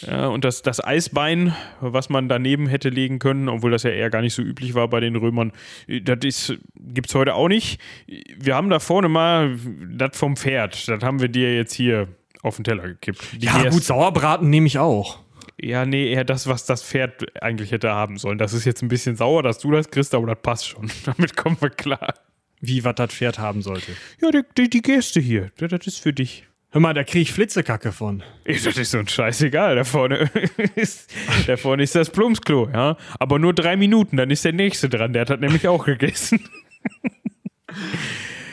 Ja, 0.07 0.27
und 0.29 0.45
das, 0.45 0.63
das 0.63 0.83
Eisbein, 0.83 1.55
was 1.81 2.09
man 2.09 2.29
daneben 2.29 2.67
hätte 2.67 2.89
legen 2.89 3.19
können, 3.19 3.49
obwohl 3.49 3.71
das 3.71 3.83
ja 3.85 3.91
eher 3.91 4.11
gar 4.11 4.21
nicht 4.21 4.35
so 4.35 4.43
üblich 4.43 4.75
war 4.75 4.89
bei 4.89 5.01
den 5.01 5.17
Römern, 5.17 5.53
das 6.03 6.53
gibt 6.77 7.09
es 7.09 7.15
heute 7.15 7.35
auch 7.35 7.49
nicht. 7.49 7.81
Wir 8.07 8.55
haben 8.57 8.71
da 8.71 8.79
vorne 8.81 9.09
mal 9.09 9.57
das 9.93 10.17
vom 10.17 10.37
Pferd. 10.37 10.89
Das 10.89 11.03
haben 11.03 11.21
wir 11.21 11.29
dir 11.29 11.55
jetzt 11.55 11.73
hier 11.75 12.09
auf 12.43 12.57
den 12.57 12.65
Teller 12.65 12.85
gekippt. 12.89 13.21
Die 13.33 13.47
Ja, 13.47 13.53
Gerste. 13.53 13.71
gut, 13.71 13.85
Sauerbraten 13.85 14.49
nehme 14.51 14.67
ich 14.67 14.79
auch. 14.79 15.19
Ja, 15.61 15.85
nee, 15.85 16.11
eher 16.11 16.25
das, 16.25 16.47
was 16.47 16.65
das 16.65 16.83
Pferd 16.83 17.27
eigentlich 17.43 17.71
hätte 17.71 17.91
haben 17.91 18.17
sollen. 18.17 18.39
Das 18.39 18.55
ist 18.55 18.65
jetzt 18.65 18.83
ein 18.83 18.89
bisschen 18.89 19.17
sauer, 19.17 19.43
dass 19.43 19.59
du 19.59 19.71
das 19.71 19.91
kriegst, 19.91 20.15
aber 20.15 20.27
das 20.27 20.39
passt 20.43 20.69
schon. 20.69 20.91
Damit 21.05 21.37
kommen 21.37 21.59
wir 21.61 21.71
klar. 21.71 22.15
Wie 22.61 22.85
was 22.85 22.95
das 22.97 23.13
Pferd 23.13 23.39
haben 23.39 23.63
sollte. 23.63 23.93
Ja, 24.21 24.31
die, 24.31 24.43
die, 24.57 24.71
die 24.71 24.83
Geste 24.83 25.21
hier, 25.21 25.51
das 25.57 25.71
das 25.71 25.87
ist 25.87 25.99
für 25.99 26.13
dich. 26.13 26.47
Hör 26.73 26.81
mal, 26.81 26.95
da 26.95 27.03
kriege 27.03 27.23
ich 27.23 27.33
Flitzekacke 27.33 27.91
von. 27.91 28.23
Ey, 28.45 28.57
Das 28.63 28.77
ist 28.77 28.93
so 28.93 28.99
ein 28.99 29.09
Scheißegal. 29.09 29.75
Da 29.75 29.85
vorne 29.85 30.31
ist, 30.77 31.13
da 31.49 31.57
vorne 31.57 31.83
ist 31.83 31.97
das 31.97 32.11
Plumpsklo, 32.11 32.69
ja. 32.73 32.97
Aber 33.19 33.41
nur 33.41 33.55
drei 33.55 33.77
Minuten, 33.77 34.17
dann 34.17 34.31
ist 34.31 34.45
der 34.45 34.53
nächste 34.53 34.89
dran. 34.89 35.13
Der 35.13 35.23
hat 35.23 35.31
das 35.31 35.41
nämlich 35.41 35.67
auch 35.67 35.85
gegessen. 35.85 36.45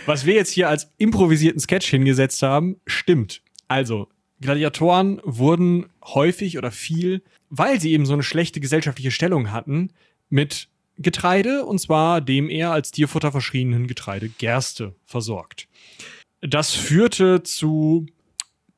Was 0.08 0.26
wir 0.26 0.34
jetzt 0.34 0.52
hier 0.52 0.70
als 0.70 0.92
improvisierten 0.98 1.60
Sketch 1.60 1.90
hingesetzt 1.90 2.42
haben, 2.42 2.78
stimmt. 2.88 3.42
Also, 3.68 4.08
Gladiatoren 4.42 5.20
wurden 5.24 5.88
häufig 6.04 6.58
oder 6.58 6.72
viel, 6.72 7.24
weil 7.50 7.80
sie 7.80 7.92
eben 7.92 8.06
so 8.06 8.14
eine 8.14 8.24
schlechte 8.24 8.60
gesellschaftliche 8.60 9.12
Stellung 9.12 9.52
hatten, 9.52 9.92
mit 10.30 10.70
Getreide, 10.98 11.66
und 11.66 11.80
zwar 11.80 12.22
dem 12.22 12.50
er 12.50 12.72
als 12.72 12.92
Tierfutter 12.92 13.32
verschriebenen 13.32 13.88
Getreide 13.88 14.30
Gerste 14.30 14.96
versorgt. 15.06 15.68
Das 16.42 16.74
führte 16.74 17.44
zu 17.44 18.06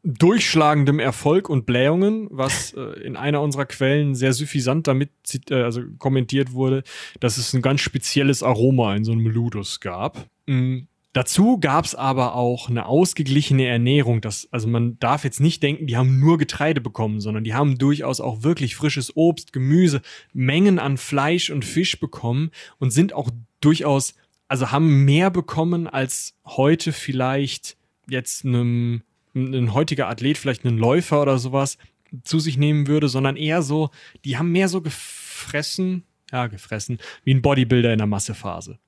durchschlagendem 0.04 1.00
Erfolg 1.00 1.50
und 1.50 1.66
Blähungen, 1.66 2.28
was 2.32 2.74
äh, 2.74 2.82
in 3.02 3.18
einer 3.18 3.42
unserer 3.42 3.66
Quellen 3.66 4.16
sehr 4.16 4.34
suffisant 4.34 4.88
damit 4.88 5.12
äh, 5.50 5.56
also 5.56 5.82
kommentiert 5.98 6.54
wurde, 6.54 6.84
dass 7.20 7.38
es 7.38 7.54
ein 7.54 7.62
ganz 7.62 7.82
spezielles 7.82 8.42
Aroma 8.42 8.96
in 8.96 9.04
so 9.04 9.12
einem 9.12 9.28
Ludus 9.28 9.80
gab. 9.80 10.28
Mhm. 10.48 10.88
Dazu 11.14 11.60
gab 11.60 11.86
es 11.86 11.96
aber 11.96 12.36
auch 12.36 12.70
eine 12.70 12.86
ausgeglichene 12.86 13.66
Ernährung. 13.66 14.22
Das, 14.22 14.48
also 14.52 14.68
man 14.68 15.00
darf 15.00 15.24
jetzt 15.24 15.40
nicht 15.40 15.64
denken, 15.64 15.88
die 15.88 15.98
haben 15.98 16.20
nur 16.20 16.38
Getreide 16.38 16.82
bekommen, 16.82 17.20
sondern 17.20 17.44
die 17.44 17.56
haben 17.56 17.80
durchaus 17.80 18.22
auch 18.22 18.44
wirklich 18.44 18.76
frisches 18.76 19.16
Obst, 19.18 19.52
Gemüse, 19.52 20.02
Mengen 20.34 20.78
an 20.78 20.98
Fleisch 20.98 21.50
und 21.50 21.66
Fisch 21.66 22.00
bekommen 22.00 22.52
und 22.78 22.92
sind 22.92 23.14
auch 23.14 23.32
durchaus, 23.60 24.14
also 24.48 24.72
haben 24.72 25.04
mehr 25.06 25.32
bekommen 25.32 25.88
als 25.88 26.36
heute 26.46 26.94
vielleicht 26.94 27.76
jetzt 28.08 28.46
einem 28.46 29.02
ein 29.36 29.74
heutiger 29.74 30.10
Athlet, 30.10 30.38
vielleicht 30.38 30.66
einen 30.66 30.78
Läufer 30.78 31.22
oder 31.22 31.38
sowas, 31.38 31.78
zu 32.24 32.40
sich 32.40 32.58
nehmen 32.58 32.88
würde, 32.88 33.08
sondern 33.08 33.36
eher 33.36 33.62
so, 33.62 33.92
die 34.26 34.38
haben 34.38 34.52
mehr 34.52 34.68
so 34.68 34.82
gefressen, 34.82 36.04
ja, 36.32 36.48
gefressen, 36.48 37.00
wie 37.24 37.34
ein 37.34 37.42
Bodybuilder 37.42 37.92
in 37.94 38.00
der 38.00 38.08
Massephase. 38.08 38.80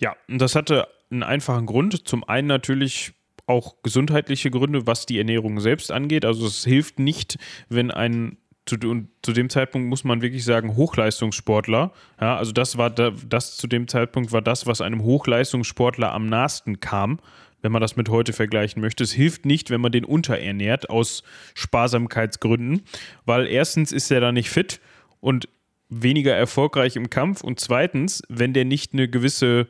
Ja, 0.00 0.16
und 0.28 0.40
das 0.40 0.54
hatte 0.54 0.88
einen 1.10 1.22
einfachen 1.22 1.66
Grund. 1.66 2.06
Zum 2.08 2.24
einen 2.24 2.48
natürlich 2.48 3.12
auch 3.46 3.82
gesundheitliche 3.82 4.50
Gründe, 4.50 4.86
was 4.86 5.06
die 5.06 5.18
Ernährung 5.18 5.60
selbst 5.60 5.90
angeht. 5.90 6.24
Also 6.24 6.46
es 6.46 6.64
hilft 6.64 6.98
nicht, 6.98 7.38
wenn 7.68 7.90
ein 7.90 8.36
zu, 8.66 8.76
zu 9.22 9.32
dem 9.32 9.50
Zeitpunkt 9.50 9.88
muss 9.88 10.04
man 10.04 10.22
wirklich 10.22 10.44
sagen, 10.44 10.76
Hochleistungssportler. 10.76 11.92
Ja, 12.20 12.36
also 12.36 12.52
das 12.52 12.78
war 12.78 12.90
da, 12.90 13.10
das 13.28 13.56
zu 13.56 13.66
dem 13.66 13.88
Zeitpunkt 13.88 14.30
war 14.32 14.42
das, 14.42 14.66
was 14.66 14.80
einem 14.80 15.02
Hochleistungssportler 15.02 16.12
am 16.12 16.26
nahesten 16.26 16.80
kam 16.80 17.18
wenn 17.62 17.72
man 17.72 17.82
das 17.82 17.96
mit 17.96 18.08
heute 18.08 18.32
vergleichen 18.32 18.80
möchte. 18.80 19.04
Es 19.04 19.12
hilft 19.12 19.44
nicht, 19.44 19.70
wenn 19.70 19.80
man 19.80 19.92
den 19.92 20.04
unterernährt 20.04 20.90
aus 20.90 21.22
Sparsamkeitsgründen, 21.54 22.82
weil 23.24 23.46
erstens 23.46 23.92
ist 23.92 24.10
er 24.10 24.20
da 24.20 24.32
nicht 24.32 24.50
fit 24.50 24.80
und 25.20 25.48
weniger 25.88 26.34
erfolgreich 26.34 26.96
im 26.96 27.10
Kampf 27.10 27.42
und 27.42 27.60
zweitens, 27.60 28.22
wenn 28.28 28.52
der 28.52 28.64
nicht 28.64 28.92
eine 28.92 29.08
gewisse 29.08 29.66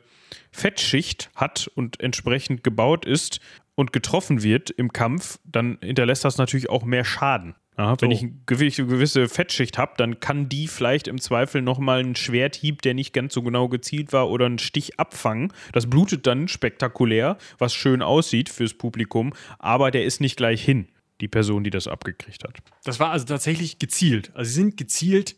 Fettschicht 0.50 1.30
hat 1.34 1.70
und 1.74 2.00
entsprechend 2.00 2.64
gebaut 2.64 3.04
ist 3.04 3.40
und 3.74 3.92
getroffen 3.92 4.42
wird 4.42 4.70
im 4.70 4.92
Kampf, 4.92 5.38
dann 5.44 5.78
hinterlässt 5.82 6.24
das 6.24 6.38
natürlich 6.38 6.68
auch 6.68 6.84
mehr 6.84 7.04
Schaden. 7.04 7.54
Ja, 7.78 7.98
wenn 8.02 8.10
ich 8.10 8.22
eine 8.22 8.34
gewisse 8.44 9.28
Fettschicht 9.28 9.78
habe, 9.78 9.92
dann 9.96 10.20
kann 10.20 10.50
die 10.50 10.68
vielleicht 10.68 11.08
im 11.08 11.18
Zweifel 11.18 11.62
nochmal 11.62 12.00
einen 12.00 12.14
Schwerthieb, 12.14 12.82
der 12.82 12.92
nicht 12.92 13.14
ganz 13.14 13.32
so 13.32 13.42
genau 13.42 13.68
gezielt 13.68 14.12
war, 14.12 14.28
oder 14.28 14.44
einen 14.44 14.58
Stich 14.58 15.00
abfangen. 15.00 15.50
Das 15.72 15.88
blutet 15.88 16.26
dann 16.26 16.46
spektakulär, 16.46 17.38
was 17.56 17.74
schön 17.74 18.02
aussieht 18.02 18.50
fürs 18.50 18.74
Publikum, 18.74 19.32
aber 19.58 19.90
der 19.90 20.04
ist 20.04 20.20
nicht 20.20 20.36
gleich 20.36 20.62
hin, 20.62 20.88
die 21.22 21.28
Person, 21.28 21.64
die 21.64 21.70
das 21.70 21.88
abgekriegt 21.88 22.44
hat. 22.44 22.58
Das 22.84 23.00
war 23.00 23.12
also 23.12 23.24
tatsächlich 23.24 23.78
gezielt. 23.78 24.30
Also 24.34 24.50
sie 24.50 24.56
sind 24.56 24.76
gezielt 24.76 25.36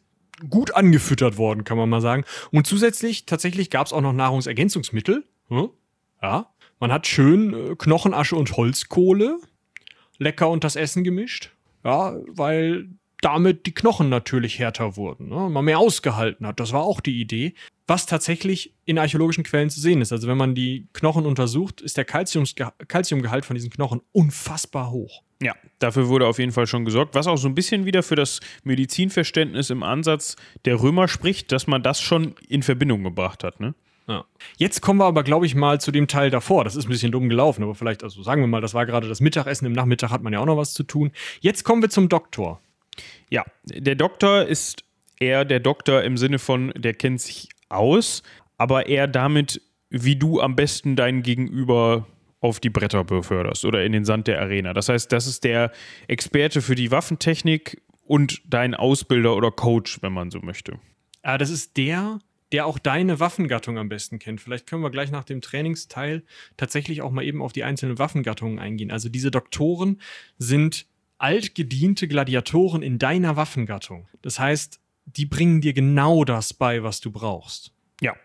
gut 0.48 0.74
angefüttert 0.74 1.36
worden, 1.36 1.64
kann 1.64 1.76
man 1.76 1.88
mal 1.88 2.00
sagen. 2.00 2.24
Und 2.50 2.66
zusätzlich, 2.66 3.26
tatsächlich 3.26 3.70
gab 3.70 3.86
es 3.86 3.92
auch 3.92 4.00
noch 4.00 4.12
Nahrungsergänzungsmittel. 4.12 5.24
Hm? 5.48 5.70
Ja. 6.22 6.48
Man 6.80 6.92
hat 6.92 7.06
schön 7.06 7.54
äh, 7.54 7.76
Knochenasche 7.76 8.36
und 8.36 8.56
Holzkohle 8.56 9.38
lecker 10.18 10.48
unter 10.48 10.66
das 10.66 10.76
Essen 10.76 11.04
gemischt. 11.04 11.50
Ja, 11.84 12.16
weil 12.28 12.88
damit 13.20 13.66
die 13.66 13.74
Knochen 13.74 14.08
natürlich 14.08 14.58
härter 14.58 14.96
wurden, 14.96 15.28
ne? 15.28 15.48
man 15.48 15.64
mehr 15.64 15.78
ausgehalten 15.78 16.46
hat. 16.46 16.58
Das 16.58 16.72
war 16.72 16.82
auch 16.82 17.00
die 17.00 17.20
Idee, 17.20 17.54
was 17.86 18.06
tatsächlich 18.06 18.74
in 18.84 18.98
archäologischen 18.98 19.44
Quellen 19.44 19.70
zu 19.70 19.80
sehen 19.80 20.00
ist. 20.00 20.12
Also 20.12 20.26
wenn 20.26 20.36
man 20.36 20.54
die 20.54 20.88
Knochen 20.92 21.24
untersucht, 21.24 21.80
ist 21.80 21.96
der 21.96 22.04
Kalziumgehalt 22.04 23.44
von 23.44 23.54
diesen 23.54 23.70
Knochen 23.70 24.00
unfassbar 24.10 24.90
hoch. 24.90 25.22
Ja, 25.42 25.56
dafür 25.80 26.08
wurde 26.08 26.26
auf 26.26 26.38
jeden 26.38 26.52
Fall 26.52 26.68
schon 26.68 26.84
gesorgt, 26.84 27.16
was 27.16 27.26
auch 27.26 27.36
so 27.36 27.48
ein 27.48 27.54
bisschen 27.54 27.84
wieder 27.84 28.04
für 28.04 28.14
das 28.14 28.40
Medizinverständnis 28.62 29.70
im 29.70 29.82
Ansatz 29.82 30.36
der 30.64 30.80
Römer 30.80 31.08
spricht, 31.08 31.50
dass 31.50 31.66
man 31.66 31.82
das 31.82 32.00
schon 32.00 32.36
in 32.48 32.62
Verbindung 32.62 33.02
gebracht 33.02 33.42
hat. 33.42 33.58
Ne? 33.58 33.74
Ja. 34.06 34.24
Jetzt 34.56 34.82
kommen 34.82 35.00
wir 35.00 35.06
aber, 35.06 35.24
glaube 35.24 35.46
ich, 35.46 35.56
mal 35.56 35.80
zu 35.80 35.90
dem 35.90 36.06
Teil 36.06 36.30
davor. 36.30 36.62
Das 36.62 36.76
ist 36.76 36.86
ein 36.86 36.90
bisschen 36.90 37.10
dumm 37.10 37.28
gelaufen, 37.28 37.64
aber 37.64 37.74
vielleicht, 37.74 38.04
also 38.04 38.22
sagen 38.22 38.40
wir 38.40 38.46
mal, 38.46 38.60
das 38.60 38.72
war 38.72 38.86
gerade 38.86 39.08
das 39.08 39.20
Mittagessen. 39.20 39.66
Im 39.66 39.72
Nachmittag 39.72 40.10
hat 40.10 40.22
man 40.22 40.32
ja 40.32 40.38
auch 40.38 40.46
noch 40.46 40.56
was 40.56 40.74
zu 40.74 40.84
tun. 40.84 41.10
Jetzt 41.40 41.64
kommen 41.64 41.82
wir 41.82 41.90
zum 41.90 42.08
Doktor. 42.08 42.60
Ja, 43.28 43.44
der 43.64 43.96
Doktor 43.96 44.44
ist 44.44 44.84
eher 45.18 45.44
der 45.44 45.60
Doktor 45.60 46.02
im 46.02 46.16
Sinne 46.16 46.38
von, 46.38 46.72
der 46.76 46.94
kennt 46.94 47.20
sich 47.20 47.48
aus, 47.68 48.22
aber 48.58 48.86
eher 48.86 49.08
damit, 49.08 49.60
wie 49.88 50.16
du 50.16 50.40
am 50.40 50.56
besten 50.56 50.94
deinen 50.94 51.22
Gegenüber 51.22 52.06
auf 52.42 52.60
die 52.60 52.70
Bretter 52.70 53.04
beförderst 53.04 53.64
oder 53.64 53.84
in 53.84 53.92
den 53.92 54.04
Sand 54.04 54.26
der 54.26 54.40
Arena. 54.40 54.74
Das 54.74 54.88
heißt, 54.88 55.10
das 55.10 55.26
ist 55.26 55.44
der 55.44 55.72
Experte 56.08 56.60
für 56.60 56.74
die 56.74 56.90
Waffentechnik 56.90 57.80
und 58.04 58.42
dein 58.44 58.74
Ausbilder 58.74 59.34
oder 59.36 59.50
Coach, 59.50 60.02
wenn 60.02 60.12
man 60.12 60.30
so 60.30 60.40
möchte. 60.40 60.78
Ah, 61.22 61.38
das 61.38 61.50
ist 61.50 61.76
der, 61.76 62.18
der 62.50 62.66
auch 62.66 62.78
deine 62.78 63.20
Waffengattung 63.20 63.78
am 63.78 63.88
besten 63.88 64.18
kennt. 64.18 64.40
Vielleicht 64.40 64.66
können 64.66 64.82
wir 64.82 64.90
gleich 64.90 65.12
nach 65.12 65.24
dem 65.24 65.40
Trainingsteil 65.40 66.24
tatsächlich 66.56 67.00
auch 67.00 67.12
mal 67.12 67.24
eben 67.24 67.40
auf 67.40 67.52
die 67.52 67.62
einzelnen 67.62 67.98
Waffengattungen 67.98 68.58
eingehen. 68.58 68.90
Also 68.90 69.08
diese 69.08 69.30
Doktoren 69.30 70.00
sind 70.36 70.86
altgediente 71.18 72.08
Gladiatoren 72.08 72.82
in 72.82 72.98
deiner 72.98 73.36
Waffengattung. 73.36 74.08
Das 74.20 74.40
heißt, 74.40 74.80
die 75.06 75.26
bringen 75.26 75.60
dir 75.60 75.72
genau 75.72 76.24
das 76.24 76.52
bei, 76.52 76.82
was 76.82 77.00
du 77.00 77.12
brauchst. 77.12 77.72
Ja. 78.00 78.16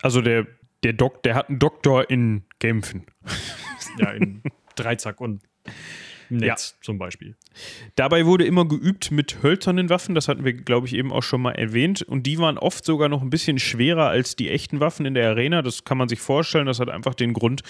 Also 0.00 0.20
der, 0.20 0.46
der 0.84 0.92
Doc, 0.92 1.24
der 1.24 1.34
hat 1.34 1.48
einen 1.48 1.58
Doktor 1.58 2.08
in 2.08 2.44
Kämpfen. 2.60 3.06
Ja, 3.98 4.10
in 4.10 4.42
Dreizack 4.76 5.20
und 5.20 5.42
Netz 6.28 6.74
ja. 6.76 6.84
zum 6.84 6.98
Beispiel. 6.98 7.34
Dabei 7.96 8.26
wurde 8.26 8.44
immer 8.44 8.66
geübt 8.66 9.10
mit 9.10 9.42
hölzernen 9.42 9.88
Waffen, 9.88 10.14
das 10.14 10.28
hatten 10.28 10.44
wir, 10.44 10.52
glaube 10.52 10.86
ich, 10.86 10.94
eben 10.94 11.12
auch 11.12 11.22
schon 11.22 11.42
mal 11.42 11.52
erwähnt. 11.52 12.02
Und 12.02 12.24
die 12.24 12.38
waren 12.38 12.58
oft 12.58 12.84
sogar 12.84 13.08
noch 13.08 13.22
ein 13.22 13.30
bisschen 13.30 13.58
schwerer 13.58 14.08
als 14.08 14.36
die 14.36 14.50
echten 14.50 14.80
Waffen 14.80 15.06
in 15.06 15.14
der 15.14 15.28
Arena. 15.28 15.62
Das 15.62 15.84
kann 15.84 15.98
man 15.98 16.08
sich 16.08 16.20
vorstellen. 16.20 16.66
Das 16.66 16.80
hat 16.80 16.88
einfach 16.88 17.14
den 17.14 17.32
Grund, 17.32 17.62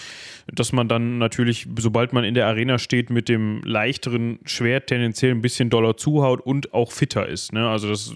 dass 0.47 0.71
man 0.71 0.87
dann 0.87 1.17
natürlich, 1.17 1.67
sobald 1.79 2.13
man 2.13 2.23
in 2.23 2.33
der 2.33 2.47
Arena 2.47 2.79
steht, 2.79 3.09
mit 3.09 3.29
dem 3.29 3.61
leichteren 3.63 4.39
Schwert 4.45 4.87
tendenziell 4.87 5.31
ein 5.31 5.41
bisschen 5.41 5.69
doller 5.69 5.97
zuhaut 5.97 6.41
und 6.41 6.73
auch 6.73 6.91
fitter 6.91 7.27
ist. 7.27 7.53
Ne? 7.53 7.67
Also 7.67 7.89
das, 7.89 8.15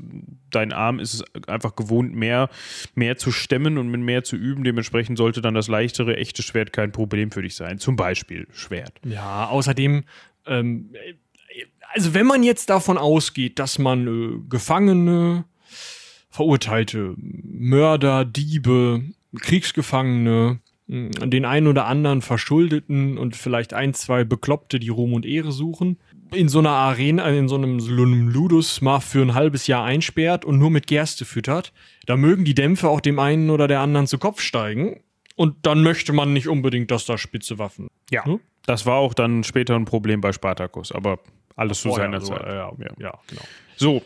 dein 0.49 0.73
Arm 0.73 0.99
ist 0.99 1.23
einfach 1.47 1.75
gewohnt, 1.75 2.15
mehr, 2.15 2.49
mehr 2.95 3.17
zu 3.17 3.31
stemmen 3.31 3.77
und 3.77 3.89
mit 3.89 4.01
mehr 4.01 4.23
zu 4.23 4.35
üben. 4.35 4.63
Dementsprechend 4.63 5.17
sollte 5.17 5.41
dann 5.41 5.53
das 5.53 5.67
leichtere, 5.67 6.17
echte 6.17 6.41
Schwert 6.41 6.73
kein 6.73 6.91
Problem 6.91 7.31
für 7.31 7.41
dich 7.41 7.55
sein. 7.55 7.79
Zum 7.79 7.95
Beispiel 7.95 8.47
Schwert. 8.51 8.93
Ja, 9.03 9.47
außerdem 9.47 10.03
ähm, 10.49 10.89
also 11.93 12.13
wenn 12.13 12.25
man 12.25 12.43
jetzt 12.43 12.69
davon 12.69 12.97
ausgeht, 12.97 13.59
dass 13.59 13.79
man 13.79 14.07
äh, 14.07 14.39
Gefangene, 14.49 15.45
Verurteilte, 16.29 17.15
Mörder, 17.17 18.25
Diebe, 18.25 19.03
Kriegsgefangene, 19.39 20.59
den 20.87 21.45
einen 21.45 21.67
oder 21.67 21.85
anderen 21.85 22.21
Verschuldeten 22.23 23.19
und 23.19 23.35
vielleicht 23.35 23.75
ein, 23.75 23.93
zwei 23.93 24.23
Bekloppte, 24.23 24.79
die 24.79 24.89
Ruhm 24.89 25.13
und 25.13 25.25
Ehre 25.25 25.51
suchen, 25.51 25.99
in 26.31 26.49
so 26.49 26.59
einer 26.59 26.71
Arena, 26.71 27.27
in 27.29 27.47
so 27.47 27.55
einem, 27.55 27.79
Ludus 27.79 28.81
mal 28.81 28.99
für 28.99 29.21
ein 29.21 29.35
halbes 29.35 29.67
Jahr 29.67 29.83
einsperrt 29.83 30.45
und 30.45 30.57
nur 30.57 30.71
mit 30.71 30.87
Gerste 30.87 31.25
füttert, 31.25 31.73
da 32.07 32.17
mögen 32.17 32.43
die 32.43 32.55
Dämpfe 32.55 32.89
auch 32.89 33.01
dem 33.01 33.19
einen 33.19 33.51
oder 33.51 33.67
der 33.67 33.81
anderen 33.81 34.07
zu 34.07 34.17
Kopf 34.17 34.41
steigen. 34.41 35.01
Und 35.35 35.55
dann 35.61 35.83
möchte 35.83 36.11
man 36.11 36.33
nicht 36.33 36.47
unbedingt, 36.47 36.91
dass 36.91 37.05
da 37.05 37.17
spitze 37.17 37.59
Waffen. 37.59 37.87
Ja. 38.09 38.25
Hm? 38.25 38.39
Das 38.69 38.85
war 38.85 38.97
auch 38.97 39.15
dann 39.15 39.43
später 39.43 39.75
ein 39.75 39.85
Problem 39.85 40.21
bei 40.21 40.31
Spartacus, 40.31 40.91
aber 40.91 41.17
alles 41.55 41.81
zu 41.81 41.91
seiner 41.91 42.21
Zeit. 42.21 42.43
Ja, 42.45 42.71
ja, 42.77 42.91
ja, 42.99 43.13
genau. 43.27 43.41
So, 43.77 44.03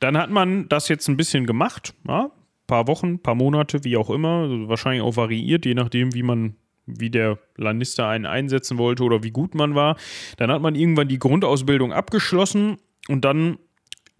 dann 0.00 0.18
hat 0.18 0.30
man 0.30 0.68
das 0.68 0.88
jetzt 0.88 1.06
ein 1.06 1.16
bisschen 1.16 1.46
gemacht, 1.46 1.94
ja? 2.08 2.32
paar 2.66 2.88
Wochen, 2.88 3.20
paar 3.20 3.36
Monate, 3.36 3.84
wie 3.84 3.96
auch 3.96 4.10
immer, 4.10 4.42
also 4.42 4.68
wahrscheinlich 4.68 5.02
auch 5.02 5.14
variiert, 5.14 5.64
je 5.64 5.74
nachdem, 5.74 6.12
wie 6.12 6.24
man 6.24 6.56
wie 6.86 7.08
der 7.08 7.38
Lannister 7.56 8.08
einen 8.08 8.26
einsetzen 8.26 8.78
wollte 8.78 9.04
oder 9.04 9.22
wie 9.22 9.30
gut 9.30 9.54
man 9.54 9.76
war. 9.76 9.96
Dann 10.38 10.50
hat 10.50 10.60
man 10.60 10.74
irgendwann 10.74 11.06
die 11.06 11.20
Grundausbildung 11.20 11.92
abgeschlossen 11.92 12.78
und 13.06 13.24
dann 13.24 13.58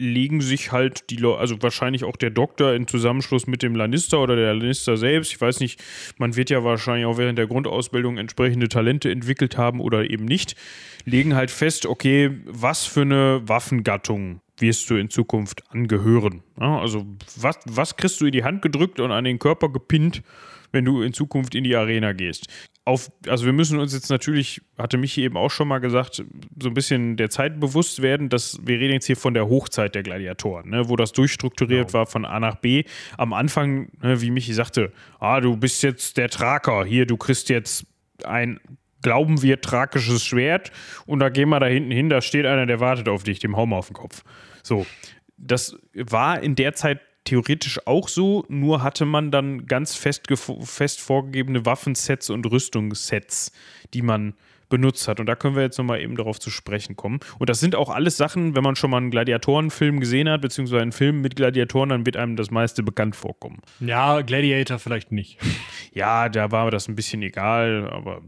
legen 0.01 0.39
sich 0.39 0.71
halt 0.71 1.09
die 1.09 1.17
Leute, 1.17 1.39
also 1.39 1.61
wahrscheinlich 1.61 2.05
auch 2.05 2.15
der 2.15 2.29
Doktor 2.29 2.73
in 2.73 2.87
Zusammenschluss 2.87 3.47
mit 3.47 3.61
dem 3.61 3.75
Lannister 3.75 4.21
oder 4.21 4.37
der 4.37 4.53
Lannister 4.53 4.95
selbst. 4.95 5.33
Ich 5.33 5.41
weiß 5.41 5.59
nicht, 5.59 5.83
man 6.17 6.37
wird 6.37 6.49
ja 6.49 6.63
wahrscheinlich 6.63 7.05
auch 7.05 7.17
während 7.17 7.37
der 7.37 7.47
Grundausbildung 7.47 8.17
entsprechende 8.17 8.69
Talente 8.69 9.11
entwickelt 9.11 9.57
haben 9.57 9.81
oder 9.81 10.09
eben 10.09 10.23
nicht. 10.23 10.55
Legen 11.03 11.35
halt 11.35 11.51
fest, 11.51 11.85
okay, 11.85 12.31
was 12.45 12.85
für 12.85 13.01
eine 13.01 13.41
Waffengattung 13.43 14.39
wirst 14.57 14.89
du 14.89 14.95
in 14.95 15.09
Zukunft 15.09 15.63
angehören. 15.69 16.43
Also 16.57 17.05
was, 17.35 17.59
was 17.65 17.97
kriegst 17.97 18.21
du 18.21 18.25
in 18.25 18.31
die 18.31 18.45
Hand 18.45 18.61
gedrückt 18.61 19.01
und 19.01 19.11
an 19.11 19.25
den 19.25 19.37
Körper 19.37 19.67
gepinnt, 19.67 20.21
wenn 20.71 20.85
du 20.85 21.01
in 21.01 21.13
Zukunft 21.13 21.55
in 21.55 21.63
die 21.63 21.75
Arena 21.75 22.13
gehst? 22.13 22.47
Auf, 22.85 23.11
also 23.27 23.45
wir 23.45 23.53
müssen 23.53 23.79
uns 23.79 23.93
jetzt 23.93 24.09
natürlich, 24.09 24.61
hatte 24.77 24.97
Michi 24.97 25.23
eben 25.23 25.37
auch 25.37 25.51
schon 25.51 25.67
mal 25.67 25.79
gesagt, 25.79 26.23
so 26.59 26.69
ein 26.69 26.73
bisschen 26.73 27.17
der 27.17 27.29
Zeit 27.29 27.59
bewusst 27.59 28.01
werden, 28.01 28.29
dass 28.29 28.59
wir 28.63 28.79
reden 28.79 28.93
jetzt 28.93 29.05
hier 29.05 29.17
von 29.17 29.33
der 29.33 29.47
Hochzeit 29.47 29.93
der 29.93 30.03
Gladiatoren, 30.03 30.69
ne, 30.69 30.89
wo 30.89 30.95
das 30.95 31.11
durchstrukturiert 31.11 31.87
genau. 31.87 31.99
war 31.99 32.05
von 32.07 32.25
A 32.25 32.39
nach 32.39 32.55
B. 32.55 32.83
Am 33.17 33.33
Anfang, 33.33 33.89
ne, 34.01 34.21
wie 34.21 34.31
Michi 34.31 34.53
sagte, 34.53 34.91
ah, 35.19 35.39
du 35.39 35.55
bist 35.55 35.83
jetzt 35.83 36.17
der 36.17 36.29
Traker, 36.29 36.83
hier, 36.83 37.05
du 37.05 37.17
kriegst 37.17 37.49
jetzt 37.49 37.85
ein 38.23 38.59
glauben 39.01 39.41
wir, 39.41 39.61
tragisches 39.61 40.25
Schwert 40.25 40.71
und 41.05 41.19
da 41.19 41.29
gehen 41.29 41.49
wir 41.49 41.59
da 41.59 41.67
hinten 41.67 41.91
hin, 41.91 42.09
da 42.09 42.21
steht 42.21 42.45
einer, 42.45 42.65
der 42.65 42.79
wartet 42.79 43.07
auf 43.07 43.23
dich, 43.23 43.39
dem 43.39 43.55
Haum 43.55 43.73
auf 43.73 43.87
den 43.87 43.93
Kopf. 43.93 44.23
So, 44.63 44.85
das 45.37 45.77
war 45.93 46.41
in 46.41 46.55
der 46.55 46.73
Zeit 46.73 46.99
theoretisch 47.29 47.85
auch 47.85 48.07
so, 48.07 48.43
nur 48.49 48.81
hatte 48.81 49.05
man 49.05 49.29
dann 49.29 49.67
ganz 49.67 49.95
fest, 49.95 50.27
fest 50.63 50.99
vorgegebene 50.99 51.63
Waffensets 51.63 52.31
und 52.31 52.45
Rüstungssets, 52.49 53.51
die 53.93 54.01
man 54.01 54.33
benutzt 54.69 55.07
hat. 55.07 55.19
Und 55.19 55.27
da 55.27 55.35
können 55.35 55.55
wir 55.55 55.61
jetzt 55.61 55.77
nochmal 55.77 56.01
eben 56.01 56.15
darauf 56.15 56.39
zu 56.39 56.49
sprechen 56.49 56.95
kommen. 56.95 57.19
Und 57.37 57.49
das 57.49 57.59
sind 57.59 57.75
auch 57.75 57.89
alles 57.89 58.17
Sachen, 58.17 58.55
wenn 58.55 58.63
man 58.63 58.75
schon 58.75 58.89
mal 58.89 58.97
einen 58.97 59.11
Gladiatorenfilm 59.11 59.99
gesehen 59.99 60.27
hat, 60.29 60.41
beziehungsweise 60.41 60.81
einen 60.81 60.91
Film 60.91 61.21
mit 61.21 61.35
Gladiatoren, 61.35 61.89
dann 61.89 62.05
wird 62.05 62.17
einem 62.17 62.35
das 62.35 62.49
meiste 62.49 62.81
bekannt 62.81 63.15
vorkommen. 63.15 63.61
Ja, 63.79 64.21
Gladiator 64.21 64.79
vielleicht 64.79 65.11
nicht. 65.11 65.37
Ja, 65.91 66.29
da 66.29 66.51
war 66.51 66.69
das 66.69 66.87
ein 66.87 66.95
bisschen 66.95 67.23
egal, 67.23 67.89
aber. 67.89 68.21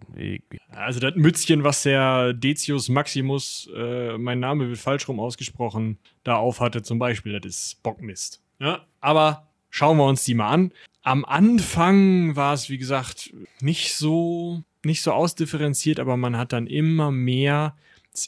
Also 0.72 1.00
das 1.00 1.14
Mützchen, 1.16 1.64
was 1.64 1.84
der 1.84 2.34
Decius 2.34 2.90
Maximus, 2.90 3.70
äh, 3.76 4.18
mein 4.18 4.40
Name 4.40 4.68
wird 4.68 4.80
falsch 4.80 5.08
rum 5.08 5.20
ausgesprochen, 5.20 6.00
da 6.24 6.38
aufhatte 6.38 6.82
zum 6.82 6.98
Beispiel, 6.98 7.40
das 7.40 7.56
ist 7.56 7.84
Bockmist. 7.84 8.42
Ja, 8.62 8.86
aber 9.00 9.48
schauen 9.70 9.98
wir 9.98 10.06
uns 10.06 10.24
die 10.24 10.36
mal 10.36 10.50
an. 10.50 10.72
Am 11.02 11.26
Anfang 11.26 12.36
war 12.36 12.54
es, 12.54 12.70
wie 12.70 12.78
gesagt, 12.78 13.34
nicht 13.60 13.96
so 13.96 14.64
nicht 14.84 15.02
so 15.02 15.12
ausdifferenziert, 15.12 16.00
aber 16.00 16.18
man 16.18 16.38
hat 16.38 16.54
dann 16.54 16.68
immer 16.68 17.12
mehr, 17.12 17.76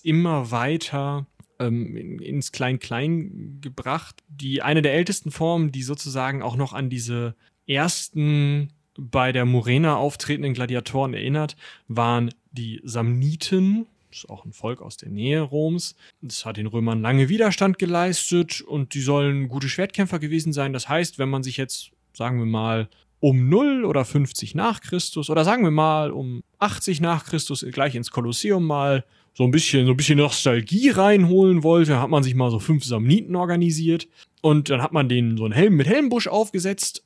immer 0.03 0.51
weiter 0.51 1.26
ähm, 1.60 2.19
ins 2.19 2.51
Klein-Klein 2.51 3.60
gebracht. 3.61 4.23
Die 4.27 4.61
eine 4.61 4.81
der 4.81 4.93
ältesten 4.93 5.31
Formen, 5.31 5.72
die 5.72 5.84
sozusagen 5.84 6.41
auch 6.41 6.55
noch 6.55 6.73
an 6.73 6.89
diese 6.89 7.35
ersten 7.68 8.72
bei 8.97 9.31
der 9.31 9.45
Murena 9.45 9.95
auftretenden 9.95 10.53
Gladiatoren 10.53 11.14
erinnert, 11.14 11.55
waren 11.88 12.34
die 12.51 12.80
Samniten. 12.84 13.88
Ist 14.14 14.30
auch 14.30 14.45
ein 14.45 14.53
Volk 14.53 14.81
aus 14.81 14.98
der 14.98 15.10
Nähe 15.10 15.41
Roms. 15.41 15.95
Das 16.22 16.45
hat 16.45 16.57
den 16.57 16.68
Römern 16.68 17.02
lange 17.02 17.30
Widerstand 17.30 17.80
geleistet 17.80 18.61
und 18.61 18.94
die 18.94 19.02
sollen 19.02 19.48
gute 19.48 19.69
Schwertkämpfer 19.69 20.19
gewesen 20.19 20.53
sein. 20.53 20.72
Das 20.72 20.88
heißt, 20.88 21.18
wenn 21.18 21.30
man 21.30 21.41
sich 21.41 21.57
jetzt, 21.57 21.91
sagen 22.14 22.38
wir 22.38 22.45
mal, 22.45 22.90
um 23.19 23.49
0 23.49 23.85
oder 23.85 24.06
50 24.06 24.53
nach 24.53 24.81
Christus 24.81 25.30
oder 25.30 25.44
sagen 25.45 25.64
wir 25.64 25.72
mal 25.72 26.11
um 26.11 26.44
80 26.60 27.02
nach 27.02 27.26
Christus 27.26 27.65
gleich 27.72 27.95
ins 27.95 28.11
Kolosseum 28.11 28.65
mal 28.65 29.06
so 29.34 29.45
ein 29.45 29.52
bisschen, 29.52 29.85
so 29.85 29.94
ein 29.94 29.98
bisschen 29.98 30.19
Nostalgie 30.19 30.90
reinholen 30.90 31.64
wollte, 31.64 31.99
hat 31.99 32.10
man 32.10 32.22
sich 32.22 32.35
mal 32.35 32.52
so 32.52 32.60
fünf 32.60 32.84
Samniten 32.84 33.35
organisiert 33.35 34.07
und 34.41 34.69
dann 34.69 34.81
hat 34.81 34.91
man 34.91 35.10
den 35.10 35.38
so 35.38 35.45
einen 35.45 35.53
Helm 35.53 35.76
mit 35.76 35.88
Helmbusch 35.88 36.27
aufgesetzt, 36.27 37.03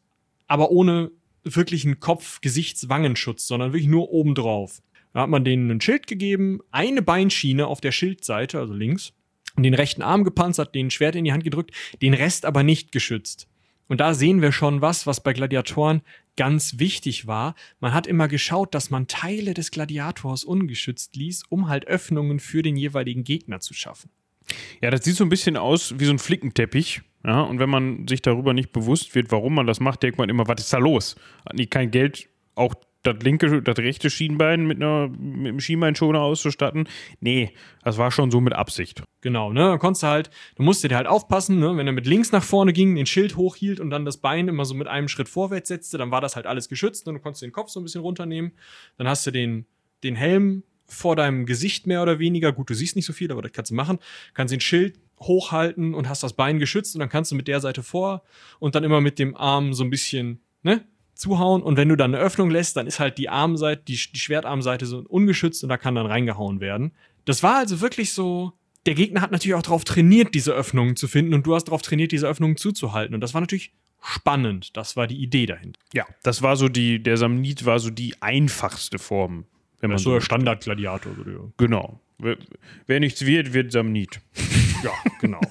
aber 0.48 0.72
ohne 0.72 1.12
wirklichen 1.44 2.00
Kopf-, 2.00 2.42
Gesichts-, 2.42 2.90
Wangenschutz, 2.90 3.48
sondern 3.48 3.72
wirklich 3.72 3.88
nur 3.88 4.12
obendrauf. 4.12 4.82
Da 5.18 5.24
hat 5.24 5.32
man 5.32 5.44
denen 5.44 5.72
ein 5.72 5.82
Schild 5.82 6.06
gegeben, 6.06 6.60
eine 6.70 7.02
Beinschiene 7.02 7.66
auf 7.66 7.82
der 7.82 7.92
Schildseite, 7.92 8.60
also 8.60 8.76
links, 8.76 9.14
und 9.56 9.64
den 9.64 9.74
rechten 9.74 10.04
Arm 10.04 10.24
gepanzert, 10.24 10.76
den 10.76 10.92
Schwert 10.92 11.16
in 11.16 11.26
die 11.26 11.34
Hand 11.34 11.44
gedrückt, 11.44 11.72
den 12.04 12.14
Rest 12.14 12.46
aber 12.46 12.62
nicht 12.62 12.92
geschützt. 12.92 13.48
Und 13.88 14.00
da 14.00 14.14
sehen 14.14 14.44
wir 14.44 14.52
schon 14.52 14.82
was, 14.82 15.08
was 15.08 15.24
bei 15.24 15.34
Gladiatoren 15.34 16.04
ganz 16.36 16.78
wichtig 16.78 17.26
war. 17.26 17.56
Man 17.80 17.96
hat 17.96 18.06
immer 18.06 18.28
geschaut, 18.28 18.76
dass 18.76 18.92
man 18.92 19.08
Teile 19.08 19.56
des 19.56 19.72
Gladiators 19.72 20.44
ungeschützt 20.44 21.16
ließ, 21.16 21.46
um 21.50 21.68
halt 21.68 21.88
Öffnungen 21.88 22.40
für 22.40 22.62
den 22.62 22.76
jeweiligen 22.76 23.24
Gegner 23.24 23.60
zu 23.60 23.74
schaffen. 23.74 24.12
Ja, 24.84 24.92
das 24.92 25.04
sieht 25.04 25.16
so 25.16 25.26
ein 25.26 25.30
bisschen 25.30 25.58
aus 25.58 25.96
wie 25.98 26.06
so 26.06 26.12
ein 26.12 26.20
Flickenteppich. 26.20 27.02
Ja, 27.26 27.42
und 27.42 27.58
wenn 27.58 27.72
man 27.72 28.08
sich 28.08 28.22
darüber 28.22 28.54
nicht 28.54 28.72
bewusst 28.72 29.16
wird, 29.16 29.32
warum 29.32 29.56
man 29.56 29.66
das 29.66 29.80
macht, 29.80 30.04
denkt 30.04 30.20
man 30.20 30.30
immer, 30.30 30.48
was 30.48 30.62
ist 30.62 30.72
da 30.74 30.78
los? 30.78 31.16
Hat 31.44 31.58
die 31.58 31.66
kein 31.66 31.90
Geld, 31.90 32.30
auch 32.54 32.76
das 33.08 33.24
linke, 33.24 33.62
das 33.62 33.78
rechte 33.78 34.10
Schienbein 34.10 34.66
mit, 34.66 34.78
einer, 34.78 35.08
mit 35.08 35.48
einem 35.48 35.60
Schienbeinschoner 35.60 36.22
auszustatten. 36.22 36.88
Nee, 37.20 37.52
das 37.84 37.98
war 37.98 38.12
schon 38.12 38.32
so 38.32 38.42
mit 38.42 38.54
Absicht. 38.54 39.04
Genau, 39.22 39.52
ne? 39.52 39.62
Da 39.62 39.78
konntest 39.78 40.04
du 40.04 40.08
halt, 40.08 40.30
du 40.56 40.64
musst 40.64 40.84
dir 40.84 40.96
halt 40.96 41.08
aufpassen, 41.08 41.60
ne? 41.60 41.76
Wenn 41.76 41.88
er 41.88 41.94
mit 41.94 42.06
links 42.06 42.32
nach 42.32 42.44
vorne 42.44 42.74
ging, 42.74 42.96
den 42.96 43.06
Schild 43.06 43.36
hochhielt 43.36 43.80
und 43.80 43.90
dann 43.90 44.06
das 44.06 44.18
Bein 44.18 44.48
immer 44.48 44.66
so 44.66 44.76
mit 44.76 44.88
einem 44.88 45.08
Schritt 45.08 45.30
vorwärts 45.30 45.70
setzte, 45.70 45.98
dann 45.98 46.12
war 46.12 46.22
das 46.22 46.36
halt 46.36 46.46
alles 46.46 46.70
geschützt 46.70 47.08
und 47.08 47.16
du 47.16 47.20
konntest 47.20 47.42
den 47.42 47.52
Kopf 47.52 47.70
so 47.70 47.80
ein 47.80 47.84
bisschen 47.84 48.02
runternehmen. 48.02 48.52
Dann 48.98 49.08
hast 49.08 49.26
du 49.26 49.32
den, 49.32 49.66
den 50.04 50.16
Helm 50.16 50.64
vor 50.86 51.16
deinem 51.16 51.46
Gesicht 51.46 51.88
mehr 51.88 52.02
oder 52.02 52.20
weniger. 52.20 52.54
Gut, 52.54 52.70
du 52.70 52.74
siehst 52.74 52.96
nicht 52.96 53.06
so 53.06 53.14
viel, 53.14 53.32
aber 53.32 53.42
das 53.42 53.52
kannst 53.52 53.72
du 53.72 53.76
machen. 53.76 54.00
Kannst 54.34 54.54
den 54.54 54.62
Schild 54.62 55.00
hochhalten 55.20 55.94
und 55.94 56.10
hast 56.10 56.24
das 56.24 56.34
Bein 56.34 56.60
geschützt 56.60 56.96
und 56.96 57.00
dann 57.00 57.10
kannst 57.10 57.32
du 57.32 57.36
mit 57.36 57.48
der 57.48 57.60
Seite 57.60 57.84
vor 57.84 58.24
und 58.60 58.76
dann 58.76 58.84
immer 58.84 59.02
mit 59.02 59.20
dem 59.20 59.36
Arm 59.36 59.74
so 59.74 59.84
ein 59.84 59.90
bisschen, 59.90 60.42
ne? 60.64 60.86
Zuhauen 61.18 61.62
und 61.62 61.78
wenn 61.78 61.90
du 61.90 61.96
dann 61.96 62.14
eine 62.14 62.24
Öffnung 62.24 62.50
lässt, 62.50 62.78
dann 62.78 62.88
ist 62.88 63.00
halt 63.00 63.18
die 63.18 63.30
Armseite, 63.30 63.84
die, 63.88 64.00
die 64.14 64.20
Schwertarmseite 64.20 64.86
so 64.86 65.00
ungeschützt 65.00 65.64
und 65.64 65.70
da 65.70 65.78
kann 65.78 65.96
dann 65.96 66.06
reingehauen 66.06 66.60
werden. 66.60 66.92
Das 67.26 67.44
war 67.44 67.58
also 67.58 67.82
wirklich 67.82 68.14
so, 68.14 68.54
der 68.86 68.96
Gegner 68.96 69.22
hat 69.22 69.32
natürlich 69.32 69.56
auch 69.56 69.62
darauf 69.62 69.84
trainiert, 69.84 70.34
diese 70.34 70.54
Öffnungen 70.54 70.96
zu 70.96 71.08
finden 71.08 71.34
und 71.34 71.46
du 71.46 71.56
hast 71.56 71.66
darauf 71.66 71.82
trainiert, 71.82 72.12
diese 72.12 72.28
Öffnungen 72.28 72.58
zuzuhalten 72.58 73.16
und 73.16 73.22
das 73.22 73.34
war 73.34 73.42
natürlich 73.42 73.74
spannend. 74.02 74.78
Das 74.78 74.96
war 74.96 75.08
die 75.08 75.18
Idee 75.18 75.46
dahinter. 75.46 75.80
Ja, 75.94 76.06
das 76.24 76.42
war 76.42 76.56
so 76.56 76.70
die, 76.70 77.02
der 77.02 77.18
Samnit 77.18 77.66
war 77.66 77.80
so 77.80 77.90
die 77.90 78.22
einfachste 78.22 79.00
Form. 79.00 79.46
Wenn 79.80 79.90
man 79.92 80.00
so 80.00 80.14
der 80.14 80.22
Standard-Gladiator. 80.22 81.12
Genau. 81.58 82.00
Wer, 82.18 82.38
wer 82.88 83.00
nichts 83.00 83.26
wird, 83.26 83.54
wird 83.54 83.72
Samnit. 83.72 84.20
ja, 84.84 84.92
genau. 85.22 85.42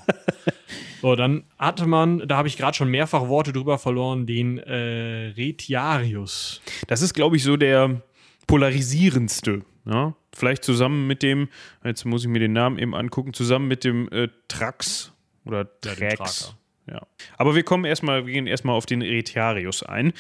So, 1.01 1.15
dann 1.15 1.45
hatte 1.59 1.87
man, 1.87 2.27
da 2.27 2.37
habe 2.37 2.49
ich 2.49 2.57
gerade 2.57 2.77
schon 2.77 2.91
mehrfach 2.91 3.29
Worte 3.29 3.53
drüber 3.53 3.79
verloren, 3.79 4.27
den 4.27 4.59
äh, 4.59 5.33
Retiarius. 5.37 6.61
Das 6.89 7.03
ist, 7.03 7.15
glaube 7.15 7.37
ich, 7.37 7.45
so 7.45 7.57
der 7.57 8.03
polarisierendste. 8.47 9.63
Ja? 9.85 10.17
Vielleicht 10.35 10.65
zusammen 10.65 11.07
mit 11.07 11.23
dem, 11.23 11.49
jetzt 11.85 12.05
muss 12.05 12.23
ich 12.23 12.29
mir 12.29 12.41
den 12.41 12.53
Namen 12.53 12.79
eben 12.79 12.95
angucken, 12.95 13.33
zusammen 13.33 13.69
mit 13.69 13.85
dem 13.85 14.09
äh, 14.11 14.29
Trax 14.49 15.13
oder 15.45 15.69
Trax. 15.81 16.57
Ja. 16.89 17.07
Aber 17.37 17.55
wir 17.55 17.63
kommen 17.63 17.85
erstmal, 17.85 18.27
wir 18.27 18.33
gehen 18.33 18.47
erstmal 18.47 18.77
auf 18.77 18.87
den 18.87 19.03
Retiarius 19.03 19.83
ein, 19.83 20.13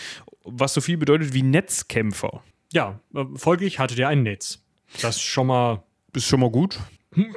was 0.44 0.74
so 0.74 0.80
viel 0.80 0.96
bedeutet 0.96 1.32
wie 1.32 1.42
Netzkämpfer. 1.42 2.42
Ja, 2.72 3.00
äh, 3.14 3.24
folglich 3.34 3.78
hatte 3.78 3.94
der 3.94 4.08
ein 4.08 4.22
Netz. 4.22 4.62
Das 5.02 5.16
ist 5.16 5.22
schon 5.22 5.46
mal. 5.46 5.82
Ist 6.14 6.26
schon 6.26 6.40
mal 6.40 6.50
gut. 6.50 6.78
Hm, 7.12 7.36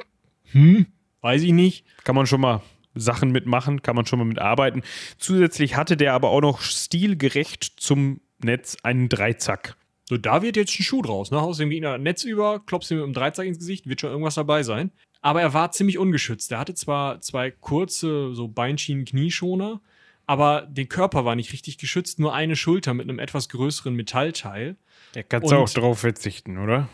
hm, 0.52 0.86
weiß 1.20 1.42
ich 1.42 1.52
nicht. 1.52 1.84
Kann 2.04 2.14
man 2.14 2.26
schon 2.26 2.40
mal 2.40 2.62
Sachen 2.94 3.30
mitmachen, 3.30 3.82
kann 3.82 3.96
man 3.96 4.06
schon 4.06 4.18
mal 4.18 4.24
mitarbeiten. 4.24 4.82
Zusätzlich 5.18 5.76
hatte 5.76 5.96
der 5.96 6.14
aber 6.14 6.30
auch 6.30 6.40
noch 6.40 6.60
stilgerecht 6.60 7.74
zum 7.76 8.20
Netz 8.42 8.76
einen 8.82 9.08
Dreizack. 9.08 9.76
So, 10.08 10.16
da 10.16 10.42
wird 10.42 10.56
jetzt 10.56 10.78
ein 10.78 10.82
Schuh 10.82 11.02
draus, 11.02 11.30
ne? 11.30 11.40
Haus 11.40 11.58
dem 11.58 11.70
Gegner 11.70 11.96
Netz 11.98 12.24
über, 12.24 12.60
klopfst 12.66 12.90
ihm 12.90 12.96
mit 12.96 13.04
einem 13.04 13.14
Dreizack 13.14 13.46
ins 13.46 13.58
Gesicht, 13.58 13.88
wird 13.88 14.00
schon 14.00 14.10
irgendwas 14.10 14.34
dabei 14.34 14.62
sein. 14.62 14.90
Aber 15.22 15.40
er 15.40 15.54
war 15.54 15.70
ziemlich 15.70 15.98
ungeschützt. 15.98 16.50
Er 16.50 16.58
hatte 16.58 16.74
zwar 16.74 17.20
zwei 17.20 17.50
kurze, 17.50 18.34
so 18.34 18.48
Beinschienen-Knieschoner, 18.48 19.80
aber 20.26 20.62
der 20.62 20.86
Körper 20.86 21.24
war 21.24 21.36
nicht 21.36 21.52
richtig 21.52 21.78
geschützt, 21.78 22.18
nur 22.18 22.34
eine 22.34 22.56
Schulter 22.56 22.94
mit 22.94 23.08
einem 23.08 23.18
etwas 23.18 23.48
größeren 23.50 23.94
Metallteil. 23.94 24.76
Der 25.14 25.24
kannst 25.24 25.50
du 25.50 25.56
auch 25.56 25.68
drauf 25.68 26.00
verzichten, 26.00 26.58
oder? 26.58 26.88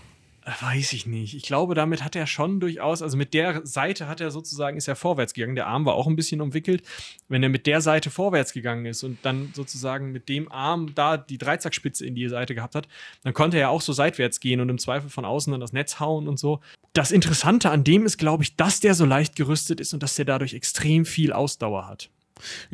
Weiß 0.60 0.92
ich 0.92 1.06
nicht. 1.06 1.34
Ich 1.34 1.42
glaube, 1.42 1.74
damit 1.74 2.04
hat 2.04 2.14
er 2.14 2.28
schon 2.28 2.60
durchaus, 2.60 3.02
also 3.02 3.16
mit 3.16 3.34
der 3.34 3.66
Seite 3.66 4.06
hat 4.06 4.20
er 4.20 4.30
sozusagen, 4.30 4.76
ist 4.76 4.86
er 4.86 4.94
vorwärts 4.94 5.34
gegangen. 5.34 5.56
Der 5.56 5.66
Arm 5.66 5.84
war 5.84 5.94
auch 5.94 6.06
ein 6.06 6.14
bisschen 6.14 6.40
umwickelt. 6.40 6.84
Wenn 7.28 7.42
er 7.42 7.48
mit 7.48 7.66
der 7.66 7.80
Seite 7.80 8.10
vorwärts 8.10 8.52
gegangen 8.52 8.86
ist 8.86 9.02
und 9.02 9.18
dann 9.22 9.50
sozusagen 9.54 10.12
mit 10.12 10.28
dem 10.28 10.50
Arm 10.52 10.94
da 10.94 11.16
die 11.16 11.38
Dreizackspitze 11.38 12.06
in 12.06 12.14
die 12.14 12.28
Seite 12.28 12.54
gehabt 12.54 12.76
hat, 12.76 12.86
dann 13.24 13.34
konnte 13.34 13.58
er 13.58 13.70
auch 13.70 13.80
so 13.80 13.92
seitwärts 13.92 14.38
gehen 14.38 14.60
und 14.60 14.68
im 14.68 14.78
Zweifel 14.78 15.10
von 15.10 15.24
außen 15.24 15.50
dann 15.50 15.60
das 15.60 15.72
Netz 15.72 15.98
hauen 15.98 16.28
und 16.28 16.38
so. 16.38 16.60
Das 16.92 17.10
Interessante 17.10 17.70
an 17.70 17.82
dem 17.82 18.06
ist, 18.06 18.16
glaube 18.16 18.44
ich, 18.44 18.54
dass 18.54 18.78
der 18.78 18.94
so 18.94 19.04
leicht 19.04 19.34
gerüstet 19.34 19.80
ist 19.80 19.94
und 19.94 20.02
dass 20.04 20.14
der 20.14 20.26
dadurch 20.26 20.54
extrem 20.54 21.06
viel 21.06 21.32
Ausdauer 21.32 21.88
hat. 21.88 22.08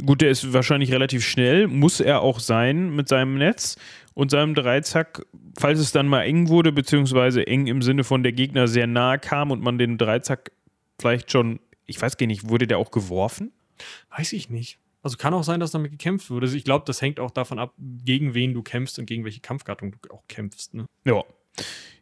Gut, 0.04 0.20
der 0.20 0.30
ist 0.30 0.52
wahrscheinlich 0.52 0.92
relativ 0.92 1.24
schnell, 1.24 1.68
muss 1.68 2.00
er 2.00 2.20
auch 2.20 2.40
sein 2.40 2.94
mit 2.94 3.08
seinem 3.08 3.36
Netz 3.36 3.76
und 4.14 4.30
seinem 4.30 4.54
Dreizack, 4.54 5.26
falls 5.58 5.78
es 5.78 5.92
dann 5.92 6.08
mal 6.08 6.22
eng 6.22 6.48
wurde, 6.48 6.72
beziehungsweise 6.72 7.46
eng 7.46 7.66
im 7.66 7.82
Sinne 7.82 8.04
von 8.04 8.22
der 8.22 8.32
Gegner 8.32 8.68
sehr 8.68 8.86
nahe 8.86 9.18
kam 9.18 9.50
und 9.50 9.62
man 9.62 9.78
den 9.78 9.98
Dreizack 9.98 10.52
vielleicht 10.98 11.30
schon, 11.30 11.60
ich 11.86 12.00
weiß 12.00 12.16
gar 12.16 12.26
nicht, 12.26 12.48
wurde 12.48 12.66
der 12.66 12.78
auch 12.78 12.90
geworfen? 12.90 13.52
Weiß 14.16 14.32
ich 14.32 14.50
nicht. 14.50 14.78
Also 15.02 15.16
kann 15.16 15.34
auch 15.34 15.42
sein, 15.42 15.58
dass 15.58 15.72
damit 15.72 15.90
gekämpft 15.90 16.30
wurde. 16.30 16.46
Also 16.46 16.56
ich 16.56 16.64
glaube, 16.64 16.84
das 16.86 17.02
hängt 17.02 17.18
auch 17.18 17.32
davon 17.32 17.58
ab, 17.58 17.74
gegen 17.78 18.34
wen 18.34 18.54
du 18.54 18.62
kämpfst 18.62 18.98
und 18.98 19.06
gegen 19.06 19.24
welche 19.24 19.40
Kampfgattung 19.40 19.92
du 20.00 20.14
auch 20.14 20.22
kämpfst. 20.28 20.74
Ne? 20.74 20.86
Ja. 21.04 21.24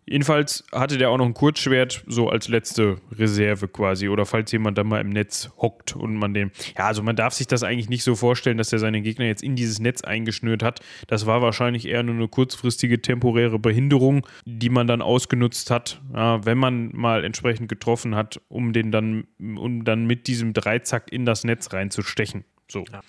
Jedenfalls 0.07 0.65
hatte 0.73 0.99
der 0.99 1.11
auch 1.11 1.19
noch 1.19 1.27
ein 1.27 1.35
Kurzschwert, 1.35 2.03
so 2.07 2.29
als 2.29 2.49
letzte 2.49 2.97
Reserve 3.13 3.69
quasi. 3.69 4.09
Oder 4.09 4.27
falls 4.27 4.51
jemand 4.51 4.77
da 4.77 4.85
mal 4.85 5.01
im 5.01 5.11
Netz 5.11 5.51
hockt 5.59 5.95
und 5.95 6.17
man 6.17 6.35
den. 6.35 6.51
Ja, 6.77 6.87
also 6.87 7.03
man 7.03 7.17
darf 7.17 7.35
sich 7.35 7.47
das 7.47 7.63
eigentlich 7.63 7.89
nicht 7.89 8.03
so 8.03 8.17
vorstellen, 8.17 8.59
dass 8.59 8.73
er 8.73 8.81
seine 8.81 9.03
Gegner 9.03 9.27
jetzt 9.27 9.43
in 9.43 9.55
dieses 9.55 9.79
Netz 9.79 10.03
eingeschnürt 10.03 10.63
hat. 10.63 10.81
Das 11.07 11.27
war 11.27 11.43
wahrscheinlich 11.43 11.87
eher 11.87 12.03
nur 12.03 12.17
eine 12.17 12.29
kurzfristige 12.29 13.01
temporäre 13.01 13.59
Behinderung, 13.59 14.27
die 14.45 14.71
man 14.71 14.87
dann 14.87 15.03
ausgenutzt 15.03 15.71
hat, 15.71 16.01
ja, 16.13 16.45
wenn 16.45 16.59
man 16.59 16.91
mal 16.93 17.25
entsprechend 17.25 17.69
getroffen 17.69 18.17
hat, 18.17 18.41
um 18.49 18.73
den 18.73 18.91
dann, 18.91 19.25
um 19.39 19.85
dann 19.85 20.07
mit 20.07 20.27
diesem 20.27 20.53
Dreizack 20.53 21.13
in 21.13 21.25
das 21.25 21.45
Netz 21.45 21.73
reinzustechen. 21.73 22.45
So. 22.69 22.85
Ja. 22.93 23.01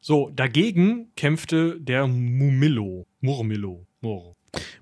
So, 0.00 0.30
dagegen 0.30 1.12
kämpfte 1.14 1.78
der 1.78 2.06
Mumillo. 2.06 3.06
Murmillo. 3.20 3.86
Mur. 4.00 4.34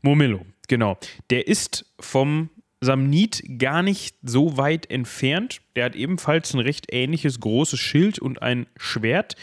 Murmillo, 0.03 0.47
genau. 0.69 0.99
Der 1.31 1.47
ist 1.47 1.87
vom 2.01 2.51
Samnit 2.81 3.43
gar 3.59 3.83
nicht 3.83 4.17
so 4.23 4.57
weit 4.57 4.91
entfernt. 4.91 5.61
Der 5.75 5.87
hat 5.87 5.97
ebenfalls 5.97 6.55
ein 6.55 6.61
recht 6.61 6.87
ähnliches 6.93 7.41
großes 7.41 7.81
Schild 7.81 8.19
und 8.19 8.41
ein 8.43 8.67
Schwert, 8.77 9.35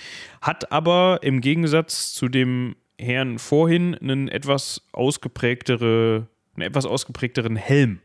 hat 0.42 0.72
aber 0.72 1.20
im 1.22 1.42
Gegensatz 1.42 2.14
zu 2.14 2.30
dem 2.30 2.76
Herrn 2.98 3.40
vorhin 3.40 3.96
einen 3.96 4.30
etwas 4.30 4.82
ausgeprägtere, 4.94 6.28
einen 6.56 6.68
etwas 6.68 6.86
ausgeprägteren 6.86 7.58
Helm. 7.58 8.00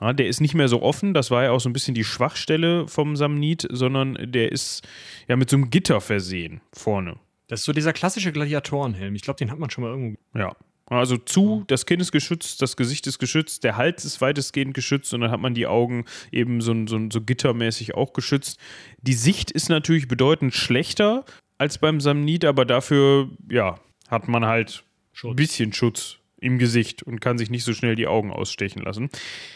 Ja, 0.00 0.12
der 0.12 0.28
ist 0.28 0.40
nicht 0.40 0.54
mehr 0.54 0.68
so 0.68 0.82
offen, 0.82 1.14
das 1.14 1.30
war 1.30 1.44
ja 1.44 1.50
auch 1.50 1.60
so 1.60 1.68
ein 1.68 1.72
bisschen 1.72 1.94
die 1.94 2.04
Schwachstelle 2.04 2.86
vom 2.88 3.16
Samnit, 3.16 3.66
sondern 3.70 4.18
der 4.20 4.52
ist 4.52 4.86
ja 5.28 5.36
mit 5.36 5.50
so 5.50 5.56
einem 5.56 5.70
Gitter 5.70 6.00
versehen 6.00 6.60
vorne. 6.72 7.16
Das 7.48 7.60
ist 7.60 7.66
so 7.66 7.72
dieser 7.72 7.92
klassische 7.92 8.32
Gladiatorenhelm. 8.32 9.14
Ich 9.14 9.22
glaube, 9.22 9.38
den 9.38 9.50
hat 9.50 9.58
man 9.58 9.70
schon 9.70 9.84
mal 9.84 9.90
irgendwo. 9.90 10.18
Ja. 10.34 10.56
Also 10.98 11.16
zu, 11.16 11.64
das 11.66 11.86
Kinn 11.86 12.00
ist 12.00 12.12
geschützt, 12.12 12.62
das 12.62 12.76
Gesicht 12.76 13.06
ist 13.06 13.18
geschützt, 13.18 13.64
der 13.64 13.76
Hals 13.76 14.04
ist 14.04 14.20
weitestgehend 14.20 14.74
geschützt 14.74 15.12
und 15.14 15.20
dann 15.20 15.30
hat 15.30 15.40
man 15.40 15.54
die 15.54 15.66
Augen 15.66 16.04
eben 16.32 16.60
so, 16.60 16.74
so, 16.86 16.98
so 17.10 17.20
gittermäßig 17.20 17.94
auch 17.94 18.12
geschützt. 18.12 18.58
Die 19.00 19.14
Sicht 19.14 19.50
ist 19.50 19.68
natürlich 19.68 20.08
bedeutend 20.08 20.54
schlechter 20.54 21.24
als 21.58 21.78
beim 21.78 22.00
Samnit, 22.00 22.44
aber 22.44 22.64
dafür, 22.64 23.30
ja, 23.50 23.78
hat 24.08 24.28
man 24.28 24.46
halt 24.46 24.84
Schutz. 25.12 25.32
ein 25.32 25.36
bisschen 25.36 25.72
Schutz 25.72 26.18
im 26.40 26.58
Gesicht 26.58 27.02
und 27.02 27.20
kann 27.20 27.38
sich 27.38 27.50
nicht 27.50 27.64
so 27.64 27.72
schnell 27.72 27.94
die 27.94 28.06
Augen 28.06 28.30
ausstechen 28.30 28.82
lassen. 28.82 29.10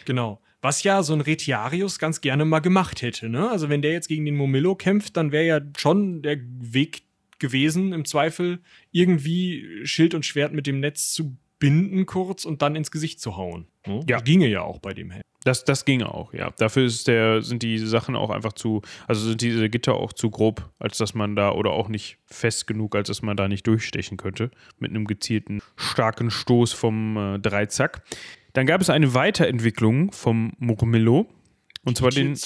Genau. 0.04 0.40
Was 0.60 0.82
ja 0.82 1.02
so 1.02 1.12
ein 1.12 1.20
Retiarius 1.20 1.98
ganz 1.98 2.20
gerne 2.20 2.44
mal 2.44 2.58
gemacht 2.58 3.02
hätte. 3.02 3.28
Ne? 3.28 3.48
Also 3.48 3.68
wenn 3.68 3.82
der 3.82 3.92
jetzt 3.92 4.08
gegen 4.08 4.24
den 4.24 4.36
Momillo 4.36 4.74
kämpft, 4.74 5.16
dann 5.16 5.30
wäre 5.30 5.46
ja 5.46 5.60
schon 5.76 6.22
der 6.22 6.38
Weg 6.40 7.02
gewesen, 7.38 7.92
im 7.92 8.04
Zweifel 8.04 8.60
irgendwie 8.90 9.84
Schild 9.84 10.14
und 10.14 10.26
Schwert 10.26 10.52
mit 10.52 10.66
dem 10.66 10.80
Netz 10.80 11.12
zu 11.12 11.36
binden 11.58 12.06
kurz 12.06 12.44
und 12.44 12.62
dann 12.62 12.76
ins 12.76 12.90
Gesicht 12.90 13.20
zu 13.20 13.36
hauen. 13.36 13.66
Ne? 13.86 14.00
Ja. 14.08 14.18
Das 14.18 14.24
ginge 14.24 14.46
ja 14.46 14.62
auch 14.62 14.78
bei 14.78 14.94
dem 14.94 15.10
Helm. 15.10 15.22
Das, 15.44 15.64
das 15.64 15.84
ginge 15.84 16.12
auch, 16.12 16.34
ja. 16.34 16.50
Dafür 16.58 16.84
ist 16.84 17.06
der, 17.06 17.42
sind 17.42 17.62
die 17.62 17.78
Sachen 17.78 18.16
auch 18.16 18.30
einfach 18.30 18.52
zu, 18.52 18.82
also 19.06 19.26
sind 19.28 19.40
diese 19.40 19.70
Gitter 19.70 19.94
auch 19.94 20.12
zu 20.12 20.30
grob, 20.30 20.70
als 20.78 20.98
dass 20.98 21.14
man 21.14 21.36
da, 21.36 21.52
oder 21.52 21.70
auch 21.70 21.88
nicht 21.88 22.18
fest 22.26 22.66
genug, 22.66 22.96
als 22.96 23.08
dass 23.08 23.22
man 23.22 23.36
da 23.36 23.48
nicht 23.48 23.66
durchstechen 23.66 24.16
könnte. 24.16 24.50
Mit 24.78 24.90
einem 24.90 25.06
gezielten, 25.06 25.60
starken 25.76 26.30
Stoß 26.30 26.72
vom 26.72 27.16
äh, 27.16 27.38
Dreizack. 27.38 28.02
Dann 28.52 28.66
gab 28.66 28.80
es 28.80 28.90
eine 28.90 29.14
Weiterentwicklung 29.14 30.12
vom 30.12 30.52
Murmillo. 30.58 31.28
Und 31.84 31.96
zwar 31.96 32.10
den 32.10 32.36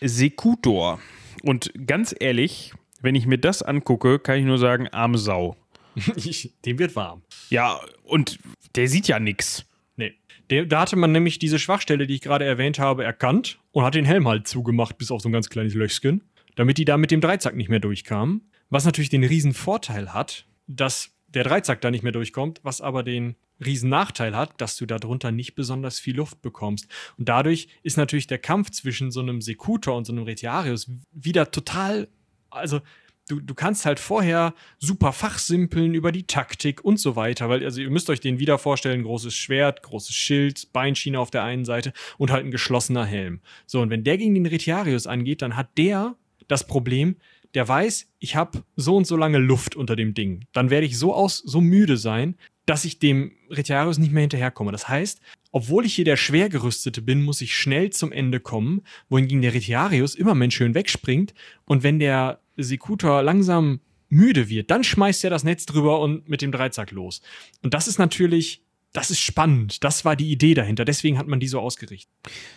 Sekutor. 0.00 1.00
Und 1.42 1.72
ganz 1.86 2.14
ehrlich, 2.18 2.72
wenn 3.04 3.14
ich 3.14 3.26
mir 3.26 3.38
das 3.38 3.62
angucke, 3.62 4.18
kann 4.18 4.38
ich 4.38 4.44
nur 4.44 4.58
sagen, 4.58 4.88
arme 4.88 5.18
Sau. 5.18 5.56
Dem 6.64 6.78
wird 6.78 6.96
warm. 6.96 7.22
Ja, 7.50 7.78
und 8.02 8.38
der 8.74 8.88
sieht 8.88 9.06
ja 9.06 9.20
nichts. 9.20 9.66
Nee. 9.96 10.14
Der, 10.50 10.66
da 10.66 10.80
hatte 10.80 10.96
man 10.96 11.12
nämlich 11.12 11.38
diese 11.38 11.58
Schwachstelle, 11.58 12.06
die 12.06 12.14
ich 12.14 12.20
gerade 12.20 12.44
erwähnt 12.44 12.78
habe, 12.78 13.04
erkannt 13.04 13.58
und 13.72 13.84
hat 13.84 13.94
den 13.94 14.04
Helm 14.04 14.26
halt 14.26 14.48
zugemacht, 14.48 14.98
bis 14.98 15.10
auf 15.10 15.20
so 15.20 15.28
ein 15.28 15.32
ganz 15.32 15.50
kleines 15.50 15.74
Löchchen, 15.74 16.22
damit 16.56 16.78
die 16.78 16.84
da 16.84 16.96
mit 16.96 17.10
dem 17.10 17.20
Dreizack 17.20 17.54
nicht 17.54 17.68
mehr 17.68 17.80
durchkamen. 17.80 18.50
Was 18.70 18.84
natürlich 18.84 19.10
den 19.10 19.22
riesen 19.22 19.54
Vorteil 19.54 20.12
hat, 20.12 20.46
dass 20.66 21.14
der 21.28 21.44
Dreizack 21.44 21.80
da 21.80 21.90
nicht 21.90 22.02
mehr 22.02 22.12
durchkommt, 22.12 22.60
was 22.62 22.80
aber 22.80 23.02
den 23.02 23.36
riesen 23.64 23.90
Nachteil 23.90 24.36
hat, 24.36 24.60
dass 24.60 24.76
du 24.76 24.86
darunter 24.86 25.30
nicht 25.30 25.54
besonders 25.54 26.00
viel 26.00 26.16
Luft 26.16 26.42
bekommst. 26.42 26.88
Und 27.18 27.28
dadurch 27.28 27.68
ist 27.82 27.96
natürlich 27.96 28.26
der 28.26 28.38
Kampf 28.38 28.70
zwischen 28.70 29.10
so 29.10 29.20
einem 29.20 29.40
Sekutor 29.40 29.96
und 29.96 30.06
so 30.06 30.12
einem 30.12 30.24
Retiarius 30.24 30.90
wieder 31.12 31.50
total, 31.50 32.08
also 32.54 32.80
du, 33.28 33.40
du 33.40 33.54
kannst 33.54 33.86
halt 33.86 34.00
vorher 34.00 34.54
super 34.78 35.12
fachsimpeln 35.12 35.94
über 35.94 36.12
die 36.12 36.26
Taktik 36.26 36.84
und 36.84 36.98
so 36.98 37.16
weiter, 37.16 37.48
weil, 37.48 37.64
also 37.64 37.80
ihr 37.80 37.90
müsst 37.90 38.10
euch 38.10 38.20
den 38.20 38.38
wieder 38.38 38.58
vorstellen, 38.58 39.02
großes 39.02 39.34
Schwert, 39.34 39.82
großes 39.82 40.14
Schild, 40.14 40.72
Beinschiene 40.72 41.18
auf 41.18 41.30
der 41.30 41.42
einen 41.42 41.64
Seite 41.64 41.92
und 42.18 42.30
halt 42.30 42.44
ein 42.44 42.50
geschlossener 42.50 43.04
Helm. 43.04 43.40
So, 43.66 43.80
und 43.80 43.90
wenn 43.90 44.04
der 44.04 44.18
gegen 44.18 44.34
den 44.34 44.46
Retiarius 44.46 45.06
angeht, 45.06 45.42
dann 45.42 45.56
hat 45.56 45.76
der 45.78 46.16
das 46.48 46.66
Problem, 46.66 47.16
der 47.54 47.66
weiß, 47.66 48.08
ich 48.18 48.36
habe 48.36 48.64
so 48.76 48.96
und 48.96 49.06
so 49.06 49.16
lange 49.16 49.38
Luft 49.38 49.76
unter 49.76 49.96
dem 49.96 50.12
Ding. 50.12 50.44
Dann 50.52 50.70
werde 50.70 50.86
ich 50.86 50.98
so 50.98 51.14
aus, 51.14 51.38
so 51.38 51.60
müde 51.60 51.96
sein, 51.96 52.36
dass 52.66 52.84
ich 52.84 52.98
dem 52.98 53.32
Retiarius 53.50 53.98
nicht 53.98 54.12
mehr 54.12 54.22
hinterherkomme. 54.22 54.72
Das 54.72 54.88
heißt, 54.88 55.20
obwohl 55.52 55.84
ich 55.86 55.94
hier 55.94 56.04
der 56.04 56.16
Schwergerüstete 56.16 57.00
bin, 57.00 57.22
muss 57.22 57.40
ich 57.40 57.56
schnell 57.56 57.90
zum 57.90 58.10
Ende 58.10 58.40
kommen, 58.40 58.82
wohingegen 59.08 59.42
der 59.42 59.54
Retiarius 59.54 60.14
immer 60.14 60.34
Mensch 60.34 60.56
schön 60.56 60.74
wegspringt. 60.74 61.34
Und 61.64 61.82
wenn 61.82 62.00
der 62.00 62.40
Sekutor 62.56 63.22
langsam 63.22 63.80
müde 64.08 64.48
wird, 64.48 64.70
dann 64.70 64.84
schmeißt 64.84 65.24
er 65.24 65.30
das 65.30 65.44
Netz 65.44 65.66
drüber 65.66 66.00
und 66.00 66.28
mit 66.28 66.42
dem 66.42 66.52
Dreizack 66.52 66.90
los. 66.90 67.20
Und 67.62 67.74
das 67.74 67.88
ist 67.88 67.98
natürlich 67.98 68.64
das 68.94 69.10
ist 69.10 69.18
spannend. 69.18 69.82
Das 69.82 70.04
war 70.04 70.14
die 70.14 70.30
Idee 70.30 70.54
dahinter. 70.54 70.84
Deswegen 70.84 71.18
hat 71.18 71.26
man 71.26 71.40
die 71.40 71.48
so 71.48 71.58
ausgerichtet, 71.58 72.12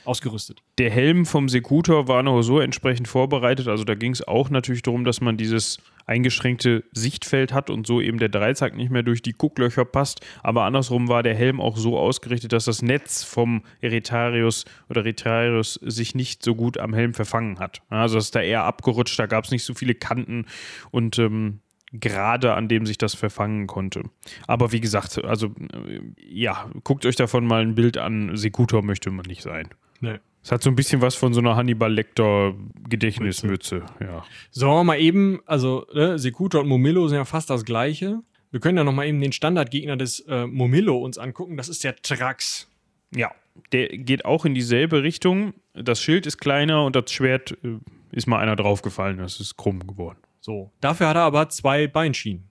ausgerüstet. 0.05 0.61
Der 0.77 0.91
Helm 0.91 1.25
vom 1.25 1.49
Sekutor 1.49 2.07
war 2.07 2.21
noch 2.21 2.43
so 2.43 2.59
entsprechend 2.59 3.07
vorbereitet. 3.07 3.67
Also 3.67 3.83
da 3.83 3.95
ging 3.95 4.11
es 4.11 4.25
auch 4.25 4.51
natürlich 4.51 4.83
darum, 4.83 5.03
dass 5.03 5.19
man 5.19 5.35
dieses 5.35 5.79
eingeschränkte 6.07 6.85
Sichtfeld 6.93 7.53
hat 7.53 7.69
und 7.69 7.85
so 7.85 8.01
eben 8.01 8.17
der 8.17 8.29
Dreizack 8.29 8.75
nicht 8.75 8.91
mehr 8.91 9.03
durch 9.03 9.21
die 9.21 9.33
Gucklöcher 9.33 9.85
passt. 9.85 10.25
Aber 10.41 10.63
andersrum 10.63 11.07
war 11.09 11.21
der 11.21 11.35
Helm 11.35 11.61
auch 11.61 11.77
so 11.77 11.99
ausgerichtet, 11.99 12.53
dass 12.53 12.65
das 12.65 12.81
Netz 12.81 13.23
vom 13.23 13.63
Eretarius 13.81 14.65
oder 14.89 15.05
Retarius 15.05 15.75
sich 15.75 16.15
nicht 16.15 16.43
so 16.43 16.55
gut 16.55 16.79
am 16.79 16.93
Helm 16.93 17.13
verfangen 17.13 17.59
hat. 17.59 17.81
Also 17.89 18.17
ist 18.17 18.35
da 18.35 18.41
eher 18.41 18.63
abgerutscht, 18.63 19.19
da 19.19 19.27
gab 19.27 19.45
es 19.45 19.51
nicht 19.51 19.63
so 19.63 19.73
viele 19.73 19.93
Kanten 19.93 20.45
und 20.91 21.19
ähm, 21.19 21.59
gerade 21.91 22.53
an 22.53 22.67
dem 22.67 22.85
sich 22.85 22.97
das 22.97 23.13
verfangen 23.13 23.67
konnte. 23.67 24.03
Aber 24.47 24.71
wie 24.71 24.81
gesagt, 24.81 25.23
also 25.23 25.47
äh, 25.47 26.01
ja, 26.17 26.69
guckt 26.83 27.05
euch 27.05 27.15
davon 27.15 27.45
mal 27.45 27.61
ein 27.61 27.75
Bild 27.75 27.97
an. 27.97 28.35
Sekutor 28.35 28.83
möchte 28.83 29.11
man 29.11 29.25
nicht 29.25 29.41
sein. 29.41 29.69
Nee. 29.99 30.19
Es 30.47 30.51
hat 30.53 30.63
so 30.63 30.69
ein 30.69 30.77
bisschen 30.77 31.01
was 31.01 31.13
von 31.13 31.33
so 31.33 31.41
einer 31.41 31.57
Hannibal 31.57 31.93
Lecter 31.93 32.55
Gedächtnismütze, 32.87 33.83
ja. 33.99 34.23
So, 34.49 34.81
mal 34.81 34.97
eben, 34.97 35.41
also 35.45 35.85
ne, 35.93 36.17
Sekutor 36.17 36.61
und 36.61 36.69
Momillo 36.69 37.05
sind 37.09 37.17
ja 37.17 37.25
fast 37.25 37.49
das 37.49 37.65
gleiche. 37.65 38.21
Wir 38.51 38.61
können 38.61 38.77
ja 38.77 38.85
noch 38.85 38.93
mal 38.93 39.05
eben 39.05 39.19
den 39.19 39.33
Standardgegner 39.33 39.97
des 39.97 40.21
äh, 40.21 40.47
Momillo 40.47 40.99
uns 40.99 41.17
angucken. 41.17 41.57
Das 41.57 41.67
ist 41.67 41.83
der 41.83 41.97
Trax. 41.97 42.69
Ja, 43.13 43.33
der 43.73 43.89
geht 43.89 44.23
auch 44.23 44.45
in 44.45 44.53
dieselbe 44.53 45.03
Richtung. 45.03 45.53
Das 45.73 46.01
Schild 46.01 46.25
ist 46.25 46.37
kleiner 46.37 46.85
und 46.85 46.95
das 46.95 47.11
Schwert 47.11 47.57
äh, 47.65 47.79
ist 48.13 48.25
mal 48.25 48.39
einer 48.39 48.55
draufgefallen. 48.55 49.17
Das 49.17 49.41
ist 49.41 49.57
krumm 49.57 49.85
geworden. 49.85 50.19
So. 50.39 50.71
Dafür 50.79 51.09
hat 51.09 51.17
er 51.17 51.23
aber 51.23 51.49
zwei 51.49 51.87
Beinschienen. 51.87 52.47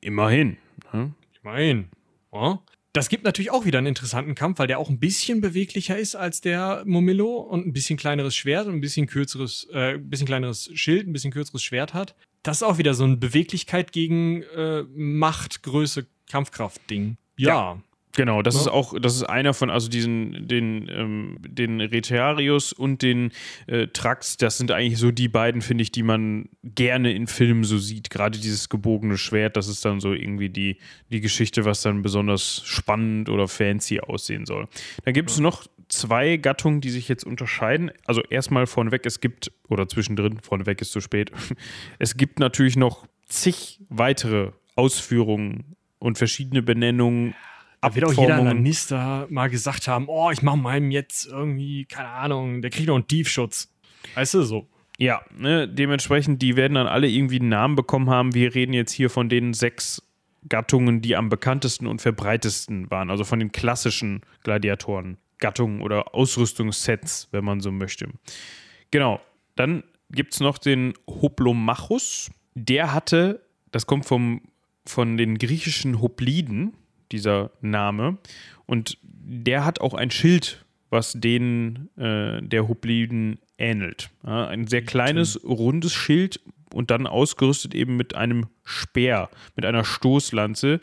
Immerhin. 0.00 0.56
Hm? 0.92 1.12
Immerhin. 1.42 1.88
Ja. 2.32 2.62
Das 2.92 3.08
gibt 3.08 3.24
natürlich 3.24 3.50
auch 3.50 3.64
wieder 3.64 3.78
einen 3.78 3.86
interessanten 3.86 4.34
Kampf, 4.34 4.58
weil 4.58 4.66
der 4.66 4.78
auch 4.78 4.90
ein 4.90 4.98
bisschen 4.98 5.40
beweglicher 5.40 5.98
ist 5.98 6.14
als 6.14 6.42
der 6.42 6.82
Momillo 6.84 7.38
und 7.38 7.66
ein 7.66 7.72
bisschen 7.72 7.96
kleineres 7.96 8.36
Schwert 8.36 8.66
und 8.66 8.74
ein 8.74 8.80
bisschen 8.82 9.06
kürzeres, 9.06 9.66
äh, 9.72 9.94
ein 9.94 10.10
bisschen 10.10 10.26
kleineres 10.26 10.70
Schild, 10.74 11.06
ein 11.06 11.12
bisschen 11.14 11.32
kürzeres 11.32 11.62
Schwert 11.62 11.94
hat. 11.94 12.14
Das 12.42 12.58
ist 12.58 12.62
auch 12.64 12.76
wieder 12.76 12.92
so 12.92 13.04
ein 13.04 13.18
Beweglichkeit 13.18 13.92
gegen 13.92 14.42
äh, 14.42 14.82
Macht, 14.94 15.62
Größe, 15.62 16.06
Kampfkraft-Ding. 16.30 17.16
Ja. 17.36 17.48
ja. 17.48 17.82
Genau, 18.14 18.42
das 18.42 18.54
ja. 18.56 18.60
ist 18.62 18.68
auch, 18.68 18.94
das 19.00 19.16
ist 19.16 19.24
einer 19.24 19.54
von, 19.54 19.70
also 19.70 19.88
diesen, 19.88 20.46
den, 20.46 20.88
ähm, 20.90 21.36
den 21.40 21.80
Retarius 21.80 22.72
und 22.72 23.00
den 23.00 23.32
äh, 23.66 23.86
Trax, 23.86 24.36
das 24.36 24.58
sind 24.58 24.70
eigentlich 24.70 24.98
so 24.98 25.10
die 25.10 25.28
beiden, 25.28 25.62
finde 25.62 25.82
ich, 25.82 25.92
die 25.92 26.02
man 26.02 26.50
gerne 26.62 27.12
in 27.12 27.26
Filmen 27.26 27.64
so 27.64 27.78
sieht. 27.78 28.10
Gerade 28.10 28.38
dieses 28.38 28.68
gebogene 28.68 29.16
Schwert, 29.16 29.56
das 29.56 29.68
ist 29.68 29.84
dann 29.86 30.00
so 30.00 30.12
irgendwie 30.12 30.50
die, 30.50 30.76
die 31.10 31.22
Geschichte, 31.22 31.64
was 31.64 31.80
dann 31.80 32.02
besonders 32.02 32.62
spannend 32.66 33.30
oder 33.30 33.48
fancy 33.48 34.00
aussehen 34.00 34.44
soll. 34.44 34.68
Dann 35.04 35.14
gibt 35.14 35.30
es 35.30 35.38
noch 35.38 35.66
zwei 35.88 36.36
Gattungen, 36.36 36.82
die 36.82 36.90
sich 36.90 37.08
jetzt 37.08 37.24
unterscheiden. 37.24 37.92
Also 38.04 38.22
erstmal 38.22 38.66
vorneweg, 38.66 39.06
es 39.06 39.20
gibt, 39.20 39.52
oder 39.68 39.88
zwischendrin, 39.88 40.38
vorneweg 40.40 40.82
ist 40.82 40.92
zu 40.92 41.00
spät, 41.00 41.32
es 41.98 42.18
gibt 42.18 42.40
natürlich 42.40 42.76
noch 42.76 43.06
zig 43.26 43.80
weitere 43.88 44.52
Ausführungen 44.76 45.76
und 45.98 46.18
verschiedene 46.18 46.62
Benennungen 46.62 47.34
da 47.82 47.94
wird 47.94 48.06
auch 48.06 48.12
jeder 48.12 48.42
Lannister 48.42 49.26
mal 49.28 49.50
gesagt 49.50 49.88
haben, 49.88 50.06
oh, 50.08 50.30
ich 50.30 50.42
mache 50.42 50.56
meinem 50.56 50.90
jetzt 50.90 51.26
irgendwie, 51.26 51.84
keine 51.84 52.08
Ahnung, 52.08 52.62
der 52.62 52.70
kriegt 52.70 52.88
noch 52.88 52.94
einen 52.94 53.06
Tiefschutz. 53.08 53.72
Weißt 54.14 54.34
du, 54.34 54.42
so. 54.42 54.68
Ja, 54.98 55.22
ne, 55.36 55.68
dementsprechend, 55.68 56.42
die 56.42 56.56
werden 56.56 56.74
dann 56.74 56.86
alle 56.86 57.08
irgendwie 57.08 57.40
einen 57.40 57.48
Namen 57.48 57.74
bekommen 57.74 58.08
haben. 58.08 58.34
Wir 58.34 58.54
reden 58.54 58.72
jetzt 58.72 58.92
hier 58.92 59.10
von 59.10 59.28
den 59.28 59.52
sechs 59.52 60.02
Gattungen, 60.48 61.00
die 61.00 61.16
am 61.16 61.28
bekanntesten 61.28 61.86
und 61.86 62.00
verbreitesten 62.00 62.90
waren, 62.90 63.10
also 63.10 63.24
von 63.24 63.38
den 63.38 63.52
klassischen 63.52 64.22
Gladiatoren. 64.42 65.18
Gattungen 65.38 65.82
oder 65.82 66.14
Ausrüstungssets, 66.14 67.28
wenn 67.32 67.44
man 67.44 67.60
so 67.60 67.72
möchte. 67.72 68.08
Genau. 68.90 69.20
Dann 69.56 69.82
gibt 70.10 70.34
es 70.34 70.40
noch 70.40 70.56
den 70.56 70.94
Hoplomachus. 71.06 72.30
Der 72.54 72.94
hatte, 72.94 73.44
das 73.72 73.86
kommt 73.86 74.06
vom, 74.06 74.42
von 74.86 75.16
den 75.16 75.36
griechischen 75.36 76.00
Hopliden, 76.00 76.74
dieser 77.12 77.50
Name. 77.60 78.18
Und 78.66 78.98
der 79.02 79.64
hat 79.64 79.80
auch 79.80 79.94
ein 79.94 80.10
Schild, 80.10 80.64
was 80.90 81.12
denen 81.12 81.88
äh, 81.96 82.42
der 82.42 82.68
Hopliden 82.68 83.38
ähnelt. 83.58 84.10
Ja, 84.26 84.48
ein 84.48 84.66
sehr 84.66 84.82
kleines, 84.82 85.42
rundes 85.44 85.92
Schild 85.92 86.40
und 86.72 86.90
dann 86.90 87.06
ausgerüstet 87.06 87.74
eben 87.74 87.96
mit 87.96 88.14
einem 88.14 88.46
Speer, 88.64 89.30
mit 89.56 89.64
einer 89.64 89.84
Stoßlanze, 89.84 90.80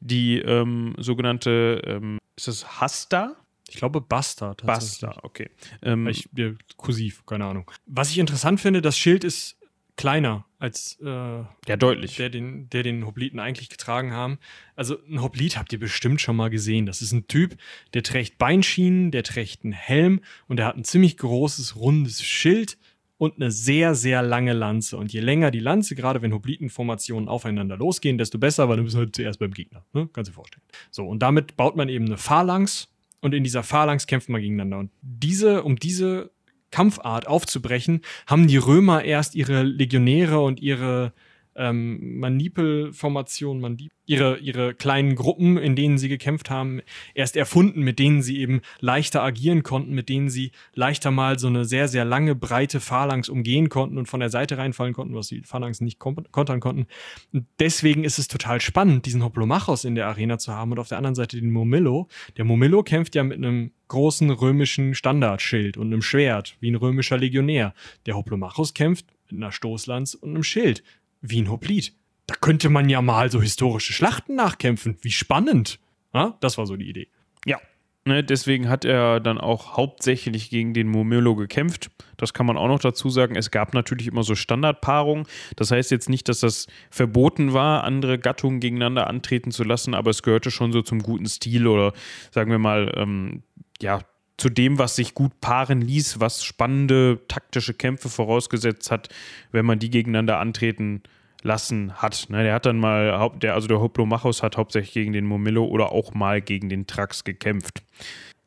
die 0.00 0.38
ähm, 0.38 0.94
sogenannte, 0.98 1.82
ähm, 1.86 2.18
ist 2.36 2.48
das 2.48 2.80
Hasta? 2.80 3.36
Ich 3.68 3.76
glaube 3.76 4.00
Basta. 4.00 4.56
Basta, 4.64 5.16
okay. 5.22 5.50
Ähm, 5.82 6.08
ich, 6.08 6.28
kursiv, 6.76 7.24
keine 7.24 7.44
Ahnung. 7.44 7.70
Was 7.86 8.10
ich 8.10 8.18
interessant 8.18 8.60
finde, 8.60 8.82
das 8.82 8.98
Schild 8.98 9.24
ist 9.24 9.59
kleiner 10.00 10.46
als 10.58 10.98
äh, 11.02 11.06
ja, 11.06 11.76
deutlich. 11.78 12.16
Der, 12.16 12.30
den, 12.30 12.70
der 12.70 12.82
den 12.82 13.04
Hopliten 13.04 13.38
eigentlich 13.38 13.68
getragen 13.68 14.12
haben. 14.12 14.38
Also 14.74 14.96
ein 15.06 15.20
Hoplit 15.20 15.58
habt 15.58 15.72
ihr 15.74 15.78
bestimmt 15.78 16.22
schon 16.22 16.36
mal 16.36 16.48
gesehen. 16.48 16.86
Das 16.86 17.02
ist 17.02 17.12
ein 17.12 17.28
Typ, 17.28 17.56
der 17.92 18.02
trägt 18.02 18.38
Beinschienen, 18.38 19.10
der 19.10 19.24
trägt 19.24 19.62
einen 19.62 19.74
Helm 19.74 20.20
und 20.48 20.56
der 20.56 20.66
hat 20.66 20.76
ein 20.76 20.84
ziemlich 20.84 21.18
großes, 21.18 21.76
rundes 21.76 22.22
Schild 22.22 22.78
und 23.18 23.36
eine 23.36 23.50
sehr, 23.50 23.94
sehr 23.94 24.22
lange 24.22 24.54
Lanze. 24.54 24.96
Und 24.96 25.12
je 25.12 25.20
länger 25.20 25.50
die 25.50 25.60
Lanze, 25.60 25.94
gerade 25.94 26.22
wenn 26.22 26.32
Hoplitenformationen 26.32 27.28
aufeinander 27.28 27.76
losgehen, 27.76 28.16
desto 28.16 28.38
besser, 28.38 28.70
weil 28.70 28.78
du 28.78 28.84
bist 28.84 28.96
halt 28.96 29.14
zuerst 29.14 29.38
beim 29.38 29.52
Gegner. 29.52 29.84
Ne? 29.92 30.08
Kannst 30.14 30.28
du 30.28 30.32
dir 30.32 30.36
vorstellen. 30.36 30.62
So, 30.90 31.06
und 31.06 31.18
damit 31.18 31.58
baut 31.58 31.76
man 31.76 31.90
eben 31.90 32.06
eine 32.06 32.16
Phalanx 32.16 32.88
und 33.20 33.34
in 33.34 33.44
dieser 33.44 33.62
Phalanx 33.62 34.06
kämpft 34.06 34.30
man 34.30 34.40
gegeneinander. 34.40 34.78
Und 34.78 34.90
diese, 35.02 35.62
um 35.62 35.76
diese 35.76 36.30
Kampfart 36.70 37.26
aufzubrechen, 37.26 38.02
haben 38.26 38.46
die 38.46 38.56
Römer 38.56 39.04
erst 39.04 39.34
ihre 39.34 39.62
Legionäre 39.62 40.40
und 40.40 40.60
ihre 40.60 41.12
ähm, 41.56 42.18
Manipelformation, 42.18 43.60
Mandip 43.60 43.90
ihre, 44.10 44.38
ihre 44.38 44.74
kleinen 44.74 45.14
Gruppen, 45.14 45.56
in 45.56 45.76
denen 45.76 45.96
sie 45.96 46.08
gekämpft 46.08 46.50
haben, 46.50 46.80
erst 47.14 47.36
erfunden, 47.36 47.82
mit 47.82 48.00
denen 48.00 48.22
sie 48.22 48.40
eben 48.40 48.60
leichter 48.80 49.22
agieren 49.22 49.62
konnten, 49.62 49.94
mit 49.94 50.08
denen 50.08 50.28
sie 50.28 50.50
leichter 50.74 51.12
mal 51.12 51.38
so 51.38 51.46
eine 51.46 51.64
sehr, 51.64 51.86
sehr 51.86 52.04
lange, 52.04 52.34
breite 52.34 52.80
Phalanx 52.80 53.28
umgehen 53.28 53.68
konnten 53.68 53.98
und 53.98 54.06
von 54.06 54.18
der 54.18 54.30
Seite 54.30 54.58
reinfallen 54.58 54.94
konnten, 54.94 55.14
was 55.14 55.28
die 55.28 55.42
Phalanx 55.42 55.80
nicht 55.80 56.00
kontern 56.00 56.58
konnten. 56.58 56.86
Und 57.32 57.46
deswegen 57.60 58.02
ist 58.02 58.18
es 58.18 58.26
total 58.26 58.60
spannend, 58.60 59.06
diesen 59.06 59.22
Hoplomachos 59.22 59.84
in 59.84 59.94
der 59.94 60.08
Arena 60.08 60.38
zu 60.38 60.52
haben 60.52 60.72
und 60.72 60.80
auf 60.80 60.88
der 60.88 60.98
anderen 60.98 61.14
Seite 61.14 61.36
den 61.36 61.52
Momillo. 61.52 62.08
Der 62.36 62.44
Momillo 62.44 62.82
kämpft 62.82 63.14
ja 63.14 63.22
mit 63.22 63.38
einem 63.38 63.70
großen 63.86 64.28
römischen 64.30 64.96
Standardschild 64.96 65.76
und 65.76 65.86
einem 65.86 66.02
Schwert, 66.02 66.56
wie 66.58 66.72
ein 66.72 66.76
römischer 66.76 67.16
Legionär. 67.16 67.74
Der 68.06 68.16
Hoplomachos 68.16 68.74
kämpft 68.74 69.06
mit 69.30 69.40
einer 69.40 69.52
Stoßlanz 69.52 70.14
und 70.14 70.30
einem 70.30 70.42
Schild, 70.42 70.82
wie 71.20 71.42
ein 71.42 71.50
Hoplite. 71.50 71.92
Da 72.26 72.34
könnte 72.34 72.68
man 72.68 72.88
ja 72.88 73.02
mal 73.02 73.30
so 73.30 73.42
historische 73.42 73.92
Schlachten 73.92 74.36
nachkämpfen. 74.36 74.96
Wie 75.02 75.10
spannend. 75.10 75.80
Ja, 76.14 76.36
das 76.40 76.58
war 76.58 76.66
so 76.66 76.76
die 76.76 76.88
Idee. 76.88 77.08
Ja. 77.44 77.58
Ne, 78.06 78.24
deswegen 78.24 78.68
hat 78.68 78.86
er 78.86 79.20
dann 79.20 79.38
auch 79.38 79.76
hauptsächlich 79.76 80.48
gegen 80.48 80.72
den 80.72 80.88
Momelo 80.88 81.36
gekämpft. 81.36 81.90
Das 82.16 82.32
kann 82.32 82.46
man 82.46 82.56
auch 82.56 82.68
noch 82.68 82.80
dazu 82.80 83.10
sagen. 83.10 83.36
Es 83.36 83.50
gab 83.50 83.74
natürlich 83.74 84.06
immer 84.06 84.22
so 84.22 84.34
Standardpaarungen. 84.34 85.26
Das 85.56 85.70
heißt 85.70 85.90
jetzt 85.90 86.08
nicht, 86.08 86.28
dass 86.28 86.40
das 86.40 86.66
verboten 86.90 87.52
war, 87.52 87.84
andere 87.84 88.18
Gattungen 88.18 88.60
gegeneinander 88.60 89.06
antreten 89.06 89.50
zu 89.50 89.64
lassen, 89.64 89.94
aber 89.94 90.10
es 90.10 90.22
gehörte 90.22 90.50
schon 90.50 90.72
so 90.72 90.80
zum 90.80 91.02
guten 91.02 91.26
Stil 91.26 91.66
oder 91.66 91.92
sagen 92.30 92.50
wir 92.50 92.58
mal, 92.58 92.90
ähm, 92.96 93.42
ja, 93.82 94.00
zu 94.40 94.48
dem, 94.48 94.78
was 94.78 94.96
sich 94.96 95.14
gut 95.14 95.40
paaren 95.40 95.82
ließ, 95.82 96.18
was 96.18 96.42
spannende 96.42 97.20
taktische 97.28 97.74
Kämpfe 97.74 98.08
vorausgesetzt 98.08 98.90
hat, 98.90 99.08
wenn 99.52 99.66
man 99.66 99.78
die 99.78 99.90
gegeneinander 99.90 100.38
antreten 100.38 101.02
lassen 101.42 101.92
hat. 101.94 102.26
Ne, 102.30 102.42
der 102.42 102.54
hat 102.54 102.66
dann 102.66 102.78
mal, 102.78 103.30
der, 103.36 103.54
also 103.54 103.68
der 103.68 103.80
Hoplomachos 103.80 104.42
hat 104.42 104.56
hauptsächlich 104.56 104.94
gegen 104.94 105.12
den 105.12 105.26
Momillo 105.26 105.64
oder 105.64 105.92
auch 105.92 106.14
mal 106.14 106.40
gegen 106.40 106.68
den 106.68 106.86
Trax 106.86 107.24
gekämpft. 107.24 107.82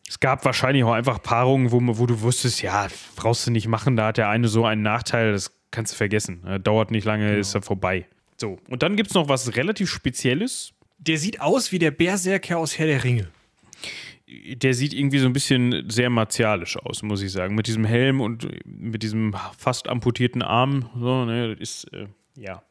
Es 0.07 0.19
gab 0.19 0.45
wahrscheinlich 0.45 0.83
auch 0.83 0.91
einfach 0.93 1.21
Paarungen, 1.21 1.71
wo, 1.71 1.79
wo 1.97 2.05
du 2.05 2.21
wusstest, 2.21 2.61
ja, 2.61 2.87
brauchst 3.15 3.47
du 3.47 3.51
nicht 3.51 3.67
machen, 3.67 3.95
da 3.95 4.07
hat 4.07 4.17
der 4.17 4.29
eine 4.29 4.47
so 4.47 4.65
einen 4.65 4.81
Nachteil, 4.81 5.31
das 5.31 5.55
kannst 5.71 5.93
du 5.93 5.97
vergessen. 5.97 6.41
Ne, 6.43 6.59
dauert 6.59 6.91
nicht 6.91 7.05
lange, 7.05 7.27
genau. 7.27 7.39
ist 7.39 7.53
er 7.53 7.61
vorbei. 7.61 8.07
So, 8.37 8.57
und 8.67 8.81
dann 8.81 8.95
gibt 8.95 9.09
es 9.09 9.15
noch 9.15 9.29
was 9.29 9.55
relativ 9.55 9.91
Spezielles. 9.91 10.73
Der 10.97 11.17
sieht 11.17 11.39
aus 11.39 11.71
wie 11.71 11.79
der 11.79 11.91
Berserker 11.91 12.57
aus 12.57 12.79
Herr 12.79 12.87
der 12.87 13.03
Ringe 13.03 13.27
der 14.55 14.73
sieht 14.73 14.93
irgendwie 14.93 15.19
so 15.19 15.25
ein 15.27 15.33
bisschen 15.33 15.89
sehr 15.89 16.09
martialisch 16.09 16.77
aus, 16.77 17.03
muss 17.03 17.21
ich 17.21 17.31
sagen. 17.31 17.55
Mit 17.55 17.67
diesem 17.67 17.85
Helm 17.85 18.21
und 18.21 18.47
mit 18.65 19.03
diesem 19.03 19.35
fast 19.57 19.87
amputierten 19.87 20.41
Arm. 20.41 20.89
So, 20.97 21.25
ne, 21.25 21.53
ist, 21.53 21.85
äh, 21.93 22.07
ja. 22.35 22.63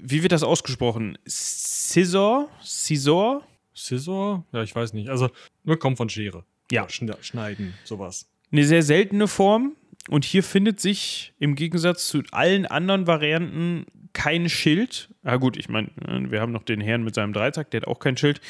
Wie 0.00 0.22
wird 0.22 0.32
das 0.32 0.42
ausgesprochen? 0.42 1.18
Scissor? 1.26 2.48
Scissor? 2.62 3.42
Scissor? 3.74 4.44
Ja, 4.52 4.62
ich 4.62 4.74
weiß 4.74 4.92
nicht. 4.92 5.08
Also, 5.08 5.30
nur 5.64 5.78
kommt 5.78 5.96
von 5.96 6.08
Schere. 6.08 6.44
Ja. 6.70 6.86
Schneiden, 6.88 7.74
sowas. 7.84 8.28
Eine 8.50 8.64
sehr 8.64 8.82
seltene 8.82 9.28
Form. 9.28 9.76
Und 10.08 10.24
hier 10.24 10.42
findet 10.42 10.80
sich 10.80 11.34
im 11.38 11.54
Gegensatz 11.54 12.08
zu 12.08 12.22
allen 12.30 12.66
anderen 12.66 13.06
Varianten 13.06 13.84
kein 14.18 14.48
Schild. 14.48 15.10
Ah, 15.22 15.36
gut, 15.36 15.56
ich 15.56 15.68
meine, 15.68 15.90
wir 15.96 16.40
haben 16.40 16.50
noch 16.50 16.64
den 16.64 16.80
Herrn 16.80 17.04
mit 17.04 17.14
seinem 17.14 17.32
Dreizack, 17.32 17.70
der 17.70 17.82
hat 17.82 17.88
auch 17.88 18.00
kein 18.00 18.16
Schild. 18.16 18.40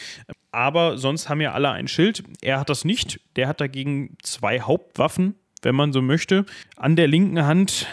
Aber 0.51 0.97
sonst 0.97 1.29
haben 1.29 1.43
ja 1.43 1.53
alle 1.53 1.71
ein 1.71 1.89
Schild. 1.89 2.25
Er 2.41 2.59
hat 2.59 2.71
das 2.71 2.87
nicht. 2.87 3.21
Der 3.37 3.49
hat 3.49 3.61
dagegen 3.61 4.17
zwei 4.23 4.63
Hauptwaffen, 4.63 5.35
wenn 5.61 5.75
man 5.75 5.93
so 5.93 6.01
möchte. 6.01 6.47
An 6.77 6.97
der 6.97 7.07
linken 7.07 7.45
Hand 7.45 7.87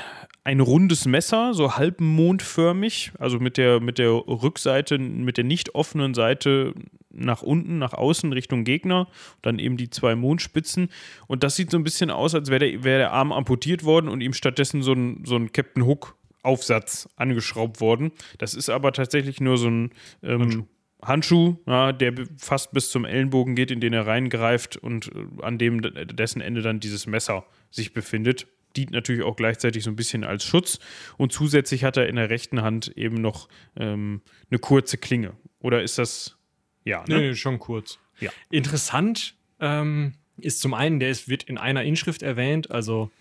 ein 0.46 0.62
rundes 0.62 1.06
Messer, 1.06 1.54
so 1.54 1.76
halbmondförmig, 1.76 3.12
also 3.20 3.40
mit 3.40 3.58
der, 3.58 3.82
mit 3.82 3.98
der 3.98 4.12
Rückseite, 4.12 4.98
mit 4.98 5.36
der 5.36 5.44
nicht 5.44 5.76
offenen 5.76 6.14
Seite 6.14 6.74
nach 7.10 7.42
unten, 7.42 7.78
nach 7.78 7.94
außen 7.94 8.32
Richtung 8.32 8.64
Gegner. 8.64 9.10
Dann 9.42 9.60
eben 9.60 9.76
die 9.76 9.90
zwei 9.90 10.16
Mondspitzen. 10.16 10.88
Und 11.28 11.44
das 11.44 11.58
sieht 11.58 11.72
so 11.72 11.78
ein 11.78 11.84
bisschen 11.84 12.10
aus, 12.10 12.36
als 12.36 12.50
wäre 12.50 12.72
der, 12.72 12.84
wär 12.86 13.00
der 13.00 13.12
Arm 13.12 13.34
amputiert 13.34 13.84
worden 13.84 14.08
und 14.08 14.22
ihm 14.22 14.34
stattdessen 14.34 14.82
so 14.82 14.94
ein, 14.94 15.26
so 15.26 15.36
ein 15.36 15.52
Captain 15.52 15.86
Hook 15.86 16.16
Aufsatz 16.46 17.10
angeschraubt 17.16 17.82
worden. 17.82 18.12
Das 18.38 18.54
ist 18.54 18.70
aber 18.70 18.94
tatsächlich 18.94 19.42
nur 19.42 19.58
so 19.58 19.68
ein 19.68 19.92
ähm, 20.24 20.40
Handschuh, 20.42 20.66
Handschuh 21.02 21.58
ja, 21.68 21.92
der 21.92 22.14
fast 22.38 22.72
bis 22.72 22.90
zum 22.90 23.06
Ellenbogen 23.06 23.56
geht, 23.56 23.72
in 23.72 23.80
den 23.80 23.94
er 23.94 24.08
reingreift 24.08 24.78
und 24.78 25.08
äh, 25.08 25.44
an 25.44 25.58
dem 25.58 25.82
dessen 25.82 26.42
Ende 26.42 26.62
dann 26.62 26.80
dieses 26.80 27.08
Messer 27.08 27.46
sich 27.72 27.94
befindet. 27.94 28.48
Dient 28.76 28.92
natürlich 28.92 29.24
auch 29.24 29.36
gleichzeitig 29.36 29.84
so 29.84 29.90
ein 29.90 29.96
bisschen 29.96 30.24
als 30.24 30.44
Schutz. 30.44 30.80
Und 31.18 31.32
zusätzlich 31.32 31.84
hat 31.84 31.98
er 31.98 32.08
in 32.08 32.18
der 32.18 32.30
rechten 32.30 32.62
Hand 32.62 32.90
eben 32.98 33.22
noch 33.22 33.48
ähm, 33.78 34.22
eine 34.50 34.60
kurze 34.60 34.98
Klinge. 34.98 35.34
Oder 35.60 35.82
ist 35.82 35.98
das. 35.98 36.38
Ja, 36.84 37.04
ne? 37.08 37.20
Nee, 37.20 37.36
schon 37.36 37.58
kurz. 37.58 38.00
Ja. 38.20 38.32
Interessant 38.50 39.36
ähm, 39.60 40.14
ist 40.38 40.60
zum 40.60 40.74
einen, 40.74 41.00
der 41.00 41.10
ist, 41.10 41.30
wird 41.30 41.44
in 41.44 41.58
einer 41.58 41.84
Inschrift 41.84 42.22
erwähnt, 42.22 42.70
also 42.72 43.12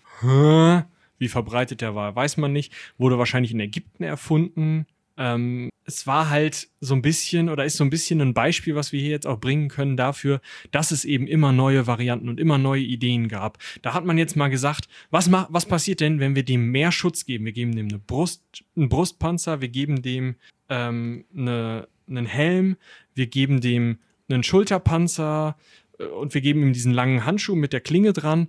wie 1.17 1.27
verbreitet 1.27 1.81
der 1.81 1.95
war, 1.95 2.15
weiß 2.15 2.37
man 2.37 2.53
nicht. 2.53 2.73
Wurde 2.97 3.17
wahrscheinlich 3.17 3.51
in 3.51 3.59
Ägypten 3.59 4.03
erfunden. 4.03 4.85
Ähm, 5.17 5.69
es 5.85 6.07
war 6.07 6.29
halt 6.29 6.67
so 6.81 6.93
ein 6.93 7.01
bisschen 7.01 7.49
oder 7.49 7.63
ist 7.63 7.77
so 7.77 7.83
ein 7.83 7.89
bisschen 7.89 8.19
ein 8.19 8.33
Beispiel, 8.33 8.75
was 8.75 8.91
wir 8.91 8.99
hier 8.99 9.11
jetzt 9.11 9.27
auch 9.27 9.39
bringen 9.39 9.69
können 9.69 9.95
dafür, 9.95 10.41
dass 10.71 10.91
es 10.91 11.05
eben 11.05 11.27
immer 11.27 11.51
neue 11.51 11.87
Varianten 11.87 12.27
und 12.27 12.39
immer 12.39 12.57
neue 12.57 12.81
Ideen 12.81 13.27
gab. 13.27 13.59
Da 13.81 13.93
hat 13.93 14.03
man 14.03 14.17
jetzt 14.17 14.35
mal 14.35 14.49
gesagt, 14.49 14.89
was, 15.11 15.29
ma 15.29 15.47
was 15.49 15.65
passiert 15.65 16.01
denn, 16.01 16.19
wenn 16.19 16.35
wir 16.35 16.43
dem 16.43 16.71
mehr 16.71 16.91
Schutz 16.91 17.25
geben? 17.25 17.45
Wir 17.45 17.53
geben 17.53 17.75
dem 17.75 17.87
eine 17.87 17.99
Brust, 17.99 18.43
einen 18.75 18.89
Brustpanzer, 18.89 19.61
wir 19.61 19.69
geben 19.69 20.01
dem 20.01 20.35
ähm, 20.69 21.25
eine, 21.35 21.87
einen 22.09 22.25
Helm, 22.25 22.75
wir 23.13 23.27
geben 23.27 23.61
dem 23.61 23.99
einen 24.27 24.43
Schulterpanzer, 24.43 25.55
äh, 25.99 26.05
und 26.05 26.33
wir 26.33 26.41
geben 26.41 26.61
ihm 26.61 26.73
diesen 26.73 26.93
langen 26.93 27.25
Handschuh 27.25 27.55
mit 27.55 27.73
der 27.73 27.81
Klinge 27.81 28.13
dran. 28.13 28.47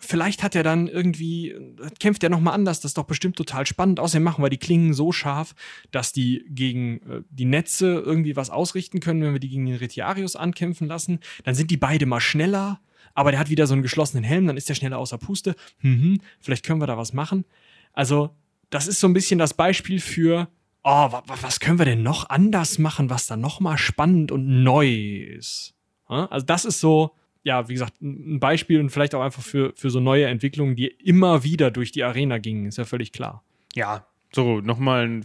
Vielleicht 0.00 0.42
hat 0.42 0.54
er 0.54 0.62
dann 0.62 0.88
irgendwie, 0.88 1.54
kämpft 1.98 2.22
er 2.22 2.30
nochmal 2.30 2.54
anders, 2.54 2.80
das 2.80 2.90
ist 2.90 2.98
doch 2.98 3.04
bestimmt 3.04 3.36
total 3.36 3.66
spannend. 3.66 4.00
Außerdem 4.00 4.22
machen 4.22 4.42
wir 4.42 4.50
die 4.50 4.58
Klingen 4.58 4.94
so 4.94 5.12
scharf, 5.12 5.54
dass 5.90 6.12
die 6.12 6.44
gegen 6.48 7.02
äh, 7.02 7.22
die 7.30 7.44
Netze 7.44 8.02
irgendwie 8.04 8.36
was 8.36 8.50
ausrichten 8.50 9.00
können, 9.00 9.22
wenn 9.22 9.32
wir 9.32 9.40
die 9.40 9.48
gegen 9.48 9.66
den 9.66 9.76
Retiarius 9.76 10.36
ankämpfen 10.36 10.86
lassen. 10.86 11.20
Dann 11.44 11.54
sind 11.54 11.70
die 11.70 11.76
beide 11.76 12.06
mal 12.06 12.20
schneller, 12.20 12.80
aber 13.14 13.30
der 13.30 13.40
hat 13.40 13.50
wieder 13.50 13.66
so 13.66 13.74
einen 13.74 13.82
geschlossenen 13.82 14.24
Helm, 14.24 14.46
dann 14.46 14.56
ist 14.56 14.68
der 14.68 14.74
schneller 14.74 14.98
außer 14.98 15.18
Puste. 15.18 15.54
Mhm, 15.80 16.20
vielleicht 16.40 16.64
können 16.64 16.80
wir 16.80 16.86
da 16.86 16.96
was 16.96 17.12
machen. 17.12 17.44
Also, 17.92 18.30
das 18.70 18.86
ist 18.86 19.00
so 19.00 19.08
ein 19.08 19.12
bisschen 19.12 19.38
das 19.38 19.54
Beispiel 19.54 20.00
für, 20.00 20.48
oh, 20.84 21.10
was 21.42 21.60
können 21.60 21.78
wir 21.78 21.84
denn 21.84 22.02
noch 22.02 22.30
anders 22.30 22.78
machen, 22.78 23.10
was 23.10 23.26
da 23.26 23.36
nochmal 23.36 23.78
spannend 23.78 24.32
und 24.32 24.62
neu 24.62 24.88
ist. 24.88 25.74
Also 26.06 26.44
das 26.44 26.64
ist 26.64 26.80
so, 26.80 27.14
ja, 27.42 27.68
wie 27.68 27.72
gesagt, 27.74 28.00
ein 28.02 28.40
Beispiel 28.40 28.80
und 28.80 28.90
vielleicht 28.90 29.14
auch 29.14 29.22
einfach 29.22 29.42
für, 29.42 29.72
für 29.76 29.90
so 29.90 30.00
neue 30.00 30.26
Entwicklungen, 30.26 30.76
die 30.76 30.88
immer 30.88 31.42
wieder 31.44 31.70
durch 31.70 31.92
die 31.92 32.04
Arena 32.04 32.38
gingen, 32.38 32.66
ist 32.66 32.78
ja 32.78 32.84
völlig 32.84 33.12
klar. 33.12 33.42
Ja, 33.74 34.06
So, 34.32 34.60
nochmal 34.60 35.06
ein 35.08 35.24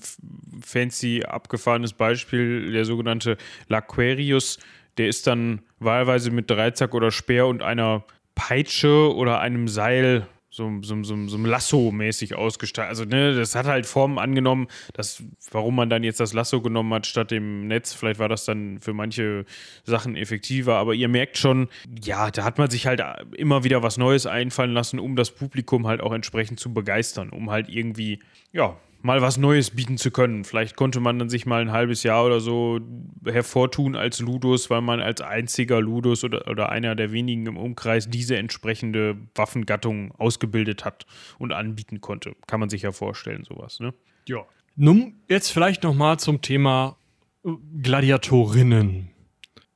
fancy 0.61 1.23
abgefahrenes 1.23 1.93
Beispiel, 1.93 2.71
der 2.71 2.85
sogenannte 2.85 3.37
Laquarius, 3.67 4.59
der 4.97 5.07
ist 5.07 5.27
dann 5.27 5.61
wahlweise 5.79 6.31
mit 6.31 6.49
Dreizack 6.49 6.93
oder 6.93 7.11
Speer 7.11 7.47
und 7.47 7.61
einer 7.61 8.03
Peitsche 8.33 9.13
oder 9.13 9.39
einem 9.41 9.67
Seil 9.67 10.27
so, 10.55 10.71
so, 10.81 11.03
so, 11.03 11.27
so 11.27 11.37
Lasso-mäßig 11.37 12.35
ausgestaltet. 12.35 12.89
Also, 12.89 13.03
ne, 13.03 13.35
das 13.35 13.55
hat 13.55 13.65
halt 13.65 13.85
Formen 13.85 14.17
angenommen, 14.17 14.67
dass, 14.93 15.21
warum 15.51 15.75
man 15.75 15.89
dann 15.89 16.03
jetzt 16.03 16.21
das 16.21 16.31
Lasso 16.31 16.61
genommen 16.61 16.93
hat 16.93 17.05
statt 17.05 17.29
dem 17.29 17.67
Netz. 17.67 17.93
Vielleicht 17.93 18.19
war 18.19 18.29
das 18.29 18.45
dann 18.45 18.79
für 18.79 18.93
manche 18.93 19.45
Sachen 19.83 20.15
effektiver, 20.15 20.75
aber 20.77 20.93
ihr 20.93 21.09
merkt 21.09 21.37
schon, 21.37 21.67
ja, 22.01 22.31
da 22.31 22.45
hat 22.45 22.57
man 22.57 22.69
sich 22.69 22.87
halt 22.87 23.03
immer 23.35 23.65
wieder 23.65 23.83
was 23.83 23.97
Neues 23.97 24.25
einfallen 24.27 24.71
lassen, 24.71 24.97
um 24.97 25.17
das 25.17 25.31
Publikum 25.31 25.87
halt 25.87 25.99
auch 25.99 26.13
entsprechend 26.13 26.59
zu 26.59 26.73
begeistern, 26.73 27.29
um 27.31 27.51
halt 27.51 27.67
irgendwie, 27.67 28.19
ja, 28.53 28.77
mal 29.05 29.21
was 29.21 29.37
Neues 29.37 29.69
bieten 29.69 29.97
zu 29.97 30.09
können. 30.09 30.43
Vielleicht 30.45 30.75
konnte 30.75 30.99
man 30.99 31.19
dann 31.19 31.29
sich 31.29 31.45
mal 31.45 31.61
ein 31.61 31.71
halbes 31.71 32.01
Jahr 32.01 32.25
oder 32.25 32.39
so 32.39 32.79
hervortun 33.23 33.95
als 33.95 34.19
Ludus, 34.19 34.71
weil 34.71 34.81
man 34.81 34.99
als 34.99 35.21
einziger 35.21 35.79
Ludus 35.79 36.23
oder, 36.23 36.47
oder 36.49 36.69
einer 36.69 36.95
der 36.95 37.11
wenigen 37.11 37.45
im 37.45 37.55
Umkreis 37.55 38.09
diese 38.09 38.35
entsprechende 38.35 39.15
Waffengattung 39.35 40.11
ausgebildet 40.13 40.85
hat 40.85 41.05
und 41.37 41.53
anbieten 41.53 42.01
konnte. 42.01 42.35
Kann 42.47 42.59
man 42.59 42.69
sich 42.69 42.81
ja 42.81 42.91
vorstellen, 42.91 43.43
sowas, 43.43 43.79
ne? 43.79 43.93
Ja. 44.27 44.43
Nun, 44.75 45.13
jetzt 45.29 45.51
vielleicht 45.51 45.83
nochmal 45.83 46.17
zum 46.17 46.41
Thema 46.41 46.97
äh, 47.45 47.51
Gladiatorinnen. 47.83 49.11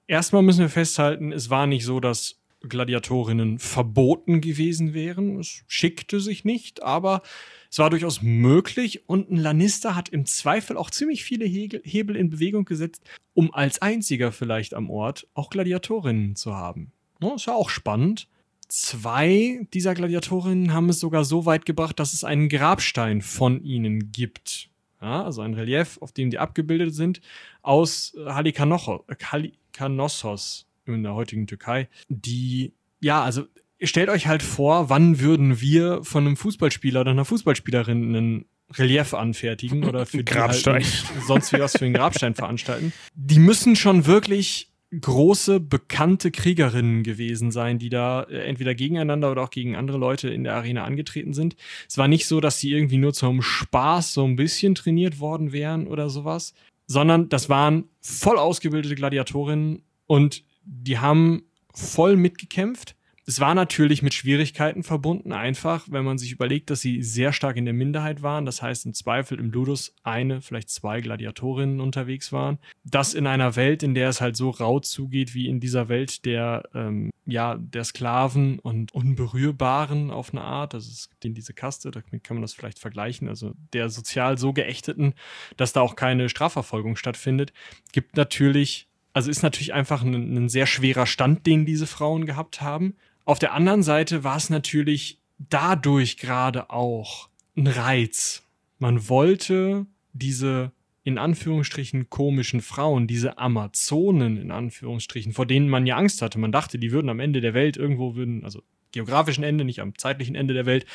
Erstmal 0.07 0.41
müssen 0.41 0.61
wir 0.61 0.69
festhalten, 0.69 1.31
es 1.31 1.51
war 1.51 1.67
nicht 1.67 1.85
so, 1.85 1.99
dass 1.99 2.39
Gladiatorinnen 2.67 3.59
verboten 3.59 4.41
gewesen 4.41 4.95
wären. 4.95 5.39
Es 5.39 5.63
schickte 5.67 6.19
sich 6.19 6.45
nicht, 6.45 6.81
aber 6.81 7.21
es 7.69 7.77
war 7.77 7.89
durchaus 7.89 8.21
möglich 8.21 9.07
und 9.07 9.29
ein 9.29 9.37
Lannister 9.37 9.95
hat 9.95 10.09
im 10.09 10.25
Zweifel 10.25 10.75
auch 10.75 10.89
ziemlich 10.89 11.23
viele 11.23 11.45
Hebel 11.45 12.15
in 12.15 12.29
Bewegung 12.29 12.65
gesetzt, 12.65 13.03
um 13.33 13.53
als 13.53 13.81
einziger 13.81 14.31
vielleicht 14.31 14.73
am 14.73 14.89
Ort 14.89 15.27
auch 15.35 15.51
Gladiatorinnen 15.51 16.35
zu 16.35 16.55
haben. 16.55 16.91
Das 17.19 17.35
ist 17.35 17.45
ja 17.45 17.53
auch 17.53 17.69
spannend. 17.69 18.27
Zwei 18.67 19.67
dieser 19.73 19.93
Gladiatorinnen 19.93 20.73
haben 20.73 20.89
es 20.89 20.99
sogar 20.99 21.23
so 21.23 21.45
weit 21.45 21.65
gebracht, 21.65 21.99
dass 21.99 22.13
es 22.13 22.23
einen 22.23 22.49
Grabstein 22.49 23.21
von 23.21 23.63
ihnen 23.63 24.11
gibt. 24.11 24.69
Ja, 25.01 25.23
also 25.23 25.41
ein 25.41 25.53
Relief, 25.53 25.97
auf 26.01 26.11
dem 26.11 26.29
die 26.29 26.39
abgebildet 26.39 26.93
sind, 26.93 27.21
aus 27.61 28.13
Halikanossos 28.25 30.65
in 30.85 31.03
der 31.03 31.13
heutigen 31.13 31.47
Türkei, 31.47 31.87
die 32.09 32.73
ja, 32.99 33.23
also 33.23 33.45
stellt 33.83 34.09
euch 34.09 34.27
halt 34.27 34.43
vor, 34.43 34.89
wann 34.89 35.19
würden 35.19 35.61
wir 35.61 36.03
von 36.03 36.25
einem 36.25 36.37
Fußballspieler 36.37 37.01
oder 37.01 37.11
einer 37.11 37.25
Fußballspielerin 37.25 38.15
einen 38.15 38.45
Relief 38.73 39.13
anfertigen 39.13 39.83
oder 39.83 40.05
für 40.05 40.23
Grabstein. 40.23 40.83
Halt 40.83 41.03
sonst 41.25 41.53
wie 41.53 41.59
was 41.59 41.73
für 41.73 41.85
einen 41.85 41.93
Grabstein 41.93 42.35
veranstalten. 42.35 42.93
Die 43.15 43.39
müssen 43.39 43.75
schon 43.75 44.05
wirklich 44.05 44.69
große, 44.99 45.59
bekannte 45.59 46.31
Kriegerinnen 46.31 47.03
gewesen 47.03 47.51
sein, 47.51 47.77
die 47.77 47.89
da 47.89 48.23
äh, 48.23 48.39
entweder 48.45 48.73
gegeneinander 48.73 49.31
oder 49.31 49.43
auch 49.43 49.51
gegen 49.51 49.75
andere 49.75 49.97
Leute 49.97 50.29
in 50.29 50.43
der 50.43 50.55
Arena 50.55 50.83
angetreten 50.83 51.33
sind. 51.33 51.55
Es 51.87 51.97
war 51.97 52.07
nicht 52.07 52.25
so, 52.25 52.39
dass 52.39 52.59
sie 52.59 52.71
irgendwie 52.71 52.97
nur 52.97 53.13
zum 53.13 53.41
Spaß 53.41 54.13
so 54.13 54.25
ein 54.25 54.35
bisschen 54.35 54.75
trainiert 54.75 55.19
worden 55.19 55.51
wären 55.51 55.85
oder 55.87 56.09
sowas, 56.09 56.53
sondern 56.87 57.29
das 57.29 57.49
waren 57.49 57.85
voll 58.01 58.37
ausgebildete 58.37 58.95
Gladiatorinnen 58.95 59.83
und 60.07 60.43
die 60.63 60.97
haben 60.97 61.43
voll 61.73 62.15
mitgekämpft 62.15 62.95
es 63.29 63.39
war 63.39 63.53
natürlich 63.53 64.01
mit 64.01 64.15
Schwierigkeiten 64.15 64.81
verbunden, 64.81 65.33
einfach, 65.33 65.85
wenn 65.91 66.03
man 66.03 66.17
sich 66.17 66.31
überlegt, 66.31 66.71
dass 66.71 66.81
sie 66.81 67.03
sehr 67.03 67.31
stark 67.31 67.57
in 67.57 67.65
der 67.65 67.75
Minderheit 67.75 68.23
waren. 68.23 68.43
Das 68.43 68.63
heißt, 68.63 68.87
im 68.87 68.95
Zweifel 68.95 69.37
im 69.37 69.51
Ludus 69.51 69.93
eine, 70.01 70.41
vielleicht 70.41 70.71
zwei 70.71 70.99
Gladiatorinnen 70.99 71.79
unterwegs 71.79 72.31
waren. 72.31 72.57
Das 72.83 73.13
in 73.13 73.27
einer 73.27 73.55
Welt, 73.55 73.83
in 73.83 73.93
der 73.93 74.09
es 74.09 74.19
halt 74.19 74.35
so 74.35 74.49
rau 74.49 74.79
zugeht, 74.79 75.35
wie 75.35 75.47
in 75.47 75.59
dieser 75.59 75.89
Welt 75.89 76.25
der, 76.25 76.63
ähm, 76.73 77.11
ja, 77.27 77.55
der 77.55 77.83
Sklaven 77.83 78.57
und 78.57 78.95
Unberührbaren 78.95 80.09
auf 80.09 80.33
eine 80.33 80.41
Art. 80.41 80.73
Also 80.73 80.89
es 80.89 81.11
gibt 81.11 81.37
diese 81.37 81.53
Kaste, 81.53 81.91
damit 81.91 82.23
kann 82.23 82.37
man 82.37 82.41
das 82.41 82.53
vielleicht 82.53 82.79
vergleichen. 82.79 83.27
Also 83.27 83.53
der 83.73 83.89
sozial 83.89 84.39
so 84.39 84.53
Geächteten, 84.53 85.13
dass 85.55 85.71
da 85.71 85.81
auch 85.81 85.95
keine 85.95 86.29
Strafverfolgung 86.29 86.95
stattfindet, 86.95 87.53
gibt 87.91 88.17
natürlich 88.17 88.87
also 89.11 89.31
ist 89.31 89.41
natürlich 89.41 89.73
einfach 89.73 90.03
ein, 90.03 90.13
ein, 90.13 90.49
sehr 90.49 90.67
schwerer 90.67 91.07
Stand, 91.07 91.47
den 91.47 91.65
diese 91.65 91.87
Frauen 91.87 92.25
gehabt 92.25 92.61
haben. 92.61 92.95
Auf 93.29 93.37
der 93.37 93.53
anderen 93.53 93.83
Seite 93.83 94.23
war 94.23 94.37
es 94.37 94.49
natürlich 94.49 95.19
dadurch 95.37 96.17
gerade 96.17 96.71
auch 96.71 97.29
ein 97.55 97.67
Reiz. 97.67 98.41
Man 98.79 99.07
wollte 99.07 99.85
diese 100.13 100.71
in 101.03 101.19
Anführungsstrichen 101.19 102.09
komischen 102.09 102.59
Frauen, 102.59 103.05
diese 103.05 103.37
Amazonen 103.37 104.37
in 104.37 104.49
Anführungsstrichen, 104.49 105.33
vor 105.33 105.45
denen 105.45 105.69
man 105.69 105.85
ja 105.85 105.95
Angst 105.95 106.23
hatte. 106.23 106.39
Man 106.39 106.51
dachte, 106.51 106.79
die 106.79 106.91
würden 106.91 107.07
am 107.07 107.19
Ende 107.19 107.39
der 107.39 107.53
Welt 107.53 107.77
irgendwo 107.77 108.15
würden, 108.15 108.43
also 108.43 108.63
geografischen 108.93 109.43
Ende, 109.43 109.63
nicht 109.63 109.79
am 109.79 109.95
zeitlichen 109.95 110.33
Ende 110.33 110.55
der 110.55 110.65
Welt, 110.65 110.87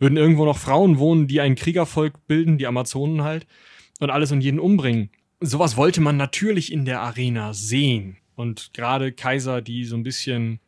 würden 0.00 0.16
irgendwo 0.18 0.44
noch 0.44 0.58
Frauen 0.58 0.98
wohnen, 0.98 1.28
die 1.28 1.40
ein 1.40 1.54
Kriegervolk 1.54 2.26
bilden, 2.26 2.58
die 2.58 2.66
Amazonen 2.66 3.22
halt, 3.22 3.46
und 4.00 4.10
alles 4.10 4.32
und 4.32 4.40
jeden 4.40 4.58
umbringen. 4.58 5.10
Sowas 5.38 5.76
wollte 5.76 6.00
man 6.00 6.16
natürlich 6.16 6.72
in 6.72 6.84
der 6.84 7.02
Arena 7.02 7.54
sehen. 7.54 8.16
Und 8.34 8.74
gerade 8.74 9.12
Kaiser, 9.12 9.62
die 9.62 9.84
so 9.84 9.94
ein 9.94 10.02
bisschen 10.02 10.58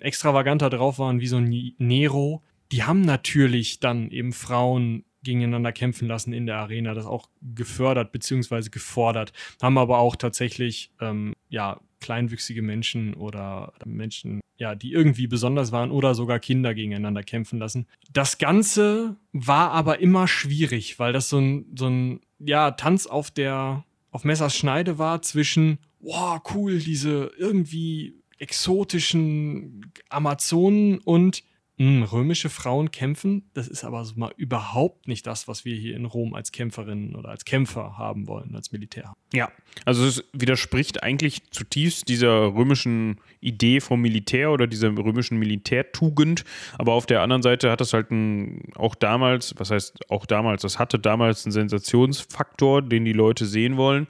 extravaganter 0.00 0.70
drauf 0.70 0.98
waren 0.98 1.20
wie 1.20 1.26
so 1.26 1.36
ein 1.36 1.74
Nero, 1.78 2.42
die 2.72 2.84
haben 2.84 3.00
natürlich 3.00 3.80
dann 3.80 4.10
eben 4.10 4.32
Frauen 4.32 5.04
gegeneinander 5.22 5.72
kämpfen 5.72 6.08
lassen 6.08 6.32
in 6.32 6.46
der 6.46 6.58
Arena, 6.58 6.94
das 6.94 7.06
auch 7.06 7.28
gefördert 7.42 8.12
bzw. 8.12 8.68
gefordert, 8.70 9.32
haben 9.60 9.78
aber 9.78 9.98
auch 9.98 10.16
tatsächlich 10.16 10.90
ähm, 11.00 11.34
ja 11.48 11.80
kleinwüchsige 12.00 12.62
Menschen 12.62 13.14
oder 13.14 13.72
Menschen, 13.84 14.40
ja, 14.56 14.74
die 14.74 14.92
irgendwie 14.92 15.26
besonders 15.26 15.72
waren 15.72 15.90
oder 15.90 16.14
sogar 16.14 16.38
Kinder 16.38 16.74
gegeneinander 16.74 17.22
kämpfen 17.22 17.58
lassen. 17.58 17.86
Das 18.12 18.38
Ganze 18.38 19.16
war 19.32 19.72
aber 19.72 19.98
immer 20.00 20.28
schwierig, 20.28 20.98
weil 20.98 21.12
das 21.12 21.28
so 21.28 21.38
ein, 21.38 21.66
so 21.76 21.88
ein 21.88 22.20
ja, 22.38 22.70
Tanz 22.70 23.06
auf 23.06 23.30
der 23.30 23.84
auf 24.10 24.24
Messers 24.24 24.56
Schneide 24.56 24.98
war 24.98 25.22
zwischen, 25.22 25.78
wow, 26.00 26.40
cool, 26.54 26.78
diese 26.78 27.30
irgendwie 27.36 28.17
exotischen 28.38 29.92
Amazonen 30.08 30.98
und 30.98 31.42
mh, 31.78 31.86
hm, 31.86 32.02
römische 32.02 32.50
Frauen 32.50 32.90
kämpfen. 32.90 33.50
Das 33.54 33.68
ist 33.68 33.84
aber 33.84 34.04
so 34.04 34.14
mal 34.16 34.32
überhaupt 34.36 35.08
nicht 35.08 35.26
das, 35.26 35.48
was 35.48 35.64
wir 35.64 35.74
hier 35.74 35.96
in 35.96 36.04
Rom 36.04 36.34
als 36.34 36.52
Kämpferinnen 36.52 37.14
oder 37.16 37.30
als 37.30 37.44
Kämpfer 37.44 37.96
haben 37.96 38.26
wollen, 38.26 38.54
als 38.54 38.72
Militär. 38.72 39.14
Ja, 39.32 39.50
also 39.84 40.04
es 40.04 40.24
widerspricht 40.32 41.02
eigentlich 41.02 41.50
zutiefst 41.50 42.08
dieser 42.08 42.54
römischen 42.54 43.20
Idee 43.40 43.80
vom 43.80 44.00
Militär 44.00 44.50
oder 44.50 44.66
dieser 44.66 44.96
römischen 44.96 45.38
Militärtugend. 45.38 46.44
Aber 46.78 46.92
auf 46.92 47.06
der 47.06 47.22
anderen 47.22 47.42
Seite 47.42 47.70
hat 47.70 47.80
das 47.80 47.92
halt 47.92 48.10
ein, 48.10 48.72
auch 48.74 48.94
damals, 48.94 49.54
was 49.58 49.70
heißt 49.70 50.10
auch 50.10 50.26
damals, 50.26 50.62
das 50.62 50.78
hatte 50.78 50.98
damals 50.98 51.44
einen 51.44 51.52
Sensationsfaktor, 51.52 52.82
den 52.82 53.04
die 53.04 53.12
Leute 53.12 53.46
sehen 53.46 53.76
wollen, 53.76 54.06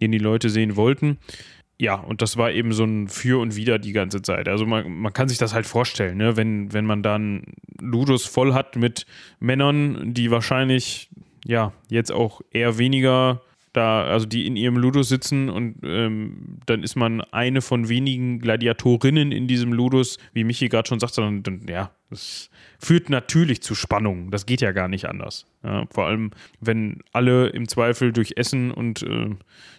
den 0.00 0.12
die 0.12 0.18
Leute 0.18 0.50
sehen 0.50 0.76
wollten. 0.76 1.18
Ja, 1.80 1.94
und 1.94 2.22
das 2.22 2.36
war 2.36 2.50
eben 2.50 2.72
so 2.72 2.84
ein 2.84 3.08
Für 3.08 3.40
und 3.40 3.54
Wider 3.54 3.78
die 3.78 3.92
ganze 3.92 4.20
Zeit. 4.20 4.48
Also 4.48 4.66
man, 4.66 4.90
man 4.90 5.12
kann 5.12 5.28
sich 5.28 5.38
das 5.38 5.54
halt 5.54 5.64
vorstellen, 5.64 6.16
ne? 6.18 6.36
wenn, 6.36 6.72
wenn 6.72 6.84
man 6.84 7.04
dann 7.04 7.54
Ludus 7.80 8.26
voll 8.26 8.52
hat 8.52 8.74
mit 8.74 9.06
Männern, 9.38 10.12
die 10.12 10.32
wahrscheinlich 10.32 11.08
ja 11.44 11.72
jetzt 11.88 12.10
auch 12.10 12.40
eher 12.50 12.78
weniger 12.78 13.42
da, 13.78 14.02
also 14.02 14.26
die 14.26 14.46
in 14.46 14.56
ihrem 14.56 14.76
Ludus 14.76 15.08
sitzen 15.08 15.48
und 15.48 15.76
ähm, 15.84 16.58
dann 16.66 16.82
ist 16.82 16.96
man 16.96 17.20
eine 17.20 17.62
von 17.62 17.88
wenigen 17.88 18.40
Gladiatorinnen 18.40 19.30
in 19.30 19.46
diesem 19.46 19.72
Ludus, 19.72 20.18
wie 20.32 20.42
Michi 20.42 20.68
gerade 20.68 20.88
schon 20.88 20.98
sagte, 20.98 21.20
dann, 21.20 21.44
dann, 21.44 21.60
ja, 21.68 21.92
das 22.10 22.50
führt 22.80 23.08
natürlich 23.08 23.62
zu 23.62 23.76
Spannungen. 23.76 24.32
Das 24.32 24.46
geht 24.46 24.60
ja 24.60 24.72
gar 24.72 24.88
nicht 24.88 25.04
anders. 25.08 25.46
Ja, 25.62 25.86
vor 25.90 26.06
allem, 26.06 26.32
wenn 26.60 27.02
alle 27.12 27.50
im 27.50 27.68
Zweifel 27.68 28.12
durch 28.12 28.32
Essen 28.36 28.72
und 28.72 29.04
äh, 29.04 29.30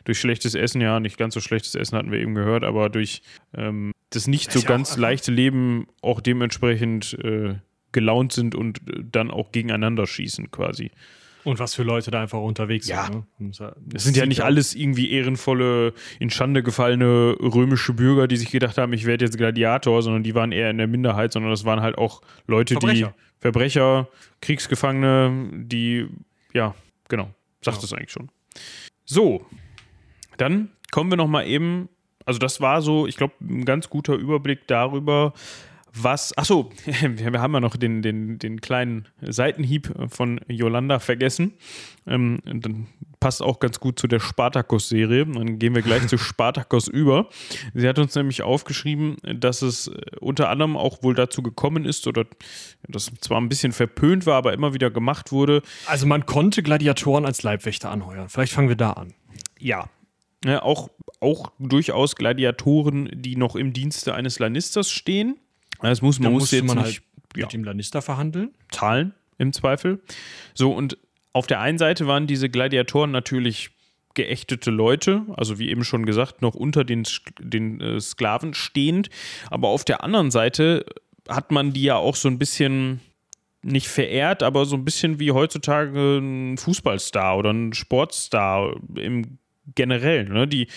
durch 0.06 0.20
schlechtes 0.20 0.56
Essen, 0.56 0.80
ja, 0.80 1.02
nicht 1.02 1.18
ganz 1.18 1.34
so 1.34 1.42
schlechtes 1.42 1.76
Essen 1.76 1.98
hatten 1.98 2.12
wir 2.12 2.20
eben 2.20 2.36
gehört, 2.36 2.64
aber 2.64 2.90
durch 2.90 3.22
ähm, 3.54 3.92
das 4.12 4.28
nicht 4.28 4.54
so 4.54 4.62
ganz 4.62 4.96
leichte 4.96 5.32
Leben 5.32 5.88
auch 6.02 6.22
dementsprechend 6.22 7.18
äh, 7.22 7.56
gelaunt 7.92 8.32
sind 8.32 8.56
und 8.56 8.80
äh, 8.90 9.04
dann 9.12 9.30
auch 9.30 9.52
gegeneinander 9.52 10.08
schießen 10.08 10.52
quasi. 10.52 10.92
Und 11.50 11.60
was 11.60 11.74
für 11.74 11.84
Leute 11.84 12.12
da 12.12 12.22
einfach 12.22 12.40
unterwegs 12.40 12.88
ja. 12.88 13.06
sind. 13.06 13.60
Ne? 13.60 13.74
Das 13.86 14.04
sind 14.04 14.16
ja 14.16 14.26
nicht 14.26 14.42
alles 14.42 14.76
irgendwie 14.76 15.12
ehrenvolle, 15.12 15.94
in 16.20 16.30
Schande 16.30 16.62
gefallene 16.62 17.36
römische 17.40 17.94
Bürger, 17.94 18.28
die 18.28 18.38
sich 18.38 18.52
gedacht 18.52 18.78
haben, 18.78 18.94
ich 18.94 19.06
werde 19.06 19.26
jetzt 19.26 19.38
Gladiator, 19.38 20.02
sondern 20.02 20.24
die 20.24 20.36
waren 20.36 20.52
eher 20.52 20.70
in 20.70 20.78
der 20.78 20.88
Minderheit, 20.88 21.32
sondern 21.32 21.52
das 21.52 21.66
waren 21.66 21.82
halt 21.82 21.98
auch 21.98 22.22
Leute, 22.46 22.76
Verbrecher. 22.76 23.16
die 23.18 23.42
Verbrecher, 23.42 24.08
Kriegsgefangene, 24.42 25.66
die, 25.66 26.08
ja, 26.54 26.76
genau, 27.08 27.34
sagt 27.62 27.84
es 27.84 27.92
ja. 27.92 27.98
eigentlich 27.98 28.12
schon. 28.12 28.30
So, 29.06 29.46
dann 30.38 30.70
kommen 30.92 31.10
wir 31.10 31.18
noch 31.18 31.28
mal 31.28 31.48
eben, 31.48 31.90
also 32.26 32.40
das 32.40 32.62
war 32.62 32.82
so, 32.82 33.08
ich 33.08 33.18
glaube, 33.18 33.34
ein 33.42 33.66
ganz 33.66 33.90
guter 33.90 34.14
Überblick 34.14 34.68
darüber, 34.68 35.34
was, 35.94 36.38
achso, 36.38 36.72
wir 36.86 37.42
haben 37.42 37.54
ja 37.54 37.60
noch 37.60 37.76
den, 37.76 38.02
den, 38.02 38.40
den 38.40 38.62
kleinen 38.62 39.08
Seitenhieb 39.22 39.92
von 40.10 40.40
Yolanda 40.48 41.00
vergessen. 41.00 41.54
Ähm, 42.08 42.40
dann 42.46 42.88
passt 43.20 43.42
auch 43.42 43.60
ganz 43.60 43.80
gut 43.80 44.00
zu 44.00 44.08
der 44.08 44.20
Spartacus-Serie. 44.20 45.26
Dann 45.26 45.60
gehen 45.60 45.76
wir 45.76 45.82
gleich 45.82 46.08
zu 46.08 46.18
Spartacus 46.18 46.88
über. 46.88 47.28
Sie 47.74 47.88
hat 47.88 48.00
uns 48.00 48.16
nämlich 48.16 48.42
aufgeschrieben, 48.44 49.18
dass 49.24 49.62
es 49.62 49.92
unter 50.20 50.50
anderem 50.50 50.78
auch 50.78 51.04
wohl 51.04 51.16
dazu 51.16 51.42
gekommen 51.42 51.86
ist, 51.86 52.08
oder 52.08 52.26
das 52.88 53.12
zwar 53.22 53.40
ein 53.40 53.50
bisschen 53.50 53.72
verpönt 53.72 54.26
war, 54.26 54.36
aber 54.36 54.54
immer 54.54 54.74
wieder 54.74 54.92
gemacht 54.92 55.32
wurde. 55.32 55.62
Also 55.86 56.06
man 56.06 56.26
konnte 56.26 56.64
Gladiatoren 56.64 57.26
als 57.26 57.44
Leibwächter 57.44 57.92
anheuern. 57.92 58.30
Vielleicht 58.30 58.54
fangen 58.54 58.70
wir 58.70 58.78
da 58.78 58.92
an. 58.92 59.14
Ja, 59.60 59.90
ja, 60.46 60.62
auch, 60.62 60.90
auch 61.20 61.52
durchaus 61.60 62.16
Gladiatoren, 62.16 63.10
die 63.14 63.36
noch 63.36 63.56
im 63.56 63.74
Dienste 63.74 64.14
eines 64.14 64.40
Lannisters 64.40 64.90
stehen. 64.90 65.38
Das 65.82 66.02
muss, 66.02 66.20
man 66.20 66.34
muss 66.34 66.52
jetzt 66.52 66.66
man 66.66 66.78
nicht, 66.78 66.86
halt 66.86 67.02
ja, 67.36 67.46
mit 67.46 67.54
dem 67.54 67.64
Lannister 67.64 68.02
verhandeln. 68.02 68.52
Zahlen 68.72 69.14
im 69.38 69.54
Zweifel. 69.54 70.02
So, 70.54 70.72
und 70.72 70.98
auf 71.34 71.48
der 71.48 71.62
einen 71.62 71.78
Seite 71.78 72.08
waren 72.08 72.28
diese 72.28 72.50
Gladiatoren 72.50 73.12
natürlich 73.12 73.72
geächtete 74.16 74.72
Leute, 74.72 75.26
also 75.38 75.60
wie 75.60 75.70
eben 75.70 75.84
schon 75.84 76.06
gesagt, 76.06 76.42
noch 76.42 76.56
unter 76.56 76.84
den, 76.84 77.04
den 77.40 77.80
äh, 77.80 78.00
Sklaven 78.02 78.54
stehend. 78.54 79.10
Aber 79.50 79.70
auf 79.70 79.86
der 79.86 80.04
anderen 80.04 80.32
Seite 80.32 80.86
hat 81.28 81.52
man 81.52 81.74
die 81.74 81.84
ja 81.84 81.96
auch 81.96 82.16
so 82.16 82.28
ein 82.28 82.40
bisschen 82.40 83.00
nicht 83.62 83.88
verehrt, 83.88 84.42
aber 84.42 84.66
so 84.66 84.76
ein 84.76 84.86
bisschen 84.86 85.20
wie 85.20 85.32
heutzutage 85.32 86.18
ein 86.18 86.58
Fußballstar 86.58 87.38
oder 87.38 87.52
ein 87.52 87.74
Sportstar 87.74 88.76
im 88.96 89.38
generell. 89.76 90.26
Ne? 90.26 90.48
Die, 90.48 90.68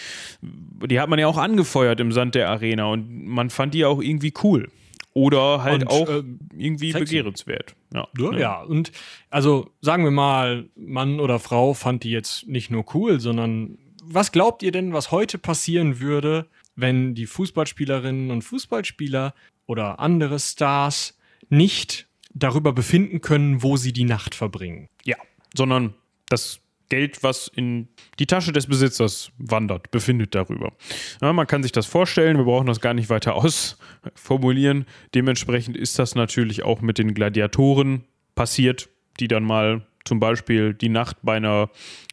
die 0.42 1.00
hat 1.00 1.08
man 1.08 1.18
ja 1.18 1.26
auch 1.26 1.38
angefeuert 1.38 2.00
im 2.00 2.12
Sand 2.12 2.34
der 2.34 2.50
Arena 2.50 2.86
und 2.86 3.26
man 3.26 3.50
fand 3.50 3.74
die 3.74 3.84
auch 3.84 4.02
irgendwie 4.02 4.34
cool. 4.42 4.68
Oder 5.14 5.62
halt 5.62 5.82
und, 5.82 5.88
auch 5.88 6.08
äh, 6.08 6.22
irgendwie 6.56 6.92
sexy. 6.92 7.16
begehrenswert. 7.16 7.74
Ja, 7.92 8.08
ja, 8.18 8.30
ne? 8.30 8.40
ja, 8.40 8.62
und 8.62 8.92
also 9.28 9.70
sagen 9.80 10.04
wir 10.04 10.10
mal, 10.10 10.70
Mann 10.74 11.20
oder 11.20 11.38
Frau 11.38 11.74
fand 11.74 12.04
die 12.04 12.10
jetzt 12.10 12.48
nicht 12.48 12.70
nur 12.70 12.84
cool, 12.94 13.20
sondern 13.20 13.78
was 14.02 14.32
glaubt 14.32 14.62
ihr 14.62 14.72
denn, 14.72 14.92
was 14.92 15.10
heute 15.10 15.38
passieren 15.38 16.00
würde, 16.00 16.46
wenn 16.76 17.14
die 17.14 17.26
Fußballspielerinnen 17.26 18.30
und 18.30 18.42
Fußballspieler 18.42 19.34
oder 19.66 20.00
andere 20.00 20.38
Stars 20.38 21.18
nicht 21.50 22.08
darüber 22.32 22.72
befinden 22.72 23.20
können, 23.20 23.62
wo 23.62 23.76
sie 23.76 23.92
die 23.92 24.04
Nacht 24.04 24.34
verbringen? 24.34 24.88
Ja, 25.04 25.16
sondern 25.54 25.94
das 26.28 26.61
Geld, 26.92 27.22
was 27.22 27.48
in 27.48 27.88
die 28.18 28.26
Tasche 28.26 28.52
des 28.52 28.66
Besitzers 28.66 29.32
wandert, 29.38 29.90
befindet 29.90 30.34
darüber. 30.34 30.74
Ja, 31.22 31.32
man 31.32 31.46
kann 31.46 31.62
sich 31.62 31.72
das 31.72 31.86
vorstellen, 31.86 32.36
wir 32.36 32.44
brauchen 32.44 32.66
das 32.66 32.82
gar 32.82 32.92
nicht 32.92 33.08
weiter 33.08 33.34
ausformulieren. 33.34 34.84
Dementsprechend 35.14 35.74
ist 35.74 35.98
das 35.98 36.14
natürlich 36.14 36.64
auch 36.64 36.82
mit 36.82 36.98
den 36.98 37.14
Gladiatoren 37.14 38.04
passiert, 38.34 38.90
die 39.20 39.26
dann 39.26 39.42
mal 39.42 39.86
zum 40.04 40.20
Beispiel 40.20 40.74
die 40.74 40.90
Nacht 40.90 41.16
bei 41.22 41.36
einer 41.36 41.70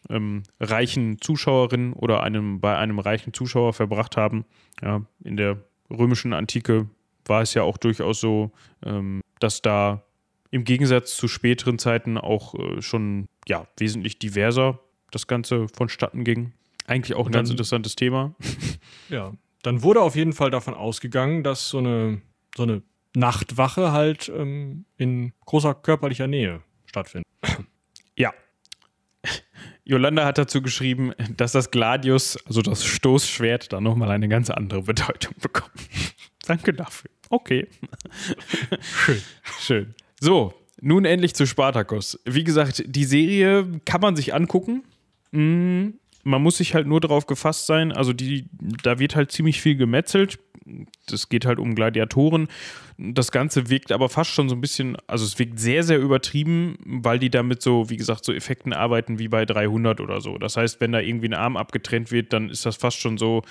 ähm, 0.09 0.43
reichen 0.61 1.19
Zuschauerin 1.19 1.91
oder 1.91 2.23
einem, 2.23 2.61
bei 2.61 2.77
einem 2.77 2.99
reichen 2.99 3.33
Zuschauer 3.33 3.73
verbracht 3.73 4.15
haben. 4.15 4.45
Ja, 4.81 5.01
in 5.25 5.35
der 5.35 5.57
römischen 5.89 6.31
Antike 6.31 6.87
war 7.25 7.41
es 7.41 7.53
ja 7.53 7.63
auch 7.63 7.77
durchaus 7.77 8.21
so, 8.21 8.53
ähm, 8.85 9.19
dass 9.41 9.61
da 9.61 10.03
im 10.51 10.63
Gegensatz 10.63 11.15
zu 11.15 11.27
späteren 11.27 11.79
Zeiten 11.79 12.17
auch 12.17 12.55
äh, 12.55 12.81
schon 12.81 13.27
ja, 13.47 13.67
wesentlich 13.77 14.19
diverser 14.19 14.79
das 15.11 15.27
Ganze 15.27 15.67
vonstatten 15.67 16.23
ging. 16.23 16.53
Eigentlich 16.85 17.15
auch 17.15 17.27
ein 17.27 17.31
dann, 17.31 17.39
ganz 17.39 17.49
interessantes 17.51 17.95
Thema. 17.95 18.35
Ja, 19.09 19.33
dann 19.63 19.81
wurde 19.81 20.01
auf 20.01 20.15
jeden 20.15 20.33
Fall 20.33 20.51
davon 20.51 20.75
ausgegangen, 20.75 21.43
dass 21.43 21.69
so 21.69 21.79
eine, 21.79 22.21
so 22.55 22.61
eine 22.61 22.83
Nachtwache 23.15 23.91
halt 23.91 24.29
ähm, 24.29 24.85
in 24.97 25.33
großer 25.45 25.73
körperlicher 25.73 26.27
Nähe 26.27 26.61
stattfindet. 26.85 27.27
Ja. 28.15 28.33
Yolanda 29.83 30.25
hat 30.25 30.37
dazu 30.37 30.61
geschrieben, 30.61 31.13
dass 31.35 31.53
das 31.53 31.71
Gladius, 31.71 32.37
also 32.45 32.61
das 32.61 32.85
Stoßschwert, 32.85 33.73
dann 33.73 33.83
nochmal 33.83 34.11
eine 34.11 34.27
ganz 34.27 34.51
andere 34.51 34.83
Bedeutung 34.83 35.33
bekommt. 35.41 35.71
Danke 36.45 36.73
dafür. 36.73 37.09
Okay. 37.29 37.67
Schön. 38.81 39.21
Schön. 39.59 39.95
So, 40.19 40.53
nun 40.81 41.05
endlich 41.05 41.35
zu 41.35 41.45
Spartacus. 41.45 42.19
Wie 42.25 42.43
gesagt, 42.43 42.83
die 42.85 43.05
Serie 43.05 43.67
kann 43.85 44.01
man 44.01 44.15
sich 44.15 44.33
angucken. 44.33 44.83
Mm, 45.31 45.89
man 46.23 46.41
muss 46.41 46.57
sich 46.57 46.73
halt 46.73 46.87
nur 46.87 46.99
darauf 46.99 47.25
gefasst 47.27 47.65
sein. 47.65 47.91
Also, 47.91 48.13
die, 48.13 48.49
da 48.83 48.99
wird 48.99 49.15
halt 49.15 49.31
ziemlich 49.31 49.61
viel 49.61 49.75
gemetzelt. 49.75 50.39
Das 51.07 51.29
geht 51.29 51.45
halt 51.45 51.57
um 51.57 51.73
Gladiatoren. 51.73 52.47
Das 52.97 53.31
Ganze 53.31 53.69
wirkt 53.69 53.91
aber 53.91 54.09
fast 54.09 54.31
schon 54.31 54.49
so 54.49 54.55
ein 54.55 54.61
bisschen, 54.61 54.97
also 55.07 55.25
es 55.25 55.39
wirkt 55.39 55.59
sehr, 55.59 55.83
sehr 55.83 55.99
übertrieben, 55.99 56.77
weil 56.85 57.17
die 57.17 57.29
damit 57.29 57.61
so, 57.61 57.89
wie 57.89 57.97
gesagt, 57.97 58.23
so 58.23 58.33
Effekten 58.33 58.73
arbeiten 58.73 59.17
wie 59.17 59.29
bei 59.29 59.45
300 59.45 59.99
oder 60.01 60.21
so. 60.21 60.37
Das 60.37 60.57
heißt, 60.57 60.79
wenn 60.81 60.91
da 60.91 60.99
irgendwie 60.99 61.29
ein 61.29 61.33
Arm 61.33 61.57
abgetrennt 61.57 62.11
wird, 62.11 62.33
dann 62.33 62.49
ist 62.49 62.65
das 62.65 62.75
fast 62.75 62.99
schon 62.99 63.17
so, 63.17 63.41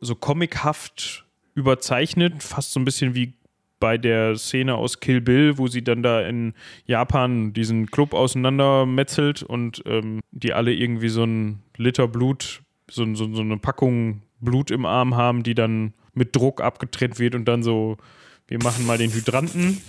so 0.00 0.14
comichaft 0.16 1.26
überzeichnet, 1.54 2.42
fast 2.42 2.72
so 2.72 2.80
ein 2.80 2.84
bisschen 2.84 3.14
wie 3.14 3.34
bei 3.84 3.98
der 3.98 4.36
Szene 4.36 4.76
aus 4.76 5.00
Kill 5.00 5.20
Bill, 5.20 5.58
wo 5.58 5.68
sie 5.68 5.84
dann 5.84 6.02
da 6.02 6.22
in 6.22 6.54
Japan 6.86 7.52
diesen 7.52 7.90
Club 7.90 8.14
auseinandermetzelt 8.14 9.42
und 9.42 9.82
ähm, 9.84 10.20
die 10.30 10.54
alle 10.54 10.72
irgendwie 10.72 11.10
so 11.10 11.24
ein 11.24 11.60
Liter 11.76 12.08
Blut, 12.08 12.62
so, 12.90 13.14
so, 13.14 13.30
so 13.34 13.42
eine 13.42 13.58
Packung 13.58 14.22
Blut 14.40 14.70
im 14.70 14.86
Arm 14.86 15.16
haben, 15.16 15.42
die 15.42 15.54
dann 15.54 15.92
mit 16.14 16.34
Druck 16.34 16.62
abgetrennt 16.62 17.18
wird 17.18 17.34
und 17.34 17.44
dann 17.44 17.62
so, 17.62 17.98
wir 18.48 18.56
machen 18.62 18.86
mal 18.86 18.96
den 18.96 19.12
Hydranten. 19.12 19.82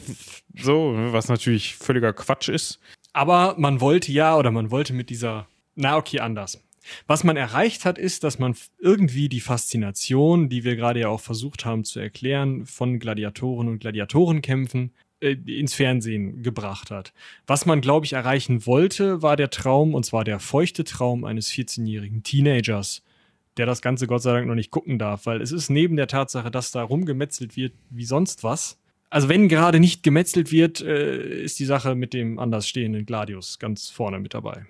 So, 0.58 0.94
was 1.12 1.30
natürlich 1.30 1.78
völliger 1.78 2.12
Quatsch 2.12 2.50
ist. 2.50 2.82
Aber 3.14 3.56
man 3.58 3.80
wollte 3.80 4.12
ja, 4.12 4.36
oder 4.36 4.52
man 4.52 4.72
wollte 4.72 4.92
mit 4.92 5.10
dieser, 5.10 5.48
na 5.76 5.96
okay, 5.96 6.20
anders. 6.20 6.62
Was 7.08 7.24
man 7.24 7.38
erreicht 7.38 7.86
hat, 7.86 7.98
ist, 7.98 8.24
dass 8.24 8.40
man 8.40 8.56
irgendwie 8.80 9.30
die 9.30 9.42
Faszination, 9.42 10.50
die 10.50 10.64
wir 10.64 10.76
gerade 10.76 11.02
ja 11.02 11.10
auch 11.10 11.22
versucht 11.22 11.66
haben 11.66 11.84
zu 11.84 12.00
erklären, 12.00 12.66
von 12.66 13.00
Gladiatoren 13.00 13.68
und 13.68 13.80
Gladiatorenkämpfen 13.80 14.92
äh, 15.22 15.36
ins 15.46 15.74
Fernsehen 15.74 16.44
gebracht 16.44 16.92
hat. 16.92 17.14
Was 17.48 17.66
man, 17.66 17.82
glaube 17.82 18.06
ich, 18.06 18.14
erreichen 18.14 18.66
wollte, 18.66 19.22
war 19.22 19.36
der 19.36 19.50
Traum, 19.50 19.94
und 19.94 20.06
zwar 20.06 20.24
der 20.24 20.40
feuchte 20.40 20.84
Traum 20.84 21.24
eines 21.24 21.50
14-jährigen 21.52 22.24
Teenagers, 22.24 23.02
der 23.58 23.66
das 23.66 23.82
Ganze 23.82 24.08
Gott 24.08 24.22
sei 24.22 24.34
Dank 24.34 24.48
noch 24.48 24.56
nicht 24.56 24.72
gucken 24.72 25.00
darf, 25.00 25.26
weil 25.26 25.42
es 25.42 25.52
ist 25.52 25.70
neben 25.70 25.96
der 25.96 26.08
Tatsache, 26.08 26.52
dass 26.52 26.72
da 26.72 26.84
rumgemetzelt 26.84 27.56
wird 27.56 27.74
wie 27.90 28.06
sonst 28.06 28.44
was. 28.44 28.78
Also 29.10 29.30
wenn 29.30 29.48
gerade 29.48 29.80
nicht 29.80 30.04
gemetzelt 30.04 30.52
wird, 30.52 30.82
äh, 30.82 31.44
ist 31.44 31.60
die 31.60 31.66
Sache 31.66 31.96
mit 31.96 32.14
dem 32.14 32.38
anders 32.38 32.68
stehenden 32.68 33.06
Gladius 33.06 33.60
ganz 33.60 33.90
vorne 33.90 34.20
mit 34.20 34.34
dabei. 34.34 34.66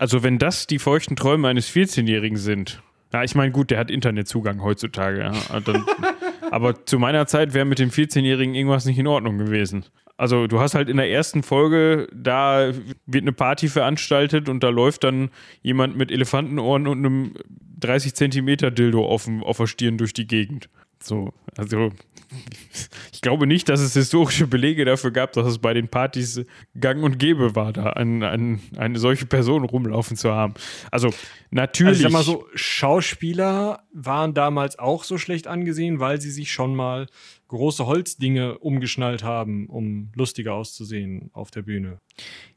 Also, 0.00 0.22
wenn 0.22 0.38
das 0.38 0.66
die 0.66 0.78
feuchten 0.78 1.14
Träume 1.14 1.48
eines 1.48 1.70
14-Jährigen 1.70 2.38
sind, 2.38 2.82
ja, 3.12 3.22
ich 3.22 3.34
meine, 3.34 3.52
gut, 3.52 3.70
der 3.70 3.78
hat 3.78 3.90
Internetzugang 3.90 4.62
heutzutage. 4.62 5.20
Ja, 5.20 5.60
dann, 5.60 5.84
aber 6.50 6.86
zu 6.86 6.98
meiner 6.98 7.26
Zeit 7.26 7.52
wäre 7.52 7.66
mit 7.66 7.78
dem 7.78 7.90
14-Jährigen 7.90 8.54
irgendwas 8.54 8.86
nicht 8.86 8.98
in 8.98 9.06
Ordnung 9.06 9.36
gewesen. 9.36 9.84
Also, 10.16 10.46
du 10.46 10.58
hast 10.58 10.74
halt 10.74 10.88
in 10.88 10.96
der 10.96 11.10
ersten 11.10 11.42
Folge, 11.42 12.08
da 12.14 12.72
wird 13.04 13.24
eine 13.24 13.34
Party 13.34 13.68
veranstaltet 13.68 14.48
und 14.48 14.62
da 14.62 14.70
läuft 14.70 15.04
dann 15.04 15.28
jemand 15.60 15.98
mit 15.98 16.10
Elefantenohren 16.10 16.86
und 16.86 17.04
einem 17.04 17.34
30 17.80 18.14
Zentimeter 18.14 18.70
Dildo 18.70 19.04
auf, 19.04 19.28
auf 19.42 19.58
der 19.58 19.66
Stirn 19.66 19.98
durch 19.98 20.14
die 20.14 20.26
Gegend. 20.26 20.70
So, 21.02 21.34
also 21.58 21.90
ich 23.12 23.20
glaube 23.20 23.46
nicht, 23.46 23.68
dass 23.68 23.80
es 23.80 23.94
historische 23.94 24.46
Belege 24.46 24.84
dafür 24.84 25.10
gab, 25.10 25.32
dass 25.32 25.46
es 25.46 25.58
bei 25.58 25.74
den 25.74 25.88
Partys 25.88 26.44
gang 26.78 27.02
und 27.02 27.18
gäbe 27.18 27.54
war, 27.54 27.72
da 27.72 27.90
ein, 27.90 28.22
ein, 28.22 28.60
eine 28.76 28.98
solche 28.98 29.26
Person 29.26 29.64
rumlaufen 29.64 30.16
zu 30.16 30.32
haben. 30.32 30.54
Also 30.90 31.12
natürlich. 31.50 32.04
Also 32.04 32.06
ich 32.06 32.12
sag 32.12 32.12
mal 32.12 32.22
so, 32.22 32.46
Schauspieler 32.54 33.82
waren 33.92 34.34
damals 34.34 34.78
auch 34.78 35.04
so 35.04 35.18
schlecht 35.18 35.46
angesehen, 35.46 36.00
weil 36.00 36.20
sie 36.20 36.30
sich 36.30 36.52
schon 36.52 36.74
mal 36.74 37.06
große 37.48 37.86
Holzdinge 37.86 38.58
umgeschnallt 38.58 39.24
haben, 39.24 39.66
um 39.66 40.12
lustiger 40.14 40.54
auszusehen 40.54 41.30
auf 41.32 41.50
der 41.50 41.62
Bühne. 41.62 41.98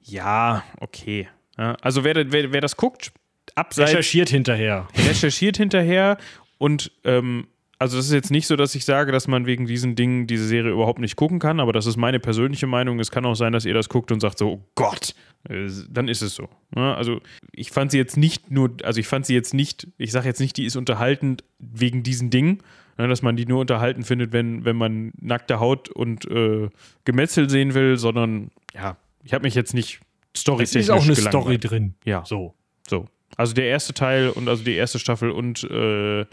Ja, 0.01 0.63
okay. 0.79 1.27
Also 1.55 2.03
wer, 2.03 2.31
wer, 2.31 2.51
wer 2.51 2.61
das 2.61 2.77
guckt, 2.77 3.11
abseits. 3.55 3.91
Recherchiert 3.91 4.29
hinterher. 4.29 4.87
Recherchiert 4.95 5.57
hinterher 5.57 6.17
und 6.57 6.91
ähm, 7.03 7.47
also 7.83 7.99
es 7.99 8.05
ist 8.05 8.13
jetzt 8.13 8.31
nicht 8.31 8.47
so, 8.47 8.55
dass 8.55 8.75
ich 8.75 8.85
sage, 8.85 9.11
dass 9.11 9.27
man 9.27 9.45
wegen 9.45 9.65
diesen 9.65 9.95
Dingen 9.95 10.25
diese 10.25 10.47
Serie 10.47 10.71
überhaupt 10.71 10.99
nicht 10.99 11.17
gucken 11.17 11.39
kann, 11.39 11.59
aber 11.59 11.73
das 11.73 11.85
ist 11.85 11.97
meine 11.97 12.21
persönliche 12.21 12.65
Meinung. 12.65 12.97
Es 13.01 13.11
kann 13.11 13.25
auch 13.25 13.35
sein, 13.35 13.51
dass 13.51 13.65
ihr 13.65 13.73
das 13.73 13.89
guckt 13.89 14.09
und 14.13 14.21
sagt 14.21 14.37
so, 14.37 14.51
oh 14.51 14.61
Gott, 14.75 15.13
äh, 15.49 15.67
dann 15.89 16.07
ist 16.07 16.21
es 16.21 16.33
so. 16.33 16.47
Also 16.73 17.19
ich 17.51 17.71
fand 17.71 17.91
sie 17.91 17.97
jetzt 17.97 18.15
nicht 18.15 18.51
nur, 18.51 18.71
also 18.83 19.01
ich 19.01 19.07
fand 19.07 19.25
sie 19.25 19.33
jetzt 19.33 19.53
nicht, 19.53 19.89
ich 19.97 20.13
sage 20.13 20.29
jetzt 20.29 20.39
nicht, 20.39 20.55
die 20.55 20.63
ist 20.63 20.77
unterhaltend 20.77 21.43
wegen 21.59 22.03
diesen 22.03 22.29
Dingen, 22.29 22.59
dass 22.95 23.21
man 23.21 23.35
die 23.35 23.45
nur 23.45 23.59
unterhalten 23.59 24.03
findet, 24.03 24.31
wenn, 24.31 24.63
wenn 24.63 24.77
man 24.77 25.11
nackte 25.19 25.59
Haut 25.59 25.89
und 25.89 26.23
äh, 26.31 26.69
Gemetzel 27.03 27.49
sehen 27.49 27.73
will, 27.73 27.97
sondern 27.97 28.49
ja, 28.73 28.95
ich 29.25 29.33
habe 29.33 29.43
mich 29.43 29.55
jetzt 29.55 29.73
nicht 29.73 29.99
storytechnisch 30.37 30.83
Es 30.83 30.87
ist 30.87 30.89
auch 30.89 31.03
eine 31.03 31.15
gelangweilt. 31.15 31.43
Story 31.43 31.57
drin. 31.57 31.95
Ja. 32.05 32.23
So. 32.23 32.53
So. 32.87 33.07
Also 33.37 33.53
der 33.53 33.65
erste 33.65 33.93
Teil 33.93 34.29
und 34.29 34.47
also 34.47 34.63
die 34.63 34.75
erste 34.75 34.99
Staffel 34.99 35.31
und 35.31 35.63
äh, 35.63 36.25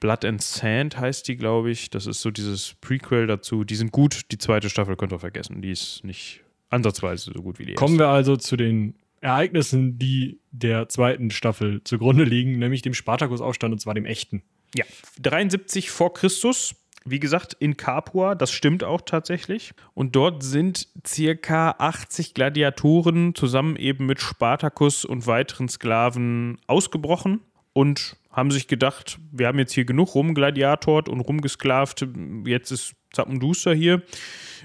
Blood 0.00 0.24
and 0.24 0.42
Sand 0.42 0.98
heißt 0.98 1.28
die, 1.28 1.36
glaube 1.36 1.70
ich. 1.70 1.90
Das 1.90 2.06
ist 2.06 2.20
so 2.20 2.30
dieses 2.30 2.74
Prequel 2.80 3.26
dazu. 3.26 3.64
Die 3.64 3.76
sind 3.76 3.92
gut. 3.92 4.22
Die 4.32 4.38
zweite 4.38 4.70
Staffel 4.70 4.96
könnt 4.96 5.12
ihr 5.12 5.20
vergessen. 5.20 5.62
Die 5.62 5.70
ist 5.70 6.04
nicht 6.04 6.42
ansatzweise 6.70 7.32
so 7.34 7.42
gut 7.42 7.58
wie 7.58 7.66
die 7.66 7.72
erste. 7.72 7.84
Kommen 7.84 7.98
wir 7.98 8.08
also 8.08 8.36
zu 8.36 8.56
den 8.56 8.94
Ereignissen, 9.20 9.98
die 9.98 10.40
der 10.50 10.88
zweiten 10.88 11.30
Staffel 11.30 11.82
zugrunde 11.84 12.24
liegen, 12.24 12.58
nämlich 12.58 12.82
dem 12.82 12.94
Spartakusaufstand 12.94 13.72
und 13.72 13.78
zwar 13.78 13.94
dem 13.94 14.06
echten. 14.06 14.42
Ja, 14.74 14.84
73 15.20 15.90
vor 15.90 16.14
Christus 16.14 16.74
wie 17.04 17.20
gesagt, 17.20 17.54
in 17.58 17.76
Capua, 17.76 18.34
das 18.34 18.50
stimmt 18.50 18.84
auch 18.84 19.00
tatsächlich. 19.00 19.72
Und 19.94 20.16
dort 20.16 20.42
sind 20.42 20.88
circa 21.06 21.74
80 21.78 22.34
Gladiatoren 22.34 23.34
zusammen 23.34 23.76
eben 23.76 24.06
mit 24.06 24.20
Spartacus 24.20 25.04
und 25.04 25.26
weiteren 25.26 25.68
Sklaven 25.68 26.58
ausgebrochen 26.66 27.40
und 27.72 28.16
haben 28.30 28.50
sich 28.50 28.68
gedacht, 28.68 29.18
wir 29.32 29.46
haben 29.46 29.58
jetzt 29.58 29.72
hier 29.72 29.84
genug 29.84 30.14
rumgladiatort 30.14 31.08
und 31.08 31.20
rumgesklavt, 31.20 32.06
jetzt 32.44 32.70
ist 32.70 32.94
Zappenduster 33.12 33.74
hier. 33.74 34.02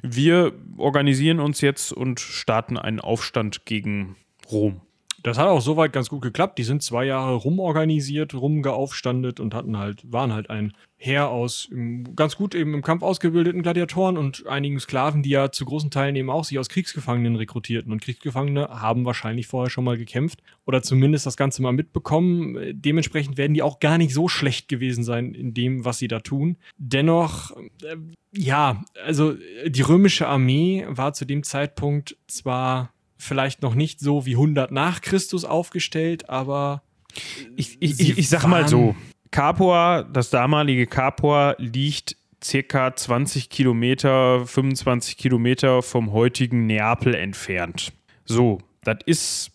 Wir 0.04 0.54
organisieren 0.78 1.40
uns 1.40 1.62
jetzt 1.62 1.92
und 1.92 2.20
starten 2.20 2.78
einen 2.78 3.00
Aufstand 3.00 3.66
gegen 3.66 4.18
Rom. 4.52 4.82
Das 5.26 5.40
hat 5.40 5.48
auch 5.48 5.60
soweit 5.60 5.92
ganz 5.92 6.10
gut 6.10 6.22
geklappt. 6.22 6.60
Die 6.60 6.64
sind 6.64 6.84
zwei 6.84 7.04
Jahre 7.04 7.34
rumorganisiert, 7.34 8.36
rumgeaufstandet 8.36 9.40
und 9.40 9.56
hatten 9.56 9.76
halt, 9.76 10.04
waren 10.12 10.32
halt 10.32 10.52
ein 10.52 10.74
Heer 10.98 11.30
aus 11.30 11.68
ganz 12.16 12.36
gut 12.36 12.54
eben 12.54 12.76
im 12.76 12.84
Kampf 12.84 13.02
ausgebildeten 13.02 13.64
Gladiatoren 13.64 14.20
und 14.20 14.46
einigen 14.46 14.80
Sklaven, 14.80 15.24
die 15.24 15.32
ja 15.32 15.52
zu 15.52 15.66
großen 15.66 15.90
Teilen 15.90 16.16
eben 16.16 16.30
auch 16.30 16.44
sich 16.44 16.60
aus 16.60 16.70
Kriegsgefangenen 16.70 17.38
rekrutierten. 17.38 17.92
Und 17.92 18.04
Kriegsgefangene 18.04 18.70
haben 18.70 19.04
wahrscheinlich 19.04 19.48
vorher 19.48 19.72
schon 19.72 19.84
mal 19.84 19.98
gekämpft 19.98 20.44
oder 20.68 20.84
zumindest 20.84 21.26
das 21.26 21.38
Ganze 21.38 21.64
mal 21.64 21.74
mitbekommen. 21.74 22.60
Dementsprechend 22.80 23.36
werden 23.36 23.56
die 23.56 23.64
auch 23.64 23.80
gar 23.80 23.98
nicht 23.98 24.14
so 24.14 24.28
schlecht 24.28 24.68
gewesen 24.68 25.04
sein 25.04 25.34
in 25.34 25.56
dem, 25.56 25.86
was 25.86 25.98
sie 25.98 26.08
da 26.08 26.20
tun. 26.20 26.58
Dennoch, 26.78 27.50
äh, 27.82 27.96
ja, 28.32 28.84
also 29.04 29.34
die 29.66 29.82
römische 29.82 30.28
Armee 30.28 30.86
war 30.88 31.14
zu 31.14 31.26
dem 31.26 31.42
Zeitpunkt 31.42 32.16
zwar 32.28 32.92
vielleicht 33.26 33.62
noch 33.62 33.76
nicht 33.76 34.00
so 34.00 34.26
wie 34.26 34.34
100 34.34 34.72
nach 34.72 35.02
Christus 35.02 35.46
aufgestellt, 35.46 36.30
aber 36.30 36.84
ich, 37.56 37.78
ich, 37.80 38.00
ich, 38.00 38.18
ich 38.18 38.30
sag 38.30 38.46
mal 38.48 38.68
so, 38.68 38.96
Capua, 39.32 40.04
das 40.04 40.30
damalige 40.30 40.88
Capua 40.88 41.56
liegt 41.58 42.16
circa 42.44 42.96
20 42.96 43.50
Kilometer, 43.50 44.46
25 44.46 45.18
Kilometer 45.18 45.82
vom 45.82 46.14
heutigen 46.14 46.68
Neapel 46.68 47.16
entfernt. 47.16 47.92
So, 48.26 48.60
das 48.84 48.98
ist 49.06 49.52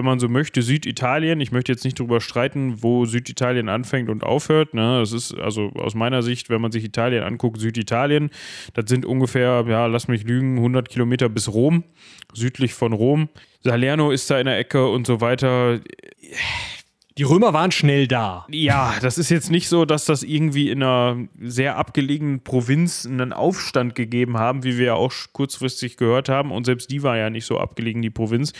wenn 0.00 0.06
man 0.06 0.18
so 0.18 0.30
möchte, 0.30 0.62
Süditalien. 0.62 1.42
Ich 1.42 1.52
möchte 1.52 1.70
jetzt 1.70 1.84
nicht 1.84 2.00
darüber 2.00 2.22
streiten, 2.22 2.82
wo 2.82 3.04
Süditalien 3.04 3.68
anfängt 3.68 4.08
und 4.08 4.24
aufhört. 4.24 4.72
Ne? 4.72 4.98
Das 4.98 5.12
ist 5.12 5.34
also 5.34 5.68
aus 5.74 5.94
meiner 5.94 6.22
Sicht, 6.22 6.48
wenn 6.48 6.62
man 6.62 6.72
sich 6.72 6.84
Italien 6.84 7.22
anguckt, 7.22 7.60
Süditalien. 7.60 8.30
Das 8.72 8.86
sind 8.88 9.04
ungefähr, 9.04 9.66
ja, 9.68 9.84
lass 9.84 10.08
mich 10.08 10.24
lügen, 10.24 10.56
100 10.56 10.88
Kilometer 10.88 11.28
bis 11.28 11.52
Rom, 11.52 11.84
südlich 12.32 12.72
von 12.72 12.94
Rom. 12.94 13.28
Salerno 13.62 14.10
ist 14.10 14.30
da 14.30 14.40
in 14.40 14.46
der 14.46 14.56
Ecke 14.56 14.88
und 14.88 15.06
so 15.06 15.20
weiter. 15.20 15.80
Die 17.20 17.24
Römer 17.24 17.52
waren 17.52 17.70
schnell 17.70 18.08
da. 18.08 18.46
Ja, 18.50 18.94
das 19.02 19.18
ist 19.18 19.28
jetzt 19.28 19.50
nicht 19.50 19.68
so, 19.68 19.84
dass 19.84 20.06
das 20.06 20.22
irgendwie 20.22 20.70
in 20.70 20.82
einer 20.82 21.18
sehr 21.38 21.76
abgelegenen 21.76 22.42
Provinz 22.42 23.04
einen 23.04 23.34
Aufstand 23.34 23.94
gegeben 23.94 24.38
haben, 24.38 24.64
wie 24.64 24.78
wir 24.78 24.86
ja 24.86 24.94
auch 24.94 25.12
kurzfristig 25.34 25.98
gehört 25.98 26.30
haben. 26.30 26.50
Und 26.50 26.64
selbst 26.64 26.90
die 26.90 27.02
war 27.02 27.18
ja 27.18 27.28
nicht 27.28 27.44
so 27.44 27.58
abgelegen, 27.58 28.00
die 28.00 28.08
Provinz, 28.08 28.54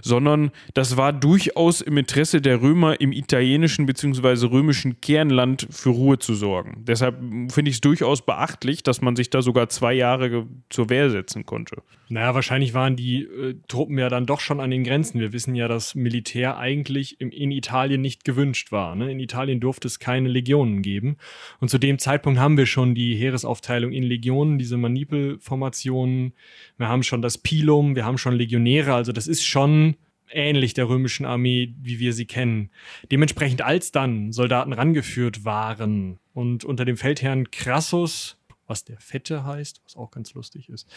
sondern 0.00 0.50
das 0.72 0.96
war 0.96 1.12
durchaus 1.12 1.82
im 1.82 1.98
Interesse 1.98 2.40
der 2.40 2.62
Römer 2.62 2.98
im 3.02 3.12
italienischen 3.12 3.84
bzw. 3.84 4.46
römischen 4.46 4.98
Kernland 5.02 5.66
für 5.68 5.90
Ruhe 5.90 6.18
zu 6.18 6.34
sorgen. 6.34 6.84
Deshalb 6.86 7.18
finde 7.52 7.68
ich 7.68 7.76
es 7.76 7.80
durchaus 7.82 8.24
beachtlich, 8.24 8.82
dass 8.82 9.02
man 9.02 9.14
sich 9.14 9.28
da 9.28 9.42
sogar 9.42 9.68
zwei 9.68 9.92
Jahre 9.92 10.46
zur 10.70 10.88
Wehr 10.88 11.10
setzen 11.10 11.44
konnte. 11.44 11.82
Naja, 12.08 12.34
wahrscheinlich 12.34 12.72
waren 12.72 12.96
die 12.96 13.24
äh, 13.24 13.56
Truppen 13.68 13.98
ja 13.98 14.08
dann 14.08 14.26
doch 14.26 14.40
schon 14.40 14.60
an 14.60 14.70
den 14.70 14.84
Grenzen. 14.84 15.20
Wir 15.20 15.32
wissen 15.32 15.54
ja, 15.54 15.66
dass 15.68 15.94
Militär 15.94 16.56
eigentlich 16.56 17.20
im, 17.20 17.30
in 17.30 17.50
Italien 17.50 18.05
nicht 18.06 18.24
gewünscht 18.24 18.70
war. 18.70 18.94
Ne? 18.94 19.10
In 19.10 19.18
Italien 19.18 19.58
durfte 19.58 19.88
es 19.88 19.98
keine 19.98 20.28
Legionen 20.28 20.80
geben. 20.82 21.16
Und 21.60 21.68
zu 21.68 21.78
dem 21.78 21.98
Zeitpunkt 21.98 22.38
haben 22.38 22.56
wir 22.56 22.66
schon 22.66 22.94
die 22.94 23.16
Heeresaufteilung 23.16 23.90
in 23.90 24.04
Legionen, 24.04 24.58
diese 24.58 24.76
Manipelformationen. 24.76 26.32
Wir 26.78 26.88
haben 26.88 27.02
schon 27.02 27.20
das 27.20 27.36
Pilum, 27.38 27.96
wir 27.96 28.04
haben 28.04 28.16
schon 28.16 28.34
Legionäre. 28.34 28.94
Also 28.94 29.10
das 29.10 29.26
ist 29.26 29.44
schon 29.44 29.96
ähnlich 30.30 30.74
der 30.74 30.88
römischen 30.88 31.26
Armee, 31.26 31.74
wie 31.82 31.98
wir 31.98 32.12
sie 32.12 32.26
kennen. 32.26 32.70
Dementsprechend, 33.10 33.62
als 33.62 33.90
dann 33.90 34.32
Soldaten 34.32 34.72
rangeführt 34.72 35.44
waren 35.44 36.18
und 36.32 36.64
unter 36.64 36.84
dem 36.84 36.96
Feldherrn 36.96 37.50
Crassus, 37.50 38.38
was 38.68 38.84
der 38.84 39.00
Fette 39.00 39.44
heißt, 39.44 39.80
was 39.84 39.96
auch 39.96 40.12
ganz 40.12 40.34
lustig 40.34 40.68
ist, 40.68 40.88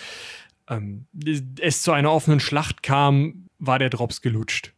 ähm, 0.70 1.08
es 1.60 1.82
zu 1.82 1.92
einer 1.92 2.12
offenen 2.12 2.40
Schlacht 2.40 2.84
kam, 2.84 3.48
war 3.58 3.80
der 3.80 3.90
Drops 3.90 4.22
gelutscht. 4.22 4.74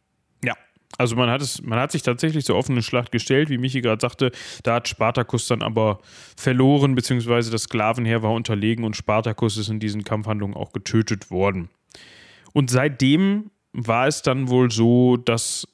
Also 0.98 1.16
man 1.16 1.30
hat 1.30 1.40
es, 1.40 1.62
man 1.62 1.78
hat 1.78 1.92
sich 1.92 2.02
tatsächlich 2.02 2.44
zur 2.44 2.56
offenen 2.56 2.82
Schlacht 2.82 3.12
gestellt, 3.12 3.48
wie 3.48 3.58
Michi 3.58 3.80
gerade 3.80 4.00
sagte. 4.00 4.30
Da 4.62 4.74
hat 4.76 4.88
Spartacus 4.88 5.46
dann 5.46 5.62
aber 5.62 6.00
verloren, 6.36 6.94
beziehungsweise 6.94 7.50
das 7.50 7.62
Sklavenheer 7.64 8.22
war 8.22 8.32
unterlegen 8.32 8.84
und 8.84 8.96
Spartacus 8.96 9.56
ist 9.56 9.68
in 9.68 9.80
diesen 9.80 10.04
Kampfhandlungen 10.04 10.56
auch 10.56 10.72
getötet 10.72 11.30
worden. 11.30 11.70
Und 12.52 12.70
seitdem 12.70 13.50
war 13.72 14.06
es 14.06 14.22
dann 14.22 14.48
wohl 14.48 14.70
so, 14.70 15.16
dass 15.16 15.66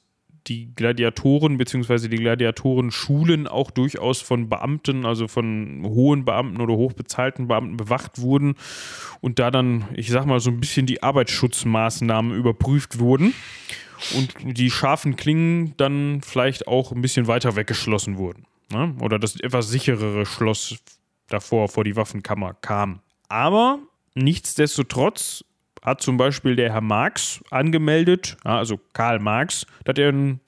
die 0.47 0.73
Gladiatoren 0.73 1.57
bzw. 1.57 2.07
die 2.07 2.17
Gladiatorenschulen 2.17 3.47
auch 3.47 3.71
durchaus 3.71 4.21
von 4.21 4.49
Beamten, 4.49 5.05
also 5.05 5.27
von 5.27 5.83
hohen 5.85 6.25
Beamten 6.25 6.61
oder 6.61 6.75
hochbezahlten 6.75 7.47
Beamten 7.47 7.77
bewacht 7.77 8.19
wurden 8.19 8.55
und 9.21 9.37
da 9.37 9.51
dann, 9.51 9.85
ich 9.93 10.09
sag 10.09 10.25
mal, 10.25 10.39
so 10.39 10.49
ein 10.49 10.59
bisschen 10.59 10.85
die 10.85 11.03
Arbeitsschutzmaßnahmen 11.03 12.35
überprüft 12.35 12.99
wurden 12.99 13.33
und 14.15 14.57
die 14.57 14.71
scharfen 14.71 15.15
Klingen 15.15 15.75
dann 15.77 16.21
vielleicht 16.21 16.67
auch 16.67 16.91
ein 16.91 17.01
bisschen 17.01 17.27
weiter 17.27 17.55
weggeschlossen 17.55 18.17
wurden. 18.17 18.45
Ne? 18.71 18.95
Oder 18.99 19.19
das 19.19 19.39
etwas 19.39 19.69
sicherere 19.69 20.25
Schloss 20.25 20.77
davor 21.27 21.67
vor 21.69 21.83
die 21.83 21.95
Waffenkammer 21.95 22.53
kam. 22.53 23.01
Aber 23.27 23.79
nichtsdestotrotz 24.15 25.43
hat 25.81 26.01
zum 26.01 26.17
Beispiel 26.17 26.55
der 26.55 26.73
Herr 26.73 26.81
Marx 26.81 27.41
angemeldet, 27.51 28.37
also 28.43 28.79
Karl 28.93 29.19
Marx, 29.19 29.65
dass 29.85 29.97
er 29.97 30.11
ein 30.11 30.39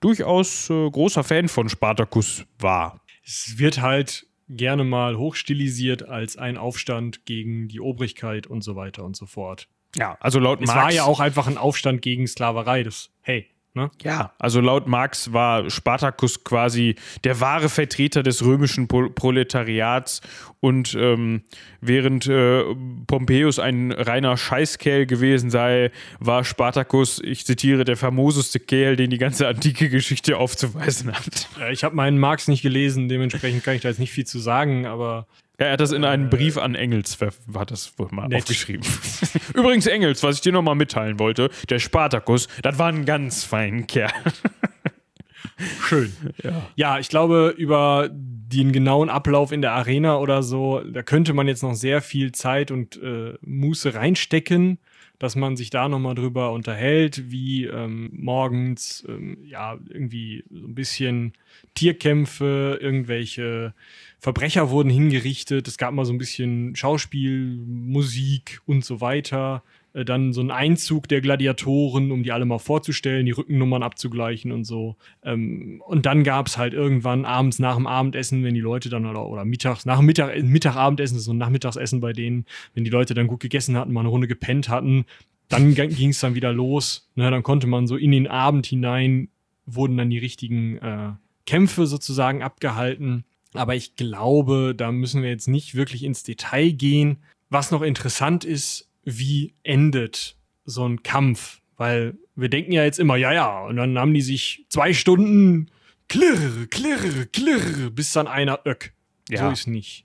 durchaus 0.00 0.70
äh, 0.70 0.90
großer 0.90 1.24
Fan 1.24 1.48
von 1.48 1.68
Spartacus 1.68 2.44
war. 2.58 3.00
Es 3.24 3.58
wird 3.58 3.80
halt 3.80 4.26
gerne 4.48 4.84
mal 4.84 5.16
hochstilisiert 5.18 6.08
als 6.08 6.36
ein 6.36 6.56
Aufstand 6.56 7.26
gegen 7.26 7.68
die 7.68 7.80
Obrigkeit 7.80 8.46
und 8.46 8.62
so 8.62 8.76
weiter 8.76 9.04
und 9.04 9.16
so 9.16 9.26
fort. 9.26 9.68
Ja, 9.96 10.16
also 10.20 10.38
laut 10.38 10.60
es 10.60 10.66
Marx. 10.66 10.82
War 10.82 10.92
ja 10.92 11.04
auch 11.04 11.20
einfach 11.20 11.46
ein 11.46 11.58
Aufstand 11.58 12.02
gegen 12.02 12.26
Sklaverei. 12.26 12.82
Das, 12.82 13.10
hey, 13.22 13.48
Ne? 13.78 13.90
Ja, 14.02 14.32
also 14.38 14.60
laut 14.60 14.88
Marx 14.88 15.32
war 15.32 15.70
Spartacus 15.70 16.42
quasi 16.42 16.96
der 17.22 17.40
wahre 17.40 17.68
Vertreter 17.68 18.24
des 18.24 18.44
römischen 18.44 18.88
Proletariats 18.88 20.20
und 20.58 20.96
ähm, 20.98 21.42
während 21.80 22.26
äh, 22.26 22.64
Pompeius 23.06 23.60
ein 23.60 23.92
reiner 23.92 24.36
Scheißkerl 24.36 25.06
gewesen 25.06 25.50
sei, 25.50 25.92
war 26.18 26.44
Spartacus, 26.44 27.20
ich 27.22 27.46
zitiere, 27.46 27.84
der 27.84 27.96
famoseste 27.96 28.58
Kerl, 28.58 28.96
den 28.96 29.10
die 29.10 29.18
ganze 29.18 29.46
antike 29.46 29.90
Geschichte 29.90 30.38
aufzuweisen 30.38 31.12
hat. 31.12 31.48
Ich 31.70 31.84
habe 31.84 31.94
meinen 31.94 32.18
Marx 32.18 32.48
nicht 32.48 32.62
gelesen, 32.62 33.08
dementsprechend 33.08 33.62
kann 33.62 33.76
ich 33.76 33.82
da 33.82 33.90
jetzt 33.90 34.00
nicht 34.00 34.12
viel 34.12 34.26
zu 34.26 34.40
sagen, 34.40 34.86
aber 34.86 35.28
ja, 35.58 35.66
er 35.66 35.72
hat 35.72 35.80
das 35.80 35.92
in 35.92 36.04
einem 36.04 36.26
äh, 36.26 36.28
Brief 36.28 36.56
an 36.56 36.74
Engels, 36.74 37.18
hat 37.54 37.70
das 37.70 37.98
wohl 37.98 38.08
mal 38.10 38.28
nett. 38.28 38.42
aufgeschrieben. 38.42 38.86
Übrigens, 39.54 39.86
Engels, 39.86 40.22
was 40.22 40.36
ich 40.36 40.40
dir 40.42 40.52
nochmal 40.52 40.76
mitteilen 40.76 41.18
wollte, 41.18 41.50
der 41.68 41.78
Spartacus, 41.78 42.48
das 42.62 42.78
war 42.78 42.88
ein 42.88 43.04
ganz 43.04 43.44
feiner 43.44 43.82
Kerl. 43.82 44.12
Schön. 45.88 46.12
Ja. 46.42 46.68
ja, 46.76 46.98
ich 47.00 47.08
glaube, 47.08 47.54
über 47.56 48.08
den 48.12 48.72
genauen 48.72 49.10
Ablauf 49.10 49.50
in 49.50 49.60
der 49.60 49.72
Arena 49.72 50.18
oder 50.18 50.42
so, 50.42 50.80
da 50.80 51.02
könnte 51.02 51.34
man 51.34 51.48
jetzt 51.48 51.62
noch 51.62 51.74
sehr 51.74 52.00
viel 52.00 52.32
Zeit 52.32 52.70
und 52.70 53.00
äh, 53.02 53.34
Muße 53.40 53.94
reinstecken, 53.94 54.78
dass 55.18 55.34
man 55.34 55.56
sich 55.56 55.70
da 55.70 55.88
nochmal 55.88 56.14
drüber 56.14 56.52
unterhält, 56.52 57.30
wie 57.30 57.64
ähm, 57.64 58.10
morgens 58.12 59.04
ähm, 59.08 59.38
ja 59.44 59.76
irgendwie 59.88 60.44
so 60.48 60.66
ein 60.66 60.74
bisschen 60.74 61.32
Tierkämpfe, 61.74 62.78
irgendwelche 62.80 63.74
Verbrecher 64.18 64.70
wurden 64.70 64.90
hingerichtet, 64.90 65.68
es 65.68 65.78
gab 65.78 65.94
mal 65.94 66.04
so 66.04 66.12
ein 66.12 66.18
bisschen 66.18 66.74
Schauspiel, 66.74 67.56
Musik 67.66 68.60
und 68.66 68.84
so 68.84 69.00
weiter. 69.00 69.62
Äh, 69.92 70.04
dann 70.04 70.32
so 70.32 70.40
ein 70.40 70.50
Einzug 70.50 71.08
der 71.08 71.20
Gladiatoren, 71.20 72.10
um 72.10 72.22
die 72.22 72.32
alle 72.32 72.44
mal 72.44 72.58
vorzustellen, 72.58 73.26
die 73.26 73.32
Rückennummern 73.32 73.82
abzugleichen 73.82 74.52
und 74.52 74.64
so. 74.64 74.96
Ähm, 75.22 75.82
und 75.86 76.06
dann 76.06 76.24
gab 76.24 76.46
es 76.48 76.58
halt 76.58 76.74
irgendwann 76.74 77.24
abends 77.24 77.58
nach 77.58 77.76
dem 77.76 77.86
Abendessen, 77.86 78.44
wenn 78.44 78.54
die 78.54 78.60
Leute 78.60 78.88
dann 78.88 79.06
oder, 79.06 79.26
oder 79.26 79.44
mittags, 79.44 79.86
nach 79.86 79.98
dem 79.98 80.06
Mittag, 80.06 80.42
Mittagabendessen, 80.42 81.18
so 81.18 81.32
ein 81.32 81.38
Nachmittagsessen 81.38 82.00
bei 82.00 82.12
denen, 82.12 82.44
wenn 82.74 82.84
die 82.84 82.90
Leute 82.90 83.14
dann 83.14 83.28
gut 83.28 83.40
gegessen 83.40 83.76
hatten, 83.76 83.92
mal 83.92 84.00
eine 84.00 84.08
Runde 84.08 84.28
gepennt 84.28 84.68
hatten, 84.68 85.04
dann 85.48 85.74
ging 85.74 86.10
es 86.10 86.20
dann 86.20 86.34
wieder 86.34 86.52
los. 86.52 87.08
Ne, 87.14 87.30
dann 87.30 87.42
konnte 87.42 87.66
man 87.66 87.86
so 87.86 87.96
in 87.96 88.10
den 88.10 88.26
Abend 88.26 88.66
hinein 88.66 89.28
wurden 89.70 89.96
dann 89.98 90.10
die 90.10 90.18
richtigen 90.18 90.78
äh, 90.78 91.12
Kämpfe 91.46 91.86
sozusagen 91.86 92.42
abgehalten. 92.42 93.24
Aber 93.58 93.74
ich 93.74 93.96
glaube, 93.96 94.74
da 94.76 94.92
müssen 94.92 95.22
wir 95.22 95.30
jetzt 95.30 95.48
nicht 95.48 95.74
wirklich 95.74 96.04
ins 96.04 96.22
Detail 96.22 96.70
gehen. 96.70 97.18
Was 97.50 97.70
noch 97.70 97.82
interessant 97.82 98.44
ist, 98.44 98.88
wie 99.04 99.54
endet 99.64 100.36
so 100.64 100.86
ein 100.88 101.02
Kampf? 101.02 101.60
Weil 101.76 102.16
wir 102.36 102.48
denken 102.48 102.72
ja 102.72 102.84
jetzt 102.84 103.00
immer, 103.00 103.16
ja, 103.16 103.32
ja, 103.32 103.64
und 103.64 103.76
dann 103.76 103.98
haben 103.98 104.14
die 104.14 104.22
sich 104.22 104.64
zwei 104.68 104.92
Stunden 104.92 105.70
klirr, 106.08 106.66
klirr, 106.70 107.26
klirr, 107.26 107.90
bis 107.90 108.12
dann 108.12 108.28
einer 108.28 108.60
öck. 108.64 108.92
Ja. 109.28 109.46
So 109.46 109.52
ist 109.52 109.66
nicht. 109.66 110.04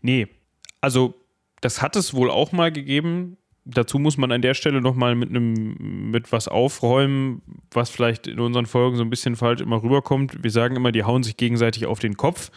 Nee, 0.00 0.26
also 0.80 1.14
das 1.60 1.82
hat 1.82 1.94
es 1.94 2.14
wohl 2.14 2.30
auch 2.30 2.50
mal 2.50 2.72
gegeben. 2.72 3.36
Dazu 3.64 3.98
muss 3.98 4.16
man 4.16 4.32
an 4.32 4.42
der 4.42 4.54
Stelle 4.54 4.80
nochmal 4.80 5.14
mit 5.14 5.30
einem 5.30 6.10
mit 6.10 6.32
was 6.32 6.48
aufräumen, 6.48 7.42
was 7.70 7.90
vielleicht 7.90 8.26
in 8.26 8.40
unseren 8.40 8.66
Folgen 8.66 8.96
so 8.96 9.04
ein 9.04 9.10
bisschen 9.10 9.36
falsch 9.36 9.60
immer 9.60 9.82
rüberkommt. 9.82 10.42
Wir 10.42 10.50
sagen 10.50 10.74
immer, 10.74 10.90
die 10.90 11.04
hauen 11.04 11.22
sich 11.22 11.36
gegenseitig 11.36 11.86
auf 11.86 12.00
den 12.00 12.16
Kopf. 12.16 12.50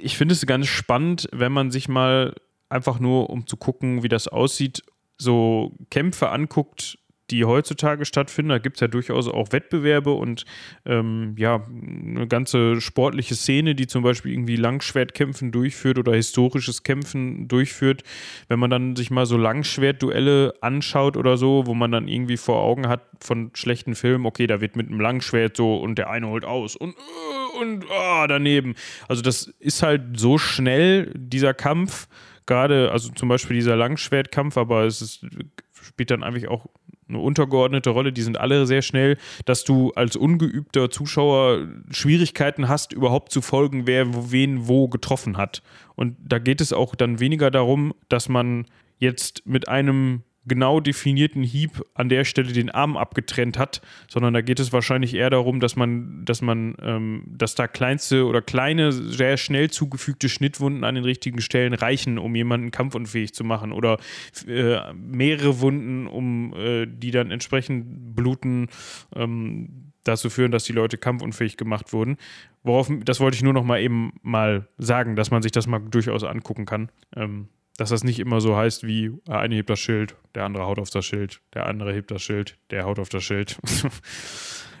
Ich 0.00 0.16
finde 0.16 0.32
es 0.32 0.46
ganz 0.46 0.66
spannend, 0.66 1.28
wenn 1.32 1.52
man 1.52 1.70
sich 1.70 1.88
mal 1.88 2.34
einfach 2.70 2.98
nur, 2.98 3.28
um 3.28 3.46
zu 3.46 3.56
gucken, 3.56 4.02
wie 4.02 4.08
das 4.08 4.28
aussieht, 4.28 4.82
so 5.18 5.72
Kämpfe 5.90 6.30
anguckt, 6.30 6.98
die 7.30 7.44
heutzutage 7.44 8.04
stattfinden. 8.04 8.50
Da 8.50 8.58
gibt 8.58 8.76
es 8.76 8.80
ja 8.80 8.88
durchaus 8.88 9.28
auch 9.28 9.52
Wettbewerbe 9.52 10.12
und 10.12 10.44
ähm, 10.84 11.34
ja, 11.38 11.66
eine 11.66 12.26
ganze 12.26 12.80
sportliche 12.80 13.34
Szene, 13.34 13.74
die 13.74 13.86
zum 13.86 14.02
Beispiel 14.02 14.32
irgendwie 14.32 14.56
Langschwertkämpfen 14.56 15.52
durchführt 15.52 15.98
oder 15.98 16.14
historisches 16.14 16.82
Kämpfen 16.82 17.48
durchführt. 17.48 18.02
Wenn 18.48 18.58
man 18.58 18.70
dann 18.70 18.96
sich 18.96 19.10
mal 19.10 19.26
so 19.26 19.36
Langschwertduelle 19.36 20.54
anschaut 20.60 21.16
oder 21.16 21.36
so, 21.36 21.66
wo 21.66 21.74
man 21.74 21.90
dann 21.90 22.08
irgendwie 22.08 22.36
vor 22.36 22.62
Augen 22.62 22.88
hat 22.88 23.02
von 23.20 23.50
schlechten 23.54 23.94
Filmen, 23.94 24.26
okay, 24.26 24.46
da 24.46 24.60
wird 24.60 24.76
mit 24.76 24.88
einem 24.88 25.00
Langschwert 25.00 25.56
so 25.56 25.76
und 25.76 25.96
der 25.96 26.10
eine 26.10 26.28
holt 26.28 26.44
aus 26.44 26.76
und 26.76 26.90
äh, 26.90 27.56
und 27.56 27.90
ah, 27.90 28.26
daneben. 28.26 28.74
Also 29.08 29.22
das 29.22 29.46
ist 29.58 29.82
halt 29.82 30.18
so 30.18 30.38
schnell, 30.38 31.10
dieser 31.14 31.54
Kampf, 31.54 32.08
gerade, 32.46 32.90
also 32.92 33.10
zum 33.12 33.28
Beispiel 33.28 33.56
dieser 33.56 33.76
Langschwertkampf, 33.76 34.56
aber 34.56 34.84
es 34.84 35.02
ist, 35.02 35.26
spielt 35.72 36.10
dann 36.10 36.22
einfach 36.22 36.48
auch 36.48 36.66
eine 37.08 37.18
untergeordnete 37.18 37.90
Rolle, 37.90 38.12
die 38.12 38.22
sind 38.22 38.38
alle 38.38 38.66
sehr 38.66 38.82
schnell, 38.82 39.16
dass 39.44 39.64
du 39.64 39.92
als 39.92 40.16
ungeübter 40.16 40.90
Zuschauer 40.90 41.68
Schwierigkeiten 41.90 42.68
hast, 42.68 42.92
überhaupt 42.92 43.32
zu 43.32 43.42
folgen, 43.42 43.86
wer 43.86 44.32
wen 44.32 44.66
wo 44.68 44.88
getroffen 44.88 45.36
hat. 45.36 45.62
Und 45.94 46.16
da 46.20 46.38
geht 46.38 46.60
es 46.60 46.72
auch 46.72 46.94
dann 46.94 47.20
weniger 47.20 47.50
darum, 47.50 47.94
dass 48.08 48.28
man 48.28 48.66
jetzt 48.98 49.46
mit 49.46 49.68
einem 49.68 50.22
genau 50.46 50.80
definierten 50.80 51.42
Hieb 51.42 51.84
an 51.94 52.08
der 52.08 52.24
Stelle 52.24 52.52
den 52.52 52.70
Arm 52.70 52.96
abgetrennt 52.96 53.58
hat, 53.58 53.82
sondern 54.08 54.34
da 54.34 54.40
geht 54.40 54.60
es 54.60 54.72
wahrscheinlich 54.72 55.14
eher 55.14 55.30
darum, 55.30 55.60
dass 55.60 55.76
man, 55.76 56.24
dass 56.24 56.42
man, 56.42 56.76
ähm, 56.82 57.24
dass 57.26 57.54
da 57.54 57.66
kleinste 57.66 58.26
oder 58.26 58.42
kleine, 58.42 58.92
sehr 58.92 59.36
schnell 59.36 59.70
zugefügte 59.70 60.28
Schnittwunden 60.28 60.84
an 60.84 60.94
den 60.94 61.04
richtigen 61.04 61.40
Stellen 61.40 61.74
reichen, 61.74 62.18
um 62.18 62.34
jemanden 62.34 62.70
kampfunfähig 62.70 63.34
zu 63.34 63.44
machen 63.44 63.72
oder 63.72 63.98
äh, 64.46 64.92
mehrere 64.94 65.60
Wunden, 65.60 66.06
um 66.06 66.54
äh, 66.54 66.86
die 66.86 67.10
dann 67.10 67.30
entsprechend 67.30 68.14
bluten, 68.14 68.68
ähm, 69.14 69.86
dazu 70.06 70.30
führen, 70.30 70.52
dass 70.52 70.64
die 70.64 70.72
Leute 70.72 70.98
kampfunfähig 70.98 71.56
gemacht 71.56 71.92
wurden. 71.92 72.16
Worauf, 72.62 72.90
das 73.04 73.20
wollte 73.20 73.36
ich 73.36 73.42
nur 73.42 73.52
noch 73.52 73.64
mal 73.64 73.80
eben 73.80 74.12
mal 74.22 74.68
sagen, 74.78 75.16
dass 75.16 75.30
man 75.30 75.42
sich 75.42 75.52
das 75.52 75.66
mal 75.66 75.80
durchaus 75.80 76.24
angucken 76.24 76.64
kann. 76.64 76.90
Ähm, 77.14 77.48
dass 77.76 77.90
das 77.90 78.04
nicht 78.04 78.18
immer 78.18 78.40
so 78.40 78.56
heißt 78.56 78.86
wie, 78.86 79.12
der 79.26 79.38
eine 79.38 79.54
hebt 79.54 79.70
das 79.70 79.78
Schild, 79.78 80.16
der 80.34 80.44
andere 80.44 80.66
haut 80.66 80.78
auf 80.78 80.90
das 80.90 81.04
Schild, 81.04 81.40
der 81.54 81.66
andere 81.66 81.92
hebt 81.92 82.10
das 82.10 82.22
Schild, 82.22 82.56
der 82.70 82.84
haut 82.84 82.98
auf 82.98 83.08
das 83.08 83.24
Schild. 83.24 83.58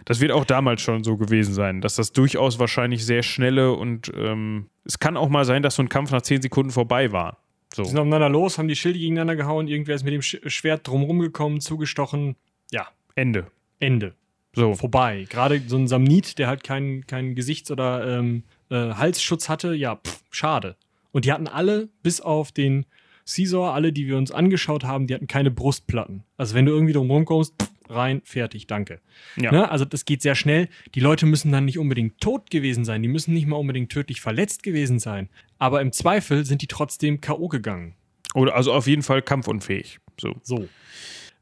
Das 0.08 0.20
wird 0.20 0.30
auch 0.30 0.44
damals 0.44 0.82
schon 0.82 1.02
so 1.02 1.16
gewesen 1.16 1.52
sein, 1.52 1.80
dass 1.80 1.96
das 1.96 2.12
durchaus 2.12 2.60
wahrscheinlich 2.60 3.04
sehr 3.04 3.24
schnelle 3.24 3.72
und 3.72 4.12
ähm, 4.14 4.70
es 4.84 5.00
kann 5.00 5.16
auch 5.16 5.28
mal 5.28 5.44
sein, 5.44 5.64
dass 5.64 5.74
so 5.74 5.82
ein 5.82 5.88
Kampf 5.88 6.12
nach 6.12 6.22
zehn 6.22 6.40
Sekunden 6.40 6.70
vorbei 6.70 7.10
war. 7.10 7.38
So. 7.74 7.82
Die 7.82 7.88
sind 7.88 7.98
aufeinander 7.98 8.28
los, 8.28 8.56
haben 8.56 8.68
die 8.68 8.76
Schilde 8.76 9.00
gegeneinander 9.00 9.34
gehauen, 9.34 9.66
irgendwer 9.66 9.96
ist 9.96 10.04
mit 10.04 10.14
dem 10.14 10.22
Sch 10.22 10.38
Schwert 10.46 10.86
drumherum 10.86 11.18
gekommen, 11.18 11.60
zugestochen. 11.60 12.36
Ja, 12.70 12.86
Ende. 13.16 13.48
Ende. 13.80 14.14
So. 14.54 14.74
Vorbei. 14.74 15.26
Gerade 15.28 15.60
so 15.66 15.76
ein 15.76 15.88
Samnit, 15.88 16.38
der 16.38 16.46
halt 16.46 16.62
keinen 16.62 17.04
keinen 17.08 17.34
Gesichts- 17.34 17.72
oder 17.72 18.18
ähm, 18.18 18.44
äh, 18.70 18.94
Halsschutz 18.94 19.48
hatte, 19.48 19.74
ja, 19.74 19.96
pff, 19.96 20.22
schade. 20.30 20.76
Und 21.16 21.24
die 21.24 21.32
hatten 21.32 21.48
alle, 21.48 21.88
bis 22.02 22.20
auf 22.20 22.52
den 22.52 22.84
Caesar, 23.24 23.72
alle, 23.72 23.90
die 23.90 24.06
wir 24.06 24.18
uns 24.18 24.30
angeschaut 24.30 24.84
haben, 24.84 25.06
die 25.06 25.14
hatten 25.14 25.26
keine 25.26 25.50
Brustplatten. 25.50 26.24
Also 26.36 26.54
wenn 26.54 26.66
du 26.66 26.72
irgendwie 26.72 26.92
drum 26.92 27.10
rumkommst, 27.10 27.54
pff, 27.58 27.70
rein, 27.88 28.20
fertig, 28.22 28.66
danke. 28.66 29.00
Ja. 29.38 29.50
Ne? 29.50 29.70
Also 29.70 29.86
das 29.86 30.04
geht 30.04 30.20
sehr 30.20 30.34
schnell. 30.34 30.68
Die 30.94 31.00
Leute 31.00 31.24
müssen 31.24 31.50
dann 31.52 31.64
nicht 31.64 31.78
unbedingt 31.78 32.20
tot 32.20 32.50
gewesen 32.50 32.84
sein, 32.84 33.00
die 33.00 33.08
müssen 33.08 33.32
nicht 33.32 33.46
mal 33.46 33.56
unbedingt 33.56 33.90
tödlich 33.90 34.20
verletzt 34.20 34.62
gewesen 34.62 34.98
sein. 34.98 35.30
Aber 35.58 35.80
im 35.80 35.90
Zweifel 35.90 36.44
sind 36.44 36.60
die 36.60 36.66
trotzdem 36.66 37.22
K.O. 37.22 37.48
gegangen. 37.48 37.94
Oder 38.34 38.54
also 38.54 38.74
auf 38.74 38.86
jeden 38.86 39.02
Fall 39.02 39.22
kampfunfähig. 39.22 40.00
So. 40.20 40.34
So. 40.42 40.68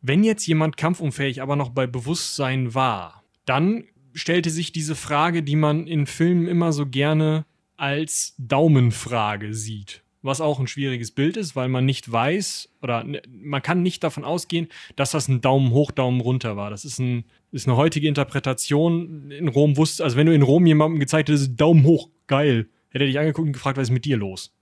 Wenn 0.02 0.22
jetzt 0.22 0.46
jemand 0.46 0.76
kampfunfähig, 0.76 1.42
aber 1.42 1.56
noch 1.56 1.70
bei 1.70 1.88
Bewusstsein 1.88 2.74
war, 2.74 3.24
dann 3.44 3.82
stellte 4.12 4.50
sich 4.50 4.70
diese 4.70 4.94
Frage, 4.94 5.42
die 5.42 5.56
man 5.56 5.88
in 5.88 6.06
Filmen 6.06 6.46
immer 6.46 6.72
so 6.72 6.86
gerne 6.86 7.44
als 7.76 8.34
Daumenfrage 8.38 9.54
sieht. 9.54 10.02
Was 10.22 10.40
auch 10.40 10.58
ein 10.58 10.66
schwieriges 10.66 11.10
Bild 11.10 11.36
ist, 11.36 11.54
weil 11.54 11.68
man 11.68 11.84
nicht 11.84 12.10
weiß 12.10 12.70
oder 12.80 13.04
man 13.28 13.60
kann 13.60 13.82
nicht 13.82 14.02
davon 14.02 14.24
ausgehen, 14.24 14.68
dass 14.96 15.10
das 15.10 15.28
ein 15.28 15.42
Daumen 15.42 15.70
hoch, 15.70 15.90
Daumen 15.90 16.20
runter 16.20 16.56
war. 16.56 16.70
Das 16.70 16.86
ist, 16.86 16.98
ein, 16.98 17.24
ist 17.52 17.68
eine 17.68 17.76
heutige 17.76 18.08
Interpretation. 18.08 19.30
In 19.30 19.48
Rom 19.48 19.76
wusste, 19.76 20.02
also 20.02 20.16
wenn 20.16 20.26
du 20.26 20.34
in 20.34 20.40
Rom 20.40 20.64
jemandem 20.64 20.98
gezeigt 20.98 21.28
hättest, 21.28 21.60
Daumen 21.60 21.84
hoch, 21.84 22.08
geil, 22.26 22.68
hätte 22.88 23.04
er 23.04 23.08
dich 23.08 23.18
angeguckt 23.18 23.48
und 23.48 23.52
gefragt, 23.52 23.76
was 23.76 23.88
ist 23.88 23.92
mit 23.92 24.06
dir 24.06 24.16
los? 24.16 24.54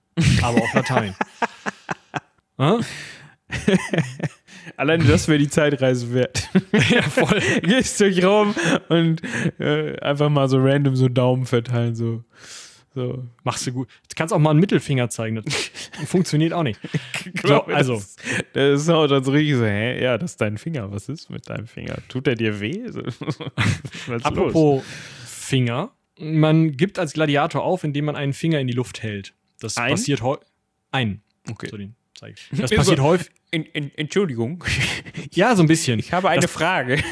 Aber 0.42 0.60
auf 0.60 0.74
Latein. 0.74 1.14
Hä? 2.58 2.80
Alleine 4.76 5.04
das 5.04 5.28
wäre 5.28 5.38
die 5.38 5.48
Zeitreise 5.48 6.12
wert. 6.12 6.48
ja, 6.90 7.02
voll. 7.02 7.40
Gehst 7.62 8.00
durch 8.00 8.24
Raum 8.24 8.54
und 8.88 9.22
äh, 9.58 9.98
einfach 10.00 10.28
mal 10.28 10.48
so 10.48 10.58
random 10.58 10.96
so 10.96 11.08
Daumen 11.08 11.46
verteilen, 11.46 11.94
so. 11.94 12.24
So. 12.94 13.26
Machst 13.44 13.66
du 13.66 13.72
gut. 13.72 13.88
Du 14.08 14.14
kannst 14.16 14.34
auch 14.34 14.38
mal 14.38 14.50
einen 14.50 14.60
Mittelfinger 14.60 15.08
zeigen. 15.08 15.36
Das 15.42 15.54
funktioniert 16.06 16.52
auch 16.52 16.62
nicht. 16.62 16.78
Glaub 17.34 17.68
mir, 17.68 17.74
also. 17.74 17.94
Das, 17.94 18.16
das 18.52 18.82
ist 18.82 18.88
auch 18.90 19.06
dann 19.06 19.24
so 19.24 19.30
richtig 19.32 19.56
so, 19.56 19.64
hä? 19.64 20.02
Ja, 20.02 20.18
das 20.18 20.32
ist 20.32 20.40
dein 20.40 20.58
Finger. 20.58 20.92
Was 20.92 21.08
ist 21.08 21.30
mit 21.30 21.48
deinem 21.48 21.66
Finger? 21.66 21.96
Tut 22.08 22.26
der 22.26 22.34
dir 22.34 22.60
weh? 22.60 22.88
So, 22.90 23.00
ist 23.00 23.20
los? 23.20 23.38
Apropos 24.24 24.84
Finger. 25.26 25.90
Man 26.20 26.76
gibt 26.76 26.98
als 26.98 27.14
Gladiator 27.14 27.62
auf, 27.62 27.84
indem 27.84 28.04
man 28.04 28.16
einen 28.16 28.32
Finger 28.34 28.60
in 28.60 28.66
die 28.66 28.74
Luft 28.74 29.02
hält. 29.02 29.34
Das 29.60 29.76
Ein? 29.76 29.92
passiert 29.92 30.20
häufig. 30.22 30.46
Ein. 30.90 31.22
Okay. 31.50 31.68
So, 31.70 31.76
den 31.78 31.94
zeig 32.14 32.34
ich. 32.36 32.48
Das 32.60 32.70
So. 32.70 32.76
passiert 32.76 33.00
häufig. 33.00 33.30
En, 33.54 33.66
en, 33.74 33.90
Entschuldigung, 33.96 34.64
Ja, 35.34 35.54
so 35.56 35.62
ein 35.62 35.68
bisschen. 35.68 35.98
ich 35.98 36.12
habe 36.14 36.30
eine 36.30 36.40
Das- 36.40 36.50
Frage. 36.50 37.02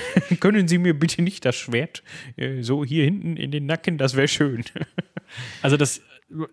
Können 0.41 0.69
Sie 0.69 0.79
mir 0.79 0.99
bitte 0.99 1.21
nicht 1.21 1.45
das 1.45 1.55
Schwert 1.57 2.03
äh, 2.37 2.63
so 2.63 2.83
hier 2.83 3.05
hinten 3.05 3.37
in 3.37 3.51
den 3.51 3.67
Nacken? 3.67 3.99
Das 3.99 4.17
wäre 4.17 4.27
schön. 4.29 4.65
Also 5.63 5.77
das, 5.77 6.01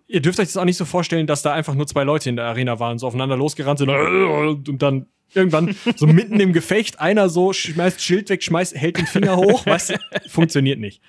ihr 0.06 0.20
dürft 0.20 0.38
euch 0.40 0.46
das 0.48 0.56
auch 0.56 0.64
nicht 0.64 0.76
so 0.76 0.84
vorstellen, 0.84 1.26
dass 1.26 1.42
da 1.42 1.52
einfach 1.52 1.74
nur 1.74 1.86
zwei 1.86 2.04
Leute 2.04 2.28
in 2.28 2.36
der 2.36 2.46
Arena 2.46 2.78
waren, 2.80 2.98
so 2.98 3.06
aufeinander 3.06 3.36
losgerannt 3.36 3.78
sind 3.78 3.88
und 3.90 4.78
dann 4.82 5.06
irgendwann 5.34 5.74
so 5.96 6.06
mitten 6.06 6.40
im 6.40 6.52
Gefecht 6.52 7.00
einer 7.00 7.28
so 7.28 7.52
schmeißt 7.52 8.02
Schild 8.02 8.30
weg, 8.30 8.42
schmeißt, 8.42 8.74
hält 8.74 8.98
den 8.98 9.06
Finger 9.06 9.36
hoch, 9.36 9.64
du, 9.64 9.98
funktioniert 10.28 10.78
nicht. 10.78 11.02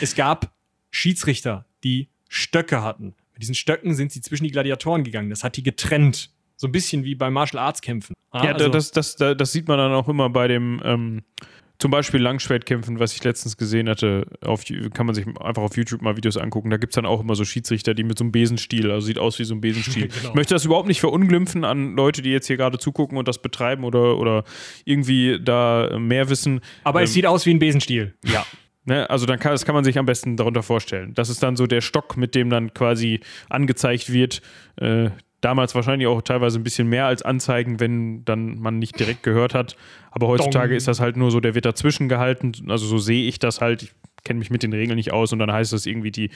Es 0.00 0.14
gab 0.14 0.52
Schiedsrichter, 0.90 1.66
die 1.82 2.08
Stöcke 2.28 2.82
hatten. 2.82 3.14
Mit 3.32 3.42
diesen 3.42 3.54
Stöcken 3.56 3.94
sind 3.94 4.12
sie 4.12 4.20
zwischen 4.20 4.44
die 4.44 4.52
Gladiatoren 4.52 5.02
gegangen. 5.02 5.30
Das 5.30 5.42
hat 5.42 5.56
die 5.56 5.62
getrennt. 5.64 6.30
So 6.56 6.68
ein 6.68 6.72
bisschen 6.72 7.02
wie 7.04 7.16
bei 7.16 7.30
Martial 7.30 7.60
Arts 7.62 7.82
Kämpfen. 7.82 8.14
Ja, 8.32 8.52
also- 8.52 8.68
das, 8.68 8.92
das, 8.92 9.16
das, 9.16 9.36
das 9.36 9.52
sieht 9.52 9.66
man 9.66 9.76
dann 9.78 9.92
auch 9.92 10.08
immer 10.08 10.30
bei 10.30 10.46
dem, 10.46 10.80
ähm, 10.84 11.22
zum 11.84 11.90
Beispiel 11.90 12.18
Langschwertkämpfen, 12.18 12.98
was 12.98 13.14
ich 13.14 13.22
letztens 13.24 13.58
gesehen 13.58 13.90
hatte, 13.90 14.26
auf, 14.40 14.64
kann 14.94 15.04
man 15.04 15.14
sich 15.14 15.26
einfach 15.38 15.60
auf 15.60 15.76
YouTube 15.76 16.00
mal 16.00 16.16
Videos 16.16 16.38
angucken. 16.38 16.70
Da 16.70 16.78
gibt 16.78 16.92
es 16.92 16.94
dann 16.94 17.04
auch 17.04 17.20
immer 17.20 17.34
so 17.34 17.44
Schiedsrichter, 17.44 17.92
die 17.92 18.04
mit 18.04 18.16
so 18.16 18.24
einem 18.24 18.32
Besenstiel, 18.32 18.90
also 18.90 19.06
sieht 19.06 19.18
aus 19.18 19.38
wie 19.38 19.44
so 19.44 19.54
ein 19.54 19.60
Besenstiel. 19.60 20.08
Genau. 20.14 20.28
Ich 20.30 20.34
möchte 20.34 20.54
das 20.54 20.64
überhaupt 20.64 20.88
nicht 20.88 21.00
verunglimpfen 21.00 21.64
an 21.64 21.94
Leute, 21.94 22.22
die 22.22 22.30
jetzt 22.30 22.46
hier 22.46 22.56
gerade 22.56 22.78
zugucken 22.78 23.18
und 23.18 23.28
das 23.28 23.42
betreiben 23.42 23.84
oder, 23.84 24.16
oder 24.16 24.44
irgendwie 24.86 25.38
da 25.42 25.98
mehr 25.98 26.30
wissen. 26.30 26.62
aber 26.84 27.02
es 27.02 27.10
ähm, 27.10 27.14
sieht 27.14 27.26
aus 27.26 27.44
wie 27.44 27.50
ein 27.50 27.58
Besenstiel. 27.58 28.14
Ja. 28.24 28.46
Ne, 28.86 29.08
also 29.10 29.26
dann 29.26 29.38
kann, 29.38 29.52
das 29.52 29.66
kann 29.66 29.74
man 29.74 29.84
sich 29.84 29.98
am 29.98 30.06
besten 30.06 30.38
darunter 30.38 30.62
vorstellen. 30.62 31.12
Das 31.14 31.28
ist 31.28 31.42
dann 31.42 31.56
so 31.56 31.66
der 31.66 31.82
Stock, 31.82 32.16
mit 32.16 32.34
dem 32.34 32.48
dann 32.48 32.72
quasi 32.72 33.20
angezeigt 33.50 34.10
wird. 34.10 34.40
Äh, 34.76 35.10
damals 35.44 35.74
wahrscheinlich 35.74 36.08
auch 36.08 36.22
teilweise 36.22 36.58
ein 36.58 36.64
bisschen 36.64 36.88
mehr 36.88 37.06
als 37.06 37.22
Anzeigen, 37.22 37.80
wenn 37.80 38.24
dann 38.24 38.58
man 38.58 38.78
nicht 38.78 38.98
direkt 38.98 39.22
gehört 39.22 39.54
hat. 39.54 39.76
Aber 40.10 40.28
heutzutage 40.28 40.70
Dong. 40.70 40.76
ist 40.76 40.88
das 40.88 41.00
halt 41.00 41.16
nur 41.16 41.30
so, 41.30 41.40
der 41.40 41.54
wird 41.54 41.64
dazwischen 41.64 42.08
gehalten. 42.08 42.52
Also 42.68 42.86
so 42.86 42.98
sehe 42.98 43.28
ich 43.28 43.38
das 43.38 43.60
halt. 43.60 43.82
Ich 43.82 43.92
kenne 44.24 44.38
mich 44.38 44.48
mit 44.48 44.62
den 44.62 44.72
Regeln 44.72 44.96
nicht 44.96 45.12
aus 45.12 45.34
und 45.34 45.38
dann 45.38 45.52
heißt 45.52 45.74
das 45.74 45.84
irgendwie, 45.84 46.10
die, 46.10 46.30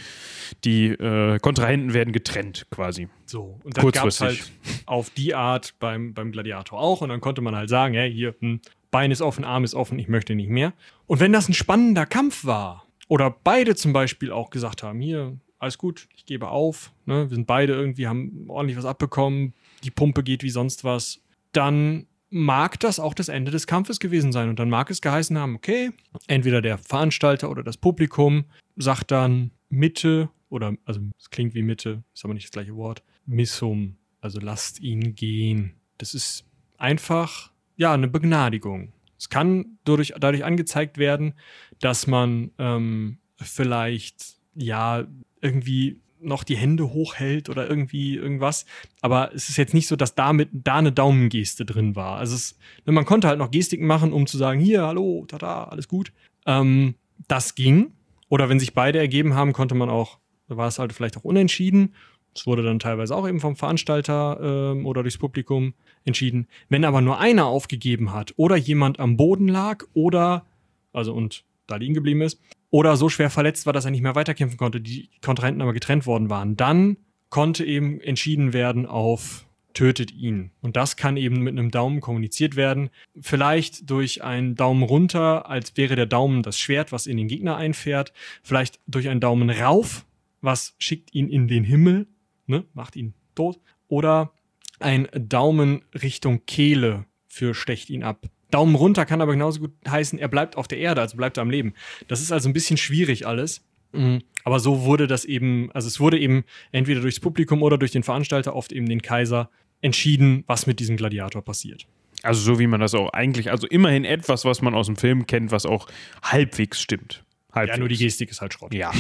die 0.62 0.89
äh, 0.89 1.39
Kontrahenten 1.39 1.94
werden 1.94 2.12
getrennt 2.12 2.66
quasi. 2.70 3.09
So, 3.24 3.59
und 3.64 3.78
dann 3.78 3.90
gab 3.90 4.05
es 4.06 4.18
Kurzfristig. 4.18 4.52
halt 4.66 4.82
auf 4.85 5.09
die 5.09 5.35
Art 5.35 5.74
beim, 5.80 6.12
beim 6.12 6.30
Gladiator 6.30 6.78
auch. 6.78 7.01
Und 7.01 7.09
dann 7.09 7.22
konnte 7.22 7.40
man 7.40 7.56
halt 7.56 7.70
sagen, 7.70 7.94
hey, 7.94 8.12
hier, 8.12 8.35
hm, 8.40 8.60
Bein 8.90 9.10
ist 9.10 9.22
offen, 9.22 9.44
Arm 9.44 9.64
ist 9.64 9.74
offen, 9.74 9.98
ich 9.98 10.09
möchte 10.09 10.35
nicht 10.35 10.48
mehr. 10.48 10.72
Und 11.06 11.20
wenn 11.20 11.32
das 11.32 11.48
ein 11.48 11.55
spannender 11.55 12.06
Kampf 12.06 12.44
war 12.44 12.86
oder 13.09 13.35
beide 13.44 13.74
zum 13.74 13.93
Beispiel 13.93 14.32
auch 14.32 14.51
gesagt 14.51 14.82
haben, 14.82 15.01
hier, 15.01 15.39
alles 15.59 15.78
gut, 15.78 16.09
ich 16.16 16.24
gebe 16.26 16.48
auf, 16.48 16.93
ne? 17.06 17.28
wir 17.28 17.35
sind 17.35 17.47
beide 17.47 17.74
irgendwie, 17.74 18.06
haben 18.06 18.47
ordentlich 18.48 18.76
was 18.76 18.85
abbekommen, 18.85 19.55
die 19.85 19.90
Pumpe 19.90 20.22
geht 20.22 20.43
wie 20.43 20.51
sonst 20.51 20.85
was, 20.85 21.20
dann 21.52 22.06
mag 22.30 22.78
das 22.80 23.01
auch 23.01 23.14
das 23.14 23.28
Ende 23.28 23.51
des 23.51 23.66
Kampfes 23.66 24.01
gewesen 24.01 24.32
sein. 24.32 24.48
Und 24.48 24.59
dann 24.59 24.68
mag 24.68 24.90
es 24.90 25.01
geheißen 25.01 25.39
haben, 25.39 25.56
okay, 25.56 25.90
entweder 26.26 26.60
der 26.60 26.78
Veranstalter 26.78 27.51
oder 27.51 27.62
das 27.62 27.76
Publikum 27.76 28.44
sagt 28.76 29.10
dann 29.10 29.51
Mitte 29.70 30.30
oder, 30.51 30.74
also 30.85 31.01
es 31.18 31.30
klingt 31.30 31.55
wie 31.55 31.62
Mitte, 31.62 32.02
ist 32.14 32.24
aber 32.24 32.35
nicht 32.35 32.47
das 32.47 32.52
gleiche 32.52 32.76
Wort, 32.76 33.02
Missum, 33.26 33.97
also 34.20 34.40
lasst 34.40 34.80
ihn 34.80 35.14
gehen. 35.14 35.74
Das 35.98 36.14
ist 36.14 36.44
einfach, 36.76 37.52
ja, 37.76 37.93
eine 37.93 38.09
Begnadigung. 38.09 38.93
Es 39.18 39.28
kann 39.28 39.78
dadurch, 39.85 40.14
dadurch 40.18 40.44
angezeigt 40.44 40.97
werden, 40.98 41.35
dass 41.80 42.06
man 42.06 42.52
ähm, 42.59 43.18
vielleicht, 43.36 44.38
ja, 44.59 45.06
irgendwie 45.40 46.01
noch 46.20 46.43
die 46.43 46.56
Hände 46.56 46.90
hochhält 46.93 47.48
oder 47.48 47.68
irgendwie 47.68 48.16
irgendwas. 48.16 48.66
Aber 49.01 49.32
es 49.35 49.48
ist 49.48 49.56
jetzt 49.56 49.74
nicht 49.74 49.86
so, 49.86 49.97
dass 49.97 50.14
damit 50.14 50.48
da 50.52 50.76
eine 50.76 50.93
Daumengeste 50.93 51.64
drin 51.64 51.94
war. 51.97 52.18
Also 52.18 52.35
es, 52.35 52.59
ne, 52.86 52.93
man 52.93 53.05
konnte 53.05 53.28
halt 53.28 53.39
noch 53.39 53.51
Gestiken 53.51 53.86
machen, 53.86 54.12
um 54.12 54.26
zu 54.26 54.36
sagen, 54.36 54.60
hier, 54.60 54.82
hallo, 54.82 55.24
tada, 55.28 55.64
alles 55.64 55.89
gut. 55.89 56.12
Ähm, 56.47 56.94
das 57.28 57.55
ging. 57.55 57.93
Oder 58.28 58.48
wenn 58.48 58.60
sich 58.60 58.74
beide 58.74 58.98
ergeben 58.98 59.35
haben, 59.35 59.52
konnte 59.52 59.74
man 59.74 59.89
auch, 59.89 60.18
war 60.48 60.68
es 60.68 60.78
halt 60.78 60.93
vielleicht 60.93 61.16
auch 61.16 61.24
unentschieden. 61.24 61.94
Es 62.35 62.47
wurde 62.47 62.62
dann 62.62 62.78
teilweise 62.78 63.16
auch 63.16 63.26
eben 63.26 63.40
vom 63.40 63.56
Veranstalter 63.56 64.39
ähm, 64.43 64.86
oder 64.86 65.02
durchs 65.02 65.18
Publikum 65.18 65.74
entschieden. 66.05 66.47
Wenn 66.68 66.85
aber 66.85 67.01
nur 67.01 67.18
einer 67.18 67.47
aufgegeben 67.47 68.12
hat 68.12 68.35
oder 68.36 68.56
jemand 68.56 69.01
am 69.01 69.16
Boden 69.16 69.48
lag 69.48 69.85
oder, 69.94 70.44
also 70.93 71.14
und 71.14 71.44
da 71.69 71.77
liegen 71.77 71.95
geblieben 71.95 72.23
ist, 72.23 72.40
oder 72.70 72.97
so 72.97 73.09
schwer 73.09 73.31
verletzt 73.31 73.66
war, 73.66 73.73
dass 73.73 73.85
er 73.85 73.93
nicht 73.93 74.03
mehr 74.03 74.16
weiterkämpfen 74.16 74.59
konnte, 74.59 74.81
die 74.81 75.11
Kontrahenten 75.23 75.62
aber 75.62 75.73
getrennt 75.73 76.07
worden 76.07 76.28
waren, 76.28 76.57
dann 76.57 76.97
konnte 77.31 77.65
eben 77.65 78.01
entschieden 78.01 78.53
werden 78.53 78.86
auf 78.86 79.47
tötet 79.74 80.12
ihn. 80.12 80.51
Und 80.61 80.74
das 80.74 80.97
kann 80.97 81.16
eben 81.16 81.40
mit 81.43 81.53
einem 81.53 81.70
Daumen 81.70 82.01
kommuniziert 82.01 82.57
werden. 82.57 82.90
Vielleicht 83.20 83.89
durch 83.89 84.24
einen 84.24 84.57
Daumen 84.57 84.82
runter, 84.82 85.49
als 85.49 85.77
wäre 85.77 85.95
der 85.95 86.07
Daumen 86.07 86.43
das 86.43 86.59
Schwert, 86.59 86.90
was 86.90 87.07
in 87.07 87.16
den 87.16 87.28
Gegner 87.28 87.57
einfährt. 87.57 88.12
Vielleicht 88.43 88.81
durch 88.89 89.09
einen 89.09 89.20
Daumen 89.20 89.51
rauf, 89.51 90.05
was 90.40 90.74
schickt 90.78 91.15
ihn 91.15 91.28
in 91.28 91.47
den 91.47 91.62
Himmel 91.62 92.09
ne, 92.49 92.65
macht 92.74 92.97
ihn 92.97 93.15
tot. 93.35 93.61
Oder 93.86 94.32
ein 94.81 95.09
Daumen 95.12 95.82
Richtung 95.95 96.45
Kehle 96.47 97.05
für 97.28 97.55
stecht 97.55 97.90
ihn 97.90 98.03
ab. 98.03 98.27
Daumen 98.51 98.75
runter 98.75 99.05
kann 99.05 99.20
aber 99.20 99.33
genauso 99.33 99.61
gut 99.61 99.73
heißen, 99.89 100.19
er 100.19 100.29
bleibt 100.29 100.57
auf 100.57 100.69
der 100.69 100.79
Erde, 100.79 101.01
also 101.01 101.16
bleibt 101.16 101.37
er 101.37 101.43
am 101.43 101.51
Leben. 101.51 101.75
Das 102.07 102.20
ist 102.20 102.33
also 102.33 102.49
ein 102.49 102.53
bisschen 102.53 102.77
schwierig 102.77 103.27
alles. 103.27 103.62
Mhm. 103.93 104.23
Aber 104.45 104.61
so 104.61 104.83
wurde 104.85 105.07
das 105.07 105.25
eben, 105.25 105.70
also 105.73 105.89
es 105.89 106.01
wurde 106.01 106.19
eben 106.19 106.45
entweder 106.73 107.01
durchs 107.01 107.20
Publikum 107.20 107.62
oder 107.62 107.79
durch 107.79 107.93
den 107.93 108.03
Veranstalter, 108.03 108.55
oft 108.55 108.73
eben 108.73 108.89
den 108.89 109.03
Kaiser, 109.03 109.51
entschieden, 109.81 110.45
was 110.47 110.66
mit 110.66 110.81
diesem 110.81 110.97
Gladiator 110.97 111.43
passiert. 111.43 111.87
Also 112.23 112.41
so 112.41 112.59
wie 112.59 112.66
man 112.66 112.81
das 112.81 112.95
auch 112.95 113.12
eigentlich, 113.12 113.51
also 113.51 113.66
immerhin 113.66 114.05
etwas, 114.05 114.45
was 114.45 114.61
man 114.61 114.75
aus 114.75 114.87
dem 114.87 114.97
Film 114.97 115.27
kennt, 115.27 115.53
was 115.53 115.66
auch 115.66 115.87
halbwegs 116.23 116.81
stimmt. 116.81 117.25
Halbwegs. 117.53 117.77
Ja, 117.77 117.79
nur 117.79 117.89
die 117.89 117.97
Gestik 117.97 118.31
ist 118.31 118.41
halt 118.41 118.55
Schrott. 118.55 118.75
Ja, 118.75 118.93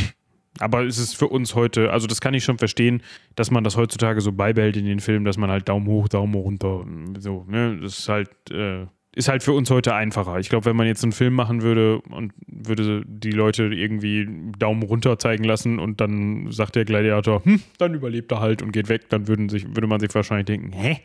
aber 0.60 0.84
es 0.84 0.98
ist 0.98 1.16
für 1.16 1.28
uns 1.28 1.54
heute, 1.54 1.90
also 1.90 2.06
das 2.06 2.20
kann 2.20 2.34
ich 2.34 2.44
schon 2.44 2.58
verstehen, 2.58 3.02
dass 3.34 3.50
man 3.50 3.64
das 3.64 3.76
heutzutage 3.76 4.20
so 4.20 4.32
beibehält 4.32 4.76
in 4.76 4.86
den 4.86 5.00
Filmen, 5.00 5.24
dass 5.24 5.36
man 5.36 5.50
halt 5.50 5.68
Daumen 5.68 5.86
hoch, 5.86 6.08
Daumen 6.08 6.34
runter, 6.34 6.84
so, 7.18 7.44
ne? 7.48 7.78
Das 7.80 7.98
ist 7.98 8.08
halt, 8.08 8.30
äh, 8.50 8.86
ist 9.14 9.28
halt 9.28 9.42
für 9.42 9.52
uns 9.52 9.70
heute 9.70 9.94
einfacher. 9.94 10.38
Ich 10.38 10.48
glaube, 10.48 10.66
wenn 10.66 10.76
man 10.76 10.86
jetzt 10.86 11.02
einen 11.02 11.12
Film 11.12 11.34
machen 11.34 11.62
würde 11.62 12.00
und 12.10 12.32
würde 12.46 13.02
die 13.06 13.30
Leute 13.30 13.64
irgendwie 13.64 14.28
Daumen 14.58 14.82
runter 14.82 15.18
zeigen 15.18 15.44
lassen 15.44 15.78
und 15.78 16.00
dann 16.00 16.52
sagt 16.52 16.76
der 16.76 16.84
Gladiator, 16.84 17.44
hm, 17.44 17.62
dann 17.78 17.94
überlebt 17.94 18.30
er 18.32 18.40
halt 18.40 18.62
und 18.62 18.72
geht 18.72 18.88
weg, 18.88 19.08
dann 19.08 19.26
würden 19.26 19.48
sich, 19.48 19.66
würde 19.66 19.86
man 19.86 20.00
sich 20.00 20.14
wahrscheinlich 20.14 20.46
denken, 20.46 20.72
hä? 20.72 21.00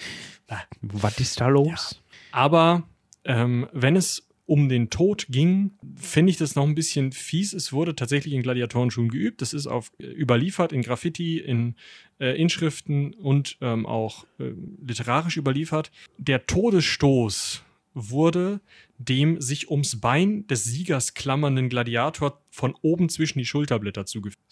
Was 0.80 1.20
ist 1.20 1.40
da 1.40 1.48
los? 1.48 2.00
Ja. 2.00 2.08
Aber 2.32 2.82
ähm, 3.24 3.66
wenn 3.72 3.96
es 3.96 4.28
um 4.46 4.70
den 4.70 4.88
Tod 4.88 5.26
ging, 5.28 5.72
finde 5.94 6.30
ich 6.30 6.38
das 6.38 6.54
noch 6.54 6.64
ein 6.64 6.74
bisschen 6.74 7.12
fies. 7.12 7.52
Es 7.52 7.70
wurde 7.70 7.94
tatsächlich 7.94 8.32
in 8.32 8.42
Gladiatorenschuhen 8.42 9.10
geübt. 9.10 9.42
Das 9.42 9.52
ist 9.52 9.66
auf, 9.66 9.92
äh, 10.00 10.06
überliefert 10.06 10.72
in 10.72 10.80
Graffiti, 10.80 11.38
in 11.38 11.74
äh, 12.20 12.40
Inschriften 12.40 13.14
und 13.14 13.56
ähm, 13.60 13.86
auch 13.86 14.24
äh, 14.38 14.52
literarisch 14.84 15.36
überliefert. 15.36 15.90
Der 16.16 16.46
Todesstoß 16.46 17.62
wurde 17.94 18.60
dem 18.98 19.40
sich 19.40 19.70
ums 19.70 20.00
Bein 20.00 20.46
des 20.46 20.64
Siegers 20.64 21.14
klammernden 21.14 21.68
Gladiator 21.68 22.40
von 22.50 22.74
oben 22.82 23.08
zwischen 23.08 23.38
die 23.38 23.44
Schulterblätter 23.44 24.06
zugefügt. 24.06 24.42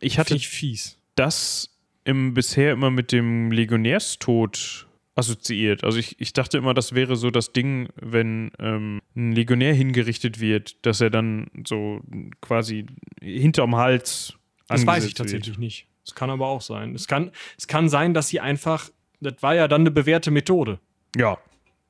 ich 0.00 0.18
hatte 0.18 0.34
ich 0.34 0.48
fies. 0.48 0.98
das 1.14 1.70
im, 2.04 2.34
bisher 2.34 2.72
immer 2.72 2.90
mit 2.90 3.12
dem 3.12 3.52
Legionärstod 3.52 4.86
assoziiert. 5.14 5.84
Also 5.84 5.98
ich, 5.98 6.18
ich 6.18 6.32
dachte 6.32 6.56
immer, 6.58 6.72
das 6.72 6.94
wäre 6.94 7.16
so 7.16 7.30
das 7.30 7.52
Ding, 7.52 7.88
wenn 7.96 8.52
ähm, 8.58 9.00
ein 9.14 9.32
Legionär 9.32 9.74
hingerichtet 9.74 10.40
wird, 10.40 10.84
dass 10.86 11.00
er 11.00 11.10
dann 11.10 11.50
so 11.66 12.00
quasi 12.40 12.86
hinterm 13.20 13.76
Hals. 13.76 14.34
Das 14.68 14.86
weiß 14.86 15.04
ich 15.04 15.14
tatsächlich 15.14 15.54
wird. 15.54 15.58
nicht. 15.58 15.86
Das 16.10 16.16
kann 16.16 16.28
aber 16.28 16.48
auch 16.48 16.60
sein. 16.60 16.96
Es 16.96 17.06
kann, 17.06 17.30
es 17.56 17.68
kann 17.68 17.88
sein, 17.88 18.14
dass 18.14 18.26
sie 18.26 18.40
einfach, 18.40 18.90
das 19.20 19.34
war 19.42 19.54
ja 19.54 19.68
dann 19.68 19.82
eine 19.82 19.92
bewährte 19.92 20.32
Methode. 20.32 20.80
Ja, 21.16 21.38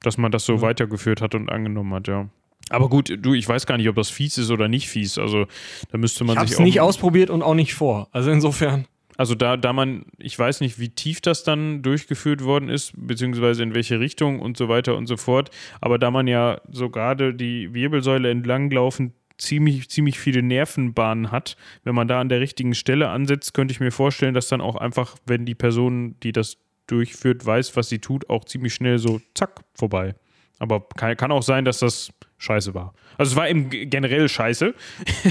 dass 0.03 0.19
man 0.19 0.31
das 0.31 0.45
so 0.45 0.57
ja. 0.57 0.61
weitergeführt 0.61 1.23
hat 1.23 1.35
und 1.35 1.51
angenommen 1.51 1.95
hat, 1.95 2.07
ja. 2.07 2.29
Aber 2.69 2.91
gut, 2.91 3.17
du, 3.19 3.33
ich 3.33 3.49
weiß 3.49 3.65
gar 3.67 3.79
nicht, 3.79 3.89
ob 3.89 3.97
das 3.97 4.11
fies 4.11 4.37
ist 4.37 4.51
oder 4.51 4.69
nicht 4.69 4.91
fies. 4.91 5.17
Also 5.17 5.47
da 5.91 5.97
müsste 5.97 6.25
man 6.25 6.37
ich 6.37 6.51
sich 6.51 6.59
auch. 6.59 6.63
nicht 6.63 6.81
ausprobiert 6.81 7.31
und 7.31 7.43
auch 7.43 7.55
nicht 7.55 7.73
vor. 7.73 8.09
Also 8.13 8.31
insofern. 8.31 8.87
Also 9.17 9.35
da, 9.35 9.57
da 9.57 9.73
man, 9.73 10.05
ich 10.19 10.39
weiß 10.39 10.61
nicht, 10.61 10.79
wie 10.79 10.91
tief 10.91 11.23
das 11.23 11.43
dann 11.43 11.83
durchgeführt 11.83 12.45
worden 12.45 12.69
ist, 12.69 12.93
beziehungsweise 12.95 13.63
in 13.63 13.75
welche 13.75 14.01
Richtung 14.01 14.41
und 14.41 14.59
so 14.59 14.69
weiter 14.69 14.97
und 14.97 15.07
so 15.07 15.17
fort. 15.17 15.51
Aber 15.81 15.99
da 15.99 16.11
man 16.11 16.27
ja 16.27 16.61
so 16.71 16.91
gerade 16.91 17.35
die 17.35 17.73
Wirbelsäule 17.73 18.31
entlanglaufen 18.31 19.15
ziemlich, 19.41 19.89
ziemlich 19.89 20.19
viele 20.19 20.43
Nervenbahnen 20.43 21.31
hat, 21.31 21.57
wenn 21.85 21.95
man 21.95 22.09
da 22.09 22.21
an 22.21 22.29
der 22.29 22.41
richtigen 22.41 22.75
Stelle 22.75 23.09
ansetzt, 23.09 23.55
könnte 23.55 23.73
ich 23.73 23.81
mir 23.81 23.91
vorstellen, 23.91 24.35
dass 24.35 24.49
dann 24.49 24.61
auch 24.61 24.77
einfach, 24.77 25.17
wenn 25.27 25.47
die 25.47 25.55
Person, 25.55 26.17
die 26.23 26.33
das 26.33 26.59
durchführt, 26.87 27.45
weiß, 27.45 27.77
was 27.77 27.89
sie 27.89 27.99
tut, 27.99 28.29
auch 28.29 28.45
ziemlich 28.45 28.75
schnell 28.75 28.99
so 28.99 29.21
zack 29.35 29.61
vorbei. 29.75 30.15
Aber 30.59 30.87
kann, 30.97 31.17
kann 31.17 31.33
auch 31.33 31.43
sein, 31.43 31.65
dass 31.65 31.79
das 31.79 32.13
scheiße 32.39 32.75
war. 32.75 32.95
Also 33.17 33.33
es 33.33 33.37
war 33.37 33.49
eben 33.49 33.71
generell 33.71 34.29
scheiße, 34.29 34.75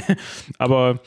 aber 0.57 0.99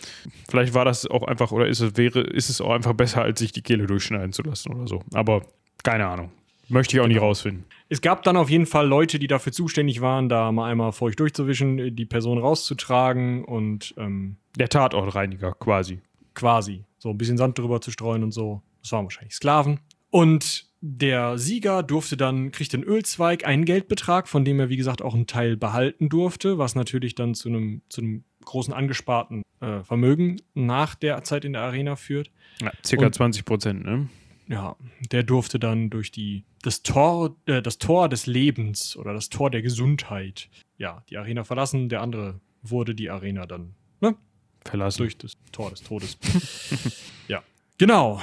vielleicht 0.49 0.75
war 0.75 0.85
das 0.85 1.07
auch 1.07 1.23
einfach 1.23 1.53
oder 1.53 1.67
ist 1.67 1.81
es, 1.81 1.97
wäre, 1.97 2.21
ist 2.21 2.49
es 2.49 2.61
auch 2.61 2.71
einfach 2.71 2.93
besser, 2.93 3.23
als 3.23 3.39
sich 3.39 3.53
die 3.53 3.63
Kehle 3.63 3.87
durchschneiden 3.87 4.33
zu 4.33 4.43
lassen 4.43 4.75
oder 4.75 4.87
so. 4.87 5.03
Aber 5.13 5.43
keine 5.83 6.07
Ahnung. 6.07 6.31
Möchte 6.69 6.97
ich 6.97 7.01
auch 7.01 7.07
nicht 7.07 7.17
genau. 7.17 7.29
rausfinden. 7.29 7.65
Es 7.89 8.01
gab 8.01 8.23
dann 8.23 8.37
auf 8.37 8.49
jeden 8.49 8.67
Fall 8.67 8.87
Leute, 8.87 9.19
die 9.19 9.27
dafür 9.27 9.53
zuständig 9.53 10.01
waren, 10.01 10.29
da 10.29 10.53
mal 10.53 10.71
einmal 10.71 10.93
feucht 10.93 11.21
durchzuwischen, 11.21 11.95
die 11.95 12.07
Person 12.07 12.39
rauszutragen 12.39 13.45
und 13.45 13.95
ähm, 13.99 14.37
der 14.57 14.69
Tatortreiniger 14.69 15.53
quasi. 15.53 16.01
Quasi. 16.35 16.85
So 16.99 17.11
ein 17.11 17.19
bisschen 17.19 17.37
Sand 17.37 17.59
drüber 17.59 17.81
zu 17.81 17.91
streuen 17.91 18.23
und 18.23 18.33
so. 18.33 18.63
Das 18.83 18.93
waren 18.93 19.05
wahrscheinlich 19.05 19.35
Sklaven. 19.35 19.81
Und 20.11 20.67
der 20.81 21.39
Sieger 21.39 21.83
durfte 21.83 22.17
dann, 22.17 22.51
kriegt 22.51 22.73
den 22.73 22.83
Ölzweig, 22.83 23.47
einen 23.47 23.65
Geldbetrag, 23.65 24.29
von 24.29 24.45
dem 24.45 24.59
er, 24.59 24.69
wie 24.69 24.77
gesagt, 24.77 25.01
auch 25.01 25.15
einen 25.15 25.27
Teil 25.27 25.57
behalten 25.57 26.09
durfte, 26.09 26.59
was 26.59 26.75
natürlich 26.75 27.15
dann 27.15 27.35
zu 27.35 27.49
einem, 27.49 27.83
zu 27.89 28.01
einem 28.01 28.25
großen 28.45 28.75
angesparten 28.75 29.43
äh, 29.61 29.83
Vermögen 29.85 30.41
nach 30.55 30.95
der 30.95 31.23
Zeit 31.23 31.45
in 31.45 31.53
der 31.53 31.63
Arena 31.63 31.97
führt. 31.97 32.31
Ja, 32.61 32.73
circa 32.85 33.07
Und, 33.07 33.15
20 33.15 33.45
Prozent, 33.45 33.85
ne? 33.85 34.09
Ja, 34.53 34.77
der 35.11 35.23
durfte 35.23 35.59
dann 35.59 35.89
durch 35.89 36.13
die, 36.13 36.45
das 36.61 36.83
Tor, 36.83 37.35
äh, 37.47 37.63
das 37.63 37.79
Tor 37.79 38.11
des 38.11 38.27
Lebens 38.27 38.99
oder 38.99 39.15
das 39.15 39.31
Tor 39.31 39.51
der 39.51 39.63
Gesundheit, 39.63 40.51
ja, 40.77 41.03
die 41.09 41.17
Arena 41.17 41.45
verlassen. 41.45 41.89
Der 41.89 42.03
andere 42.03 42.39
wurde 42.61 42.95
die 42.95 43.09
Arena 43.09 43.47
dann, 43.47 43.75
ne? 44.03 44.15
Verlassen. 44.63 44.99
Durch 44.99 45.17
das 45.17 45.39
Tor 45.53 45.71
des 45.71 45.83
Todes. 45.83 46.19
ja. 47.29 47.43
Genau. 47.79 48.21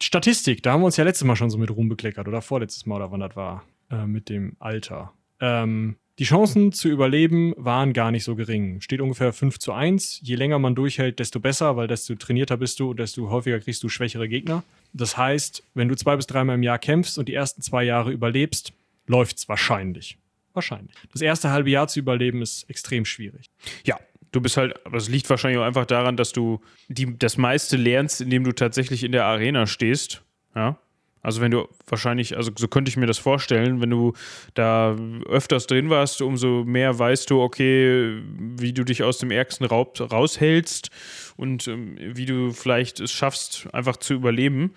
Statistik, 0.00 0.62
da 0.62 0.72
haben 0.72 0.80
wir 0.80 0.86
uns 0.86 0.96
ja 0.96 1.04
letztes 1.04 1.26
Mal 1.26 1.36
schon 1.36 1.50
so 1.50 1.58
mit 1.58 1.70
rumbekleckert 1.70 2.26
oder 2.26 2.40
vorletztes 2.40 2.86
Mal 2.86 2.96
oder 2.96 3.12
wann 3.12 3.20
das 3.20 3.36
war, 3.36 3.62
äh, 3.90 4.06
mit 4.06 4.30
dem 4.30 4.56
Alter. 4.58 5.12
Ähm, 5.40 5.96
die 6.18 6.24
Chancen 6.24 6.72
zu 6.72 6.88
überleben 6.88 7.52
waren 7.56 7.92
gar 7.92 8.10
nicht 8.10 8.24
so 8.24 8.36
gering. 8.36 8.80
Steht 8.80 9.00
ungefähr 9.00 9.32
5 9.32 9.58
zu 9.58 9.72
1. 9.72 10.20
Je 10.22 10.34
länger 10.34 10.58
man 10.58 10.74
durchhält, 10.74 11.18
desto 11.18 11.40
besser, 11.40 11.76
weil 11.76 11.88
desto 11.88 12.14
trainierter 12.14 12.56
bist 12.56 12.80
du, 12.80 12.94
desto 12.94 13.30
häufiger 13.30 13.60
kriegst 13.60 13.82
du 13.82 13.88
schwächere 13.88 14.28
Gegner. 14.28 14.64
Das 14.92 15.16
heißt, 15.16 15.62
wenn 15.74 15.88
du 15.88 15.96
zwei 15.96 16.16
bis 16.16 16.26
dreimal 16.26 16.56
im 16.56 16.62
Jahr 16.62 16.78
kämpfst 16.78 17.18
und 17.18 17.28
die 17.28 17.34
ersten 17.34 17.60
zwei 17.60 17.84
Jahre 17.84 18.12
überlebst, 18.12 18.72
läuft's 19.06 19.48
wahrscheinlich. 19.48 20.16
Wahrscheinlich. 20.54 20.96
Das 21.12 21.20
erste 21.20 21.50
halbe 21.50 21.68
Jahr 21.68 21.86
zu 21.86 21.98
überleben 21.98 22.40
ist 22.40 22.68
extrem 22.70 23.04
schwierig. 23.04 23.50
Ja, 23.84 23.98
Du 24.32 24.42
bist 24.42 24.58
halt, 24.58 24.84
aber 24.84 24.98
es 24.98 25.08
liegt 25.08 25.30
wahrscheinlich 25.30 25.58
auch 25.58 25.64
einfach 25.64 25.86
daran, 25.86 26.18
dass 26.18 26.30
du 26.30 26.60
die, 26.88 27.18
das 27.18 27.38
meiste 27.38 27.78
lernst, 27.78 28.20
indem 28.20 28.44
du 28.44 28.52
tatsächlich 28.52 29.02
in 29.02 29.12
der 29.12 29.24
Arena 29.24 29.66
stehst. 29.66 30.20
Ja. 30.54 30.78
Also 31.26 31.40
wenn 31.40 31.50
du 31.50 31.68
wahrscheinlich, 31.88 32.36
also 32.36 32.52
so 32.56 32.68
könnte 32.68 32.88
ich 32.88 32.96
mir 32.96 33.06
das 33.06 33.18
vorstellen, 33.18 33.80
wenn 33.80 33.90
du 33.90 34.12
da 34.54 34.94
öfters 35.26 35.66
drin 35.66 35.90
warst, 35.90 36.22
umso 36.22 36.62
mehr 36.62 36.96
weißt 36.96 37.28
du, 37.30 37.42
okay, 37.42 38.22
wie 38.38 38.72
du 38.72 38.84
dich 38.84 39.02
aus 39.02 39.18
dem 39.18 39.32
ärgsten 39.32 39.66
Raub 39.66 40.00
raushältst 40.00 40.92
und 41.36 41.66
ähm, 41.66 41.96
wie 41.98 42.26
du 42.26 42.52
vielleicht 42.52 43.00
es 43.00 43.10
schaffst, 43.10 43.66
einfach 43.72 43.96
zu 43.96 44.14
überleben. 44.14 44.72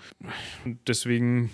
Und 0.66 0.80
deswegen 0.88 1.52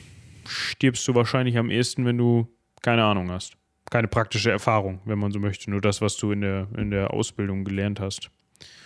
stirbst 0.47 1.05
du 1.09 1.13
wahrscheinlich 1.13 1.57
am 1.57 1.69
ehesten, 1.69 2.05
wenn 2.05 2.17
du 2.17 2.47
keine 2.81 3.03
Ahnung 3.03 3.29
hast. 3.31 3.57
Keine 3.91 4.07
praktische 4.07 4.49
Erfahrung, 4.49 5.01
wenn 5.03 5.19
man 5.19 5.33
so 5.33 5.39
möchte. 5.39 5.69
Nur 5.69 5.81
das, 5.81 5.99
was 5.99 6.15
du 6.15 6.31
in 6.31 6.39
der, 6.39 6.69
in 6.77 6.89
der 6.89 7.11
Ausbildung 7.13 7.65
gelernt 7.65 7.99
hast. 7.99 8.31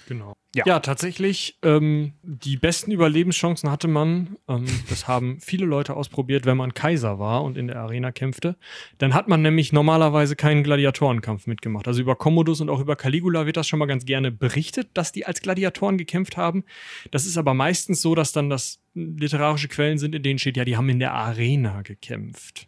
Genau. 0.07 0.34
Ja, 0.55 0.63
ja 0.65 0.80
tatsächlich. 0.80 1.59
Ähm, 1.61 2.13
die 2.23 2.57
besten 2.57 2.91
Überlebenschancen 2.91 3.69
hatte 3.69 3.88
man. 3.88 4.38
Ähm, 4.47 4.65
das 4.89 5.07
haben 5.07 5.39
viele 5.41 5.65
Leute 5.65 5.95
ausprobiert, 5.95 6.45
wenn 6.45 6.57
man 6.57 6.73
Kaiser 6.73 7.19
war 7.19 7.43
und 7.43 7.57
in 7.57 7.67
der 7.67 7.77
Arena 7.77 8.11
kämpfte. 8.11 8.57
Dann 8.97 9.13
hat 9.13 9.27
man 9.27 9.41
nämlich 9.43 9.71
normalerweise 9.73 10.35
keinen 10.35 10.63
Gladiatorenkampf 10.63 11.45
mitgemacht. 11.45 11.88
Also 11.88 12.01
über 12.01 12.15
Commodus 12.15 12.61
und 12.61 12.69
auch 12.69 12.80
über 12.80 12.95
Caligula 12.95 13.45
wird 13.45 13.57
das 13.57 13.67
schon 13.67 13.80
mal 13.80 13.85
ganz 13.85 14.05
gerne 14.05 14.31
berichtet, 14.31 14.89
dass 14.95 15.11
die 15.11 15.26
als 15.26 15.41
Gladiatoren 15.41 15.97
gekämpft 15.97 16.35
haben. 16.35 16.63
Das 17.11 17.26
ist 17.26 17.38
aber 17.38 17.53
meistens 17.53 18.01
so, 18.01 18.15
dass 18.15 18.31
dann 18.31 18.49
das 18.49 18.80
literarische 18.95 19.67
Quellen 19.67 19.99
sind, 19.99 20.15
in 20.15 20.23
denen 20.23 20.39
steht, 20.39 20.57
ja, 20.57 20.65
die 20.65 20.77
haben 20.77 20.89
in 20.89 20.99
der 20.99 21.13
Arena 21.13 21.84
gekämpft. 21.84 22.67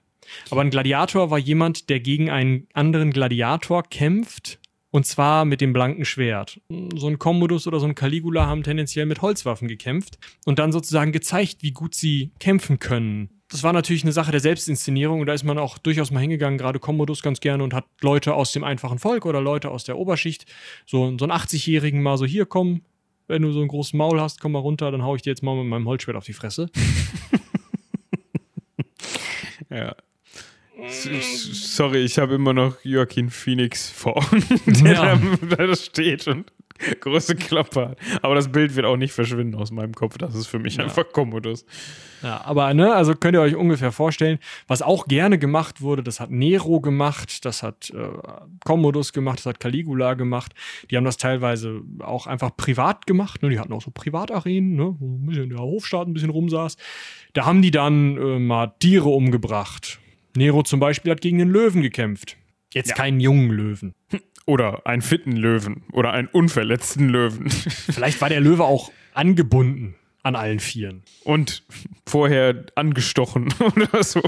Aber 0.51 0.61
ein 0.61 0.69
Gladiator 0.69 1.31
war 1.31 1.39
jemand, 1.39 1.89
der 1.89 1.99
gegen 1.99 2.29
einen 2.29 2.67
anderen 2.73 3.11
Gladiator 3.11 3.83
kämpft 3.83 4.60
und 4.91 5.05
zwar 5.05 5.45
mit 5.45 5.61
dem 5.61 5.73
blanken 5.73 6.05
Schwert. 6.05 6.59
So 6.95 7.07
ein 7.07 7.17
Commodus 7.17 7.65
oder 7.65 7.79
so 7.79 7.87
ein 7.87 7.95
Caligula 7.95 8.45
haben 8.45 8.63
tendenziell 8.63 9.05
mit 9.05 9.21
Holzwaffen 9.21 9.67
gekämpft 9.67 10.19
und 10.45 10.59
dann 10.59 10.71
sozusagen 10.71 11.11
gezeigt, 11.11 11.63
wie 11.63 11.71
gut 11.71 11.95
sie 11.95 12.31
kämpfen 12.39 12.79
können. 12.79 13.41
Das 13.47 13.63
war 13.63 13.73
natürlich 13.73 14.03
eine 14.03 14.13
Sache 14.13 14.31
der 14.31 14.39
Selbstinszenierung 14.39 15.19
und 15.19 15.27
da 15.27 15.33
ist 15.33 15.43
man 15.43 15.57
auch 15.57 15.77
durchaus 15.77 16.11
mal 16.11 16.19
hingegangen, 16.19 16.57
gerade 16.57 16.79
Commodus 16.79 17.21
ganz 17.21 17.39
gerne 17.39 17.63
und 17.63 17.73
hat 17.73 17.85
Leute 18.01 18.33
aus 18.33 18.51
dem 18.51 18.63
einfachen 18.63 18.99
Volk 18.99 19.25
oder 19.25 19.41
Leute 19.41 19.71
aus 19.71 19.83
der 19.83 19.97
Oberschicht, 19.97 20.45
so, 20.85 21.17
so 21.17 21.25
einen 21.25 21.33
80-Jährigen 21.33 22.01
mal 22.01 22.17
so 22.17 22.25
hier 22.25 22.45
kommen, 22.45 22.85
wenn 23.27 23.41
du 23.41 23.51
so 23.51 23.59
einen 23.59 23.67
großen 23.67 23.97
Maul 23.97 24.21
hast, 24.21 24.39
komm 24.39 24.53
mal 24.53 24.59
runter, 24.59 24.91
dann 24.91 25.03
hau 25.03 25.15
ich 25.15 25.21
dir 25.21 25.31
jetzt 25.31 25.43
mal 25.43 25.55
mit 25.55 25.65
meinem 25.65 25.87
Holzschwert 25.87 26.15
auf 26.15 26.25
die 26.25 26.33
Fresse. 26.33 26.69
ja, 29.69 29.95
Sorry, 30.89 31.99
ich 31.99 32.17
habe 32.17 32.35
immer 32.35 32.53
noch 32.53 32.75
Joaquin 32.83 33.29
Phoenix 33.29 33.89
vor 33.89 34.17
Augen, 34.17 34.43
der 34.65 34.93
ja. 34.93 35.19
da, 35.57 35.75
steht 35.75 36.27
und 36.27 36.51
große 36.99 37.35
Klappe 37.35 37.89
hat. 37.89 37.97
Aber 38.23 38.35
das 38.35 38.51
Bild 38.51 38.75
wird 38.75 38.85
auch 38.85 38.97
nicht 38.97 39.13
verschwinden 39.13 39.55
aus 39.55 39.71
meinem 39.71 39.93
Kopf. 39.93 40.17
Das 40.17 40.33
ist 40.33 40.47
für 40.47 40.57
mich 40.57 40.77
ja. 40.77 40.83
einfach 40.83 41.05
Commodus. 41.11 41.65
Ja, 42.23 42.41
aber 42.45 42.73
ne, 42.73 42.93
also 42.93 43.13
könnt 43.13 43.35
ihr 43.35 43.41
euch 43.41 43.55
ungefähr 43.55 43.91
vorstellen, 43.91 44.39
was 44.67 44.81
auch 44.81 45.07
gerne 45.07 45.37
gemacht 45.37 45.81
wurde, 45.81 46.03
das 46.03 46.19
hat 46.19 46.31
Nero 46.31 46.79
gemacht, 46.79 47.45
das 47.45 47.63
hat 47.63 47.91
äh, 47.91 48.09
Commodus 48.65 49.13
gemacht, 49.13 49.39
das 49.39 49.45
hat 49.45 49.59
Caligula 49.59 50.15
gemacht. 50.15 50.53
Die 50.89 50.97
haben 50.97 51.05
das 51.05 51.17
teilweise 51.17 51.81
auch 51.99 52.27
einfach 52.27 52.55
privat 52.55 53.05
gemacht. 53.05 53.43
Ne? 53.43 53.49
Die 53.49 53.59
hatten 53.59 53.73
auch 53.73 53.81
so 53.81 53.91
Privatarenen, 53.91 54.75
ne? 54.75 54.95
wo 54.99 55.17
ein 55.17 55.25
bisschen 55.27 55.49
der 55.49 55.59
Hofstaat 55.59 56.07
ein 56.07 56.13
bisschen 56.13 56.31
rumsaß. 56.31 56.77
Da 57.33 57.45
haben 57.45 57.61
die 57.61 57.71
dann 57.71 58.17
äh, 58.17 58.39
mal 58.39 58.73
Tiere 58.79 59.09
umgebracht. 59.09 60.00
Nero 60.35 60.63
zum 60.63 60.79
Beispiel 60.79 61.11
hat 61.11 61.21
gegen 61.21 61.41
einen 61.41 61.51
Löwen 61.51 61.81
gekämpft. 61.81 62.37
Jetzt 62.73 62.89
ja. 62.89 62.95
keinen 62.95 63.19
jungen 63.19 63.51
Löwen. 63.51 63.93
Oder 64.45 64.85
einen 64.85 65.01
fitten 65.01 65.33
Löwen. 65.35 65.83
Oder 65.91 66.13
einen 66.13 66.27
unverletzten 66.27 67.09
Löwen. 67.09 67.49
Vielleicht 67.49 68.21
war 68.21 68.29
der 68.29 68.39
Löwe 68.39 68.63
auch 68.63 68.91
angebunden 69.13 69.95
an 70.23 70.35
allen 70.35 70.59
Vieren. 70.59 71.03
Und 71.23 71.63
vorher 72.07 72.65
angestochen 72.75 73.53
oder 73.75 74.03
so. 74.03 74.21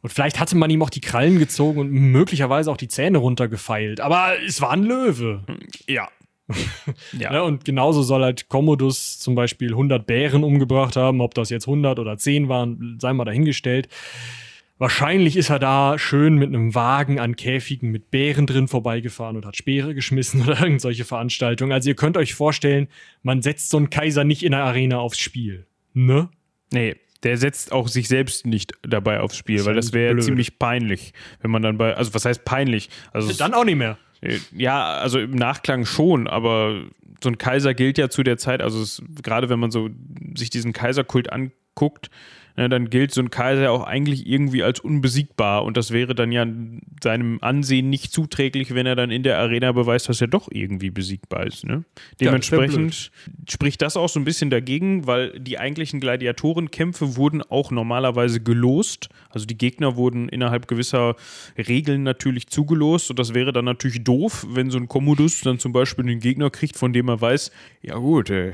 Und 0.00 0.12
vielleicht 0.12 0.38
hatte 0.38 0.56
man 0.56 0.70
ihm 0.70 0.82
auch 0.82 0.90
die 0.90 1.00
Krallen 1.00 1.38
gezogen 1.38 1.80
und 1.80 1.90
möglicherweise 1.90 2.70
auch 2.70 2.76
die 2.76 2.86
Zähne 2.86 3.18
runtergefeilt. 3.18 4.00
Aber 4.00 4.34
es 4.46 4.60
war 4.60 4.70
ein 4.70 4.84
Löwe. 4.84 5.42
Ja. 5.88 6.08
ja. 7.18 7.32
Ne, 7.32 7.42
und 7.42 7.64
genauso 7.64 8.02
soll 8.02 8.22
halt 8.22 8.48
Commodus 8.48 9.18
zum 9.18 9.34
Beispiel 9.34 9.70
100 9.70 10.06
Bären 10.06 10.44
umgebracht 10.44 10.96
haben. 10.96 11.20
Ob 11.20 11.34
das 11.34 11.50
jetzt 11.50 11.66
100 11.66 11.98
oder 11.98 12.16
10 12.16 12.48
waren, 12.48 12.98
sei 13.00 13.12
mal 13.12 13.24
dahingestellt. 13.24 13.88
Wahrscheinlich 14.78 15.36
ist 15.36 15.50
er 15.50 15.58
da 15.58 15.98
schön 15.98 16.36
mit 16.36 16.48
einem 16.48 16.74
Wagen 16.74 17.18
an 17.18 17.34
Käfigen 17.34 17.90
mit 17.90 18.10
Bären 18.10 18.46
drin 18.46 18.68
vorbeigefahren 18.68 19.36
und 19.36 19.44
hat 19.44 19.56
Speere 19.56 19.94
geschmissen 19.94 20.42
oder 20.46 20.60
irgendwelche 20.60 21.04
Veranstaltungen. 21.04 21.72
Also 21.72 21.88
ihr 21.88 21.96
könnt 21.96 22.16
euch 22.16 22.34
vorstellen, 22.34 22.88
man 23.22 23.42
setzt 23.42 23.70
so 23.70 23.76
einen 23.76 23.90
Kaiser 23.90 24.24
nicht 24.24 24.44
in 24.44 24.52
der 24.52 24.62
Arena 24.62 24.98
aufs 24.98 25.18
Spiel. 25.18 25.66
Ne? 25.94 26.28
Nee, 26.72 26.96
der 27.24 27.36
setzt 27.36 27.72
auch 27.72 27.88
sich 27.88 28.06
selbst 28.06 28.46
nicht 28.46 28.72
dabei 28.82 29.20
aufs 29.20 29.36
Spiel, 29.36 29.56
das 29.56 29.66
weil 29.66 29.74
das 29.74 29.92
wäre 29.92 30.16
ziemlich 30.18 30.58
peinlich, 30.58 31.12
wenn 31.40 31.50
man 31.50 31.62
dann 31.62 31.76
bei, 31.76 31.94
also 31.94 32.14
was 32.14 32.24
heißt 32.24 32.44
peinlich? 32.44 32.90
Also 33.12 33.32
dann 33.32 33.54
auch 33.54 33.64
nicht 33.64 33.76
mehr. 33.76 33.98
Äh, 34.20 34.38
ja, 34.56 34.94
also 34.98 35.18
im 35.18 35.32
Nachklang 35.32 35.84
schon, 35.84 36.28
aber 36.28 36.84
so 37.20 37.28
ein 37.30 37.38
Kaiser 37.38 37.74
gilt 37.74 37.98
ja 37.98 38.08
zu 38.08 38.22
der 38.22 38.38
Zeit, 38.38 38.62
also 38.62 38.80
es, 38.80 39.02
gerade 39.22 39.48
wenn 39.48 39.58
man 39.58 39.72
so 39.72 39.90
sich 40.36 40.50
diesen 40.50 40.72
Kaiserkult 40.72 41.32
anguckt, 41.32 42.10
ne, 42.58 42.68
dann 42.68 42.90
gilt 42.90 43.14
so 43.14 43.22
ein 43.22 43.30
Kaiser 43.30 43.70
auch 43.70 43.84
eigentlich 43.84 44.26
irgendwie 44.26 44.62
als 44.62 44.80
unbesiegbar 44.80 45.64
und 45.64 45.76
das 45.76 45.92
wäre 45.92 46.14
dann 46.14 46.32
ja 46.32 46.44
seinem 47.02 47.38
Ansehen 47.40 47.88
nicht 47.88 48.12
zuträglich, 48.12 48.74
wenn 48.74 48.84
er 48.84 48.96
dann 48.96 49.10
in 49.10 49.22
der 49.22 49.38
Arena 49.38 49.70
beweist, 49.72 50.08
dass 50.08 50.20
er 50.20 50.26
doch 50.26 50.48
irgendwie 50.50 50.90
besiegbar 50.90 51.46
ist. 51.46 51.64
Ne? 51.64 51.84
Dementsprechend 52.20 53.12
ja, 53.26 53.32
spricht 53.48 53.80
das 53.80 53.96
auch 53.96 54.08
so 54.08 54.18
ein 54.18 54.24
bisschen 54.24 54.50
dagegen, 54.50 55.06
weil 55.06 55.38
die 55.38 55.58
eigentlichen 55.58 56.00
Gladiatorenkämpfe 56.00 57.16
wurden 57.16 57.42
auch 57.42 57.70
normalerweise 57.70 58.40
gelost. 58.40 59.08
Also 59.30 59.46
die 59.46 59.56
Gegner 59.56 59.94
wurden 59.96 60.28
innerhalb 60.28 60.66
gewisser 60.66 61.14
Regeln 61.56 62.02
natürlich 62.02 62.48
zugelost 62.48 63.10
und 63.10 63.18
das 63.20 63.34
wäre 63.34 63.52
dann 63.52 63.66
natürlich 63.66 64.02
doof, 64.02 64.46
wenn 64.50 64.70
so 64.70 64.78
ein 64.78 64.88
Commodus 64.88 65.42
dann 65.42 65.60
zum 65.60 65.72
Beispiel 65.72 66.04
einen 66.04 66.20
Gegner 66.20 66.50
kriegt, 66.50 66.76
von 66.76 66.92
dem 66.92 67.08
er 67.08 67.20
weiß, 67.20 67.52
ja 67.82 67.94
gut, 67.94 68.30
äh, 68.30 68.52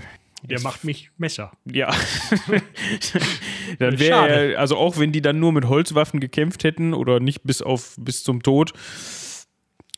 der 0.51 0.61
macht 0.61 0.85
mich 0.85 1.11
Messer. 1.17 1.53
Ja. 1.65 1.91
dann 3.79 3.99
wäre 3.99 4.29
er, 4.29 4.61
also 4.61 4.77
auch 4.77 4.99
wenn 4.99 5.13
die 5.13 5.23
dann 5.23 5.41
nur 5.41 5.53
mit 5.53 5.67
Holzwaffen 5.67 6.21
gekämpft 6.21 6.65
hätten 6.65 6.95
oder 6.95 7.21
nicht 7.21 7.43
bis 7.45 7.63
auf 7.63 7.97
bis 7.99 8.25
zum 8.25 8.43
Tod, 8.43 8.73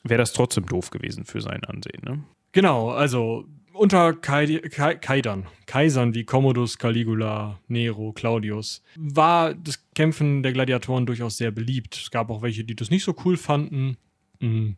wäre 0.04 0.18
das 0.18 0.32
trotzdem 0.32 0.66
doof 0.66 0.90
gewesen 0.90 1.24
für 1.24 1.40
sein 1.40 1.64
Ansehen, 1.64 2.02
ne? 2.02 2.24
Genau, 2.52 2.90
also 2.90 3.44
unter 3.72 4.14
Kai, 4.14 4.60
Kai, 4.70 4.94
Kaidern, 4.94 5.46
Kaisern 5.66 6.14
wie 6.14 6.24
Commodus, 6.24 6.78
Caligula, 6.78 7.60
Nero, 7.68 8.12
Claudius, 8.12 8.82
war 8.96 9.54
das 9.54 9.84
Kämpfen 9.94 10.42
der 10.42 10.52
Gladiatoren 10.52 11.06
durchaus 11.06 11.36
sehr 11.36 11.50
beliebt. 11.50 11.96
Es 11.96 12.10
gab 12.10 12.30
auch 12.30 12.42
welche, 12.42 12.64
die 12.64 12.74
das 12.74 12.90
nicht 12.90 13.04
so 13.04 13.14
cool 13.24 13.36
fanden. 13.36 13.96
Mhm. 14.40 14.76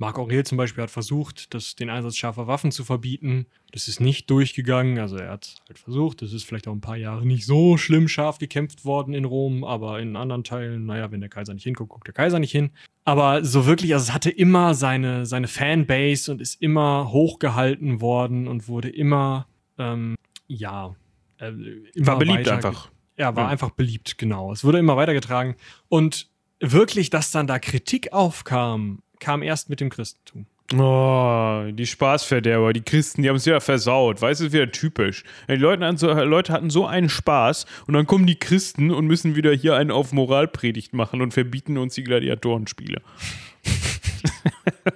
Marc 0.00 0.18
Aurel 0.18 0.46
zum 0.46 0.56
Beispiel 0.56 0.82
hat 0.82 0.90
versucht, 0.90 1.52
das, 1.52 1.76
den 1.76 1.90
Einsatz 1.90 2.16
scharfer 2.16 2.46
Waffen 2.46 2.72
zu 2.72 2.84
verbieten. 2.84 3.44
Das 3.70 3.86
ist 3.86 4.00
nicht 4.00 4.30
durchgegangen. 4.30 4.98
Also 4.98 5.18
er 5.18 5.32
hat 5.32 5.56
halt 5.68 5.78
versucht, 5.78 6.22
das 6.22 6.32
ist 6.32 6.44
vielleicht 6.44 6.66
auch 6.68 6.72
ein 6.72 6.80
paar 6.80 6.96
Jahre 6.96 7.26
nicht 7.26 7.44
so 7.44 7.76
schlimm 7.76 8.08
scharf 8.08 8.38
gekämpft 8.38 8.86
worden 8.86 9.12
in 9.12 9.26
Rom, 9.26 9.62
aber 9.62 10.00
in 10.00 10.16
anderen 10.16 10.42
Teilen, 10.42 10.86
naja, 10.86 11.12
wenn 11.12 11.20
der 11.20 11.28
Kaiser 11.28 11.52
nicht 11.52 11.64
hinguckt, 11.64 11.90
guckt 11.90 12.06
der 12.06 12.14
Kaiser 12.14 12.38
nicht 12.38 12.50
hin. 12.50 12.70
Aber 13.04 13.44
so 13.44 13.66
wirklich, 13.66 13.92
also 13.92 14.04
es 14.04 14.14
hatte 14.14 14.30
immer 14.30 14.72
seine, 14.72 15.26
seine 15.26 15.48
Fanbase 15.48 16.32
und 16.32 16.40
ist 16.40 16.62
immer 16.62 17.12
hochgehalten 17.12 18.00
worden 18.00 18.48
und 18.48 18.68
wurde 18.68 18.88
immer, 18.88 19.48
ähm, 19.76 20.16
ja, 20.46 20.96
äh, 21.36 21.48
immer 21.94 22.06
war 22.06 22.18
beliebt 22.18 22.48
einfach. 22.48 22.90
Ja, 23.18 23.36
war 23.36 23.44
ja. 23.44 23.50
einfach 23.50 23.72
beliebt, 23.72 24.16
genau. 24.16 24.50
Es 24.50 24.64
wurde 24.64 24.78
immer 24.78 24.96
weitergetragen. 24.96 25.56
Und 25.90 26.30
wirklich, 26.58 27.10
dass 27.10 27.32
dann 27.32 27.46
da 27.46 27.58
Kritik 27.58 28.14
aufkam, 28.14 29.02
kam 29.20 29.42
erst 29.42 29.70
mit 29.70 29.80
dem 29.80 29.90
Christentum. 29.90 30.46
Oh, 30.72 31.64
die 31.72 31.86
Spaßverderber, 31.86 32.72
die 32.72 32.82
Christen, 32.82 33.22
die 33.22 33.28
haben 33.28 33.36
es 33.36 33.44
ja 33.44 33.58
versaut. 33.58 34.22
Weißt 34.22 34.40
du, 34.40 34.46
ist 34.46 34.52
wieder 34.52 34.70
typisch. 34.70 35.24
Die 35.48 35.56
Leute 35.56 35.84
hatten, 35.84 35.96
so, 35.96 36.12
Leute 36.12 36.52
hatten 36.52 36.70
so 36.70 36.86
einen 36.86 37.08
Spaß 37.08 37.66
und 37.88 37.94
dann 37.94 38.06
kommen 38.06 38.24
die 38.26 38.38
Christen 38.38 38.92
und 38.92 39.06
müssen 39.06 39.34
wieder 39.34 39.52
hier 39.52 39.74
einen 39.74 39.90
auf 39.90 40.12
Moralpredigt 40.12 40.94
machen 40.94 41.22
und 41.22 41.34
verbieten 41.34 41.76
uns 41.76 41.94
die 41.94 42.04
Gladiatorenspiele. 42.04 43.02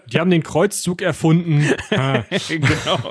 Die 0.06 0.20
haben 0.20 0.30
den 0.30 0.44
Kreuzzug 0.44 1.02
erfunden. 1.02 1.66
genau. 2.48 3.10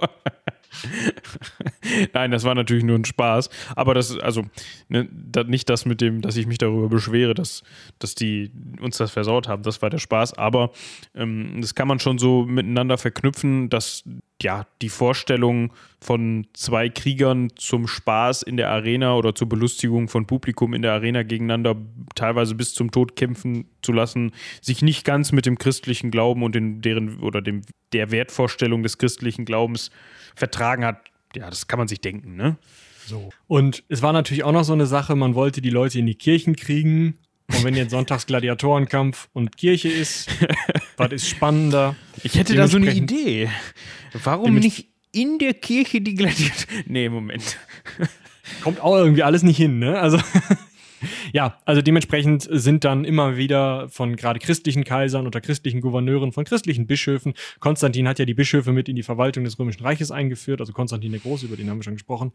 Nein, 2.13 2.31
das 2.31 2.43
war 2.43 2.55
natürlich 2.55 2.83
nur 2.83 2.97
ein 2.97 3.05
Spaß. 3.05 3.49
Aber 3.75 3.93
das, 3.93 4.17
also, 4.19 4.43
ne, 4.89 5.07
das, 5.11 5.47
nicht 5.47 5.69
das 5.69 5.85
mit 5.85 6.01
dem, 6.01 6.21
dass 6.21 6.37
ich 6.37 6.47
mich 6.47 6.57
darüber 6.57 6.89
beschwere, 6.89 7.33
dass, 7.33 7.63
dass 7.99 8.15
die 8.15 8.51
uns 8.81 8.97
das 8.97 9.11
versaut 9.11 9.47
haben. 9.47 9.63
Das 9.63 9.81
war 9.81 9.89
der 9.89 9.99
Spaß. 9.99 10.37
Aber 10.37 10.71
ähm, 11.15 11.57
das 11.61 11.75
kann 11.75 11.87
man 11.87 11.99
schon 11.99 12.17
so 12.17 12.45
miteinander 12.45 12.97
verknüpfen, 12.97 13.69
dass 13.69 14.03
ja 14.41 14.65
die 14.81 14.89
Vorstellung 14.89 15.73
von 16.03 16.47
zwei 16.53 16.89
Kriegern 16.89 17.49
zum 17.55 17.87
Spaß 17.87 18.43
in 18.43 18.57
der 18.57 18.69
Arena 18.69 19.15
oder 19.15 19.33
zur 19.33 19.49
Belustigung 19.49 20.09
von 20.09 20.27
Publikum 20.27 20.73
in 20.73 20.81
der 20.81 20.93
Arena 20.93 21.23
gegeneinander 21.23 21.75
teilweise 22.15 22.55
bis 22.55 22.73
zum 22.73 22.91
Tod 22.91 23.15
kämpfen 23.15 23.65
zu 23.81 23.91
lassen, 23.91 24.31
sich 24.61 24.81
nicht 24.81 25.05
ganz 25.05 25.31
mit 25.31 25.45
dem 25.45 25.57
christlichen 25.57 26.11
Glauben 26.11 26.43
und 26.43 26.53
den, 26.55 26.81
deren 26.81 27.19
oder 27.19 27.41
dem 27.41 27.61
der 27.93 28.11
Wertvorstellung 28.11 28.83
des 28.83 28.97
christlichen 28.97 29.45
Glaubens 29.45 29.91
vertragen 30.35 30.85
hat, 30.85 30.97
ja, 31.35 31.49
das 31.49 31.67
kann 31.67 31.79
man 31.79 31.87
sich 31.87 32.01
denken, 32.01 32.35
ne? 32.35 32.57
So. 33.05 33.29
Und 33.47 33.83
es 33.89 34.01
war 34.01 34.13
natürlich 34.13 34.43
auch 34.43 34.51
noch 34.51 34.63
so 34.63 34.73
eine 34.73 34.85
Sache, 34.85 35.15
man 35.15 35.35
wollte 35.35 35.61
die 35.61 35.69
Leute 35.69 35.99
in 35.99 36.05
die 36.05 36.15
Kirchen 36.15 36.55
kriegen. 36.55 37.17
Und 37.47 37.63
wenn 37.65 37.75
jetzt 37.75 37.91
sonntags 37.91 38.25
Gladiatorenkampf 38.25 39.29
und 39.33 39.57
Kirche 39.57 39.89
ist, 39.89 40.29
was 40.97 41.11
ist 41.11 41.27
spannender? 41.27 41.95
Ich 42.23 42.35
hätte 42.35 42.55
da 42.55 42.67
so 42.67 42.77
eine 42.77 42.93
Idee. 42.93 43.49
Warum 44.23 44.55
nicht 44.55 44.92
in 45.13 45.39
der 45.39 45.53
Kirche 45.53 46.01
die 46.01 46.15
Gladiatoren? 46.15 46.83
Nee, 46.87 47.09
Moment. 47.09 47.57
kommt 48.63 48.81
auch 48.81 48.97
irgendwie 48.97 49.23
alles 49.23 49.43
nicht 49.43 49.57
hin, 49.57 49.79
ne? 49.79 49.99
Also 49.99 50.19
ja, 51.33 51.57
also 51.65 51.81
dementsprechend 51.81 52.47
sind 52.49 52.83
dann 52.83 53.05
immer 53.05 53.37
wieder 53.37 53.89
von 53.89 54.15
gerade 54.15 54.39
christlichen 54.39 54.83
Kaisern 54.83 55.27
oder 55.27 55.41
christlichen 55.41 55.81
Gouverneuren, 55.81 56.31
von 56.31 56.43
christlichen 56.43 56.87
Bischöfen. 56.87 57.33
Konstantin 57.59 58.07
hat 58.07 58.19
ja 58.19 58.25
die 58.25 58.33
Bischöfe 58.33 58.71
mit 58.71 58.89
in 58.89 58.95
die 58.95 59.03
Verwaltung 59.03 59.43
des 59.43 59.57
Römischen 59.59 59.83
Reiches 59.83 60.11
eingeführt, 60.11 60.59
also 60.59 60.73
Konstantin 60.73 61.11
der 61.11 61.21
Große, 61.21 61.45
über 61.45 61.55
den 61.55 61.69
haben 61.69 61.79
wir 61.79 61.83
schon 61.83 61.95
gesprochen. 61.95 62.31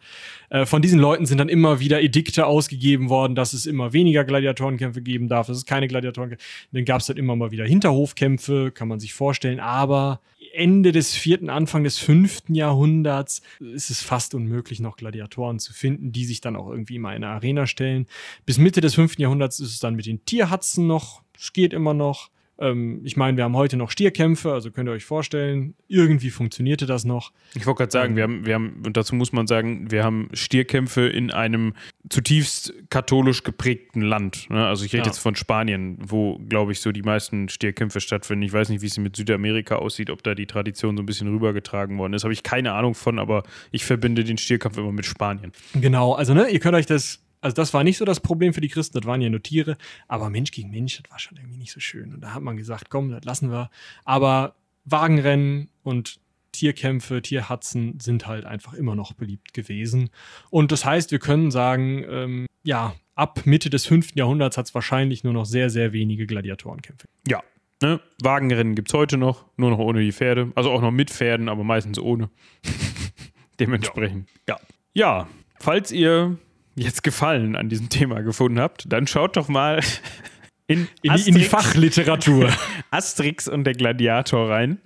Äh, 0.50 0.66
von 0.66 0.82
diesen 0.82 0.98
Leuten 0.98 1.26
sind 1.26 1.38
dann 1.38 1.48
immer 1.48 1.80
wieder 1.80 2.02
Edikte 2.02 2.46
ausgegeben 2.46 3.09
worden, 3.09 3.34
dass 3.34 3.52
es 3.52 3.66
immer 3.66 3.92
weniger 3.92 4.24
Gladiatorenkämpfe 4.24 5.02
geben 5.02 5.28
darf, 5.28 5.46
dass 5.46 5.56
es 5.56 5.66
keine 5.66 5.88
Gladiatorenkämpfe. 5.88 6.44
Dann 6.72 6.84
gab 6.84 7.00
es 7.00 7.06
dann 7.06 7.16
immer 7.16 7.36
mal 7.36 7.50
wieder 7.50 7.64
Hinterhofkämpfe, 7.64 8.70
kann 8.72 8.88
man 8.88 9.00
sich 9.00 9.14
vorstellen, 9.14 9.60
aber 9.60 10.20
Ende 10.52 10.92
des 10.92 11.14
vierten, 11.14 11.50
Anfang 11.50 11.84
des 11.84 11.98
fünften 11.98 12.54
Jahrhunderts 12.54 13.42
ist 13.60 13.90
es 13.90 14.02
fast 14.02 14.34
unmöglich, 14.34 14.80
noch 14.80 14.96
Gladiatoren 14.96 15.58
zu 15.58 15.72
finden, 15.72 16.12
die 16.12 16.24
sich 16.24 16.40
dann 16.40 16.56
auch 16.56 16.68
irgendwie 16.68 16.96
immer 16.96 17.14
in 17.14 17.24
eine 17.24 17.34
Arena 17.34 17.66
stellen. 17.66 18.06
Bis 18.46 18.58
Mitte 18.58 18.80
des 18.80 18.94
fünften 18.94 19.22
Jahrhunderts 19.22 19.60
ist 19.60 19.72
es 19.72 19.78
dann 19.78 19.94
mit 19.94 20.06
den 20.06 20.24
Tierhatzen 20.24 20.86
noch, 20.86 21.22
es 21.38 21.52
geht 21.52 21.72
immer 21.72 21.94
noch. 21.94 22.30
Ähm, 22.60 23.01
ich 23.05 23.16
meine, 23.16 23.36
wir 23.36 23.44
haben 23.44 23.56
heute 23.56 23.76
noch 23.76 23.90
Stierkämpfe, 23.90 24.52
also 24.52 24.70
könnt 24.70 24.89
ihr 24.89 24.93
euch 24.93 25.05
vorstellen, 25.05 25.74
irgendwie 25.86 26.30
funktionierte 26.30 26.86
das 26.86 27.05
noch. 27.05 27.32
Ich 27.55 27.66
wollte 27.66 27.78
gerade 27.78 27.93
sagen, 27.93 28.16
wir 28.16 28.24
haben, 28.24 28.44
wir 28.47 28.55
haben, 28.55 28.82
und 28.85 28.97
dazu 28.97 29.14
muss 29.14 29.32
man 29.32 29.47
sagen, 29.47 29.90
wir 29.90 30.02
haben 30.05 30.28
Stierkämpfe 30.32 31.06
in 31.09 31.30
einem 31.30 31.74
zutiefst 32.09 32.72
katholisch 32.90 33.43
geprägten 33.44 34.01
Land. 34.02 34.48
Ne? 34.51 34.66
Also 34.66 34.85
ich 34.85 34.93
rede 34.93 35.02
Ja. 35.02 35.06
jetzt 35.06 35.18
von 35.18 35.36
Spanien, 35.36 35.98
wo, 36.01 36.39
glaube 36.48 36.72
ich, 36.72 36.80
so 36.80 36.90
die 36.90 37.02
meisten 37.02 37.48
Stierkämpfe 37.48 38.01
stattfinden. 38.01 38.43
Ich 38.43 38.52
weiß 38.52 38.70
nicht, 38.70 38.82
wie 38.82 38.86
es 38.86 38.98
mit 38.98 39.14
Südamerika 39.16 39.76
aussieht, 39.76 40.10
ob 40.10 40.22
da 40.22 40.35
die 40.35 40.47
Tradition 40.47 40.97
so 40.97 41.02
ein 41.02 41.06
bisschen 41.06 41.28
rübergetragen 41.28 41.97
worden 41.98 42.14
ist. 42.14 42.24
Habe 42.24 42.32
ich 42.32 42.43
keine 42.43 42.72
Ahnung 42.72 42.94
von, 42.94 43.18
aber 43.18 43.44
ich 43.70 43.85
verbinde 43.85 44.24
den 44.24 44.39
Stierkampf 44.39 44.78
immer 44.78 44.93
mit 44.93 45.06
Spanien. 45.06 45.52
Genau, 45.74 46.14
also 46.14 46.35
ne, 46.35 46.48
ihr 46.48 46.59
könnt 46.60 46.74
euch 46.74 46.86
das, 46.86 47.20
also 47.40 47.55
das 47.55 47.73
war 47.74 47.85
nicht 47.85 47.98
so 47.98 48.05
das 48.05 48.20
Problem 48.20 48.52
für 48.52 48.60
die 48.60 48.69
Christen, 48.69 48.98
das 48.98 49.06
waren 49.06 49.20
ja 49.20 49.31
nur 49.31 49.43
Tiere, 49.43 49.77
aber 50.09 50.31
Mensch 50.31 50.51
gegen 50.51 50.70
Mensch, 50.70 51.01
das 51.02 51.10
war 51.10 51.19
schon 51.19 51.36
irgendwie 51.36 51.59
nicht 51.59 51.73
so 51.73 51.81
schön. 51.81 52.15
Und 52.15 52.20
da 52.20 52.35
hat 52.35 52.43
man 52.43 52.56
gesagt, 52.56 52.90
komm, 52.90 53.10
das 53.10 53.24
lassen 53.24 53.51
wir. 53.51 53.70
Aber 54.05 54.55
Wagenrennen 54.85 55.70
und 55.82 56.20
Tierkämpfe, 56.52 57.23
Tierhatzen 57.23 58.01
sind 58.01 58.27
halt 58.27 58.44
einfach 58.44 58.74
immer 58.74 58.97
noch 58.97 59.12
beliebt 59.12 59.55
gewesen. 59.55 60.10
Und 60.51 60.73
das 60.73 60.85
heißt, 60.85 61.10
wir 61.10 61.19
können 61.19 61.51
sagen, 61.51 62.05
ähm, 62.09 62.47
ja, 62.65 62.94
ab 63.15 63.43
Mitte 63.44 63.70
des 63.70 63.86
5. 63.86 64.15
Jahrhunderts 64.15 64.56
hat 64.56 64.66
es 64.66 64.74
wahrscheinlich 64.74 65.24
nur 65.24 65.32
noch 65.32 65.44
sehr, 65.44 65.70
sehr 65.70 65.93
wenige 65.93 66.27
Gladiatorenkämpfe. 66.27 67.06
Ja. 67.27 67.43
Ne? 67.81 68.01
Wagenrennen 68.20 68.74
gibt 68.74 68.89
es 68.89 68.94
heute 68.94 69.19
noch, 69.19 69.44
nur 69.56 69.70
noch 69.70 69.78
ohne 69.78 70.01
die 70.01 70.10
Pferde. 70.10 70.51
Also 70.56 70.70
auch 70.73 70.81
noch 70.81 70.90
mit 70.90 71.10
Pferden, 71.10 71.48
aber 71.48 71.62
meistens 71.62 71.98
ohne. 71.98 72.28
Dementsprechend. 73.60 74.28
Ja. 74.48 74.59
ja. 74.94 75.28
falls 75.60 75.93
ihr 75.93 76.39
jetzt 76.78 77.02
Gefallen 77.02 77.56
an 77.56 77.68
diesem 77.68 77.88
Thema 77.88 78.22
gefunden 78.22 78.59
habt, 78.60 78.90
dann 78.92 79.06
schaut 79.06 79.36
doch 79.36 79.48
mal 79.48 79.80
in, 80.66 80.88
In, 81.02 81.14
die- 81.14 81.28
in 81.28 81.34
die 81.34 81.40
Asterix- 81.44 81.48
Fachliteratur. 81.48 82.52
Asterix 82.90 83.48
und 83.48 83.64
der 83.64 83.74
Gladiator 83.74 84.50
rein. 84.50 84.78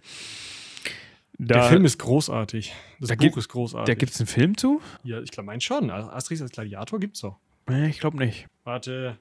Da, 1.39 1.55
Der 1.55 1.62
Film 1.64 1.85
ist 1.85 1.98
großartig. 1.98 2.73
Das 3.01 3.09
Da 3.09 3.14
Buch 3.16 3.23
gibt- 3.23 3.36
ist 3.36 3.48
großartig. 3.48 3.93
da 3.94 3.98
gibt 3.98 4.12
es 4.12 4.20
einen 4.20 4.27
Film 4.28 4.56
zu? 4.56 4.81
ja, 5.02 5.20
ich 5.20 5.31
glaube, 5.31 5.47
mein 5.47 5.60
schon. 5.60 5.90
Also 5.90 6.09
Asterix 6.10 6.40
als 6.43 6.52
Gladiator 6.52 7.01
gibt's 7.01 7.20
doch. 7.20 7.36
Nee, 7.69 7.89
ich 7.89 7.98
glaube 8.01 8.19
nicht. 8.19 8.47
Warte. 8.64 9.16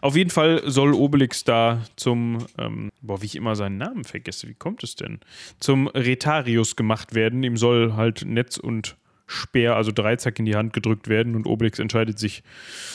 Auf 0.00 0.16
jeden 0.16 0.30
Fall 0.30 0.62
soll 0.70 0.94
Obelix 0.94 1.44
da 1.44 1.82
zum, 1.96 2.46
ähm, 2.56 2.90
boah, 3.02 3.20
wie 3.20 3.26
ich 3.26 3.36
immer 3.36 3.54
seinen 3.54 3.76
Namen 3.76 4.04
vergesse, 4.04 4.48
wie 4.48 4.54
kommt 4.54 4.82
es 4.82 4.94
denn? 4.96 5.20
Zum 5.60 5.88
Retarius 5.88 6.74
gemacht 6.74 7.14
werden. 7.14 7.42
Ihm 7.42 7.58
soll 7.58 7.92
halt 7.94 8.24
Netz 8.24 8.56
und 8.56 8.96
Speer, 9.28 9.76
also 9.76 9.92
Dreizack 9.92 10.38
in 10.38 10.46
die 10.46 10.56
Hand 10.56 10.72
gedrückt 10.72 11.06
werden 11.06 11.36
und 11.36 11.46
Obelix 11.46 11.78
entscheidet 11.78 12.18
sich 12.18 12.42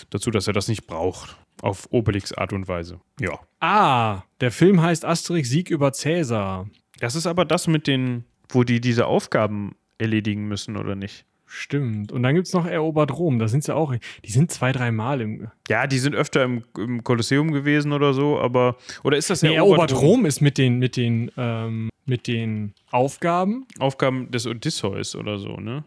dazu, 0.10 0.32
dass 0.32 0.48
er 0.48 0.54
das 0.54 0.68
nicht 0.68 0.88
braucht. 0.88 1.38
Auf 1.62 1.88
Obelix 1.92 2.34
Art 2.34 2.52
und 2.52 2.68
Weise. 2.68 3.00
Ja. 3.22 3.40
Ah, 3.62 4.24
der 4.42 4.52
Film 4.52 4.82
heißt 4.82 5.06
Asterix 5.06 5.50
Sieg 5.50 5.70
über 5.70 5.94
Cäsar. 5.94 6.68
Das 7.00 7.16
ist 7.16 7.28
aber 7.28 7.46
das 7.46 7.68
mit 7.68 7.88
den, 7.88 8.26
wo 8.50 8.64
die 8.64 8.82
diese 8.82 9.06
Aufgaben 9.06 9.76
erledigen 9.98 10.48
müssen, 10.48 10.76
oder 10.76 10.96
nicht? 10.96 11.26
Stimmt. 11.46 12.12
Und 12.12 12.24
dann 12.24 12.34
gibt's 12.34 12.52
noch 12.54 12.66
Erobert 12.66 13.16
Rom. 13.16 13.38
Da 13.38 13.48
sind 13.48 13.64
sie 13.64 13.76
auch. 13.76 13.94
Die 14.26 14.32
sind 14.32 14.50
zwei, 14.52 14.72
dreimal 14.72 15.22
im. 15.22 15.50
Ja, 15.70 15.86
die 15.86 16.00
sind 16.00 16.16
öfter 16.16 16.44
im, 16.44 16.64
im 16.76 17.04
Kolosseum 17.04 17.52
gewesen 17.52 17.92
oder 17.92 18.16
so, 18.16 18.40
aber. 18.40 18.76
Oder 19.04 19.18
ist 19.18 19.30
das 19.30 19.44
Nee, 19.44 19.54
Erobert 19.54 19.94
Rom 19.94 20.26
ist 20.26 20.42
mit 20.42 20.58
den, 20.58 20.80
mit 20.80 20.98
den, 20.98 21.32
ähm, 21.38 21.90
mit 22.06 22.26
den 22.26 22.74
Aufgaben. 22.90 23.68
Aufgaben 23.78 24.32
des 24.32 24.48
Odysseus 24.48 25.16
oder 25.16 25.38
so, 25.38 25.58
ne? 25.58 25.84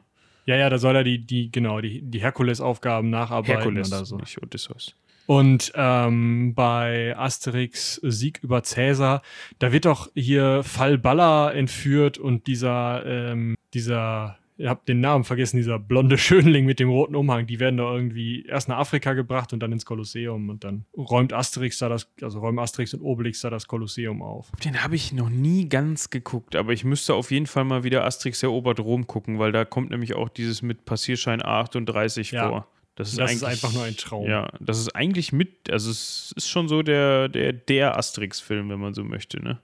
Ja, 0.47 0.57
ja, 0.57 0.71
da 0.71 0.79
soll 0.79 0.97
er 0.97 1.05
die, 1.05 1.19
die, 1.19 1.51
genau, 1.51 1.81
die, 1.81 2.03
die 2.03 2.21
Herkules-Aufgaben 2.21 3.11
nacharbeiten 3.11 3.57
Herkules, 3.57 3.93
oder 3.93 4.05
so. 4.05 4.17
nicht 4.17 4.41
Odysseus. 4.43 4.95
Und 5.27 5.73
ähm, 5.75 6.55
bei 6.55 7.17
Asterix 7.17 8.01
Sieg 8.05 8.39
über 8.45 8.63
Cäsar, 8.63 9.23
da 9.59 9.73
wird 9.73 9.85
doch 9.85 10.09
hier 10.15 10.63
Falballa 10.63 11.51
entführt 11.51 12.17
und 12.19 12.47
dieser, 12.47 13.05
ähm, 13.05 13.57
dieser, 13.75 14.39
ihr 14.59 14.71
habt 14.71 14.89
den 14.89 15.01
Namen 15.01 15.25
vergessen, 15.25 15.57
dieser 15.57 15.79
blonde 15.79 16.19
Schönling 16.19 16.65
mit 16.67 16.81
dem 16.81 16.89
roten 16.89 17.15
Umhang, 17.15 17.47
die 17.47 17.61
werden 17.61 17.77
da 17.77 17.93
irgendwie 17.93 18.45
erst 18.47 18.69
nach 18.69 18.79
Afrika 18.79 19.13
gebracht 19.13 19.53
und 19.53 19.61
dann 19.61 19.73
ins 19.73 19.85
Kolosseum 19.85 20.49
und 20.49 20.65
dann 20.65 20.85
räumt 20.97 21.33
Asterix 21.33 21.79
da 21.79 21.89
das, 21.89 22.11
also 22.23 22.41
räumen 22.41 22.59
Asterix 22.59 22.95
und 22.95 23.01
Obelix 23.01 23.41
da 23.41 23.51
das 23.51 23.67
Kolosseum 23.67 24.23
auf. 24.23 24.51
Den 24.65 24.83
habe 24.83 24.97
ich 24.97 25.13
noch 25.13 25.29
nie 25.29 25.69
ganz 25.69 26.11
geguckt, 26.11 26.57
aber 26.57 26.73
ich 26.73 26.85
müsste 26.85 27.15
auf 27.15 27.31
jeden 27.31 27.47
Fall 27.47 27.65
mal 27.65 27.85
wieder 27.85 28.05
Asterix 28.05 28.43
erobert 28.43 28.81
Rom 28.81 29.07
gucken, 29.07 29.39
weil 29.39 29.53
da 29.53 29.65
kommt 29.65 29.91
nämlich 29.91 30.15
auch 30.15 30.29
dieses 30.29 30.63
mit 30.63 30.85
Passierschein 30.85 31.45
38 31.45 32.31
Ja. 32.33 32.49
vor. 32.49 32.69
Das 32.97 33.11
ist, 33.11 33.19
Das 33.19 33.31
ist 33.31 33.45
einfach 33.45 33.75
nur 33.75 33.83
ein 33.83 33.97
Traum. 33.99 34.27
Ja, 34.27 34.49
das 34.59 34.79
ist 34.79 34.97
eigentlich 34.97 35.31
mit, 35.31 35.71
also 35.71 35.91
es 35.91 36.33
ist 36.35 36.49
schon 36.49 36.67
so 36.67 36.83
der, 36.83 37.29
der, 37.29 37.53
der 37.53 37.99
Asterix-Film, 37.99 38.71
wenn 38.71 38.81
man 38.81 38.95
so 38.95 39.05
möchte, 39.05 39.39
ne? 39.43 39.61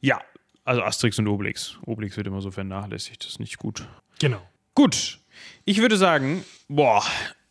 Ja, 0.00 0.20
also 0.64 0.80
Asterix 0.82 1.18
und 1.18 1.26
Obelix. 1.26 1.78
Obelix 1.84 2.16
wird 2.16 2.28
immer 2.28 2.40
so 2.40 2.52
vernachlässigt, 2.52 3.24
das 3.24 3.32
ist 3.32 3.40
nicht 3.40 3.58
gut. 3.58 3.88
Genau. 4.20 4.40
Gut, 4.74 5.18
ich 5.64 5.80
würde 5.80 5.96
sagen, 5.96 6.44
boah, 6.68 7.02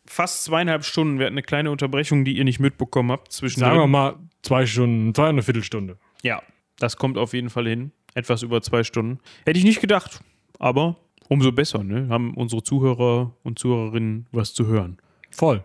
fast 0.06 0.44
zweieinhalb 0.44 0.84
Stunden. 0.84 1.18
Wir 1.18 1.26
hatten 1.26 1.34
eine 1.34 1.42
kleine 1.42 1.70
Unterbrechung, 1.70 2.24
die 2.24 2.36
ihr 2.36 2.44
nicht 2.44 2.60
mitbekommen 2.60 3.12
habt. 3.12 3.32
Zwischen 3.32 3.60
Sagen 3.60 3.78
wir 3.78 3.86
mal 3.86 4.16
zwei 4.42 4.64
Stunden, 4.66 5.14
zwei 5.14 5.24
und 5.24 5.28
eine 5.30 5.42
Viertelstunde. 5.42 5.98
Ja, 6.22 6.42
das 6.78 6.96
kommt 6.96 7.18
auf 7.18 7.34
jeden 7.34 7.50
Fall 7.50 7.68
hin. 7.68 7.92
Etwas 8.14 8.42
über 8.42 8.62
zwei 8.62 8.84
Stunden. 8.84 9.20
Hätte 9.44 9.58
ich 9.58 9.64
nicht 9.64 9.80
gedacht, 9.80 10.20
aber 10.58 10.96
umso 11.28 11.52
besser, 11.52 11.84
ne? 11.84 12.08
Haben 12.08 12.34
unsere 12.34 12.62
Zuhörer 12.62 13.34
und 13.42 13.58
Zuhörerinnen 13.58 14.26
was 14.32 14.54
zu 14.54 14.66
hören. 14.66 14.98
Voll. 15.30 15.64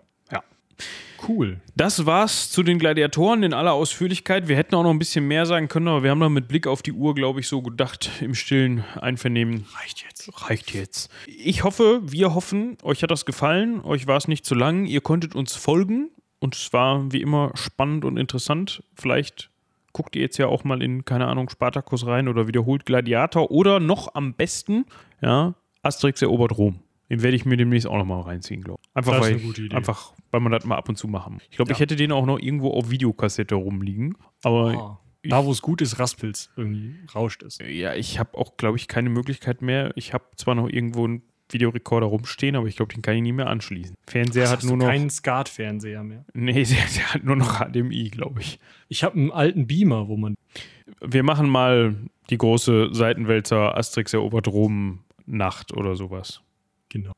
Cool. 1.27 1.59
Das 1.75 2.05
war's 2.05 2.51
zu 2.51 2.61
den 2.61 2.77
Gladiatoren 2.77 3.43
in 3.43 3.53
aller 3.53 3.73
Ausführlichkeit. 3.73 4.47
Wir 4.47 4.55
hätten 4.55 4.75
auch 4.75 4.83
noch 4.83 4.91
ein 4.91 4.99
bisschen 4.99 5.27
mehr 5.27 5.45
sagen 5.45 5.67
können, 5.67 5.87
aber 5.87 6.03
wir 6.03 6.11
haben 6.11 6.19
noch 6.19 6.29
mit 6.29 6.47
Blick 6.47 6.67
auf 6.67 6.81
die 6.81 6.91
Uhr, 6.91 7.15
glaube 7.15 7.39
ich, 7.39 7.47
so 7.47 7.61
gedacht, 7.61 8.11
im 8.21 8.35
stillen 8.35 8.83
Einvernehmen. 8.99 9.65
Reicht 9.79 10.03
jetzt. 10.03 10.29
Reicht 10.49 10.73
jetzt. 10.73 11.09
Ich 11.25 11.63
hoffe, 11.63 12.01
wir 12.03 12.35
hoffen, 12.35 12.77
euch 12.83 13.01
hat 13.01 13.11
das 13.11 13.25
gefallen, 13.25 13.81
euch 13.81 14.07
war 14.07 14.17
es 14.17 14.27
nicht 14.27 14.45
zu 14.45 14.55
lang, 14.55 14.85
ihr 14.85 15.01
konntet 15.01 15.35
uns 15.35 15.55
folgen 15.55 16.09
und 16.39 16.55
es 16.55 16.73
war 16.73 17.11
wie 17.11 17.21
immer 17.21 17.51
spannend 17.55 18.05
und 18.05 18.17
interessant. 18.17 18.83
Vielleicht 18.95 19.49
guckt 19.93 20.15
ihr 20.15 20.21
jetzt 20.21 20.37
ja 20.37 20.47
auch 20.47 20.63
mal 20.63 20.83
in, 20.83 21.05
keine 21.05 21.27
Ahnung, 21.27 21.49
Spartacus 21.49 22.05
rein 22.05 22.27
oder 22.27 22.47
wiederholt 22.47 22.85
Gladiator 22.85 23.49
oder 23.49 23.79
noch 23.79 24.13
am 24.13 24.33
besten, 24.33 24.85
ja, 25.21 25.55
Asterix 25.81 26.21
erobert 26.21 26.57
Rom. 26.57 26.79
Den 27.09 27.21
werde 27.21 27.35
ich 27.35 27.45
mir 27.45 27.55
demnächst 27.57 27.87
auch 27.87 27.97
nochmal 27.97 28.21
reinziehen, 28.21 28.61
glaube 28.63 28.79
ich. 28.83 28.95
Einfach, 28.95 29.11
Das 29.13 29.21
ist 29.21 29.27
weil, 29.27 29.33
eine 29.37 29.43
gute 29.47 29.61
Idee. 29.63 29.75
einfach, 29.75 30.13
weil 30.31 30.39
man 30.41 30.51
das 30.51 30.65
mal 30.65 30.75
ab 30.75 30.89
und 30.89 30.97
zu 30.97 31.07
machen. 31.07 31.39
Ich 31.49 31.57
glaube, 31.57 31.69
Ja. 31.69 31.75
ich 31.75 31.79
hätte 31.79 31.95
den 31.95 32.11
auch 32.11 32.25
noch 32.25 32.39
irgendwo 32.39 32.71
auf 32.71 32.89
Videokassette 32.89 33.55
rumliegen. 33.55 34.17
Aber 34.43 34.99
Ah, 35.23 35.29
da, 35.29 35.45
wo 35.45 35.51
es 35.51 35.61
gut 35.61 35.81
ist, 35.81 35.99
raspelt's. 35.99 36.51
Irgendwie 36.55 36.95
rauscht 37.13 37.43
es. 37.43 37.59
ja, 37.59 37.93
ich 37.93 38.17
habe 38.19 38.35
auch, 38.37 38.57
glaube 38.57 38.77
ich, 38.77 38.87
keine 38.87 39.09
Möglichkeit 39.09 39.61
mehr. 39.61 39.91
Ich 39.95 40.13
habe 40.13 40.25
zwar 40.35 40.55
noch 40.55 40.67
irgendwo 40.67 41.05
einen 41.05 41.21
Videorekorder 41.51 42.07
rumstehen, 42.07 42.55
aber 42.55 42.65
ich 42.67 42.75
glaube, 42.75 42.91
den 42.93 43.03
kann 43.03 43.15
ich 43.15 43.21
nie 43.21 43.31
mehr 43.31 43.47
anschließen. 43.47 43.95
Fernseher 44.07 44.49
hat 44.49 44.57
Hast 44.57 44.65
nur 44.67 44.77
noch. 44.77 44.87
keinen 44.87 45.11
Skat-Fernseher 45.11 46.03
mehr. 46.03 46.25
Nee, 46.33 46.53
der, 46.63 46.77
der 46.95 47.13
hat 47.13 47.23
nur 47.23 47.35
noch 47.35 47.59
HDMI, 47.59 48.09
glaube 48.09 48.41
ich. 48.41 48.57
Ich 48.87 49.03
habe 49.03 49.15
einen 49.15 49.31
alten 49.31 49.67
Beamer, 49.67 50.07
wo 50.07 50.17
man. 50.17 50.33
Wir 51.01 51.21
machen 51.21 51.47
mal 51.49 51.95
die 52.31 52.37
große 52.39 52.89
Seitenwälzer 52.93 53.77
Asterix 53.77 54.13
erobert 54.13 54.47
Rom 54.47 55.01
Nacht 55.27 55.71
oder 55.75 55.95
sowas. 55.95 56.41
Genau. 56.89 57.13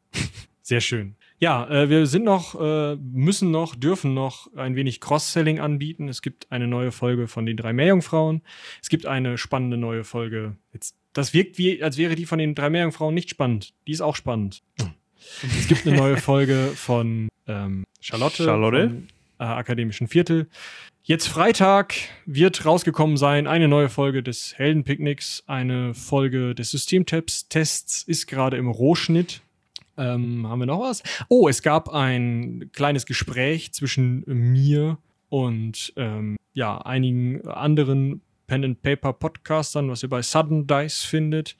Sehr 0.61 0.81
schön. 0.81 1.15
Ja, 1.39 1.69
äh, 1.69 1.89
wir 1.89 2.07
sind 2.07 2.26
noch, 2.26 2.60
äh, 2.60 2.95
müssen 2.98 3.52
noch, 3.52 3.76
dürfen 3.76 4.14
noch 4.14 4.53
ein 4.56 4.76
wenig 4.76 4.99
Cross-Selling 4.99 5.60
anbieten. 5.60 6.10
Es 6.10 6.22
gibt 6.22 6.52
eine 6.52 6.68
neue 6.68 6.91
Folge 6.91 7.27
von 7.27 7.45
den 7.45 7.56
drei 7.56 7.73
Meerjungfrauen. 7.73 8.41
Es 8.81 8.89
gibt 8.89 9.06
eine 9.06 9.38
spannende 9.38 9.77
neue 9.77 10.03
Folge. 10.03 10.57
Jetzt, 10.73 10.98
das 11.14 11.34
wirkt 11.34 11.57
wie, 11.57 11.81
als 11.81 11.98
wäre 11.98 12.15
die 12.15 12.26
von 12.26 12.39
den 12.39 12.56
drei 12.56 12.69
Meerjungfrauen 12.69 13.14
nicht 13.14 13.30
spannend. 13.30 13.73
Die 13.88 13.91
ist 13.91 14.02
auch 14.02 14.15
spannend. 14.15 14.64
Es 15.41 15.68
gibt 15.68 15.88
eine 15.88 15.95
neue 15.95 16.18
Folge 16.22 16.72
von 16.76 17.30
ähm, 17.48 17.85
Charlotte, 18.02 18.44
Charlotte. 18.44 18.89
Vom, 18.89 19.07
äh, 19.39 19.44
Akademischen 19.44 20.07
Viertel. 20.07 20.48
Jetzt 21.03 21.27
Freitag 21.27 21.95
wird 22.26 22.65
rausgekommen 22.65 23.15
sein 23.15 23.48
eine 23.48 23.69
neue 23.69 23.88
Folge 23.88 24.22
des 24.22 24.57
Heldenpicknicks. 24.57 25.44
Eine 25.48 25.94
Folge 25.94 26.53
des 26.56 26.72
Systemtests 26.72 28.03
ist 28.03 28.27
gerade 28.27 28.57
im 28.57 28.68
Rohschnitt. 28.68 29.41
Ähm, 29.98 30.48
haben 30.48 30.60
wir 30.60 30.65
noch 30.65 30.82
was? 30.82 31.03
Oh, 31.28 31.48
es 31.48 31.61
gab 31.61 31.90
ein 31.90 32.69
kleines 32.74 33.06
Gespräch 33.06 33.74
zwischen 33.74 34.24
mir 34.28 34.98
und 35.30 35.94
ähm, 35.95 36.38
ja, 36.53 36.78
einigen 36.80 37.48
anderen 37.48 38.22
Pen 38.48 38.64
and 38.64 38.82
Paper 38.82 39.14
Podcastern, 39.14 39.90
was 39.90 40.03
ihr 40.03 40.10
bei 40.10 40.22
Sudden 40.22 40.68
Dice 40.68 41.03
findet. 41.03 41.57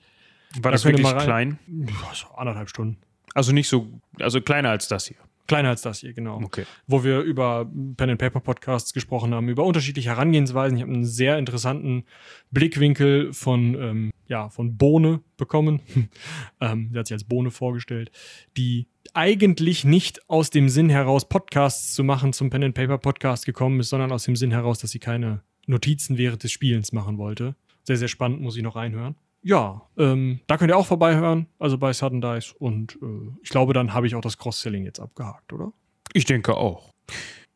War 0.60 0.72
das 0.72 0.84
wirklich 0.84 1.06
klein? 1.18 1.58
Ja, 1.68 2.14
so 2.14 2.28
anderthalb 2.34 2.68
Stunden. 2.70 2.98
Also 3.34 3.52
nicht 3.52 3.68
so, 3.68 3.88
also 4.18 4.40
kleiner 4.40 4.70
als 4.70 4.88
das 4.88 5.06
hier. 5.06 5.18
Kleiner 5.48 5.70
als 5.70 5.80
das 5.80 6.00
hier, 6.00 6.12
genau. 6.12 6.42
Okay. 6.44 6.64
Wo 6.86 7.02
wir 7.02 7.20
über 7.22 7.64
Pen 7.96 8.10
and 8.10 8.18
Paper 8.18 8.40
Podcasts 8.40 8.92
gesprochen 8.92 9.34
haben, 9.34 9.48
über 9.48 9.64
unterschiedliche 9.64 10.10
Herangehensweisen. 10.10 10.76
Ich 10.76 10.82
habe 10.82 10.92
einen 10.92 11.06
sehr 11.06 11.38
interessanten 11.38 12.04
Blickwinkel 12.50 13.32
von, 13.32 13.74
ähm, 13.74 14.10
ja, 14.26 14.50
von 14.50 14.76
Bohne 14.76 15.22
bekommen. 15.38 15.80
ähm, 16.60 16.90
sie 16.92 16.98
hat 16.98 17.06
sich 17.06 17.14
als 17.14 17.24
Bohne 17.24 17.50
vorgestellt, 17.50 18.10
die 18.58 18.88
eigentlich 19.14 19.84
nicht 19.84 20.28
aus 20.28 20.50
dem 20.50 20.68
Sinn 20.68 20.90
heraus, 20.90 21.26
Podcasts 21.26 21.94
zu 21.94 22.04
machen, 22.04 22.34
zum 22.34 22.50
Pen 22.50 22.64
and 22.64 22.74
Paper 22.74 22.98
Podcast 22.98 23.46
gekommen 23.46 23.80
ist, 23.80 23.88
sondern 23.88 24.12
aus 24.12 24.24
dem 24.24 24.36
Sinn 24.36 24.50
heraus, 24.50 24.80
dass 24.80 24.90
sie 24.90 24.98
keine 24.98 25.40
Notizen 25.66 26.18
während 26.18 26.44
des 26.44 26.52
Spielens 26.52 26.92
machen 26.92 27.16
wollte. 27.16 27.56
Sehr, 27.84 27.96
sehr 27.96 28.08
spannend, 28.08 28.42
muss 28.42 28.56
ich 28.58 28.62
noch 28.62 28.76
reinhören. 28.76 29.16
Ja, 29.42 29.82
ähm, 29.96 30.40
da 30.46 30.56
könnt 30.56 30.70
ihr 30.70 30.76
auch 30.76 30.86
vorbeihören, 30.86 31.46
also 31.58 31.78
bei 31.78 31.92
Sudden 31.92 32.20
Dice. 32.20 32.54
Und 32.58 32.98
äh, 33.02 33.30
ich 33.42 33.50
glaube, 33.50 33.72
dann 33.72 33.94
habe 33.94 34.06
ich 34.06 34.14
auch 34.14 34.20
das 34.20 34.38
Cross-Selling 34.38 34.84
jetzt 34.84 35.00
abgehakt, 35.00 35.52
oder? 35.52 35.72
Ich 36.12 36.24
denke 36.24 36.56
auch. 36.56 36.92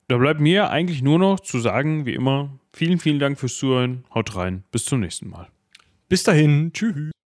Da 0.08 0.18
bleibt 0.18 0.40
mir 0.40 0.70
eigentlich 0.70 1.02
nur 1.02 1.18
noch 1.18 1.40
zu 1.40 1.58
sagen, 1.58 2.06
wie 2.06 2.14
immer, 2.14 2.58
vielen, 2.72 2.98
vielen 2.98 3.18
Dank 3.18 3.38
fürs 3.38 3.56
Zuhören. 3.56 4.04
Haut 4.14 4.36
rein. 4.36 4.64
Bis 4.70 4.84
zum 4.84 5.00
nächsten 5.00 5.28
Mal. 5.28 5.48
Bis 6.08 6.22
dahin, 6.22 6.72
tschüss. 6.72 7.12